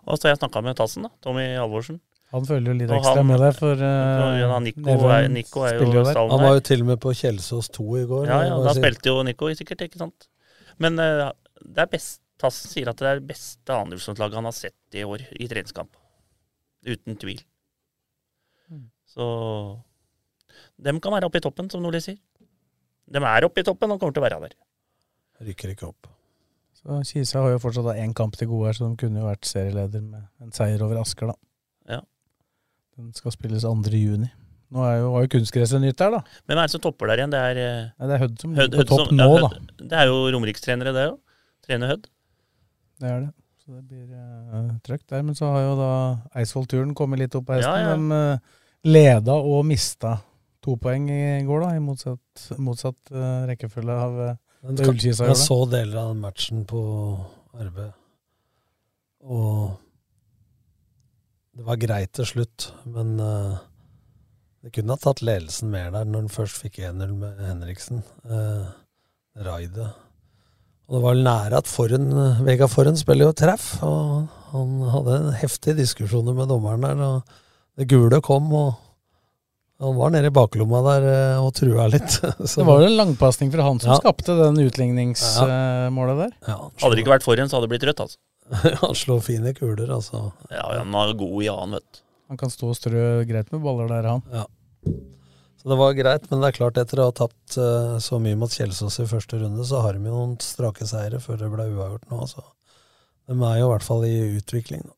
Og 0.08 0.16
så 0.16 0.30
jeg 0.30 0.40
snakka 0.40 0.62
med 0.64 0.78
Tassen, 0.80 1.04
da. 1.04 1.12
Tommy 1.20 1.44
Halvorsen. 1.52 2.00
Han 2.32 2.48
følger 2.48 2.72
jo 2.72 2.78
litt 2.80 2.90
Og 2.90 2.96
ekstra 2.96 3.20
han- 3.20 3.28
med 3.28 3.44
deg, 3.44 3.52
for 3.60 3.76
uh, 3.76 4.40
ja, 4.40 4.58
Nico 4.64 4.96
er- 5.12 5.28
Nico 5.28 5.62
er 5.68 5.76
jo 5.76 6.04
stallen 6.08 6.32
Han 6.32 6.46
var 6.48 6.54
jo 6.56 6.60
til 6.72 6.80
og 6.80 6.86
med 6.94 7.00
på 7.04 7.12
Kjelsås 7.12 7.68
2 7.76 7.84
i 8.00 8.06
går. 8.08 8.26
Ja, 8.32 8.40
ja, 8.48 8.56
da 8.64 8.72
spilte 8.74 9.12
jo 9.12 9.20
Nico 9.22 9.52
sikkert, 9.52 9.84
ikke 9.84 10.00
sant. 10.00 10.30
Men 10.80 10.98
uh, 10.98 11.28
det 11.60 11.84
er 11.84 11.92
best 11.92 12.22
Tassen 12.40 12.72
sier 12.72 12.90
at 12.90 13.00
det 13.00 13.08
er 13.08 13.20
det 13.20 13.30
beste 13.30 13.72
annendivisjonslaget 13.72 14.38
han 14.38 14.48
har 14.48 14.56
sett 14.56 14.98
i 14.98 15.04
år 15.08 15.24
i 15.32 15.48
treningskamp. 15.48 15.96
Uten 16.86 17.16
tvil. 17.20 17.40
Mm. 18.70 18.86
Så 19.08 19.26
dem 20.76 21.00
kan 21.00 21.14
være 21.16 21.30
oppe 21.30 21.40
i 21.40 21.44
toppen, 21.44 21.70
som 21.72 21.82
Nordli 21.84 22.02
sier. 22.04 22.20
De 23.06 23.22
er 23.22 23.46
oppe 23.46 23.62
i 23.62 23.66
toppen 23.66 23.94
og 23.94 24.00
kommer 24.02 24.16
til 24.16 24.22
å 24.22 24.26
være 24.26 24.40
der. 24.44 24.56
Rykker 25.46 25.72
ikke 25.72 25.88
opp. 25.88 26.08
Så 26.76 27.00
Kisa 27.08 27.42
har 27.42 27.54
jo 27.54 27.60
fortsatt 27.62 27.96
én 27.98 28.14
kamp 28.16 28.36
til 28.38 28.50
gode 28.50 28.70
her, 28.70 28.76
så 28.78 28.88
de 28.88 28.98
kunne 29.00 29.22
jo 29.22 29.28
vært 29.28 29.48
serieleder 29.48 30.02
med 30.04 30.26
en 30.44 30.52
seier 30.54 30.82
over 30.84 31.00
Asker, 31.00 31.32
da. 31.32 31.96
Ja. 31.96 32.02
Den 32.96 33.14
skal 33.16 33.34
spilles 33.34 33.64
2. 33.64 33.74
juni. 33.96 34.28
Nå 34.74 34.82
er 34.82 34.96
jo, 34.98 35.10
var 35.14 35.24
jo 35.24 35.30
kunstgresset 35.36 35.82
nytt 35.82 35.98
der, 36.00 36.16
da. 36.16 36.20
Men 36.46 36.56
Hvem 36.56 36.60
er 36.60 36.68
det 36.68 36.74
som 36.74 36.82
topper 36.82 37.10
der 37.10 37.22
igjen? 37.22 37.32
Det 37.32 37.40
er, 37.40 37.60
eh, 37.62 37.82
Nei, 37.94 38.08
det 38.10 38.14
er 38.16 38.22
Hødd 38.24 38.36
som 38.42 38.52
er 38.52 38.66
ligger 38.66 38.82
på 38.82 38.98
topp 38.98 39.12
nå, 39.14 39.28
ja, 39.30 39.46
da. 39.46 39.84
Det 39.92 39.98
er 40.02 40.10
jo 40.10 40.16
romerikstrenere, 40.34 40.94
det 40.96 41.04
òg. 41.12 41.18
Trener 41.66 41.92
Hødd. 41.92 42.08
Det 43.00 43.10
er 43.10 43.26
det. 43.26 43.32
Så 43.64 43.74
det 43.74 43.82
blir 43.88 44.06
uh, 44.14 44.70
trøkt 44.86 45.08
der. 45.10 45.24
Men 45.26 45.36
så 45.38 45.50
har 45.50 45.64
jo 45.64 45.74
da 45.80 45.90
Eidsvoll-turen 46.38 46.94
kommet 46.96 47.22
litt 47.24 47.34
opp 47.38 47.48
på 47.48 47.58
hesten. 47.58 47.82
Ja, 47.82 47.92
ja. 47.92 47.96
De 47.98 48.20
eh, 48.36 48.64
leda 48.86 49.36
og 49.42 49.64
mista 49.66 50.16
to 50.66 50.76
poeng 50.82 51.08
i 51.10 51.44
går, 51.46 51.62
da, 51.62 51.70
i 51.76 51.82
motsatt, 51.82 52.46
motsatt 52.62 53.14
uh, 53.14 53.46
rekkefølge 53.50 53.96
av 54.02 54.18
uh, 54.18 54.34
det 54.66 54.86
Ullkisa 54.90 55.28
jeg 55.28 55.38
så 55.38 55.60
deler 55.70 56.00
av 56.00 56.08
den 56.10 56.22
matchen 56.24 56.64
på 56.66 56.80
RB, 57.54 57.78
og 59.30 59.76
det 61.56 61.66
var 61.68 61.78
greit 61.80 62.12
til 62.18 62.26
slutt, 62.28 62.66
men 62.90 63.14
uh, 63.22 63.60
det 64.64 64.74
kunne 64.74 64.96
ha 64.96 65.00
tatt 65.00 65.22
ledelsen 65.22 65.70
mer 65.70 65.92
der 65.94 66.08
når 66.08 66.26
den 66.26 66.34
først 66.34 66.58
fikk 66.64 66.80
1-0 66.82 67.14
med 67.20 67.38
Henriksen. 67.46 68.02
Uh, 68.26 68.66
Raidet. 69.46 69.92
Og 70.86 70.94
det 70.96 71.02
var 71.02 71.14
vel 71.16 71.24
nære 71.26 71.58
at 71.58 71.66
Forhen, 71.66 72.08
Vega 72.46 72.68
Forhen 72.70 72.96
spiller 72.98 73.26
jo 73.26 73.34
treff, 73.34 73.72
og 73.82 74.28
han 74.52 74.74
hadde 74.92 75.16
en 75.18 75.32
heftige 75.40 75.74
diskusjoner 75.80 76.36
med 76.36 76.46
dommeren 76.52 76.84
der, 76.86 77.00
og 77.02 77.22
det 77.76 77.88
gule 77.90 78.20
kom, 78.22 78.46
og 78.54 78.74
han 79.82 79.96
var 79.98 80.12
nede 80.14 80.30
i 80.30 80.32
baklomma 80.32 80.78
der 80.86 81.06
eh, 81.10 81.40
og 81.42 81.50
trua 81.58 81.88
litt. 81.92 82.14
Så- 82.46 82.62
Det 82.62 82.66
var 82.68 82.80
jo 82.80 82.86
en 82.92 82.96
langpasning 83.00 83.50
fra 83.52 83.66
han 83.66 83.80
som 83.82 83.90
Ja. 83.92 83.98
skapte 83.98 84.36
den 84.38 84.62
utligningsmålet 84.62 86.22
der. 86.22 86.32
Ja, 86.48 86.56
Hadde 86.80 86.94
det 86.94 87.02
ikke 87.04 87.14
vært 87.16 87.26
Forhen, 87.26 87.50
så 87.50 87.58
hadde 87.58 87.66
det 87.68 87.74
blitt 87.74 87.88
rødt, 87.90 88.00
altså. 88.06 88.16
han 88.86 88.94
slår 88.94 89.20
fine 89.26 89.52
kuler, 89.58 89.90
altså. 89.90 90.30
Ja, 90.54 90.64
han 90.78 90.92
var 90.94 91.12
god 91.18 91.42
i 91.42 91.50
annen, 91.50 91.80
vet 91.80 91.98
du. 91.98 92.02
Han 92.30 92.38
kan 92.40 92.50
stå 92.50 92.70
og 92.72 92.78
strø 92.78 93.02
greit 93.26 93.50
med 93.52 93.60
baller 93.66 93.90
der, 93.90 94.08
han. 94.14 94.22
Ja. 94.32 94.46
Så 95.66 95.72
det 95.72 95.76
var 95.80 95.94
greit, 95.98 96.26
men 96.30 96.38
det 96.38 96.46
er 96.46 96.54
klart 96.60 96.76
etter 96.78 97.00
å 97.02 97.08
ha 97.08 97.12
tapt 97.18 97.56
eh, 97.58 97.96
så 97.98 98.20
mye 98.22 98.36
mot 98.38 98.52
Kjelsås 98.54 99.00
i 99.02 99.06
første 99.10 99.40
runde, 99.40 99.64
så 99.66 99.80
har 99.82 99.96
de 99.96 100.06
jo 100.06 100.12
noen 100.14 100.36
strake 100.38 100.86
seire 100.86 101.18
før 101.18 101.40
det 101.40 101.48
ble 101.50 101.64
uavgjort 101.72 102.04
nå. 102.12 102.20
Så 102.30 102.44
de 103.26 103.34
er 103.34 103.56
jo 103.58 103.64
i 103.64 103.72
hvert 103.72 103.86
fall 103.88 104.04
i 104.06 104.12
utvikling. 104.36 104.84
Da. 104.86 104.94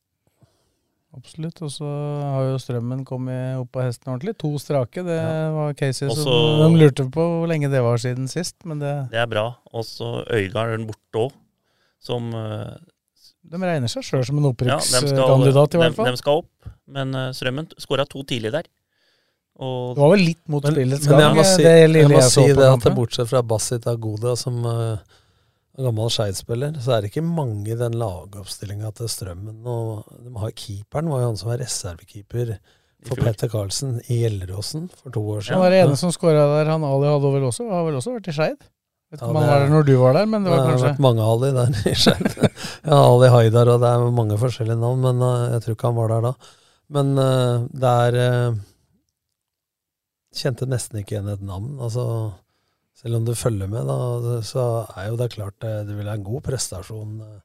Absolutt. 1.17 1.63
Og 1.65 1.73
så 1.73 1.89
har 1.89 2.51
jo 2.51 2.59
Strømmen 2.61 3.01
kommet 3.09 3.57
opp 3.63 3.81
av 3.81 3.87
hesten 3.87 4.13
ordentlig. 4.13 4.35
To 4.45 4.51
strake. 4.61 5.07
Det 5.09 5.17
var 5.57 5.73
Casey 5.79 6.13
som 6.13 6.29
De 6.61 6.83
lurte 6.85 7.07
på 7.17 7.25
hvor 7.33 7.49
lenge 7.49 7.73
det 7.73 7.81
var 7.89 8.05
siden 8.05 8.29
sist, 8.29 8.59
men 8.69 8.85
det, 8.85 8.93
Det 9.15 9.23
er 9.25 9.31
bra. 9.33 9.47
Og 9.73 9.89
så 9.89 10.19
Øygarden 10.29 10.85
borte 10.91 11.23
òg, 11.25 11.33
som 12.05 12.29
eh, 12.37 12.77
de 13.49 13.63
regner 13.65 13.89
seg 13.89 14.05
sjøl 14.05 14.29
som 14.29 14.37
en 14.37 14.53
ja, 14.69 14.77
dem 14.77 14.85
skal- 14.85 15.49
i 15.49 15.81
hvert 15.81 15.97
fall. 15.97 16.13
De, 16.13 16.13
de 16.13 16.21
skal 16.21 16.43
opp, 16.43 16.69
men 16.93 17.17
uh, 17.17 17.31
Strømmen 17.33 17.73
skåra 17.81 18.05
to 18.05 18.21
tidlig 18.29 18.53
der. 18.53 18.69
Og 19.59 19.97
Det 19.97 20.03
var 20.05 20.11
vel 20.15 20.23
litt 20.23 20.43
mot 20.47 20.63
Men, 20.63 20.75
gang. 20.75 20.89
men 21.11 21.23
jeg 21.25 21.37
må 21.37 21.45
si, 21.45 21.63
det 21.67 21.73
jeg 21.79 22.09
må 22.11 22.21
jeg 22.21 22.31
si 22.31 22.45
det 22.55 22.67
at 22.71 22.89
bortsett 22.95 23.31
fra 23.31 23.43
Basit 23.43 23.89
Agoda, 23.91 24.37
som 24.39 24.61
uh, 24.63 24.99
gammel 25.79 26.11
Skeid-spiller, 26.15 26.77
så 26.83 26.95
er 26.95 27.03
det 27.03 27.11
ikke 27.13 27.25
mange 27.27 27.73
i 27.73 27.79
den 27.79 27.97
lagoppstillinga 27.99 28.93
til 28.99 29.11
Strømmen. 29.11 29.59
Og 29.67 30.07
de 30.27 30.35
har 30.43 30.55
keeperen, 30.55 31.11
var 31.11 31.25
jo 31.25 31.31
han 31.33 31.41
som 31.41 31.51
var 31.51 31.59
reservekeeper 31.63 32.55
for. 33.07 33.19
Petter 33.23 33.51
Karlsen 33.51 33.99
i 34.11 34.23
Gjelleråsen 34.25 34.89
for 34.91 35.15
to 35.15 35.23
år 35.23 35.45
Han 35.47 35.55
Ja, 35.55 35.61
var 35.63 35.75
det 35.75 35.83
ene 35.85 35.99
som 35.99 36.11
skåra 36.15 36.47
der, 36.57 36.71
han 36.73 36.87
Ali 36.87 37.11
hadde 37.11 37.31
vel 37.35 37.47
også, 37.51 37.69
har 37.71 37.85
vel 37.87 37.99
også 38.01 38.15
vært 38.17 38.31
i 38.31 38.35
Skeid? 38.35 38.57
Vet 39.09 39.21
ikke 39.23 39.29
om 39.31 39.37
han 39.39 39.47
var 39.49 39.55
er- 39.57 39.63
der 39.67 39.75
når 39.75 39.85
du 39.87 39.93
var 40.03 40.17
der, 40.19 40.27
men 40.27 40.45
det 40.45 40.51
var 40.53 40.65
Det 40.65 40.73
har 40.73 40.89
vært 40.91 41.05
mange 41.07 41.29
Ali 41.35 41.53
der 41.55 41.77
i 41.91 41.95
Skeid. 41.95 42.27
ja, 42.91 42.99
Ali 42.99 43.29
Haidar, 43.35 43.71
og 43.75 43.81
det 43.83 43.93
er 43.93 44.11
mange 44.23 44.39
forskjellige 44.39 44.79
navn, 44.83 45.01
men 45.07 45.23
uh, 45.23 45.51
jeg 45.55 45.63
tror 45.63 45.79
ikke 45.79 45.89
han 45.93 45.97
var 45.99 46.09
der 46.15 46.27
da. 46.27 46.33
Men 46.91 47.15
uh, 47.19 47.67
det 47.71 47.95
er 48.09 48.19
uh, 48.19 48.59
Kjente 50.35 50.69
nesten 50.69 51.01
ikke 51.01 51.17
igjen 51.17 51.33
et 51.33 51.43
navn. 51.45 51.79
Altså, 51.81 52.05
selv 52.99 53.21
om 53.21 53.27
du 53.27 53.35
følger 53.39 53.71
med, 53.71 53.89
da, 53.89 54.41
så 54.45 54.65
er 54.99 55.13
jo 55.13 55.21
det 55.21 55.33
klart 55.37 55.57
det, 55.65 55.75
det 55.89 55.95
vil 55.97 56.09
være 56.09 56.21
en 56.21 56.27
god 56.27 56.43
prestasjon 56.49 57.21
uh, 57.23 57.37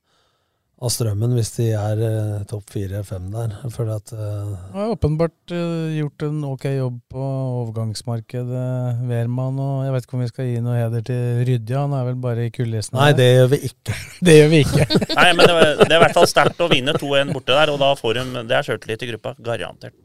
av 0.84 0.92
Strømmen 0.92 1.32
hvis 1.38 1.54
de 1.56 1.68
er 1.78 2.00
uh, 2.02 2.44
topp 2.50 2.74
fire-fem 2.74 3.30
der. 3.32 3.56
For 3.72 3.88
at 3.94 4.12
Han 4.12 4.76
har 4.76 4.94
åpenbart 4.98 5.54
eh, 5.56 5.96
gjort 6.00 6.26
en 6.28 6.44
ok 6.50 6.66
jobb 6.74 6.98
på 7.14 7.28
overgangsmarkedet, 7.62 8.68
Wehrmann. 9.08 9.62
Og 9.64 9.86
jeg 9.86 9.96
vet 9.96 10.08
ikke 10.08 10.18
om 10.18 10.24
vi 10.26 10.32
skal 10.34 10.50
gi 10.50 10.64
noe 10.66 10.80
heder 10.82 11.06
til 11.08 11.44
Rydja, 11.48 11.86
han 11.86 11.96
er 12.00 12.08
vel 12.10 12.18
bare 12.26 12.48
i 12.50 12.54
kulissene? 12.54 13.00
Nei, 13.00 13.12
det 13.16 13.30
gjør 13.30 13.52
vi 13.54 13.62
ikke. 13.70 14.00
det 14.28 14.40
gjør 14.40 14.52
vi 14.52 14.64
ikke. 14.66 14.90
Nei, 15.22 15.30
men 15.30 15.46
det, 15.46 15.54
var, 15.60 15.70
det 15.86 15.92
er 15.92 16.00
i 16.02 16.04
hvert 16.08 16.18
fall 16.20 16.32
sterkt 16.34 16.66
å 16.66 16.72
vinne 16.74 16.98
2-1 17.00 17.32
borte 17.38 17.56
der, 17.56 17.72
og 17.72 17.80
da 17.86 17.94
får 18.00 18.20
de 18.20 18.48
Det 18.52 18.58
er 18.60 18.68
sjøltillit 18.68 19.08
i 19.08 19.14
gruppa. 19.14 19.38
Garantert. 19.46 20.02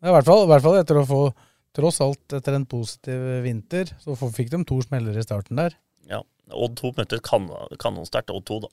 Ja. 0.00 0.10
I 0.10 0.16
hvert 0.16 0.28
fall, 0.28 0.44
i 0.44 0.50
hvert 0.50 0.64
fall 0.64 0.80
etter 0.80 1.00
å 1.00 1.06
få 1.08 1.22
Tross 1.76 2.00
alt 2.02 2.34
etter 2.34 2.56
en 2.56 2.66
positiv 2.66 3.20
vinter, 3.44 3.92
så 4.02 4.16
fikk 4.18 4.48
de 4.50 4.58
to 4.66 4.80
smeller 4.82 5.14
i 5.14 5.22
starten 5.22 5.60
der. 5.60 5.76
Ja. 6.10 6.24
Odd 6.50 6.74
2 6.80 6.96
møtte 6.96 7.20
kan, 7.22 7.46
kanonsterkt 7.78 8.32
Odd 8.34 8.48
2, 8.48 8.56
da. 8.64 8.70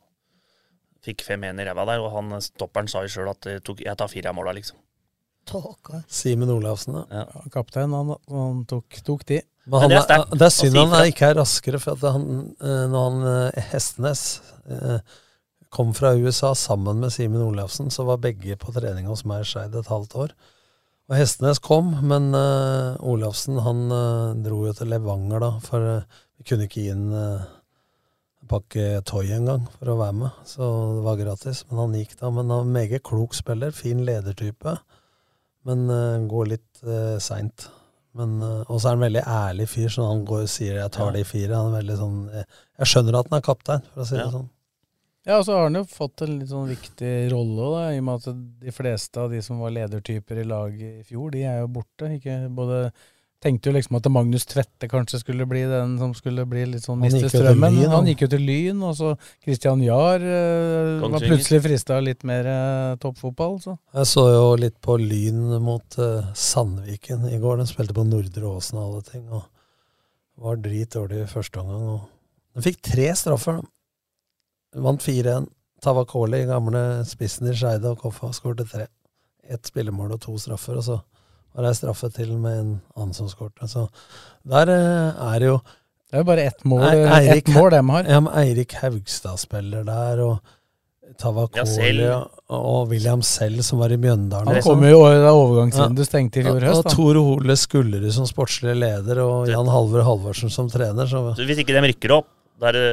Fikk 1.05 1.21
5-1 1.28 1.61
i 1.61 1.67
ræva 1.67 1.86
der, 1.91 2.01
og 2.01 2.15
han 2.15 2.34
stopperen 2.41 2.89
sa 2.89 3.03
jo 3.05 3.11
sjøl 3.13 3.30
at 3.30 3.45
jeg, 3.45 3.61
tok, 3.67 3.84
jeg 3.86 3.99
tar 3.99 4.09
fire 4.09 4.34
av 4.34 4.39
måla, 4.39 4.55
liksom. 4.57 4.80
Simen 6.09 6.49
Olafsen, 6.51 6.97
da. 6.97 7.21
Ja. 7.21 7.45
Kaptein, 7.53 7.93
han, 7.93 8.17
han 8.34 8.65
tok, 8.67 8.97
tok 9.05 9.23
de. 9.30 9.43
Men 9.69 9.86
han 9.86 9.93
det 9.93 9.99
er 9.99 10.07
sterkt 10.07 10.34
det 10.34 10.47
er 10.47 10.53
synd 10.57 10.73
si 10.73 10.82
han 10.82 10.97
er 10.97 11.13
ikke 11.13 11.30
er 11.30 11.39
raskere, 11.43 11.84
for 11.84 11.99
at 11.99 12.17
han, 12.17 12.28
eh, 12.57 12.84
når 12.89 13.07
han 13.11 13.32
eh, 13.32 13.71
Hestenes 13.75 14.25
eh, 14.73 15.15
kom 15.75 15.93
fra 15.95 16.15
USA 16.17 16.53
sammen 16.57 17.03
med 17.03 17.13
Simen 17.13 17.45
Olafsen, 17.45 17.93
så 17.93 18.07
var 18.07 18.23
begge 18.23 18.57
på 18.59 18.73
trening 18.75 19.05
hos 19.11 19.25
meg 19.28 19.45
i 19.45 19.49
Skeid 19.53 19.75
et 19.78 19.91
halvt 19.91 20.17
år. 20.25 20.38
Og 21.07 21.15
Hestenes 21.15 21.61
kom, 21.63 21.93
men 22.03 22.33
uh, 22.35 22.97
Olafsen 23.07 23.61
han 23.63 23.85
uh, 23.93 24.33
dro 24.43 24.65
jo 24.67 24.73
til 24.75 24.89
Levanger 24.91 25.39
da, 25.39 25.51
for 25.63 25.85
uh, 26.01 26.17
vi 26.37 26.47
kunne 26.49 26.67
ikke 26.67 26.83
gi 26.83 26.91
en 26.91 27.13
pakke 28.47 28.99
Toy 29.07 29.31
en 29.35 29.47
gang 29.47 29.63
for 29.73 29.91
å 29.91 29.97
være 29.99 30.15
med, 30.19 30.43
så 30.47 30.67
det 30.97 31.05
var 31.07 31.17
gratis. 31.19 31.63
Men 31.67 31.79
han 31.81 31.95
gikk 31.97 32.13
da. 32.19 32.29
Men 32.29 32.51
han 32.51 32.61
var 32.61 32.75
meget 32.75 33.03
klok 33.07 33.33
spiller, 33.35 33.73
fin 33.75 34.03
ledertype, 34.07 34.75
men 35.67 35.87
går 36.31 36.51
litt 36.53 36.83
uh, 36.85 37.17
seint. 37.23 37.69
Og 38.17 38.75
så 38.77 38.83
er 38.83 38.91
han 38.91 38.99
en 38.99 39.07
veldig 39.07 39.23
ærlig 39.29 39.67
fyr, 39.71 39.89
så 39.93 40.05
han 40.11 40.23
går 40.27 40.45
og 40.45 40.51
sier 40.51 40.77
'jeg 40.77 40.91
tar 40.91 41.11
de 41.13 41.23
fire'. 41.23 41.55
Han 41.55 41.73
er 41.73 41.81
veldig 41.81 41.97
sånn 41.97 42.21
Jeg, 42.33 42.45
jeg 42.79 42.87
skjønner 42.91 43.19
at 43.19 43.27
han 43.29 43.37
er 43.37 43.47
kaptein, 43.49 43.83
for 43.93 44.01
å 44.01 44.07
si 44.07 44.15
det 44.15 44.25
Ja. 44.25 44.31
sånn. 44.31 44.49
Ja, 45.28 45.41
og 45.41 45.43
så 45.43 45.57
har 45.57 45.67
han 45.67 45.75
jo 45.75 45.84
fått 45.91 46.23
en 46.23 46.38
litt 46.39 46.49
sånn 46.53 46.69
viktig 46.71 47.11
rolle, 47.34 47.67
da, 47.73 47.84
i 47.91 47.99
og 47.99 48.07
med 48.07 48.23
at 48.23 48.41
de 48.63 48.73
fleste 48.73 49.19
av 49.19 49.34
de 49.34 49.41
som 49.43 49.59
var 49.59 49.75
ledertyper 49.75 50.39
i 50.39 50.47
laget 50.47 51.01
i 51.01 51.07
fjor, 51.09 51.34
de 51.36 51.43
er 51.43 51.61
jo 51.61 51.69
borte. 51.80 52.13
Ikke 52.15 52.39
både 52.47 52.88
Tenkte 53.38 53.69
jo 53.69 53.75
liksom 53.75 53.99
at 53.99 54.07
Magnus 54.09 54.47
Tvette 54.49 54.88
kanskje 54.89 55.19
skulle 55.21 55.45
bli 55.45 55.59
den 55.69 55.91
som 55.99 56.13
skulle 56.17 56.41
bli 56.49 56.63
litt 56.71 56.88
sånn 56.88 56.97
miste 57.03 57.30
strømmen. 57.30 57.75
Lyn, 57.75 57.91
han 57.93 58.07
gikk 58.09 58.23
jo 58.25 58.30
til 58.32 58.41
Lyn, 58.41 58.80
og 58.82 58.95
så 58.97 59.11
Christian 59.45 59.84
Jahr 59.86 60.25
eh, 60.25 61.03
var 61.03 61.21
plutselig 61.21 61.59
frista 61.67 61.99
av 61.99 62.07
litt 62.07 62.25
mer 62.25 62.49
eh, 62.49 62.95
toppfotball. 63.03 63.59
Så. 63.61 63.75
Jeg 63.93 64.09
så 64.09 64.23
jo 64.34 64.49
litt 64.57 64.80
på 64.82 64.97
Lyn 64.97 65.53
mot 65.61 65.99
eh, 66.01 66.32
Sandviken 66.34 67.30
i 67.30 67.38
går. 67.43 67.61
Den 67.61 67.69
spilte 67.69 67.93
på 67.93 68.07
Nordre 68.09 68.49
Åsen 68.49 68.82
og 68.82 68.88
alle 68.88 69.05
ting. 69.11 69.30
Og 69.30 69.45
var 70.41 70.57
dritdårlig 70.65 71.21
i 71.28 71.30
første 71.30 71.61
omgang. 71.61 71.88
Og 71.93 72.57
de 72.57 72.65
fikk 72.71 72.82
tre 72.89 73.11
straffer. 73.21 73.61
De 73.61 73.69
vant 74.76 75.03
4-1. 75.03 75.47
Tavakoli, 75.84 76.41
gamle 76.49 76.84
spissen 77.05 77.51
i 77.51 77.55
Skeide, 77.55 77.91
og 77.91 78.01
Koffa 78.01 78.32
skårte 78.34 78.65
tre. 78.70 78.88
Ett 79.47 79.70
spillemål 79.70 80.15
og 80.15 80.22
to 80.24 80.34
straffer. 80.41 80.80
Og 80.80 80.86
så 80.88 80.97
var 81.53 81.65
det 81.65 81.74
ei 81.74 81.80
straffe 81.80 82.09
til 82.13 82.34
med 82.41 82.59
en 82.59 82.72
annen 82.97 83.13
som 83.15 83.30
skårte. 83.30 83.70
Så 83.70 83.88
der 84.47 84.74
eh, 84.74 85.28
er 85.34 85.39
det 85.39 85.51
jo 85.51 85.59
Det 86.07 86.15
er 86.15 86.22
jo 86.22 86.28
bare 86.30 86.43
ett 86.47 86.61
mål, 86.63 86.84
Eirik, 86.88 87.49
ett 87.49 87.55
mål 87.55 87.72
de 87.72 87.82
har. 87.89 88.05
Ja, 88.07 88.20
men 88.24 88.34
Eirik 88.39 88.74
Haugstad 88.80 89.41
spiller 89.41 89.84
der, 89.84 90.22
og 90.24 90.38
Tavakoli 91.20 92.03
ja, 92.05 92.22
og, 92.51 92.89
William 92.91 93.22
Selv, 93.22 93.61
som 93.63 93.82
var 93.82 93.91
i 93.91 93.97
Mjøndalen. 93.99 94.47
Han 94.47 94.59
og 94.59 94.63
sånn. 94.63 94.78
kom 94.78 94.88
jo 94.88 95.01
da 95.03 95.34
overgangsvinduet 95.36 96.07
stengte 96.09 96.41
i 96.41 96.45
fjor 96.47 96.63
høst. 96.63 96.86
Og. 96.86 96.95
Tor 96.95 97.20
Hole 97.20 97.57
Skullerud 97.59 98.13
som 98.15 98.28
sportslig 98.30 98.76
leder, 98.80 99.20
og 99.24 99.51
Jan 99.51 99.72
Halvor 99.72 100.05
Halvorsen 100.07 100.53
som 100.53 100.72
trener. 100.72 101.09
Så 101.11 101.24
Så 101.36 101.47
hvis 101.47 101.63
ikke 101.63 101.76
de 101.76 101.84
rykker 101.89 102.15
opp, 102.20 102.30
da 102.59 102.72
er 102.72 102.80
det 102.80 102.88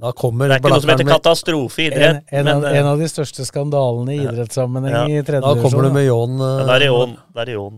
da 0.00 0.12
kommer 0.16 0.48
Det 0.48 0.56
er 0.56 0.62
ikke 0.62 0.70
noe 0.72 0.82
som 0.82 0.92
heter 0.94 1.08
katastrofe 1.10 1.82
i 1.82 1.88
idrett. 1.90 2.22
en, 2.32 2.44
men, 2.44 2.52
av, 2.54 2.64
eh, 2.64 2.78
en 2.80 2.86
av 2.94 3.00
de 3.02 3.08
største 3.10 3.44
skandalene 3.44 4.14
i 4.14 4.20
idrettssammenheng 4.24 4.94
Ja. 4.94 5.02
i 5.08 5.24
tredje 5.26 5.42
Da 5.44 5.60
kommer 5.60 5.82
du 5.84 5.90
med 5.92 6.06
Jån. 6.06 6.38
Jon 6.38 6.40
ja, 6.40 6.60
eh, 6.60 6.66
da 6.66 6.74
er 6.74 6.78
det 6.78 6.88
Jon. 6.88 7.16
Da 7.34 7.42
er 7.42 7.50
det 7.50 7.56
Jon. 7.58 7.76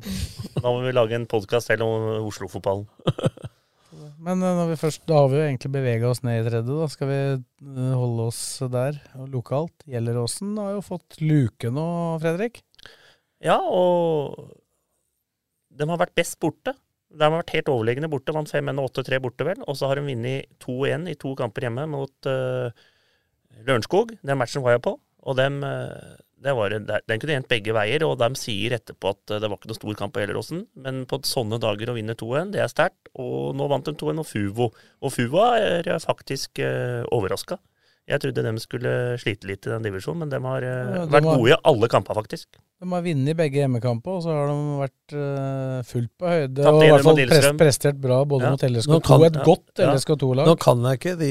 Da 0.55 0.67
må 0.69 0.85
vi 0.85 0.93
lage 0.95 1.19
en 1.19 1.27
podkast 1.27 1.67
selv 1.73 1.83
om 1.83 2.07
Oslo-fotballen. 2.29 2.87
Men 4.23 4.39
eh, 4.39 4.55
når 4.55 4.71
vi 4.71 4.79
først, 4.79 5.03
da 5.11 5.19
har 5.19 5.29
vi 5.33 5.41
jo 5.41 5.47
egentlig 5.49 5.73
bevega 5.75 6.11
oss 6.13 6.23
ned 6.23 6.45
i 6.45 6.49
tredje. 6.49 6.79
Da 6.79 6.89
skal 6.95 7.11
vi 7.11 7.21
holde 7.99 8.29
oss 8.31 8.43
der 8.71 9.01
og 9.19 9.29
lokalt. 9.35 9.75
Gjelleråsen 9.91 10.55
har 10.63 10.77
jo 10.77 10.85
fått 10.87 11.19
luke 11.21 11.73
nå, 11.75 11.89
Fredrik. 12.23 12.63
Ja, 13.43 13.59
og 13.59 14.53
de 15.75 15.89
har 15.91 15.99
vært 15.99 16.15
best 16.15 16.39
borte. 16.39 16.77
De 17.13 17.27
har 17.27 17.35
vært 17.35 17.55
helt 17.57 17.71
overlegne 17.73 18.11
borte. 18.13 18.35
Vant 18.35 18.51
5-1 18.51 18.81
og 18.81 18.91
8-3 18.91 19.21
borte, 19.23 19.47
vel. 19.47 19.63
Og 19.69 19.79
så 19.79 19.91
har 19.91 20.01
de 20.01 20.07
vunnet 20.09 20.51
2-1 20.65 21.09
i 21.13 21.17
to 21.21 21.35
kamper 21.39 21.69
hjemme 21.69 21.87
mot 21.93 22.31
uh, 22.31 22.73
Lørenskog. 23.67 24.15
Den 24.23 24.41
matchen 24.41 24.65
var 24.65 24.77
jeg 24.77 24.85
på. 24.87 24.97
Og 25.23 25.37
dem, 25.39 25.61
eh, 25.63 26.53
var, 26.57 26.73
den 26.75 27.21
kunne 27.23 27.37
endt 27.39 27.51
begge 27.51 27.75
veier, 27.77 28.03
og 28.03 28.17
de 28.19 28.29
sier 28.41 28.75
etterpå 28.75 29.13
at 29.15 29.31
eh, 29.31 29.39
det 29.39 29.47
var 29.47 29.61
ikke 29.61 29.71
noen 29.71 29.79
stor 29.79 29.99
kamp 30.01 30.15
på 30.17 30.23
Gjelleråsen. 30.25 30.65
Men 30.83 31.05
på 31.07 31.21
sånne 31.29 31.61
dager 31.63 31.93
å 31.93 31.95
vinne 31.95 32.17
2-1, 32.19 32.55
det 32.57 32.65
er 32.65 32.73
sterkt. 32.73 33.13
Og 33.15 33.53
nå 33.59 33.69
vant 33.71 33.87
de 33.87 33.95
2-1 34.01 34.25
og 34.25 34.27
Fuvo. 34.27 34.71
Og 34.99 35.15
Fuvo 35.15 35.45
er 35.53 35.93
faktisk 36.03 36.63
uh, 36.65 37.05
overraska. 37.15 37.61
Jeg 38.13 38.21
trodde 38.21 38.43
de 38.45 38.53
skulle 38.61 38.91
slite 39.23 39.49
litt 39.49 39.65
i 39.67 39.71
den 39.73 39.87
divisjonen, 39.87 40.27
men 40.27 40.33
de 40.33 40.41
har 40.45 40.67
eh, 40.69 40.81
Ja, 40.99 41.07
de 41.07 41.15
vært 41.15 41.25
har- 41.31 41.39
gode 41.41 41.55
i 41.55 41.57
alle 41.73 41.89
kamper, 41.89 42.19
faktisk. 42.21 42.61
De 42.83 42.89
har 42.91 43.03
vunnet 43.05 43.37
begge 43.39 43.61
hjemmekamper, 43.61 44.17
og 44.19 44.23
så 44.25 44.33
har 44.35 44.49
de 44.51 44.55
vært 44.81 45.13
uh, 45.15 45.83
fullt 45.87 46.11
på 46.19 46.27
høyde. 46.27 46.65
Og 46.67 46.81
i 46.83 46.89
hvert 46.91 47.05
fall 47.07 47.21
mot 47.21 47.61
prestert 47.61 48.01
bra 48.03 48.17
både 48.27 48.43
Ja. 48.43 48.51
mot 48.57 48.65
LSK2 48.67 48.91
Nå 48.91 48.99
og 49.17 49.27
et 49.29 49.37
ja. 49.39 49.45
godt 49.47 49.79
Ja. 49.85 49.93
LSK2-lag. 49.95 50.47
Nå 50.51 50.57
kan 50.59 50.83
jeg 50.89 50.99
ikke 50.99 51.15
de 51.21 51.31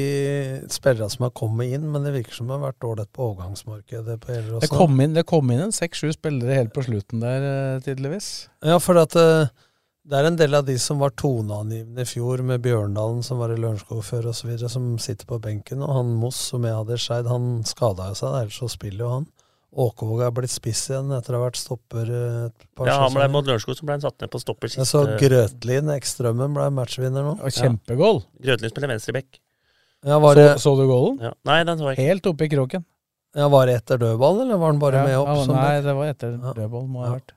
spillerne 0.71 1.11
som 1.11 1.25
har 1.27 1.33
kommet 1.35 1.73
inn, 1.75 1.91
men 1.91 2.07
det 2.07 2.13
virker 2.15 2.33
som 2.39 2.47
det 2.47 2.55
har 2.55 2.71
vært 2.71 2.79
dårlig 2.79 3.07
på 3.11 3.27
overgangsmarkedet 3.35 4.15
på. 4.23 4.37
Det 4.63 4.69
kom 4.71 5.01
inn, 5.03 5.13
det 5.13 5.25
kom 5.27 5.51
inn 5.51 5.65
en 5.67 5.75
seks-sju 5.75 6.13
spillere 6.15 6.55
helt 6.55 6.71
på 6.73 6.85
slutten 6.87 7.19
der, 7.19 7.43
eh, 7.51 7.79
tydeligvis. 7.83 8.31
Ja, 8.63 8.79
for 8.79 8.97
at 9.03 9.13
eh, 9.19 9.51
det 10.07 10.17
er 10.17 10.27
en 10.31 10.37
del 10.39 10.55
av 10.57 10.65
de 10.65 10.77
som 10.81 10.99
var 11.01 11.11
toneangivende 11.19 12.01
i 12.01 12.09
fjor, 12.09 12.41
med 12.47 12.61
Bjørndalen 12.65 13.21
som 13.23 13.37
var 13.41 13.53
i 13.53 13.59
Lørenskog 13.59 14.01
før 14.03 14.31
osv., 14.31 14.55
som 14.71 14.95
sitter 14.99 15.27
på 15.29 15.37
benken. 15.43 15.83
Og 15.85 15.93
han 15.99 16.15
Moss, 16.17 16.39
som 16.51 16.63
jeg 16.65 16.73
hadde 16.73 16.97
i 16.97 17.03
Skeid, 17.03 17.29
han 17.29 17.61
skada 17.69 18.09
jo 18.11 18.17
seg, 18.17 18.39
ellers 18.41 18.57
så 18.63 18.69
spiller 18.71 19.05
jo 19.05 19.11
han. 19.19 19.27
Åkevåg 19.71 20.23
er 20.25 20.33
blitt 20.35 20.51
spiss 20.51 20.81
igjen 20.89 21.13
etter 21.15 21.31
å 21.31 21.39
ha 21.39 21.45
vært 21.45 21.55
stopper 21.61 22.09
eh, 22.11 22.39
et 22.49 22.65
par 22.75 22.89
Ja, 22.89 22.97
han 23.05 23.13
ble 23.15 23.27
mot 23.31 23.45
Lørenskog, 23.47 23.77
så 23.77 23.85
ble 23.87 23.95
han 23.95 24.01
satt 24.03 24.17
ned 24.19 24.31
på 24.33 24.41
stopper 24.41 24.67
Jeg 24.73 24.83
så. 24.89 25.05
Grøtlin, 25.21 25.87
ekstrømmen, 25.93 26.51
ble 26.57 26.65
matchvinner 26.75 27.23
nå. 27.23 27.37
Og 27.39 27.55
kjempegål. 27.55 28.19
Grøtlin 28.43 28.73
spiller 28.73 28.91
venstreback. 28.91 29.39
Ja, 30.03 30.17
Så, 30.19 30.33
det, 30.35 30.47
så 30.59 30.73
du 30.75 30.83
gålen? 30.89 31.21
Ja. 31.23 31.31
Nei, 31.47 31.61
den 31.63 31.77
så 31.79 31.87
jeg 31.87 31.95
ikke. 32.01 32.07
Helt 32.09 32.27
oppe 32.33 32.49
i 32.49 32.51
kroken. 32.51 32.83
ja, 33.37 33.47
var 33.53 33.69
det 33.69 33.77
etter 33.79 34.01
dødball, 34.01 34.41
eller 34.43 34.57
var 34.59 34.73
han 34.73 34.79
bare 34.81 34.97
Ja, 34.97 35.05
med 35.07 35.17
opp? 35.21 35.29
ja, 35.39 35.53
nei, 35.55 35.81
det 35.85 35.93
var 35.95 36.09
etter 36.11 36.33
Ja. 36.35 36.53
dødball, 36.57 36.87
må 36.91 37.05
ha 37.05 37.07
Ja. 37.07 37.13
vært. 37.21 37.31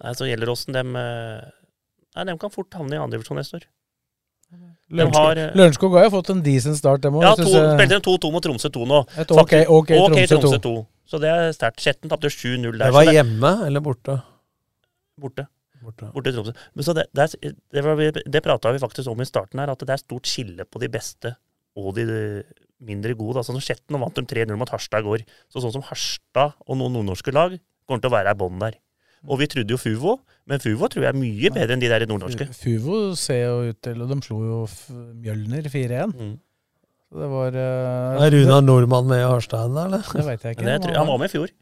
Nei, 0.00 0.12
så 0.14 0.24
Gjelleråsen, 0.30 0.72
dem 0.72 0.96
eh, 0.96 1.50
Nei, 2.14 2.26
dem 2.30 2.38
kan 2.38 2.52
fort 2.54 2.76
havne 2.78 2.96
i 2.96 3.00
andredivisjon 3.02 3.40
neste 3.40 3.58
år. 3.58 3.66
De 4.54 4.98
Lørenskog, 5.00 5.24
har 5.24 5.40
eh, 5.40 5.54
Lørenskog 5.58 5.96
har 5.98 6.04
jo 6.06 6.12
fått 6.14 6.30
en 6.34 6.42
decent 6.44 6.78
start, 6.78 7.02
dem 7.02 7.16
også, 7.18 7.26
Ja, 7.26 7.32
to, 7.40 7.62
spilte 7.74 7.96
de 7.96 8.04
2-2 8.06 8.30
mot 8.34 8.44
Tromsø 8.44 8.70
2 8.74 8.84
nå. 8.90 9.00
Et 9.18 9.32
ok, 9.34 9.54
ok, 9.78 9.90
Tromsø 10.30 10.38
2. 10.44 10.52
2. 10.66 10.74
Så 11.10 11.20
det 11.22 11.32
er 11.32 11.48
sterkt. 11.56 11.82
Skjetten 11.82 12.12
tapte 12.12 12.30
7-0 12.30 12.68
der. 12.76 12.84
Det 12.86 12.94
var 12.94 13.10
hjemme 13.10 13.52
eller 13.66 13.82
borte? 13.84 14.18
Borte. 15.20 15.48
Borte. 15.82 16.10
Borte 16.14 16.30
i 16.30 16.36
Tromsø. 16.36 16.54
Men 16.76 16.86
så 16.86 16.94
det, 16.96 17.08
det, 17.16 17.26
det, 17.74 17.82
var 17.84 18.04
det 18.36 18.44
prata 18.44 18.72
vi 18.76 18.82
faktisk 18.84 19.10
om 19.10 19.24
i 19.24 19.28
starten 19.28 19.62
her, 19.62 19.72
at 19.74 19.82
det 19.82 19.96
er 19.96 20.04
stort 20.04 20.30
skille 20.30 20.68
på 20.68 20.82
de 20.82 20.92
beste 20.92 21.34
og 21.74 21.96
de 21.98 22.06
mindre 22.84 23.16
gode. 23.18 23.40
Altså, 23.40 23.56
Skjetten 23.64 23.98
vant 24.00 24.20
de 24.20 24.26
3-0 24.30 24.54
mot 24.60 24.70
Harstad 24.70 25.02
i 25.02 25.08
går. 25.08 25.26
Så 25.52 25.64
sånn 25.64 25.74
som 25.74 25.84
Harstad 25.88 26.54
og 26.64 26.78
noen 26.78 26.94
nordnorske 26.98 27.34
lag 27.34 27.56
kommer 27.88 28.04
til 28.04 28.12
å 28.12 28.16
være 28.16 28.34
i 28.34 28.40
bånn 28.40 28.62
der. 28.62 28.78
Og 29.24 29.40
vi 29.40 29.48
trodde 29.50 29.72
jo 29.72 29.80
Fuvo, 29.80 30.18
men 30.50 30.60
Fuvo 30.60 30.88
tror 30.92 31.06
jeg 31.06 31.10
er 31.14 31.16
mye 31.16 31.50
bedre 31.54 31.76
enn 31.76 31.82
de 31.82 31.88
der 31.92 32.04
nordnorske. 32.08 32.48
Fuvo 32.52 32.98
ser 33.16 33.46
jo 33.46 33.70
ut 33.70 33.78
til 33.84 34.02
Og 34.04 34.10
de 34.10 34.18
slo 34.26 34.40
jo 34.44 34.58
Mjølner 35.22 35.68
4-1. 35.72 36.12
Mm. 36.12 36.34
Det 37.14 37.28
var 37.30 37.54
uh, 37.54 38.24
Er 38.24 38.34
Runar 38.34 38.64
Nordmann 38.64 39.06
med 39.06 39.22
i 39.22 39.28
Harstein, 39.30 39.76
eller? 39.84 40.02
Det 40.02 40.24
veit 40.26 40.44
jeg 40.44 40.56
ikke. 40.56 40.66
Det, 40.66 40.80
tror 40.82 40.98
han 40.98 41.10
var 41.12 41.20
med 41.22 41.30
i 41.30 41.34
fjor. 41.36 41.52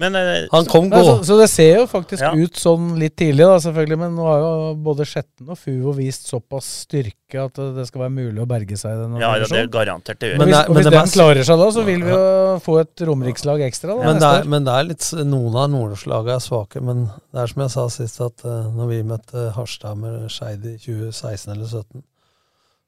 Men 0.00 0.16
eh, 0.16 0.46
Han 0.52 0.64
kom 0.70 0.86
Nei, 0.88 1.02
så, 1.04 1.16
så 1.26 1.36
det 1.36 1.48
ser 1.52 1.82
jo 1.82 1.86
faktisk 1.90 2.22
Ja. 2.24 2.30
ut 2.32 2.56
sånn 2.56 2.94
litt 3.00 3.14
tidlig, 3.20 3.44
da, 3.44 3.58
selvfølgelig. 3.60 3.98
Men 4.00 4.14
nå 4.16 4.24
har 4.24 4.38
jo 4.40 4.52
både 4.86 5.04
Skjetten 5.08 5.50
og 5.52 5.58
Fuvo 5.60 5.92
vist 5.96 6.30
såpass 6.30 6.68
styrke 6.86 7.42
at 7.42 7.60
det 7.76 7.84
skal 7.88 8.06
være 8.06 8.14
mulig 8.14 8.40
å 8.42 8.46
berge 8.48 8.78
seg 8.80 8.94
i 8.96 9.02
denne 9.02 9.20
ja, 9.20 9.34
ja, 9.40 9.48
det 9.48 9.60
er 9.60 9.68
garantert 9.72 10.20
det 10.22 10.32
gjør. 10.32 10.40
Men 10.40 10.48
hvis, 10.48 10.56
det 10.56 10.62
og 10.64 10.78
hvis 10.78 10.88
det 10.88 10.94
den 10.94 11.04
mest... 11.04 11.18
klarer 11.18 11.48
seg 11.48 11.60
da, 11.60 11.68
så 11.76 11.84
vil 11.88 12.06
vi 12.06 12.14
jo 12.14 12.22
få 12.64 12.78
et 12.82 13.04
romerikslag 13.08 13.66
ekstra 13.68 13.92
da, 13.92 14.06
Men 14.08 14.22
det, 14.22 14.32
er, 14.38 14.48
men 14.54 14.68
det 14.68 14.78
er 14.78 14.88
litt 14.88 15.10
Noen 15.22 15.60
av 15.60 15.68
nordnorskslagene 15.74 16.38
er 16.38 16.46
svake, 16.46 16.84
men 16.84 17.04
det 17.32 17.44
er 17.44 17.52
som 17.52 17.64
jeg 17.66 17.74
sa 17.76 17.86
sist, 17.92 18.24
at 18.24 18.46
uh, 18.48 18.72
når 18.72 18.90
vi 18.94 19.02
møtte 19.12 19.46
Harstad 19.56 20.00
med 20.00 20.26
Skeid 20.32 20.64
i 20.68 20.78
2016 20.80 21.52
eller 21.52 21.68
2017, 21.68 22.04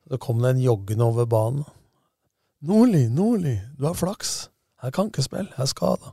så 0.09 0.21
kom 0.21 0.41
det 0.45 0.55
en 0.55 0.65
joggende 0.65 1.07
over 1.09 1.29
banen. 1.29 1.65
Nordli, 2.65 3.07
Nordli, 3.13 3.59
du 3.77 3.87
har 3.89 3.97
flaks. 3.97 4.35
Jeg 4.85 4.93
kan 4.93 5.09
ikke 5.09 5.22
spille, 5.24 5.49
jeg 5.49 5.62
er 5.64 5.68
skada. 5.70 6.11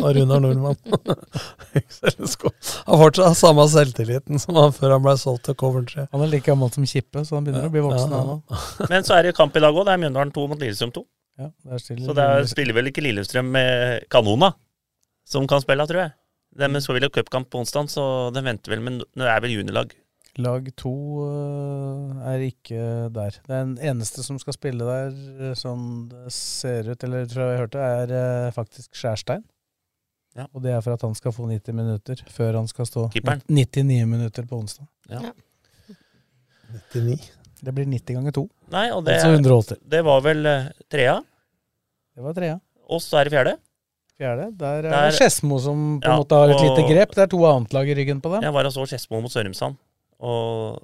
Og 0.00 0.14
Runar 0.16 0.40
Nordmann. 0.40 0.78
han 1.74 3.00
fortsatt 3.02 3.26
har 3.26 3.36
samme 3.36 3.66
selvtilliten 3.68 4.40
som 4.40 4.56
han 4.56 4.72
før 4.72 4.94
han 4.96 5.04
ble 5.04 5.14
solgt 5.20 5.44
til 5.50 5.58
Coventry. 5.60 6.06
Han 6.14 6.24
er 6.24 6.30
like 6.32 6.48
gammel 6.48 6.72
som 6.72 6.86
Kippe, 6.88 7.24
så 7.28 7.36
han 7.36 7.44
begynner 7.44 7.68
å 7.68 7.74
bli 7.74 7.82
voksen, 7.84 8.14
Ja, 8.14 8.22
han 8.22 8.30
òg. 8.38 8.64
Men 8.92 9.04
så 9.04 9.18
er 9.18 9.28
det 9.28 9.36
kamp 9.36 9.56
i 9.58 9.62
dag 9.64 9.76
òg. 9.76 9.84
Det 9.88 9.92
er 9.96 10.02
Mjøndalen 10.06 10.32
2 10.36 10.46
mot 10.52 10.64
Lillestrøm 10.64 10.94
2. 10.96 11.04
Ja, 11.40 11.50
der 11.68 11.82
stiller 11.82 12.08
Så 12.08 12.16
det 12.16 12.24
er, 12.30 12.48
spiller 12.48 12.76
vel 12.76 12.90
ikke 12.90 13.04
Lillestrøm 13.04 13.52
med 13.52 14.08
kanona 14.12 14.54
som 15.28 15.46
kan 15.50 15.60
spille, 15.62 15.86
tror 15.90 16.04
jeg. 16.06 16.14
De 16.60 16.82
så 16.82 16.96
vil 16.96 17.06
et 17.06 17.14
cupkamp 17.14 17.50
på 17.52 17.60
onsdag, 17.62 17.92
så 17.92 18.04
de 18.34 18.42
venter 18.44 18.72
vel, 18.72 18.80
men 18.82 19.02
det 19.04 19.28
er 19.28 19.44
vel 19.44 19.58
juniorlag. 19.60 19.92
Lag 20.38 20.68
to 20.78 20.92
øh, 21.26 22.20
er 22.30 22.44
ikke 22.46 22.78
der. 23.14 23.38
Er 23.48 23.64
den 23.64 23.78
eneste 23.82 24.22
som 24.22 24.38
skal 24.38 24.54
spille 24.54 24.84
der, 24.86 25.10
øh, 25.40 25.54
sånn 25.58 26.08
det 26.12 26.30
ser 26.32 26.90
ut, 26.92 27.02
eller 27.04 27.26
tror 27.26 27.42
jeg 27.48 27.50
jeg 27.56 27.62
hørte, 27.64 27.78
er 27.78 28.14
øh, 28.46 28.52
faktisk 28.54 28.94
Skjærstein. 28.94 29.42
Ja. 30.38 30.44
Og 30.54 30.62
det 30.62 30.70
er 30.70 30.80
for 30.80 30.94
at 30.94 31.02
han 31.02 31.14
skal 31.18 31.32
få 31.34 31.48
90 31.50 31.74
minutter 31.74 32.20
før 32.30 32.60
han 32.60 32.68
skal 32.70 32.86
stå 32.86 33.08
Keeperen. 33.10 33.42
99 33.50 34.06
minutter 34.06 34.46
på 34.46 34.60
onsdag. 34.62 34.86
Ja. 35.10 35.32
99. 36.94 37.18
Det 37.60 37.74
blir 37.76 37.88
90 37.90 38.14
ganger 38.16 38.32
2. 38.38 38.44
Nei, 38.72 38.86
og 38.94 39.02
det, 39.04 39.18
Altså 39.18 39.76
det 39.90 40.04
var 40.06 40.22
vel 40.24 40.46
eh, 40.46 40.70
trea. 40.88 41.18
Det 42.14 42.22
var 42.24 42.32
trea. 42.38 42.54
Og 42.88 43.02
så 43.04 43.18
er 43.20 43.28
det 43.28 43.34
fjerde. 43.34 43.56
Fjerde. 44.20 44.46
Der 44.60 44.86
er 44.88 45.10
Skedsmo 45.16 45.58
som 45.60 46.00
på 46.00 46.06
en 46.06 46.12
Ja, 46.14 46.16
måte 46.22 46.38
har 46.38 46.48
et 46.54 46.56
og- 46.56 46.64
lite 46.78 46.86
grep. 46.88 47.14
Det 47.16 47.22
er 47.26 47.30
to 47.34 47.42
annetlag 47.48 47.88
i 47.88 47.94
ryggen 47.98 48.20
på 48.20 48.32
dem. 48.34 48.42
Jeg 48.46 48.52
var 48.54 48.64
og 48.70 48.72
så 48.72 48.86
Skedsmo 48.86 49.20
mot 49.20 49.32
Sørumsand, 49.32 49.76
og 50.20 50.80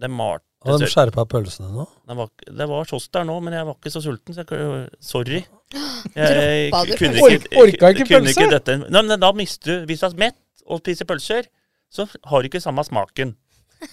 det 0.00 0.10
malte 0.12 0.44
Har 0.66 0.80
de 0.80 0.88
skjerpa 0.90 1.24
pølsene 1.30 1.70
nå? 1.72 1.86
Det 2.08 2.16
var, 2.18 2.30
det 2.60 2.66
var 2.68 2.88
kiosk 2.88 3.12
der 3.16 3.24
nå, 3.28 3.36
men 3.44 3.54
jeg 3.56 3.68
var 3.68 3.76
ikke 3.78 3.92
så 3.94 4.02
sulten, 4.04 4.36
så 4.36 4.44
jeg, 4.44 4.88
sorry. 5.00 5.44
Du 6.16 6.92
kunne 6.98 7.30
ikke, 7.32 7.50
Orka 7.58 7.90
ikke 7.94 8.06
pølse? 8.10 8.48
dette. 8.52 8.76
Nei, 8.84 9.02
men 9.02 9.18
da 9.20 9.32
mister 9.34 9.80
du 9.82 9.88
Hvis 9.90 10.04
du 10.04 10.06
er 10.06 10.20
mett 10.20 10.38
og 10.66 10.82
spiser 10.82 11.08
pølser, 11.08 11.48
så 11.92 12.06
har 12.06 12.42
du 12.42 12.48
ikke 12.50 12.62
samme 12.62 12.84
smaken. 12.86 13.34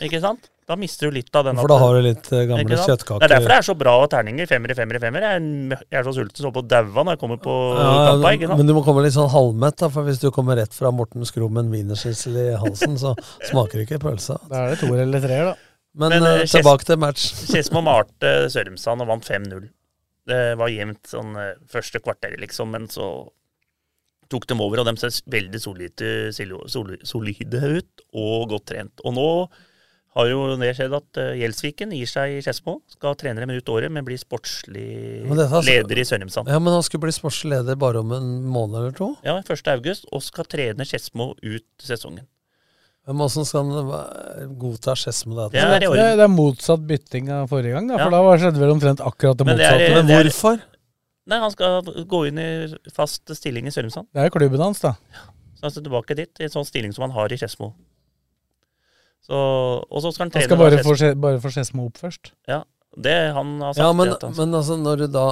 Ikke 0.03 0.19
sant? 0.23 0.49
Da 0.63 0.77
mister 0.79 1.09
du 1.09 1.17
litt 1.17 1.35
av 1.35 1.43
den 1.49 1.57
For 1.59 1.67
da 1.67 1.75
har 1.81 1.97
du 1.97 2.05
litt 2.05 2.29
eh, 2.31 2.45
gamle 2.47 2.77
kjøttkaker. 2.79 3.19
Det 3.19 3.27
er 3.27 3.33
derfor 3.33 3.51
det 3.51 3.57
er 3.57 3.65
så 3.67 3.75
bra 3.75 3.95
terninger. 4.11 4.47
Femmer 4.47 4.71
i 4.71 4.77
femmer 4.77 4.97
i 4.97 5.01
femmer. 5.03 5.25
Jeg 5.27 5.97
er, 5.99 6.05
så 6.07 6.13
sulten 6.15 6.45
så 6.45 6.51
på 6.55 6.63
daua 6.63 7.03
når 7.03 7.17
jeg 7.17 7.21
kommer 7.23 7.41
på 7.43 7.55
Ja, 7.75 7.89
kampa. 8.13 8.31
Ikke 8.37 8.47
sant? 8.47 8.61
men 8.61 8.71
du 8.71 8.75
må 8.77 8.83
komme 8.85 9.03
litt 9.03 9.15
sånn 9.17 9.31
halvmett, 9.33 9.77
da, 9.81 9.89
for 9.91 10.07
hvis 10.07 10.21
du 10.23 10.29
kommer 10.35 10.57
rett 10.59 10.77
fra 10.77 10.93
Morten 10.95 11.27
Skrummen 11.27 11.71
wienerskissel 11.73 12.39
i 12.39 12.47
halsen, 12.61 12.95
så 13.01 13.11
smaker 13.49 13.83
ikke 13.83 13.99
pølsa. 14.03 14.39
Da 14.47 14.63
er 14.63 14.73
det 14.73 14.79
to 14.85 14.93
eller 14.95 15.23
treer, 15.23 15.51
da. 15.51 15.69
Men, 15.99 16.15
Men, 16.15 16.29
eh, 16.31 16.47
tilbake 16.49 16.87
til 16.87 16.97
match. 17.03 17.27
Skedsmo 17.43 17.83
malte 17.85 18.33
Sørumsand 18.53 19.03
og 19.03 19.11
vant 19.11 19.27
5-0. 19.27 19.67
Det 20.31 20.41
var 20.57 20.71
jevnt 20.71 21.11
sånn 21.11 21.35
første 21.69 21.99
kvarter, 21.99 22.39
liksom, 22.39 22.71
men 22.71 22.87
så 22.89 23.11
tok 24.31 24.47
de 24.47 24.55
over, 24.63 24.81
og 24.81 24.87
de 24.87 24.95
ser 25.01 25.19
veldig 25.29 25.59
solide, 25.61 26.09
solide 27.03 27.61
ut 27.75 28.07
og 28.15 28.49
godt 28.55 28.69
trent. 28.71 29.03
Og 29.03 29.13
nå 29.19 29.27
har 30.15 30.27
jo 30.29 30.55
det 30.61 30.75
skjedd 30.77 30.93
at 30.93 31.17
uh, 31.17 31.31
Gjelsviken 31.39 31.93
gir 31.95 32.09
seg 32.09 32.35
i 32.37 32.41
Skedsmo. 32.45 32.75
Skal 32.93 33.15
trene 33.17 33.41
dem 33.41 33.49
ut 33.49 33.69
året, 33.73 33.89
men 33.91 34.05
blir 34.05 34.19
sportslig 34.21 35.23
Men 35.25 35.39
dette 35.39 35.57
er 35.57 35.65
leder 35.67 36.01
i 36.01 36.05
Sørumsand. 36.05 36.51
Ja, 36.53 36.59
Men 36.61 36.73
han 36.77 36.83
skulle 36.85 37.07
bli 37.07 37.15
sportslig 37.15 37.55
leder 37.55 37.75
bare 37.81 37.99
om 38.03 38.11
en 38.13 38.29
måned 38.45 38.77
eller 38.81 38.91
to? 38.97 39.15
Ja, 39.25 39.39
1. 39.41 39.67
august, 39.73 40.05
og 40.13 40.21
skal 40.25 40.45
trene 40.45 40.85
Skedsmo 40.85 41.33
ut 41.41 41.65
sesongen. 41.81 42.27
Men 43.07 43.19
Åssen 43.25 43.43
skal 43.43 43.67
han 43.67 44.53
godta 44.61 44.93
Skedsmo 44.95 45.35
det? 45.35 45.49
Det 45.57 45.63
er 45.63 45.79
Det, 45.83 46.03
det 46.21 46.23
er 46.23 46.31
motsatt 46.31 46.85
bytting 46.87 47.31
av 47.35 47.49
forrige 47.51 47.73
gang, 47.75 47.89
da. 47.89 47.97
Ja. 47.97 48.05
For 48.05 48.11
da 48.15 48.21
var- 48.23 48.37
skjedde 48.39 48.61
vel 48.61 48.71
omtrent 48.71 49.01
akkurat 49.03 49.37
det 49.37 49.45
Men 49.49 49.57
det 49.57 49.65
er- 49.65 49.73
motsatte. 49.73 49.95
Men 49.97 50.07
det 50.07 50.15
er- 50.15 50.23
hvorfor? 50.29 50.61
Nei, 51.25 51.39
han 51.39 51.51
skal 51.51 51.81
gå 52.05 52.27
inn 52.27 52.37
i 52.39 52.47
fast 52.93 53.27
stilling 53.35 53.67
i 53.67 53.71
Sørumsand. 53.71 54.07
Det 54.13 54.19
er 54.21 54.29
jo 54.29 54.37
klubben 54.39 54.59
hans, 54.59 54.79
da. 54.79 54.93
Så 55.55 55.61
han 55.63 55.71
skal 55.71 55.83
tilbake 55.83 56.15
dit, 56.15 56.29
i 56.39 56.43
en 56.43 56.49
sånn 56.49 56.65
stilling 56.67 56.93
som 56.93 57.03
han 57.09 57.11
har 57.11 57.31
i 57.31 57.37
Skedsmo. 57.37 57.73
Så, 59.23 59.37
og 59.87 60.01
så 60.03 60.11
skal 60.11 60.25
han 60.27 60.33
Han 60.35 60.43
skal 60.49 60.59
bare 60.59 60.79
få, 60.83 60.93
bare 61.23 61.39
få 61.39 61.51
Skedsmo 61.55 61.85
opp 61.87 61.99
først. 62.01 62.33
Ja, 62.49 62.61
det 62.99 63.17
han 63.37 63.53
har 63.63 63.73
sagt. 63.73 63.83
Ja, 63.85 63.91
men, 63.95 64.11
det 64.11 64.19
han, 64.21 64.33
men 64.37 64.57
altså, 64.59 64.75
når 64.77 65.03
du 65.03 65.07
da 65.13 65.27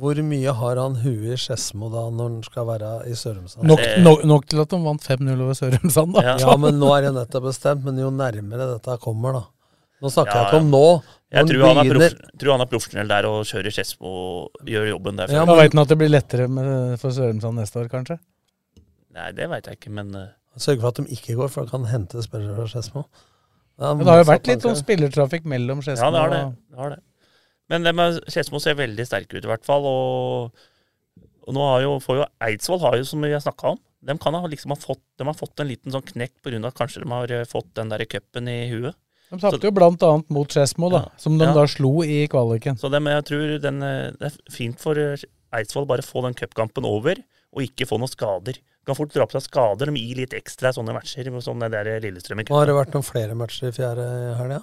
Hvor 0.00 0.14
mye 0.22 0.52
har 0.54 0.76
han 0.78 0.98
huet 1.02 1.32
i 1.34 1.38
Skedsmo 1.40 1.88
da, 1.90 2.04
når 2.14 2.28
han 2.28 2.42
skal 2.46 2.66
være 2.68 2.90
i 3.10 3.14
Sørumsand? 3.18 3.64
Nok, 3.66 3.80
nok, 4.04 4.20
nok 4.28 4.44
til 4.46 4.60
at 4.62 4.70
de 4.70 4.78
vant 4.84 5.02
5-0 5.08 5.32
over 5.34 5.56
Sørumsand, 5.58 6.12
da. 6.14 6.36
Ja. 6.38 6.52
men 6.62 6.76
nå 6.78 6.92
er 6.94 7.08
det 7.08 7.14
nettopp 7.16 7.48
bestemt. 7.48 7.82
Men 7.88 7.98
jo 7.98 8.10
nærmere 8.14 8.68
dette 8.76 8.98
kommer, 9.02 9.34
da. 9.40 9.42
Nå 10.00 10.08
snakker 10.14 10.32
Ja, 10.36 10.44
jeg 10.44 10.52
ikke 10.54 10.60
om 10.62 10.70
nå. 10.72 10.84
jeg 11.34 11.48
tror 11.50 11.64
han, 11.66 11.78
er 11.80 11.82
begynner- 11.90 12.14
proff, 12.14 12.36
tror 12.40 12.52
han 12.54 12.62
er 12.64 12.68
profesjonell 12.70 13.10
der 13.10 13.26
og 13.28 13.40
kjører 13.50 13.74
Skedsmo 13.74 14.12
og 14.12 14.70
gjør 14.70 14.86
jobben 14.92 15.18
der. 15.18 15.32
Ja, 15.34 15.42
men... 15.44 15.56
veit 15.58 15.74
han 15.74 15.82
at 15.82 15.90
det 15.90 15.98
blir 16.00 16.12
lettere 16.12 16.46
med, 16.48 16.94
for 17.02 17.10
Sørumsand 17.16 17.58
neste 17.60 17.82
år, 17.82 17.90
kanskje? 17.92 18.16
Nei, 19.16 19.26
det 19.36 19.48
veit 19.50 19.66
jeg 19.68 19.80
ikke, 19.80 19.90
men 19.98 20.14
eh, 20.14 20.30
Sørge 20.60 20.80
for 20.82 20.88
at 20.94 21.02
de 21.02 21.12
ikke 21.18 21.34
går, 21.38 21.50
for 21.52 21.66
da 21.66 21.70
kan 21.74 21.84
hente 21.90 22.22
spillere 22.24 22.54
fra 22.56 22.70
Skedsmo. 22.70 23.04
Ja, 23.80 23.94
Men 23.94 24.04
det 24.04 24.12
har 24.12 24.20
jo 24.20 24.28
vært 24.28 24.48
litt 24.50 24.64
sånn 24.66 24.76
spillertrafikk 24.76 25.46
mellom 25.48 25.80
Skedsmo 25.80 26.10
Ja, 26.10 26.12
det 26.12 26.20
har 26.20 26.32
det. 26.34 26.40
det, 26.68 26.78
har 26.82 26.90
det. 26.92 26.98
Men 27.72 27.86
det 27.86 27.92
med 27.96 28.18
Skedsmo 28.28 28.60
ser 28.60 28.76
veldig 28.76 29.06
sterke 29.08 29.38
ut, 29.38 29.46
i 29.46 29.50
hvert 29.50 29.64
fall. 29.64 29.86
Og, 29.88 30.66
og 31.46 31.56
nå 31.56 31.68
har 31.70 31.86
jo, 31.86 31.94
får 32.04 32.18
jo 32.20 32.26
Eidsvoll, 32.44 32.82
har 32.84 32.98
jo, 33.00 33.06
som 33.08 33.24
vi 33.24 33.32
har 33.32 33.40
snakka 33.40 33.74
om 33.74 33.80
De 34.04 34.16
kan 34.20 34.36
ha 34.36 34.48
liksom 34.48 34.74
ha 34.74 34.78
fått, 34.80 35.02
de 35.20 35.26
har 35.28 35.36
fått 35.36 35.62
en 35.62 35.70
liten 35.70 35.94
sånn 35.94 36.04
knekk 36.12 36.34
pga. 36.44 36.60
at 36.68 36.76
kanskje 36.76 37.04
de 37.04 37.10
har 37.12 37.32
eh, 37.38 37.46
fått 37.48 37.72
den 37.78 37.92
der 37.92 38.04
cupen 38.04 38.48
i 38.48 38.58
huet. 38.72 38.96
De 39.30 39.38
tapte 39.38 39.68
jo 39.68 39.72
annet 39.86 40.30
mot 40.34 40.50
Skedsmo, 40.50 40.90
da, 40.90 41.04
som 41.16 41.38
de 41.38 41.44
Ja. 41.46 41.54
da 41.54 41.66
slo 41.66 42.02
i 42.02 42.26
kvaliken. 42.28 42.76
Så 42.76 42.90
dem, 42.90 43.06
jeg 43.06 43.24
tror 43.24 43.58
den, 43.62 43.82
eh, 43.82 44.10
det 44.18 44.32
er 44.32 44.52
fint 44.52 44.80
for 44.80 44.98
eh, 44.98 45.16
Eidsvoll 45.52 45.86
bare 45.86 46.02
å 46.02 46.08
få 46.08 46.22
den 46.26 46.34
cupkampen 46.34 46.84
over, 46.84 47.16
og 47.52 47.62
ikke 47.62 47.86
få 47.86 47.98
noen 47.98 48.10
skader. 48.10 48.58
Kan 48.88 48.96
fort 48.96 49.12
dra 49.12 49.26
på 49.28 49.36
seg 49.36 49.44
skader, 49.44 49.90
de 49.92 50.00
gir 50.00 50.22
litt 50.22 50.34
ekstra 50.36 50.72
sånne 50.72 50.94
matcher, 50.96 51.28
som 51.44 51.60
det 51.60 51.68
der 51.74 51.90
Lillestrøm 52.02 52.40
i 52.40 52.46
Har 52.48 52.68
det 52.70 52.76
vært 52.78 52.94
noen 52.96 53.06
flere 53.06 53.36
matcher 53.38 53.68
i 53.68 53.76
fjerde 53.76 54.06
helga? 54.38 54.62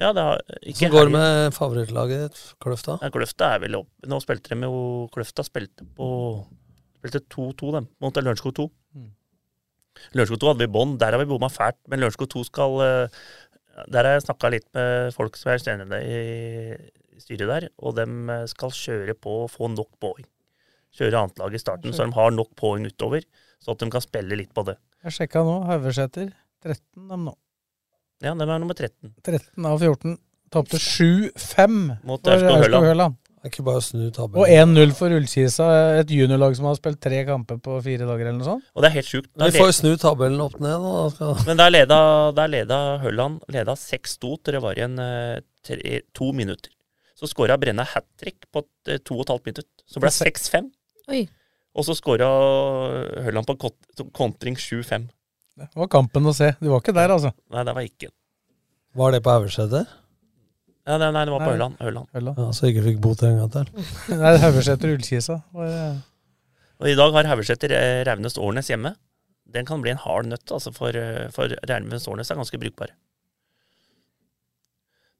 Ja, 0.00 0.10
det 0.16 0.24
har 0.24 0.40
ikke 0.62 0.88
Som 0.88 0.94
går 0.94 1.04
helgen. 1.04 1.18
med 1.18 1.54
favorittlaget 1.54 2.40
Kløfta? 2.62 2.98
Ja, 3.04 3.10
Kløfta 3.14 3.52
er 3.54 3.62
vel 3.62 3.78
opp. 3.78 3.90
Nå 4.08 4.18
spilte 4.24 4.54
de 4.54 4.66
jo 4.66 5.08
Kløfta 5.14 5.44
spilte 5.46 5.86
på 5.96 6.08
Spilte 7.02 7.18
2-2, 7.34 7.70
dem, 7.74 7.86
mot 7.98 8.14
Lørenskog 8.14 8.54
2. 8.54 8.64
Mm. 8.94 9.08
Lørenskog 10.14 10.38
2 10.38 10.50
hadde 10.52 10.62
vi 10.62 10.74
bånd, 10.74 10.98
der 11.02 11.16
har 11.16 11.18
vi 11.18 11.26
bomma 11.26 11.48
fælt. 11.50 11.80
Men 11.90 12.02
Lørenskog 12.02 12.28
2 12.30 12.44
skal 12.46 12.76
eh, 12.84 13.22
Der 13.90 14.06
har 14.06 14.14
jeg 14.16 14.26
snakka 14.28 14.50
litt 14.54 14.68
med 14.76 15.14
folk 15.16 15.38
som 15.38 15.50
er 15.50 15.62
stjernene 15.62 15.98
i 16.06 16.20
styret 17.22 17.50
der, 17.50 17.68
og 17.82 17.96
de 17.98 18.06
skal 18.50 18.70
kjøre 18.74 19.16
på 19.18 19.42
og 19.44 19.50
få 19.50 19.70
nok 19.72 19.90
poeng. 20.02 20.26
Kjøre 20.94 21.24
annetlaget 21.24 21.58
i 21.58 21.62
starten, 21.62 21.94
så 21.96 22.06
de 22.06 22.14
har 22.16 22.34
nok 22.34 22.52
poeng 22.58 22.86
utover, 22.86 23.24
så 23.62 23.74
at 23.74 23.82
de 23.82 23.90
kan 23.94 24.04
spille 24.04 24.38
litt 24.38 24.52
på 24.54 24.66
det. 24.66 24.76
Jeg 25.06 25.16
sjekka 25.18 25.44
nå. 25.46 25.56
Haugeseter 25.70 26.28
13 26.62 27.08
dem 27.10 27.26
nå. 27.30 27.34
Ja, 28.22 28.36
de 28.38 28.46
er 28.46 28.62
nummer 28.62 28.76
13. 28.78 29.14
13 29.26 29.66
av 29.66 29.82
14. 29.82 30.18
Tapte 30.52 30.78
7-5 30.78 31.78
Mot 32.06 32.28
Aurskog-Høland. 32.28 33.16
Det 33.42 33.48
er 33.48 33.54
ikke 33.56 33.64
bare 33.66 33.80
å 33.80 33.82
snu 33.82 34.04
Og 34.38 34.44
1-0 34.46 34.92
for 34.94 35.10
Ullkisa, 35.16 35.64
et 35.98 36.10
juniorlag 36.14 36.52
som 36.54 36.68
har 36.68 36.76
spilt 36.78 37.00
tre 37.02 37.24
kamper 37.26 37.56
på 37.58 37.80
fire 37.82 38.06
dager 38.06 38.28
eller 38.28 38.36
noe 38.38 38.46
sånt. 38.46 38.68
Og 38.70 38.84
det 38.84 38.90
er 38.92 38.94
helt 39.00 39.08
sjukt. 39.08 39.30
Vi 39.34 39.48
får 39.56 39.66
jo 39.66 39.74
snu 39.80 39.88
tabellen 39.98 40.44
opp 40.44 40.60
ned. 40.62 40.86
Da. 41.18 41.32
Men 41.48 41.58
der 41.58 41.72
leda, 41.74 41.98
der 42.38 42.52
leda 42.52 42.78
Hølland 43.02 43.42
leda 43.50 43.74
6-2 43.74 44.30
til 44.46 44.54
det 44.54 44.62
var 44.62 44.78
igjen 44.78 44.94
eh, 45.02 45.40
tre, 45.66 45.96
to 46.14 46.30
minutter. 46.38 46.70
Så 47.18 47.26
skåra 47.32 47.58
Brenna 47.58 47.82
hat 47.96 48.06
trick 48.22 48.46
på 48.54 48.62
eh, 48.86 49.02
to 49.02 49.18
og 49.18 49.24
et 49.26 49.34
halvt 49.34 49.50
minutt. 49.50 49.70
Så 49.90 50.04
ble 50.04 50.14
det 50.14 50.30
6-5. 50.30 50.70
Oi. 51.10 51.24
Og 51.72 51.86
så 51.86 51.94
skåra 51.96 52.28
Hølland 53.24 53.46
på 53.48 53.54
kont- 53.56 54.02
kontring 54.12 54.56
7-5. 54.60 55.06
Det 55.56 55.68
var 55.76 55.88
kampen 55.92 56.26
å 56.28 56.32
se. 56.36 56.50
Du 56.60 56.68
var 56.72 56.80
ikke 56.82 56.94
der, 56.96 57.12
altså. 57.14 57.32
Nei, 57.52 57.62
det 57.64 57.74
var 57.76 57.86
ikke. 57.86 58.08
Var 58.96 59.12
det 59.14 59.22
på 59.24 59.32
Haugeseter? 59.32 59.86
Ja, 60.82 60.96
nei, 60.98 61.10
nei, 61.14 61.22
det 61.28 61.32
var 61.32 61.44
på 61.46 61.52
Ørland. 61.54 61.76
Ja, 62.42 62.48
så 62.56 62.68
ikke 62.68 62.82
fikk 62.88 62.98
bot 63.04 63.22
en 63.24 63.36
gang 63.38 63.52
til? 63.54 63.84
Nei, 64.22 64.32
Haugeseter 64.42 64.90
Ullkisa. 64.96 65.36
Og 65.54 66.88
i 66.90 66.96
dag 66.98 67.14
har 67.14 67.28
Haugeseter 67.30 67.72
Raunes 68.08 68.36
Årnes 68.42 68.68
hjemme. 68.72 68.96
Den 69.52 69.68
kan 69.68 69.80
bli 69.84 69.92
en 69.92 70.00
hard 70.02 70.26
nøtt, 70.26 70.50
altså, 70.50 70.72
for, 70.74 70.96
eh, 70.96 71.28
for 71.32 71.52
Raunes 71.70 72.08
Årnes 72.10 72.32
er 72.32 72.40
ganske 72.40 72.58
brukbar. 72.60 72.90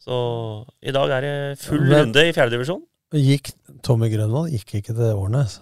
Så 0.02 0.16
i 0.82 0.90
dag 0.94 1.12
er 1.14 1.22
det 1.28 1.34
full 1.62 1.84
runde 1.92 2.24
i 2.26 2.32
fjerdedivisjon. 2.34 2.82
Gikk 3.14 3.52
Tommy 3.86 4.08
Grønvold 4.10 4.50
gikk 4.56 4.74
ikke 4.80 4.96
til 4.96 5.12
Årnes? 5.14 5.60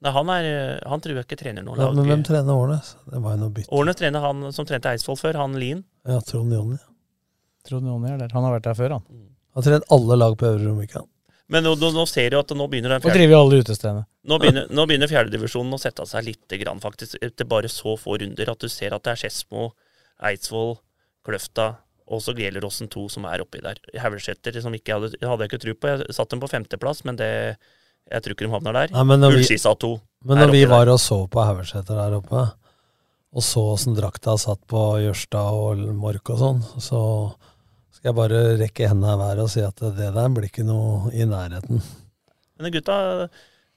Nei, 0.00 0.12
han, 0.16 0.30
er, 0.32 0.46
eh, 0.48 0.88
han 0.88 1.02
tror 1.04 1.18
jeg 1.18 1.26
ikke 1.26 1.36
trener 1.42 1.64
noe 1.64 1.76
Ja, 1.76 1.90
men 1.92 2.06
hvem 2.08 2.22
trener 2.24 2.56
Årnes? 2.56 2.94
Det 3.04 3.20
var 3.20 3.34
jo 3.34 3.42
noe 3.42 3.52
bytte. 3.56 3.72
Årnes 3.76 3.98
trener 4.00 4.24
han 4.24 4.46
som 4.56 4.68
trente 4.68 4.88
Eidsvoll 4.88 5.18
før, 5.20 5.36
han 5.42 5.58
Lien. 5.60 5.82
Ja, 6.08 6.22
Trond 6.24 6.54
Jonny. 6.56 6.78
Trond 7.68 7.88
Jonny 7.90 8.14
er 8.14 8.22
der. 8.22 8.32
Han 8.32 8.46
har 8.46 8.54
vært 8.56 8.68
der 8.70 8.78
før, 8.78 8.94
han. 8.96 9.04
Han 9.52 9.60
har 9.60 9.66
trent 9.66 9.90
alle 9.92 10.16
lag 10.16 10.36
på 10.40 10.48
Øvre 10.48 10.70
Romerike. 10.70 11.02
Men 11.50 11.66
nå, 11.66 11.74
nå, 11.76 11.90
nå 11.92 12.06
ser 12.06 12.30
du 12.32 12.38
at 12.38 12.52
nå 12.54 12.66
begynner 12.70 12.94
den 12.94 13.02
Og 13.02 13.12
driver 13.12 13.34
jo 13.34 13.40
alle 13.42 13.58
utestedene. 13.60 14.04
Nå 14.30 14.38
begynner, 14.40 14.70
nå 14.70 14.86
begynner 14.86 15.10
fjerdedivisjonen 15.10 15.76
å 15.76 15.80
sette 15.82 16.06
seg 16.06 16.28
lite 16.28 16.60
grann, 16.62 16.80
faktisk. 16.80 17.18
Etter 17.20 17.48
bare 17.50 17.68
så 17.72 17.96
få 18.00 18.16
runder. 18.22 18.52
At 18.54 18.62
du 18.62 18.70
ser 18.72 18.94
at 18.94 19.04
det 19.04 19.16
er 19.16 19.20
Skedsmo, 19.24 19.72
Eidsvoll, 20.30 20.76
Kløfta 21.26 21.72
og 22.10 22.22
så 22.22 22.34
Gjelleråsen 22.38 22.88
2 22.90 23.04
som 23.16 23.26
er 23.30 23.42
oppi 23.42 23.60
der. 23.62 23.78
Haugeseter 24.02 24.56
som 24.62 24.74
ikke 24.74 24.96
hadde, 24.96 25.12
hadde 25.20 25.44
jeg 25.44 25.52
ikke 25.52 25.62
tro 25.66 25.74
på. 25.76 25.92
Jeg 25.92 26.16
satte 26.16 26.34
dem 26.34 26.42
på 26.42 26.50
femteplass, 26.50 27.04
men 27.06 27.18
det, 27.20 27.30
jeg 28.10 28.22
tror 28.22 28.34
ikke 28.34 28.46
de 28.46 28.52
havner 28.54 28.72
der. 28.80 28.88
Nei, 28.94 29.04
men 29.04 29.20
når 29.20 29.30
vi- 29.36 29.42
Ullskisa 29.44 29.74
2 29.78 29.92
Men 30.24 30.38
når 30.38 30.50
vi 30.52 30.64
var 30.68 30.84
der. 30.84 30.92
og 30.92 30.98
så 31.00 31.28
på 31.30 31.44
Haugeseter 31.46 31.94
der 31.96 32.16
oppe, 32.18 32.42
og 33.32 33.42
så 33.46 33.62
åssen 33.74 33.94
drakta 33.96 34.34
satt 34.38 34.60
på 34.66 34.80
Jørstad 35.00 35.52
og 35.54 35.78
Mork 35.94 36.30
og 36.30 36.38
sånn, 36.38 36.62
så 36.82 37.00
skal 37.94 38.10
jeg 38.10 38.16
bare 38.16 38.40
rekke 38.58 38.88
hendene 38.88 39.14
i 39.14 39.20
været 39.20 39.38
og 39.44 39.48
si 39.52 39.60
at 39.60 39.76
det 39.76 39.96
der 40.14 40.28
blir 40.34 40.48
ikke 40.50 40.64
noe 40.66 41.10
i 41.12 41.24
nærheten. 41.24 41.80
Men 42.60 42.72
gutta 42.72 43.28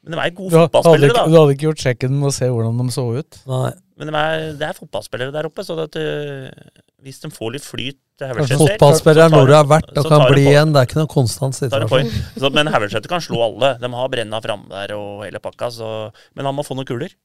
men 0.04 0.12
de 0.12 0.20
er 0.20 0.32
gode 0.36 0.50
Du, 0.52 0.58
fotballspillere, 0.58 1.14
da. 1.16 1.26
du 1.28 1.32
hadde 1.38 1.54
ikke 1.56 1.68
gjort 1.70 1.80
sjekken 1.86 2.10
med 2.20 2.28
å 2.28 2.34
se 2.36 2.46
hvordan 2.52 2.78
de 2.78 2.92
så 2.92 3.06
ut? 3.18 3.38
Nei. 3.48 3.72
Men 3.98 4.08
de 4.10 4.14
er, 4.20 4.42
det 4.60 4.68
er 4.68 4.74
fotballspillere 4.74 5.32
der 5.32 5.46
oppe, 5.48 5.64
så 5.64 5.78
at, 5.80 5.96
øh, 5.96 6.50
hvis 7.04 7.20
de 7.24 7.30
får 7.34 7.54
litt 7.58 7.66
flyt 7.68 7.99
fotballspillere 8.22 9.26
er 9.28 9.34
når 9.34 9.49
du 9.49 9.54
har 9.56 9.68
vært 9.68 9.97
og 9.97 10.08
kan 10.08 10.26
bli 10.30 10.45
igjen. 10.47 10.74
Det 10.74 10.82
er 10.82 10.88
ikke 10.88 10.99
noen 10.99 11.12
konstant 11.12 11.58
situasjon. 11.58 12.12
Så, 12.38 12.51
men 12.54 12.70
Haugeseter 12.72 13.12
kan 13.12 13.24
slå 13.24 13.41
alle. 13.47 13.74
De 13.82 13.89
har 13.91 14.12
Brenna 14.14 14.39
framme 14.43 14.70
der 14.72 14.93
og 14.95 15.24
hele 15.26 15.41
pakka. 15.43 15.72
Så, 15.74 15.89
men 16.38 16.48
han 16.48 16.56
må 16.56 16.65
få 16.65 16.78
noen 16.78 16.88
kuler. 16.88 17.15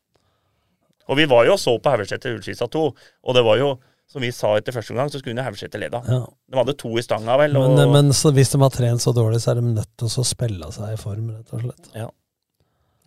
Og 1.09 1.17
vi 1.21 1.29
var 1.29 1.47
jo 1.49 1.55
og 1.55 1.61
så 1.61 1.77
på 1.81 1.93
Haugeseter 1.93 2.35
Ullskisa 2.37 2.67
2, 2.69 2.83
og 3.25 3.37
det 3.37 3.45
var 3.47 3.61
jo, 3.61 3.69
som 4.13 4.25
vi 4.25 4.29
sa 4.35 4.51
etter 4.59 4.75
første 4.77 4.97
gang, 4.97 5.09
så 5.13 5.21
skulle 5.21 5.37
jo 5.37 5.45
Haugeseter 5.47 5.81
leda. 5.81 6.03
Ja. 6.09 6.19
De 6.29 6.59
hadde 6.61 6.75
to 6.81 6.91
i 7.01 7.05
stanga, 7.05 7.37
vel. 7.41 7.57
Og, 7.57 7.77
Men, 7.77 7.95
men 7.95 8.11
så, 8.17 8.33
hvis 8.37 8.53
de 8.53 8.61
har 8.61 8.73
trent 8.75 9.05
så 9.05 9.15
dårlig, 9.17 9.41
så 9.45 9.55
er 9.55 9.63
de 9.63 9.71
nødt 9.71 9.93
til 10.01 10.09
å 10.09 10.27
spille 10.29 10.69
seg 10.75 10.97
i 10.97 11.01
form, 11.01 11.31
rett 11.37 11.55
og 11.57 11.65
slett. 11.65 11.93
ja. 11.97 12.11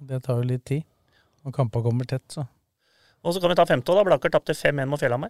Det 0.01 0.17
tar 0.25 0.39
jo 0.39 0.47
litt 0.49 0.63
tid. 0.65 0.81
Og 1.45 1.53
kampa 1.53 1.81
kommer 1.85 2.07
tett, 2.09 2.25
så. 2.33 2.47
og 3.21 3.33
så 3.35 3.41
kan 3.41 3.51
vi 3.53 3.57
ta 3.59 3.67
femte, 3.69 3.93
da. 3.93 4.05
Blakker 4.05 4.33
tapte 4.33 4.53
5-1 4.57 4.89
mot 4.89 5.01
Fjellhamar. 5.01 5.29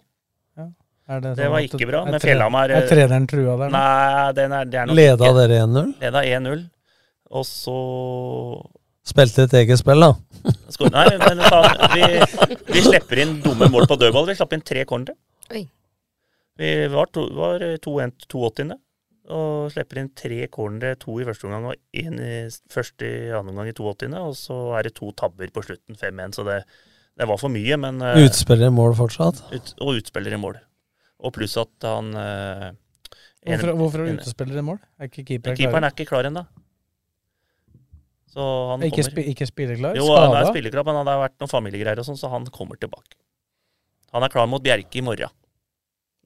Ja. 0.56 0.70
Er 1.08 1.20
det, 1.20 1.32
Det 1.36 1.44
sånn 1.44 1.50
var 1.50 1.58
at- 1.58 1.72
ikke 1.72 1.86
bra, 1.90 2.00
er 2.06 2.10
men 2.12 2.20
Fjellhamar 2.22 2.70
Er 2.70 2.86
treneren 2.88 3.26
trua 3.28 3.56
der? 3.58 3.70
Nei, 3.74 4.32
den 4.38 4.52
er, 4.52 4.64
det 4.64 4.74
er 4.80 4.86
nok 4.86 4.96
Leda 4.96 5.24
ikke. 5.24 5.34
dere 5.40 5.58
1-0? 5.66 5.94
Leda 6.00 6.22
1-0. 6.22 6.62
Og 7.32 7.44
så 7.48 7.76
Spilte 9.04 9.42
et 9.48 9.54
eget 9.58 9.78
spill, 9.80 9.98
da. 10.00 10.12
skår, 10.70 10.92
Nei, 10.94 11.08
men 11.18 11.40
da, 11.42 11.58
vi, 11.90 12.04
vi 12.72 12.80
slipper 12.84 13.18
inn 13.24 13.40
dumme 13.42 13.66
mål 13.72 13.88
på 13.90 13.96
dødball. 13.98 14.28
Vi 14.28 14.36
slapp 14.38 14.52
inn 14.54 14.62
tre 14.62 14.84
cornere. 14.86 15.16
Vi 15.50 16.70
var, 16.92 17.06
to, 17.10 17.24
var 17.34 17.58
2-1 17.82 18.26
82. 18.30 18.76
Og 19.32 19.70
slipper 19.72 19.98
inn 20.02 20.10
tre 20.18 20.46
cornere, 20.52 20.94
to 21.00 21.16
i 21.18 21.24
første 21.26 21.46
omgang 21.48 21.66
og 21.72 21.76
én 21.98 22.18
i 22.20 22.32
første 22.70 23.06
i 23.08 23.30
andre 23.34 23.50
omgang 23.54 23.70
i 23.70 23.74
82. 23.74 24.14
Og 24.22 24.34
så 24.38 24.58
er 24.78 24.86
det 24.86 24.94
to 24.98 25.10
tabber 25.18 25.50
på 25.54 25.64
slutten, 25.66 25.96
5-1. 25.98 26.34
Så 26.38 26.44
det, 26.46 26.60
det 27.18 27.26
var 27.30 27.38
for 27.42 27.50
mye, 27.54 27.78
men 27.80 27.98
eh, 28.06 28.22
Utspiller 28.26 28.68
i 28.70 28.74
mål 28.74 28.94
fortsatt. 28.98 29.42
ut, 29.50 29.74
Og 29.80 29.96
utspiller 29.98 30.34
i 30.36 30.40
mål. 30.42 30.60
Og 31.22 31.32
pluss 31.36 31.56
at 31.60 31.86
han 31.86 32.08
eh, 32.18 32.70
en- 32.72 33.58
Hvorfor, 33.58 33.76
hvorfor 33.78 34.02
er 34.02 34.10
du 34.12 34.20
utespiller 34.22 34.58
i 34.58 34.64
mål? 34.66 34.78
Er 34.98 35.08
ikke 35.10 35.24
keeperen 35.28 35.56
Keeperen 35.58 35.82
klar? 35.82 35.88
er 35.90 35.94
ikke 35.96 36.08
klar 36.10 36.28
ennå. 36.30 36.44
Så 38.32 38.40
han 38.70 38.80
Ikke, 38.86 39.02
kommer. 39.02 39.10
spi, 39.12 39.22
ikke 39.34 39.46
spilleklar? 39.50 39.96
Jo, 39.98 40.06
han 40.16 40.34
er 40.38 40.46
spilleklar, 40.48 40.84
men 40.88 41.02
det 41.04 41.12
har 41.12 41.20
vært 41.28 41.34
noen 41.42 41.50
familiegreier 41.52 42.00
og 42.00 42.06
sånn, 42.08 42.16
så 42.16 42.30
han 42.32 42.46
kommer 42.54 42.78
tilbake. 42.80 43.18
Han 44.14 44.24
er 44.24 44.32
klar 44.32 44.48
mot 44.48 44.62
Bjerke 44.64 45.00
i 45.00 45.04
morgen. 45.04 45.28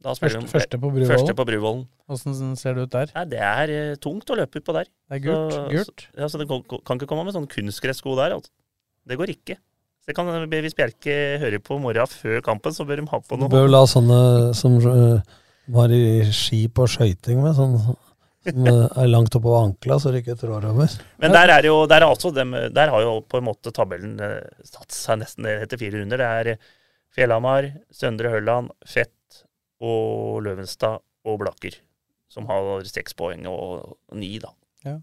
Da 0.02 0.12
Første, 0.14 0.39
de- 0.44 0.47
første 0.52 0.78
på 0.78 0.90
Bruvollen? 0.93 1.09
Første 1.10 1.35
på 1.35 1.44
Bruvollen. 1.48 1.86
Åssen 2.09 2.55
ser 2.56 2.74
det 2.74 2.82
ut 2.86 2.90
der? 2.94 3.10
Nei, 3.16 3.24
det 3.32 3.40
er 3.43 3.73
eh, 3.74 3.94
tungt 3.97 4.28
å 4.31 4.36
løpe 4.39 4.60
utpå 4.60 4.73
der. 4.77 4.85
Det 5.10 5.16
er 5.18 5.23
gult, 5.24 5.52
Så, 5.56 5.62
gult. 5.73 6.05
Så, 6.06 6.18
ja, 6.20 6.28
så 6.31 6.39
det 6.39 6.47
kan, 6.48 6.62
kan 6.86 6.98
ikke 7.01 7.09
komme 7.10 7.24
med 7.27 7.35
sånne 7.35 7.51
kunstgressko 7.51 8.14
der. 8.20 8.36
Altså. 8.36 8.52
Det 9.09 9.18
går 9.18 9.32
ikke. 9.35 9.56
Så 10.07 10.12
det 10.12 10.15
kan, 10.20 10.28
hvis 10.53 10.77
Bjerke 10.78 11.15
hører 11.43 11.59
på 11.59 11.81
i 11.91 12.03
før 12.07 12.41
kampen, 12.41 12.73
så 12.73 12.85
bør 12.87 13.01
de 13.01 13.07
ha 13.11 13.19
på 13.19 13.35
Du 13.35 13.41
noe. 13.43 13.51
bør 13.51 13.65
vel 13.66 13.74
ha 13.74 13.87
sånne 13.91 14.19
som 14.55 14.77
øh, 14.78 15.19
var 15.74 15.91
i 15.91 16.23
ski 16.31 16.69
på 16.70 16.87
skøyting 16.87 17.41
med, 17.43 17.57
sånn 17.57 17.74
som 17.83 17.97
øh, 18.55 18.87
er 19.03 19.09
langt 19.11 19.35
oppover 19.35 19.65
ankla, 19.65 19.99
så 19.99 20.12
det 20.15 20.20
ikke 20.23 20.37
trår 20.39 20.69
over. 20.70 20.95
Men 21.19 21.35
der 21.35 21.51
er 21.57 21.66
jo, 21.66 21.81
der 21.91 22.05
er 22.05 22.07
altså 22.07 22.31
dem, 22.31 22.55
der 22.70 22.93
har 22.95 23.03
jo 23.03 23.16
på 23.27 23.41
en 23.41 23.49
måte 23.49 23.73
tabellen 23.74 24.15
eh, 24.23 24.47
satt 24.62 24.95
seg 24.95 25.24
nesten 25.24 25.43
ned 25.43 25.65
etter 25.66 25.81
fire 25.81 25.99
runder. 25.99 26.23
Det 26.23 26.28
er 26.31 26.53
eh, 26.55 26.70
Fjellhamar, 27.16 27.73
Søndre 27.91 28.31
Hølland, 28.31 28.70
Fett 28.87 29.43
og 29.83 30.39
Løvenstad 30.47 31.03
og 31.27 31.41
Blakker, 31.43 31.74
Som 32.31 32.47
har 32.47 32.87
seks 32.87 33.19
poeng 33.19 33.43
og 33.51 33.97
ni, 34.15 34.37
da. 34.39 34.55
Ja. 34.87 35.01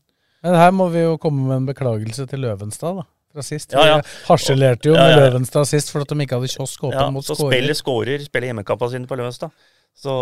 Men 0.48 0.56
her 0.60 0.72
må 0.76 0.88
vi 0.96 1.04
jo 1.04 1.20
komme 1.20 1.44
med 1.50 1.60
en 1.60 1.68
beklagelse 1.68 2.24
til 2.32 2.48
Løvenstad, 2.48 3.04
da. 3.04 3.06
Fra 3.34 3.42
sist. 3.42 3.72
Ja, 3.74 3.84
ja. 3.90 4.02
Harselerte 4.28 4.92
jo 4.92 4.98
med 4.98 5.10
ja. 5.10 5.22
Løvenstad 5.24 5.66
sist 5.66 5.90
for 5.90 6.06
at 6.06 6.12
de 6.12 6.26
ikke 6.26 6.38
hadde 6.38 6.52
kiosk 6.54 6.84
åpen 6.86 7.00
Ja, 7.00 7.08
mot 7.14 7.26
så 7.26 7.34
spiller 7.40 7.74
skårer, 7.78 8.22
spiller 8.22 8.52
hjemmekampene 8.52 8.94
sine 8.94 9.10
på 9.10 9.18
Løvenstad. 9.18 9.50
Så 9.94 10.14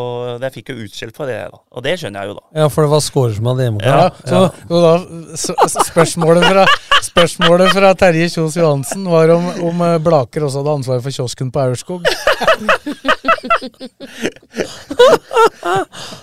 jeg 0.41 0.51
fikk 0.55 0.71
jo 0.73 0.85
utskjelt 0.85 1.15
for 1.15 1.31
det, 1.31 1.37
da. 1.51 1.59
Og 1.75 1.83
det 1.83 1.93
skjønner 1.99 2.23
jeg 2.23 2.31
jo, 2.31 2.39
da. 2.39 2.43
Ja, 2.59 2.65
for 2.71 2.85
det 2.85 2.91
var 2.91 3.03
skårer 3.03 3.35
som 3.37 3.47
hadde 3.51 3.67
Ja, 3.83 3.99
ja. 4.03 4.09
så, 4.27 4.41
da, 4.67 4.91
så, 5.39 5.83
spørsmålet, 5.87 6.43
fra, 6.47 6.65
spørsmålet 7.07 7.71
fra 7.75 7.93
Terje 7.99 8.27
Kjos 8.33 8.57
Johansen 8.59 9.07
var 9.07 9.31
om, 9.35 9.47
om 9.69 9.85
eh, 9.87 9.95
Blaker 10.03 10.47
også 10.47 10.61
hadde 10.61 10.75
ansvaret 10.81 11.05
for 11.05 11.15
kiosken 11.15 11.51
på 11.51 11.63
Aurskog. 11.67 12.03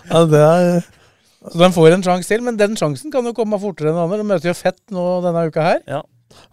Ja, 0.09 0.21
det 0.29 0.39
er 0.41 0.63
Så 1.49 1.59
de 1.61 1.69
får 1.73 1.95
en 1.95 2.05
sjanse 2.05 2.29
til, 2.29 2.43
men 2.45 2.59
den 2.59 2.77
sjansen 2.79 3.13
kan 3.13 3.27
jo 3.27 3.33
komme 3.37 3.59
fortere 3.61 3.93
enn 3.93 4.01
andre. 4.01 4.21
De 4.21 4.27
møter 4.29 4.51
jo 4.51 4.57
Fett 4.57 4.81
nå 4.95 5.05
denne 5.25 5.47
uka 5.49 5.65
her. 5.65 5.83
Ja. 5.89 6.03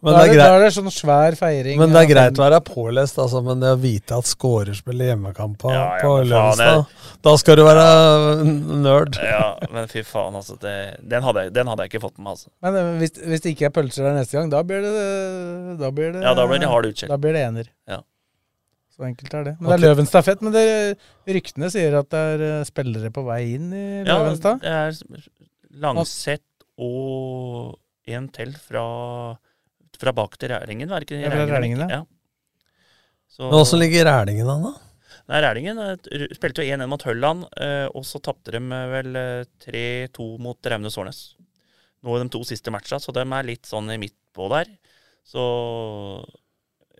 Men 0.01 0.13
da, 0.13 0.19
er 0.21 0.27
det, 0.29 0.35
det, 0.35 0.41
er 0.41 0.51
da 0.53 0.55
er 0.59 0.63
det 0.63 0.69
sånn 0.75 0.91
svær 0.93 1.35
feiring. 1.39 1.79
Men 1.81 1.91
det 1.93 2.01
er 2.03 2.07
greit 2.11 2.39
å 2.39 2.43
være 2.45 2.59
pålest, 2.65 3.17
altså, 3.21 3.41
men 3.43 3.59
det 3.63 3.71
å 3.75 3.79
vite 3.81 4.15
at 4.21 4.29
skårer 4.29 4.77
spiller 4.77 5.09
hjemmekamp 5.11 5.57
på, 5.61 5.71
Ja, 5.73 5.83
ja, 5.97 6.01
på 6.03 6.13
lønnsdag, 6.29 6.85
da 7.27 7.33
skal 7.41 7.59
du 7.59 7.63
være 7.67 7.85
nerd. 8.85 9.19
Ja, 9.19 9.49
men 9.73 9.87
fy 9.91 10.03
faen, 10.07 10.35
altså. 10.39 10.55
Det, 10.61 10.75
den, 11.03 11.23
hadde, 11.27 11.45
jeg- 11.47 11.53
den 11.57 11.67
hadde 11.71 11.85
jeg 11.87 11.93
ikke 11.93 12.03
fått 12.07 12.17
med 12.17 12.25
meg, 12.29 12.37
altså. 12.37 12.49
Men 12.65 12.79
eh, 12.81 12.91
hvis, 13.03 13.15
hvis 13.19 13.45
det 13.45 13.53
ikke 13.55 13.69
er 13.69 13.75
pølser 13.79 14.07
der 14.07 14.17
neste 14.19 14.37
gang, 14.39 14.51
da 14.53 14.63
blir 14.63 14.81
det 14.85 15.77
Da 15.83 15.91
blir 15.91 16.11
det, 16.15 16.23
Ja, 16.23 16.33
da 16.37 16.45
blir 16.47 16.59
det 16.63 16.69
hard 16.71 16.89
utskjell. 16.91 17.09
Da 17.11 17.17
blir 17.21 17.33
det 17.35 17.45
ener. 17.49 17.71
Ja. 17.91 18.01
Så 18.95 19.03
enkelt 19.03 19.33
er 19.35 19.43
det. 19.43 19.55
Men 19.59 19.73
det 19.73 19.75
er 19.75 19.81
Løvenstad 19.89 20.23
fett. 20.23 20.41
Men 20.45 20.53
det, 20.55 20.63
ryktene 21.27 21.67
sier 21.73 21.97
at 21.99 22.07
det 22.13 22.21
er 22.35 22.43
eh, 22.47 22.61
spillere 22.69 23.11
på 23.11 23.25
vei 23.27 23.41
inn 23.57 23.73
i 23.75 23.85
Ja, 24.07 24.21
Løvenstad. 24.21 24.61
det 24.63 24.71
er 24.71 25.25
Langseth 25.83 26.43
og 26.79 27.75
en 28.07 28.27
til 28.31 28.53
fra, 28.61 28.85
fra 30.01 30.13
bak 30.15 30.37
til 30.41 30.51
Rælingen, 30.53 30.89
var 30.91 31.01
det 31.03 31.09
ikke 31.11 31.21
det? 31.23 31.45
Rælingen, 31.51 31.85
ja. 31.89 32.01
Så, 33.35 33.43
Men 33.49 33.59
åssen 33.59 33.79
ligger 33.81 34.05
Rælingen 34.07 34.49
an, 34.49 34.63
da? 34.69 34.73
Nei, 35.25 35.39
Rælingen 35.41 35.79
eh, 35.81 36.27
spilte 36.37 36.61
jo 36.63 36.75
1-1 36.77 36.87
mot 36.91 37.03
Hølland, 37.07 37.45
eh, 37.57 37.87
og 37.97 38.05
så 38.05 38.21
tapte 38.23 38.53
de 38.53 38.61
eh, 38.61 38.89
vel 38.93 39.15
eh, 39.17 40.09
3-2 40.13 40.27
mot 40.45 40.69
Raunes 40.71 40.97
Årnes. 41.01 41.21
Nå 42.05 42.15
i 42.19 42.21
de 42.21 42.29
to 42.29 42.43
siste 42.45 42.69
matcha, 42.73 42.99
så 43.01 43.11
de 43.15 43.23
er 43.25 43.47
litt 43.47 43.65
sånn 43.65 43.89
i 43.95 43.97
midt 43.97 44.15
på 44.35 44.45
der. 44.53 44.69
Så 45.25 45.41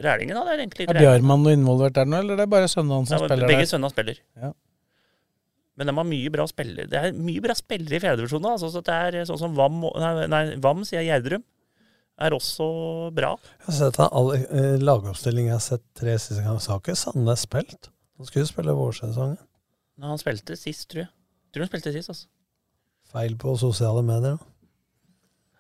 Rælingen 0.01 0.35
hadde 0.35 0.57
egentlig 0.59 0.87
Er 0.89 0.97
Bjarmann 0.97 1.43
noe 1.45 1.53
involvert 1.55 1.95
der 1.95 2.07
nå, 2.09 2.19
eller 2.23 2.35
er 2.35 2.41
det 2.43 2.49
bare 2.51 2.65
hans 2.67 2.73
som 2.75 2.89
Ja, 2.91 3.05
der? 3.05 3.27
spiller 3.29 3.47
begge 3.47 3.63
der? 3.63 3.69
sønnene 3.69 3.91
spiller. 3.93 4.17
Ja. 4.41 4.49
Men 5.77 5.87
de 5.87 5.95
har 5.95 6.07
mye 6.07 6.31
bra 6.31 6.45
spillere. 6.47 6.87
Det 6.91 6.99
er 6.99 7.15
mye 7.19 7.41
bra 7.43 7.53
spillere 7.55 7.97
i 7.97 8.01
fjerdedivisjonen. 8.03 8.47
Altså, 8.55 8.69
så 8.71 8.81
det 8.83 8.95
er 8.95 9.25
sånn 9.27 9.39
som 9.39 9.55
Vam, 9.55 9.81
nei, 9.99 10.27
nei, 10.31 10.43
Vam 10.63 10.83
sier 10.87 11.03
Gjerdrum, 11.03 11.43
er 12.21 12.35
også 12.35 12.67
bra. 13.15 13.33
Jeg 13.59 13.67
har 13.67 13.77
sett 13.79 13.99
alle 14.05 14.37
eh, 14.45 14.75
lagoppstilling 14.81 15.49
jeg 15.49 15.57
har 15.57 15.63
sett 15.63 15.83
tre 15.97 16.15
siste 16.21 16.43
ganger. 16.43 16.63
Så 16.63 16.71
har 16.73 16.81
ikke 16.83 16.95
Sandnes 16.99 17.43
spilt. 17.47 17.89
Han 18.19 18.29
skulle 18.29 18.47
spille 18.47 18.75
vårsesongen. 18.75 19.39
Nei, 19.99 20.11
han 20.11 20.19
spilte 20.19 20.55
sist, 20.59 20.87
tror 20.91 21.05
jeg. 21.05 21.11
Tror 21.53 21.65
han 21.65 21.71
spilte 21.71 21.93
sist, 21.95 22.11
altså. 22.11 22.27
Feil 23.11 23.35
på 23.39 23.55
sosiale 23.59 24.03
medier. 24.03 24.37
da. 24.39 24.53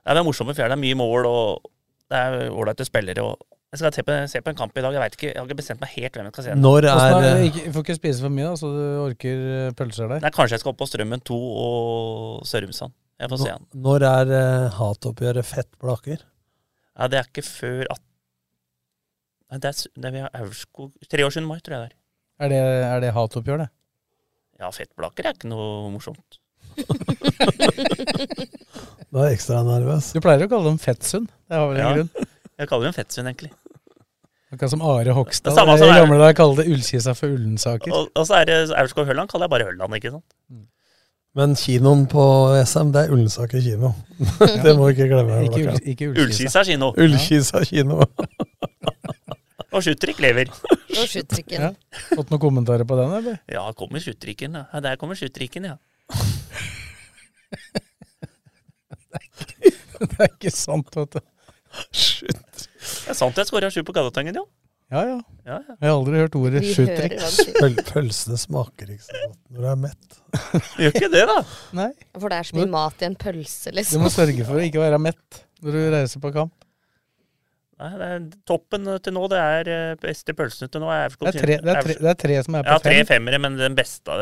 Ja, 0.05 0.13
det 0.13 0.21
er 0.21 0.27
morsomme 0.27 0.55
fjær. 0.55 0.69
Det 0.71 0.77
er 0.77 0.83
mye 0.83 0.97
mål, 0.99 1.27
og 1.27 1.69
det 2.11 2.19
er 2.19 2.49
ålreite 2.53 2.85
spillere. 2.87 3.23
Og 3.25 3.39
jeg 3.73 3.81
skal 3.81 3.95
se 3.95 4.03
på, 4.07 4.17
se 4.31 4.41
på 4.43 4.51
en 4.53 4.59
kamp 4.59 4.77
i 4.77 4.83
dag. 4.83 4.93
Jeg, 4.95 5.01
vet 5.03 5.17
ikke, 5.17 5.31
jeg 5.31 5.39
har 5.39 5.47
ikke 5.49 5.59
bestemt 5.59 5.81
meg 5.83 5.91
helt 5.95 6.15
hvem 6.19 6.27
jeg 6.29 6.35
skal 6.35 6.45
se. 6.47 6.55
Når 6.59 6.85
er 6.85 6.91
er- 6.91 7.29
eh, 7.31 7.47
ikke, 7.49 7.71
får 7.73 7.85
ikke 7.87 7.95
spise 7.99 8.21
for 8.23 8.35
mye, 8.35 8.51
da, 8.51 8.59
så 8.61 8.69
du 8.71 8.83
orker 9.07 9.41
eh, 9.55 9.71
pølser 9.75 10.11
der. 10.11 10.21
Nei, 10.23 10.31
kanskje 10.35 10.55
jeg 10.55 10.63
skal 10.63 10.71
opp 10.71 10.79
på 10.79 10.87
Strømmen 10.87 11.23
2 11.27 11.39
og 11.65 12.45
Sørumsand. 12.47 12.95
Jeg 13.19 13.31
får 13.31 13.41
se 13.41 13.51
han. 13.51 13.67
Når 13.73 14.03
er 14.03 14.31
uh, 14.35 14.71
hatoppgjøret 14.75 15.47
Fett 15.47 15.69
Blaker? 15.79 16.23
Ja, 16.95 17.07
det 17.11 17.19
er 17.19 17.27
ikke 17.29 17.43
før 17.47 17.89
at 17.95 18.01
Nei, 19.51 19.59
det 19.61 19.69
er, 19.69 19.81
det 20.01 20.07
er 20.09 20.13
ved 20.15 20.39
Aurskog 20.41 20.91
23. 21.11 21.43
mai, 21.45 21.59
tror 21.61 21.75
jeg 21.75 21.81
det 21.83 21.89
er. 21.91 21.97
Er 22.45 22.49
det, 22.51 22.61
er 22.89 23.03
det 23.03 23.11
hatoppgjør, 23.13 23.61
det? 23.61 23.67
Ja, 24.59 24.71
fettblaker 24.73 25.27
er 25.29 25.35
ikke 25.37 25.51
noe 25.51 25.91
morsomt. 25.93 26.39
Da 29.15 29.21
er 29.21 29.29
jeg 29.29 29.37
ekstra 29.37 29.61
nervøs. 29.63 30.09
Du 30.11 30.19
pleier 30.23 30.43
å 30.43 30.49
kalle 30.51 30.67
dem 30.73 30.79
Fettsund. 30.81 31.29
Det 31.47 31.55
har 31.55 31.69
vel 31.69 31.77
en 31.77 31.83
Ja. 31.85 31.91
grunn? 31.95 32.09
Jeg 32.59 32.67
kaller 32.67 32.89
dem 32.89 32.95
Fettsund, 32.97 33.29
egentlig. 33.29 33.51
Akkurat 34.51 34.71
som 34.73 34.81
Are 34.83 35.13
Hogstad. 35.15 35.51
Det 35.51 35.55
samme 35.55 35.75
I 35.75 35.79
som 35.79 35.91
gamle 35.93 36.17
dager 36.19 36.35
kalte 36.41 36.63
det 36.63 36.73
Ullkisa 36.73 37.13
for 37.15 37.27
Ullensaker. 37.31 37.91
Og, 37.95 38.09
og 38.15 38.27
så 38.27 38.41
er 38.41 38.45
det 38.49 38.57
Aurskog-Hølland 38.75 39.29
kaller 39.31 39.45
jeg 39.47 39.53
bare 39.55 39.67
Hølland, 39.69 39.95
ikke 39.99 40.11
sant? 40.17 40.35
Men 41.35 41.55
kinoen 41.59 42.05
på 42.07 42.23
SM, 42.63 42.93
det 42.95 43.01
er 43.05 43.11
Ullensaker 43.11 43.59
kino. 43.59 43.91
det 44.63 44.71
må 44.77 44.87
vi 44.87 44.93
ikke 44.95 45.07
glemme. 45.11 45.41
Ikke. 45.49 45.73
Ikke 45.91 46.07
Ullkisa. 46.13 46.63
Kino. 46.63 46.93
Ullkisa 46.95 47.59
kino. 47.67 47.99
Og 49.75 49.83
Schutrik 49.83 50.19
lever. 50.23 50.47
Og 50.95 51.07
Schuttrikken. 51.11 51.59
Ja. 51.59 51.73
Fått 52.13 52.29
noen 52.31 52.39
kommentarer 52.39 52.87
på 52.87 52.95
den, 52.95 53.11
eller? 53.17 53.35
Ja, 53.51 53.65
kommer 53.75 53.99
Schuttrikken, 53.99 54.55
ja. 54.55 54.63
ja. 54.71 54.79
Der 54.85 54.95
kommer 55.01 55.15
Schuttrikken, 55.19 55.67
ja. 55.67 55.75
det 59.99 60.15
er 60.15 60.29
ikke 60.29 60.51
sant, 60.55 60.95
vet 60.95 61.17
du. 61.17 61.19
Det 61.19 63.11
er 63.11 63.17
sant 63.17 63.35
jeg 63.35 63.47
skåra 63.49 63.67
sju 63.73 63.83
på 63.83 63.95
Gadatangen, 63.97 64.39
ja. 64.39 64.45
Ja, 64.93 65.01
ja. 65.01 65.15
Ja, 65.45 65.55
ja. 65.65 65.75
Jeg 65.81 65.89
har 65.89 65.95
aldri 65.95 66.19
hørt 66.21 66.35
ordet 66.37 66.61
Vi. 66.61 66.73
Pøl 67.59 67.77
pølsene 67.87 68.37
smaker 68.37 68.91
ikke 68.93 69.05
så 69.07 69.21
godt 69.23 69.39
når 69.49 69.63
du 69.63 69.69
er 69.71 69.79
mett. 69.81 70.19
Gjør 70.81 70.93
ikke 70.93 71.09
det, 71.13 71.23
da. 71.31 71.39
Nei. 71.77 71.89
For 72.19 72.29
det 72.33 72.37
er 72.37 72.49
så 72.49 72.59
mye 72.59 72.69
mat 72.75 73.01
i 73.01 73.07
en 73.09 73.17
pølse, 73.25 73.73
liksom. 73.73 73.97
Du 73.97 74.05
må 74.05 74.13
sørge 74.13 74.45
for 74.45 74.59
å 74.59 74.67
ikke 74.67 74.83
være 74.83 75.01
mett 75.01 75.41
når 75.65 75.77
du 75.77 75.81
reiser 75.95 76.21
på 76.21 76.31
kamp. 76.35 76.53
Nei, 77.75 77.89
det 77.99 78.07
er 78.07 78.21
toppen 78.47 78.85
til 79.03 79.15
nå, 79.17 79.25
det 79.33 79.39
er 79.41 79.69
eh, 79.73 79.95
beste 79.99 80.31
pølsene 80.37 80.69
til 80.71 80.79
nå. 80.79 80.87
Er 80.95 81.09
Aurskog 81.09 81.27
Det 81.27 81.41
er 81.41 81.43
tre, 81.43 81.57
det 81.59 81.73
er 81.73 81.81
tre, 81.83 81.95
det 81.99 82.11
er 82.13 82.19
tre 82.21 82.37
som 82.45 82.55
er 82.55 82.63
på 82.63 82.71
Ja, 82.71 82.83
tre 82.85 82.93
fem. 83.01 83.09
femmere, 83.09 83.39
men 83.43 83.57
den 83.59 83.75
beste, 83.75 84.15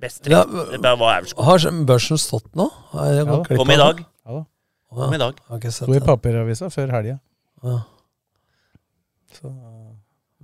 beste 0.00 0.32
Ja, 0.32 0.40
det 0.72 0.94
var 1.02 1.18
Aurskog. 1.18 1.44
Har 1.44 1.66
børsen 1.90 2.20
stått 2.22 2.48
nå? 2.56 2.70
Jeg 2.94 3.18
Ja, 3.26 3.40
Kom 3.50 3.74
i 3.74 3.80
dag. 3.82 4.00
Ja 4.24 4.38
da. 4.38 4.44
Kom 4.94 5.16
i 5.18 5.20
dag. 5.20 5.42
Sto 5.74 5.92
i 5.92 6.00
papiravisa 6.00 6.70
før 6.72 6.94
helga. 6.96 7.18
Ja. 7.66 7.76
Så 9.34 9.52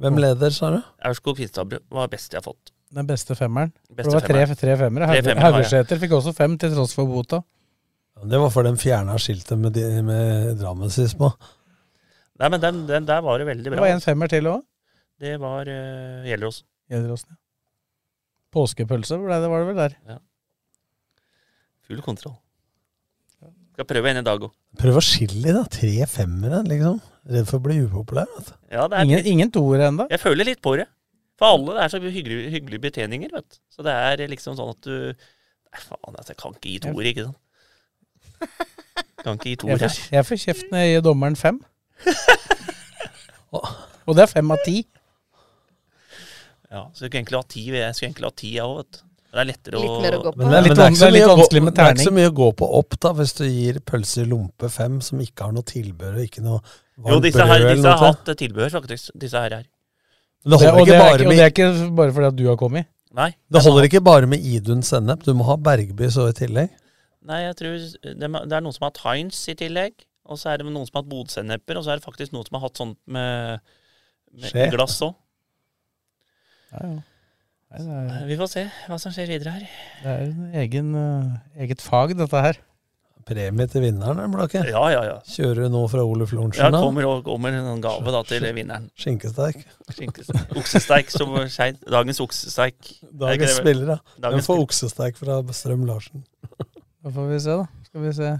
Hvem 0.01 0.17
leder, 0.21 0.53
sa 0.55 0.71
du? 0.75 0.81
Aurskog 1.05 1.37
Finstadbru 1.39 1.79
var 1.93 2.09
best 2.13 2.33
jeg 2.33 2.41
har 2.41 2.47
fått. 2.47 2.73
den 2.91 3.07
beste 3.07 3.37
femmeren. 3.39 3.71
Beste 3.95 4.11
det 4.11 4.17
var 4.17 4.27
tre, 4.27 4.55
tre 4.59 4.77
femmere. 4.81 5.07
Haugeseter 5.39 6.01
fikk 6.03 6.15
også 6.17 6.33
fem, 6.35 6.57
til 6.59 6.73
tross 6.75 6.95
for 6.97 7.07
bota. 7.07 7.43
Ja, 8.17 8.25
Det 8.33 8.41
var 8.43 8.51
for 8.51 8.67
den 8.67 8.77
fjerna 8.81 9.15
skiltet 9.21 9.59
med, 9.59 9.73
de- 9.77 10.03
med 10.03 10.59
Drammen 10.59 10.91
sist 10.91 11.17
på. 11.21 11.31
Nei, 12.41 12.49
men 12.49 12.61
den, 12.61 12.87
den 12.89 13.07
der 13.07 13.21
var 13.23 13.39
det 13.39 13.47
veldig 13.47 13.71
bra. 13.71 13.77
Det 13.77 13.85
var 13.85 13.95
en 13.95 14.01
femmer 14.01 14.29
til 14.33 14.49
òg. 14.51 14.63
Det 15.21 15.37
var 15.39 15.69
uh, 15.69 16.25
Gjelleråsen. 16.27 16.67
Gjelleråsen. 16.91 17.37
Påskepølse 18.51 19.19
ble 19.21 19.37
det, 19.43 19.51
var 19.53 19.61
det 19.63 19.69
vel 19.69 19.77
der. 19.85 19.97
Ja. 20.09 20.19
Full 21.87 22.01
kontroll. 22.03 22.35
Skal 23.77 23.87
prøve 23.89 24.11
en 24.11 24.21
i 24.23 24.27
dag 24.27 24.43
òg. 24.43 24.51
Prøv 24.81 24.99
å 24.99 25.05
skille, 25.05 25.53
da. 25.55 25.63
Tre 25.71 25.93
femmere, 26.11 26.63
liksom. 26.67 26.99
Redd 27.29 27.47
for 27.51 27.61
å 27.61 27.65
bli 27.67 27.77
upopulær. 27.85 28.31
Altså. 28.39 28.55
Ja, 28.73 28.87
det 28.89 28.97
er 28.97 29.05
Ingen, 29.09 29.27
ingen 29.29 29.51
toer 29.53 29.83
ennå. 29.91 30.07
Jeg 30.11 30.23
føler 30.23 30.49
litt 30.49 30.63
på 30.65 30.77
det. 30.81 30.87
For 31.41 31.57
alle 31.57 31.77
det 31.77 31.83
er 31.85 31.93
så 31.93 32.01
hyggelige, 32.05 32.51
hyggelige 32.55 32.85
betjeninger, 32.87 33.31
vet 33.37 33.47
du. 33.49 33.59
Så 33.73 33.85
det 33.85 33.93
er 33.93 34.23
liksom 34.29 34.57
sånn 34.59 34.73
at 34.75 34.81
du 34.89 34.95
Nei, 35.71 35.79
faen, 35.85 36.17
altså, 36.19 36.33
jeg 36.33 36.39
kan 36.41 36.55
ikke 36.57 36.71
gi 36.73 36.79
toer, 36.83 37.07
ikke 37.13 37.25
sant. 37.29 37.39
Kan 39.21 39.37
ikke 39.37 39.53
gi 39.53 39.59
toer 39.63 39.79
her. 39.85 39.99
jeg 40.17 40.27
får 40.27 40.41
kjeft 40.43 40.73
når 40.73 40.81
jeg 40.83 40.95
gir 40.97 41.05
dommeren 41.07 41.37
fem. 41.39 41.61
Og 44.09 44.17
det 44.17 44.25
er 44.25 44.31
fem 44.33 44.51
av 44.51 44.65
ti. 44.67 44.81
Ja, 46.71 46.87
så 46.95 47.05
jeg 47.05 47.11
skulle 47.11 47.21
egentlig 47.21 47.39
ha 47.39 47.47
ti, 47.51 47.63
jeg 47.71 47.95
skulle 47.95 48.09
egentlig 48.11 48.27
ha 48.27 48.35
ti, 48.43 48.51
jeg 48.57 48.67
òg, 48.67 48.77
vet 48.81 48.99
du. 48.99 49.07
Det 49.31 49.39
er 49.39 49.47
lettere 49.47 49.79
å 49.79 49.83
Litt 49.85 50.05
mer 50.05 50.17
å 50.17 50.21
gå 50.25 50.31
på. 50.35 50.39
Men 50.41 50.51
det, 50.51 50.59
er 50.59 50.65
litt 50.65 50.73
men 50.73 50.79
det, 50.79 50.85
er 50.85 50.91
ikke 50.91 51.01
så 51.01 51.05
det 51.05 51.11
er 51.11 51.15
litt 51.17 51.31
vanskelig 51.31 51.63
med 51.63 51.75
det 51.75 51.85
er 51.85 51.93
ikke 51.95 52.07
så 52.09 52.15
mye 52.17 52.31
å 52.31 52.37
gå 52.41 52.49
på 52.61 52.69
opp, 52.81 52.97
da, 53.05 53.13
hvis 53.21 53.35
du 53.39 53.43
gir 53.47 53.81
pølse 53.87 54.23
i 54.25 54.31
lompe 54.31 54.71
fem 54.75 54.97
som 55.07 55.21
ikke 55.23 55.47
har 55.47 55.55
noe 55.55 55.69
tilbehør 55.71 56.17
og 56.19 56.25
ikke 56.27 56.43
noe 56.47 56.59
Jo, 56.59 57.05
varmt 57.05 57.27
disse, 57.29 57.47
her, 57.53 57.67
disse 57.69 57.93
har 57.93 58.03
hatt 58.09 58.33
eh, 58.33 58.39
tilbehør, 58.43 58.73
faktisk. 58.75 59.13
Disse 59.23 59.45
her. 59.45 59.55
her. 59.61 59.69
Det 60.41 60.51
Det, 60.51 60.73
og, 60.73 60.81
det 60.81 60.83
ikke 60.83 60.97
er 60.97 61.05
bare 61.05 61.15
ikke, 61.15 61.29
og 61.29 61.33
det 61.37 61.45
er 61.45 61.55
ikke 61.55 61.71
bare 62.01 62.17
fordi 62.17 62.31
at 62.33 62.39
du 62.41 62.45
har 62.49 62.59
kommet. 62.59 62.91
Nei. 63.21 63.31
Det 63.51 63.63
holder 63.63 63.87
ikke 63.87 64.03
bare 64.07 64.31
med 64.31 64.45
Idun 64.47 64.83
sennep, 64.87 65.23
du 65.27 65.35
må 65.39 65.47
ha 65.47 65.59
Bergby 65.59 66.11
så 66.11 66.29
i 66.31 66.37
tillegg. 66.37 66.75
Nei, 67.31 67.43
jeg 67.45 67.57
tror 67.59 67.75
det, 67.77 68.15
det 68.17 68.57
er 68.57 68.63
noen 68.65 68.75
som 68.75 68.87
har 68.87 68.95
hatt 68.95 69.03
Heinz 69.05 69.43
i 69.53 69.55
tillegg. 69.59 69.99
Og 70.31 70.39
så 70.39 70.53
er 70.53 70.61
det 70.61 70.69
noen 70.69 70.87
som 70.87 70.99
har 70.99 71.05
hatt 71.05 71.11
bodsenneper, 71.11 71.79
og 71.79 71.85
så 71.85 71.93
er 71.93 71.99
det 71.99 72.07
faktisk 72.07 72.35
noen 72.35 72.47
som 72.47 72.59
har 72.59 72.69
hatt 72.69 72.79
sånt 72.79 72.99
med, 73.11 73.63
med 74.39 74.75
glass 74.75 75.01
òg. 75.03 75.17
Ja, 76.71 76.83
ja. 76.87 76.99
Nei, 77.71 77.85
er, 77.87 78.25
Vi 78.27 78.39
får 78.41 78.51
se 78.51 78.65
hva 78.89 78.99
som 78.99 79.13
skjer 79.15 79.31
videre 79.31 79.55
her. 79.55 79.69
det 80.03 80.11
er 80.17 80.25
en 80.27 80.59
egen, 80.65 80.91
eh, 80.99 81.63
eget 81.67 81.85
fag, 81.85 82.17
dette 82.19 82.43
her. 82.43 82.59
Premie 83.31 83.67
til 83.71 83.85
vinneren, 83.85 84.33
Blakke. 84.33 84.63
Ja, 84.67 84.83
ja, 84.91 85.03
ja. 85.07 85.17
Kjører 85.29 85.69
du 85.69 85.75
nå 85.77 85.85
fra 85.93 86.03
Oluf 86.03 86.33
Lorentzen? 86.35 86.65
Ja, 86.65 86.71
kommer, 86.75 87.07
kommer 87.23 87.55
en 87.55 87.83
gave 87.85 88.15
da 88.15 88.23
til 88.27 88.47
vinneren. 88.57 88.89
Skinkesteik. 88.99 89.61
Oksesteik 90.59 91.13
som 91.15 91.37
skjeit. 91.53 91.79
Dagens 91.87 92.19
oksesteik. 92.25 92.79
Dagens 93.23 93.61
spiller, 93.61 93.95
da. 93.95 94.17
Dagens 94.17 94.41
Den 94.43 94.49
får 94.49 94.65
oksesteik 94.65 95.21
fra 95.21 95.39
Strøm 95.55 95.87
Larsen. 95.87 96.25
Da 97.05 97.13
får 97.15 97.31
vi 97.31 97.41
se, 97.45 97.59
da. 97.63 97.87
Skal 97.87 98.07
vi 98.09 98.15
se. 98.19 98.33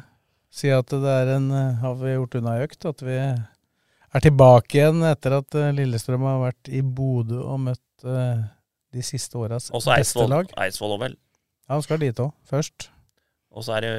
Si 0.51 0.73
at 0.75 0.91
det 0.91 1.13
er 1.15 1.37
en 1.37 1.51
eh, 1.55 1.77
Har 1.85 1.95
vi 2.01 2.17
gjort 2.17 2.35
unna 2.41 2.57
ei 2.59 2.65
økt? 2.67 2.89
At 2.91 3.05
vi 3.07 3.15
er 3.15 4.25
tilbake 4.25 4.81
igjen 4.81 5.05
etter 5.07 5.39
at 5.39 5.55
eh, 5.55 5.71
Lillestrøm 5.77 6.27
har 6.27 6.41
vært 6.49 6.73
i 6.75 6.83
Bodø 6.83 7.45
og 7.45 7.61
møtt 7.69 8.09
de 8.93 9.03
siste 9.07 9.37
åras 9.39 9.71
Og 9.71 9.83
så 9.83 9.93
beste 9.95 10.17
Eidsvoll. 10.19 10.31
lag. 10.33 10.55
Eidsvoll 10.65 10.95
òg, 10.97 11.01
vel. 11.05 11.17
Ja, 11.69 11.75
han 11.77 11.83
skal 11.87 12.01
dit 12.03 12.19
òg, 12.23 12.33
først. 12.51 12.89
Og 13.51 13.65
så 13.67 13.77
er 13.79 13.85
det, 13.87 13.93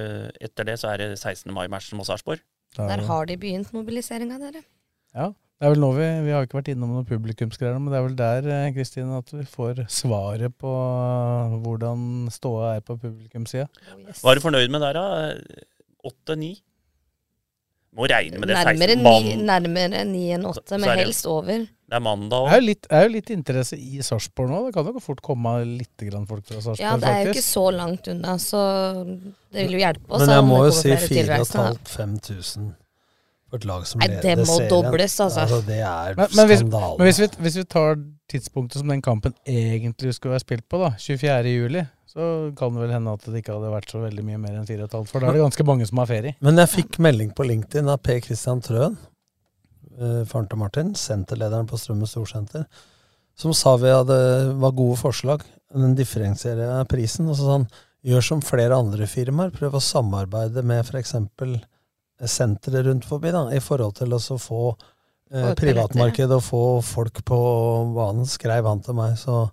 etter 0.48 0.68
det 0.68 0.80
så 0.80 0.92
er 0.94 0.98
det 1.04 1.08
16. 1.20 1.52
mai-matchen 1.56 1.98
mot 2.00 2.08
Sarpsborg. 2.08 2.40
Er 2.80 2.88
Der 2.88 3.06
har 3.08 3.26
de 3.28 3.36
begynt 3.38 3.74
mobiliseringa, 3.76 4.38
dere. 4.40 4.64
Ja, 5.16 5.26
det 5.60 5.68
er 5.68 5.74
vel 5.74 5.82
nå 5.84 5.90
vi 5.94 6.06
Vi 6.26 6.32
har 6.32 6.46
ikke 6.48 6.58
vært 6.62 6.70
innom 6.72 6.94
noen 6.96 7.06
publikumsgreier, 7.06 7.76
men 7.80 7.92
det 7.92 8.00
er 8.00 8.06
vel 8.08 8.16
der 8.16 8.48
eh, 8.50 8.72
Kristine, 8.76 9.18
at 9.20 9.32
vi 9.36 9.44
får 9.46 9.84
svaret 9.92 10.56
på 10.58 10.72
eh, 10.72 11.58
hvordan 11.66 12.30
ståa 12.32 12.76
er 12.78 12.86
på 12.88 12.96
publikumssida. 12.98 13.68
Var 14.24 14.36
du 14.40 14.42
fornøyd 14.42 14.72
med 14.72 14.82
der, 14.82 14.94
da? 15.00 15.66
Åtte-ni? 16.08 16.56
Må 17.98 18.08
regne 18.08 18.40
med 18.40 18.48
det. 18.48 18.56
Nærmere 18.56 18.96
16. 18.96 19.04
ni, 19.04 19.36
nærmere 19.44 20.04
9 20.08 20.20
enn 20.38 20.46
8, 20.48 20.62
Så- 20.62 20.76
så 20.76 20.80
men 20.80 20.98
helst 20.98 21.26
over. 21.28 21.58
Det 21.92 21.98
er 21.98 22.00
mandag 22.00 22.30
Det 22.30 22.38
òg. 22.40 22.52
er 22.54 22.56
jo 22.62 22.66
litt, 22.66 22.88
er 22.90 23.02
jo 23.04 23.10
litt 23.10 23.30
interesse 23.30 23.74
i 23.78 23.98
Sarpsborg 24.02 24.50
nå. 24.50 24.66
Det 24.68 24.74
kan 24.74 24.86
jo 24.86 25.00
fort 25.04 25.22
komme 25.22 25.52
litt 25.78 25.98
grann 26.10 26.26
folk 26.26 26.46
fra 26.48 26.62
Sarpsborg, 26.62 26.80
Ja, 26.80 26.96
det 26.96 27.04
er 27.10 27.26
jo 27.26 27.34
ikke 27.34 27.44
så 27.44 27.66
langt 27.76 28.08
unna, 28.08 28.38
så 28.40 28.62
det 29.52 29.68
vil 29.68 29.74
jo 29.76 29.82
hjelpe 29.84 30.08
oss. 30.10 30.20
Men 30.24 30.30
jeg 30.30 30.44
må 30.48 30.62
jo 30.64 30.72
si 30.72 30.88
kommer 30.90 31.08
flere 31.08 31.26
tilreisende, 31.28 31.80
4500-5000 31.84 32.76
for 33.50 33.58
et 33.58 33.66
lag 33.66 33.86
som 33.86 34.00
Nei, 34.00 34.08
det 34.08 34.38
må 34.40 34.46
serien. 34.46 34.70
dobles, 34.70 35.20
altså. 35.20 35.62
Det 35.68 35.80
er 35.84 36.16
Men, 36.16 36.28
men, 36.34 36.48
hvis, 36.48 36.60
skandale. 36.60 36.98
men 36.98 37.08
hvis, 37.08 37.20
vi, 37.20 37.28
hvis 37.44 37.56
vi 37.58 37.64
tar 37.66 37.96
tidspunktet 38.32 38.80
som 38.80 38.88
den 38.88 39.02
kampen 39.02 39.34
egentlig 39.46 40.14
skulle 40.16 40.32
være 40.32 40.46
spilt 40.48 40.70
på, 40.70 40.80
da, 40.80 40.92
24. 40.98 41.90
så 42.12 42.52
kan 42.58 42.74
det 42.76 42.82
vel 42.84 42.92
hende 42.92 43.14
at 43.16 43.24
det 43.24 43.40
ikke 43.40 43.54
hadde 43.56 43.72
vært 43.72 43.94
så 43.94 44.02
veldig 44.02 44.24
mye 44.28 44.40
mer 44.42 44.58
enn 44.60 44.68
4,5. 44.68 45.06
For 45.08 45.24
da 45.24 45.30
er 45.30 45.38
det 45.38 45.46
ganske 45.46 45.66
mange 45.68 45.86
som 45.88 46.02
har 46.02 46.10
ferie. 46.10 46.36
Men 46.44 46.60
jeg 46.60 46.72
fikk 46.74 47.00
melding 47.04 47.32
på 47.38 47.46
LinkedIn 47.48 47.92
av 47.92 48.02
Per 48.04 48.20
Christian 48.26 48.60
Trøen, 48.66 48.98
eh, 49.96 50.18
faren 50.28 50.50
til 50.52 50.60
Martin, 50.60 50.92
senterlederen 51.00 51.70
på 51.72 51.80
Strømmen 51.80 52.10
Storsenter, 52.10 52.68
som 53.40 53.56
sa 53.56 53.78
vi 53.80 53.94
hadde, 53.94 54.20
var 54.60 54.76
gode 54.76 55.00
forslag. 55.00 55.48
Den 55.72 55.96
differensierer 55.96 56.84
prisen. 56.92 57.32
Og 57.32 57.40
så 57.40 57.48
sa 57.48 57.58
han 57.62 57.68
gjør 58.04 58.28
som 58.28 58.44
flere 58.44 58.76
andre 58.76 59.08
firmaer, 59.08 59.56
prøv 59.56 59.80
å 59.80 59.86
samarbeide 59.86 60.66
med 60.68 60.84
f.eks. 60.84 61.16
senteret 62.28 62.90
rundt 62.90 63.08
forbi, 63.08 63.32
da, 63.32 63.48
i 63.56 63.64
forhold 63.64 63.96
til 64.02 64.18
å 64.18 64.20
få 64.20 64.64
eh, 65.32 65.54
privatmarkedet 65.56 65.62
privatmarked 65.64 66.36
og 66.36 66.44
få 66.44 66.64
folk 66.92 67.24
på 67.24 67.42
banen, 67.96 68.28
skrev 68.28 68.68
han 68.68 68.84
til 68.84 69.00
meg. 69.00 69.16
Så 69.22 69.46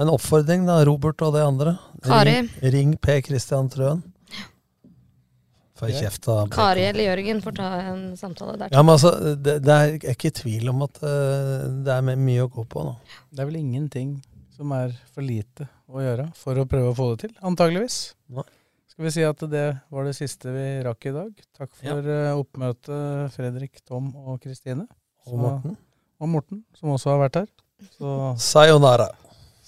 en 0.00 0.12
oppfordring, 0.12 0.64
da, 0.68 0.80
Robert 0.88 1.20
og 1.26 1.34
de 1.36 1.42
andre. 1.44 1.76
Kari. 2.04 2.38
Ring, 2.40 2.50
ring 2.74 2.96
P. 3.00 3.20
Christian 3.26 3.68
Trøen. 3.72 4.02
Får 5.80 5.88
jeg 5.88 6.04
kjeft 6.04 6.26
av 6.28 6.48
Kari 6.52 6.82
eller 6.90 7.06
Jørgen 7.06 7.38
får 7.40 7.54
ta 7.56 7.68
en 7.88 8.00
samtale 8.20 8.58
der. 8.60 8.72
ja, 8.74 8.82
men 8.84 8.92
altså, 8.98 9.14
det, 9.32 9.54
det 9.64 9.76
er 9.76 9.94
ikke 10.12 10.32
tvil 10.36 10.68
om 10.74 10.84
at 10.84 11.00
uh, 11.00 11.64
det 11.86 11.94
er 11.94 12.20
mye 12.20 12.44
å 12.44 12.50
gå 12.52 12.66
på 12.68 12.84
nå. 12.84 12.92
Det 13.32 13.40
er 13.40 13.48
vel 13.48 13.60
ingenting 13.62 14.18
som 14.52 14.74
er 14.76 14.92
for 15.14 15.24
lite 15.24 15.70
å 15.88 16.02
gjøre 16.04 16.26
for 16.36 16.60
å 16.60 16.66
prøve 16.68 16.92
å 16.92 16.96
få 16.98 17.06
det 17.14 17.22
til, 17.24 17.32
antageligvis. 17.48 18.00
Nei. 18.36 18.44
Skal 18.92 19.06
vi 19.06 19.14
si 19.14 19.24
at 19.24 19.46
det 19.48 19.64
var 19.88 20.04
det 20.04 20.12
siste 20.18 20.52
vi 20.52 20.66
rakk 20.84 21.08
i 21.08 21.14
dag. 21.14 21.32
Takk 21.56 21.72
for 21.78 22.12
eh, 22.12 22.36
oppmøtet, 22.36 23.32
Fredrik, 23.32 23.80
Tom 23.88 24.10
og 24.20 24.42
Kristine. 24.44 24.84
Og 25.24 25.40
Morten. 25.40 25.78
Og 26.20 26.28
Morten, 26.28 26.60
som 26.76 26.92
også 26.92 27.14
har 27.14 27.22
vært 27.22 27.40
her. 27.40 27.48
Så 27.96 28.34
Sayonara. 28.36 29.08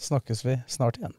Snakkes 0.02 0.44
vi 0.44 0.58
snart 0.66 0.98
igjen. 1.00 1.14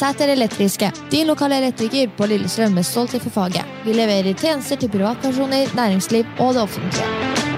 Sæter 0.00 0.28
Elektriske, 0.32 0.92
din 1.10 1.26
lokale 1.26 1.58
elektriker 1.60 2.08
på 2.16 2.26
Lillestrøm 2.26 2.72
med 2.72 2.86
stolthet 2.88 3.22
for 3.22 3.30
faget. 3.30 3.66
Vi 3.84 3.92
leverer 3.92 4.32
tjenester 4.32 4.80
til 4.80 4.88
privatpersoner, 4.88 5.76
næringsliv 5.76 6.24
og 6.38 6.54
det 6.54 6.62
offentlige. 6.62 7.49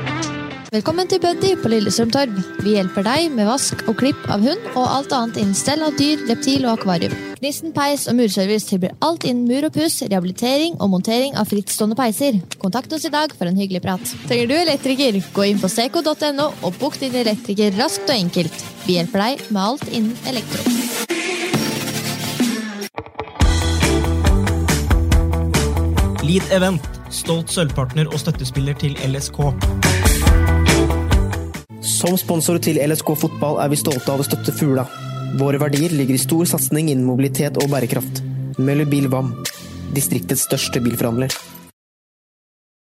Velkommen 0.72 1.04
til 1.04 1.20
Buddy 1.20 1.50
på 1.60 1.68
Lillestrøm 1.68 2.08
Torv. 2.14 2.36
Vi 2.64 2.70
hjelper 2.72 3.04
deg 3.04 3.26
med 3.36 3.44
vask 3.44 3.82
og 3.90 3.98
klipp 4.00 4.22
av 4.32 4.40
hund 4.40 4.62
og 4.70 4.86
alt 4.86 5.10
annet 5.12 5.36
innen 5.42 5.56
stell 5.58 5.82
av 5.84 5.98
dyr, 5.98 6.22
reptil 6.30 6.64
og 6.64 6.78
akvarium. 6.78 7.12
Knisten 7.36 7.74
peis 7.76 8.06
og 8.08 8.16
murservice 8.16 8.70
tilbyr 8.70 8.94
alt 9.04 9.26
innen 9.28 9.44
mur 9.50 9.66
og 9.68 9.74
puss, 9.74 9.98
rehabilitering 10.06 10.78
og 10.80 10.88
montering 10.94 11.36
av 11.36 11.50
frittstående 11.50 11.98
peiser. 11.98 12.38
Kontakt 12.62 12.94
oss 12.96 13.04
i 13.04 13.12
dag 13.12 13.34
for 13.36 13.50
en 13.50 13.60
hyggelig 13.60 13.82
prat. 13.84 14.14
Trenger 14.30 14.48
du 14.48 14.54
elektriker, 14.62 15.18
gå 15.36 15.44
inn 15.50 15.60
på 15.60 15.68
seco.no 15.68 16.48
og 16.48 16.80
bok 16.80 16.96
din 17.02 17.20
elektriker 17.20 17.76
raskt 17.76 18.08
og 18.08 18.16
enkelt. 18.16 18.64
Vi 18.86 18.96
hjelper 18.96 19.26
deg 19.26 19.44
med 19.52 19.60
alt 19.66 19.84
innen 19.92 20.16
elektro. 20.32 20.64
Lead 26.24 26.48
Event, 26.48 26.88
stolt 27.12 27.52
sølvpartner 27.52 28.08
og 28.08 28.16
støttespiller 28.24 28.80
til 28.80 28.96
LSK. 29.04 29.52
Som 31.82 32.14
sponsor 32.14 32.60
til 32.62 32.78
LSK 32.78 33.08
fotball 33.18 33.56
er 33.58 33.70
vi 33.72 33.78
stolte 33.80 34.12
av 34.12 34.20
å 34.22 34.26
støtte 34.26 34.54
Fugla. 34.54 34.84
Våre 35.40 35.58
verdier 35.58 35.90
ligger 35.90 36.14
i 36.14 36.20
stor 36.22 36.46
satsing 36.46 36.92
innen 36.92 37.08
mobilitet 37.08 37.58
og 37.58 37.72
bærekraft. 37.72 38.20
Møller 38.62 38.86
Bil 38.86 39.08
VAM, 39.10 39.32
distriktets 39.96 40.44
største 40.46 40.82
bilforhandler. 40.84 41.34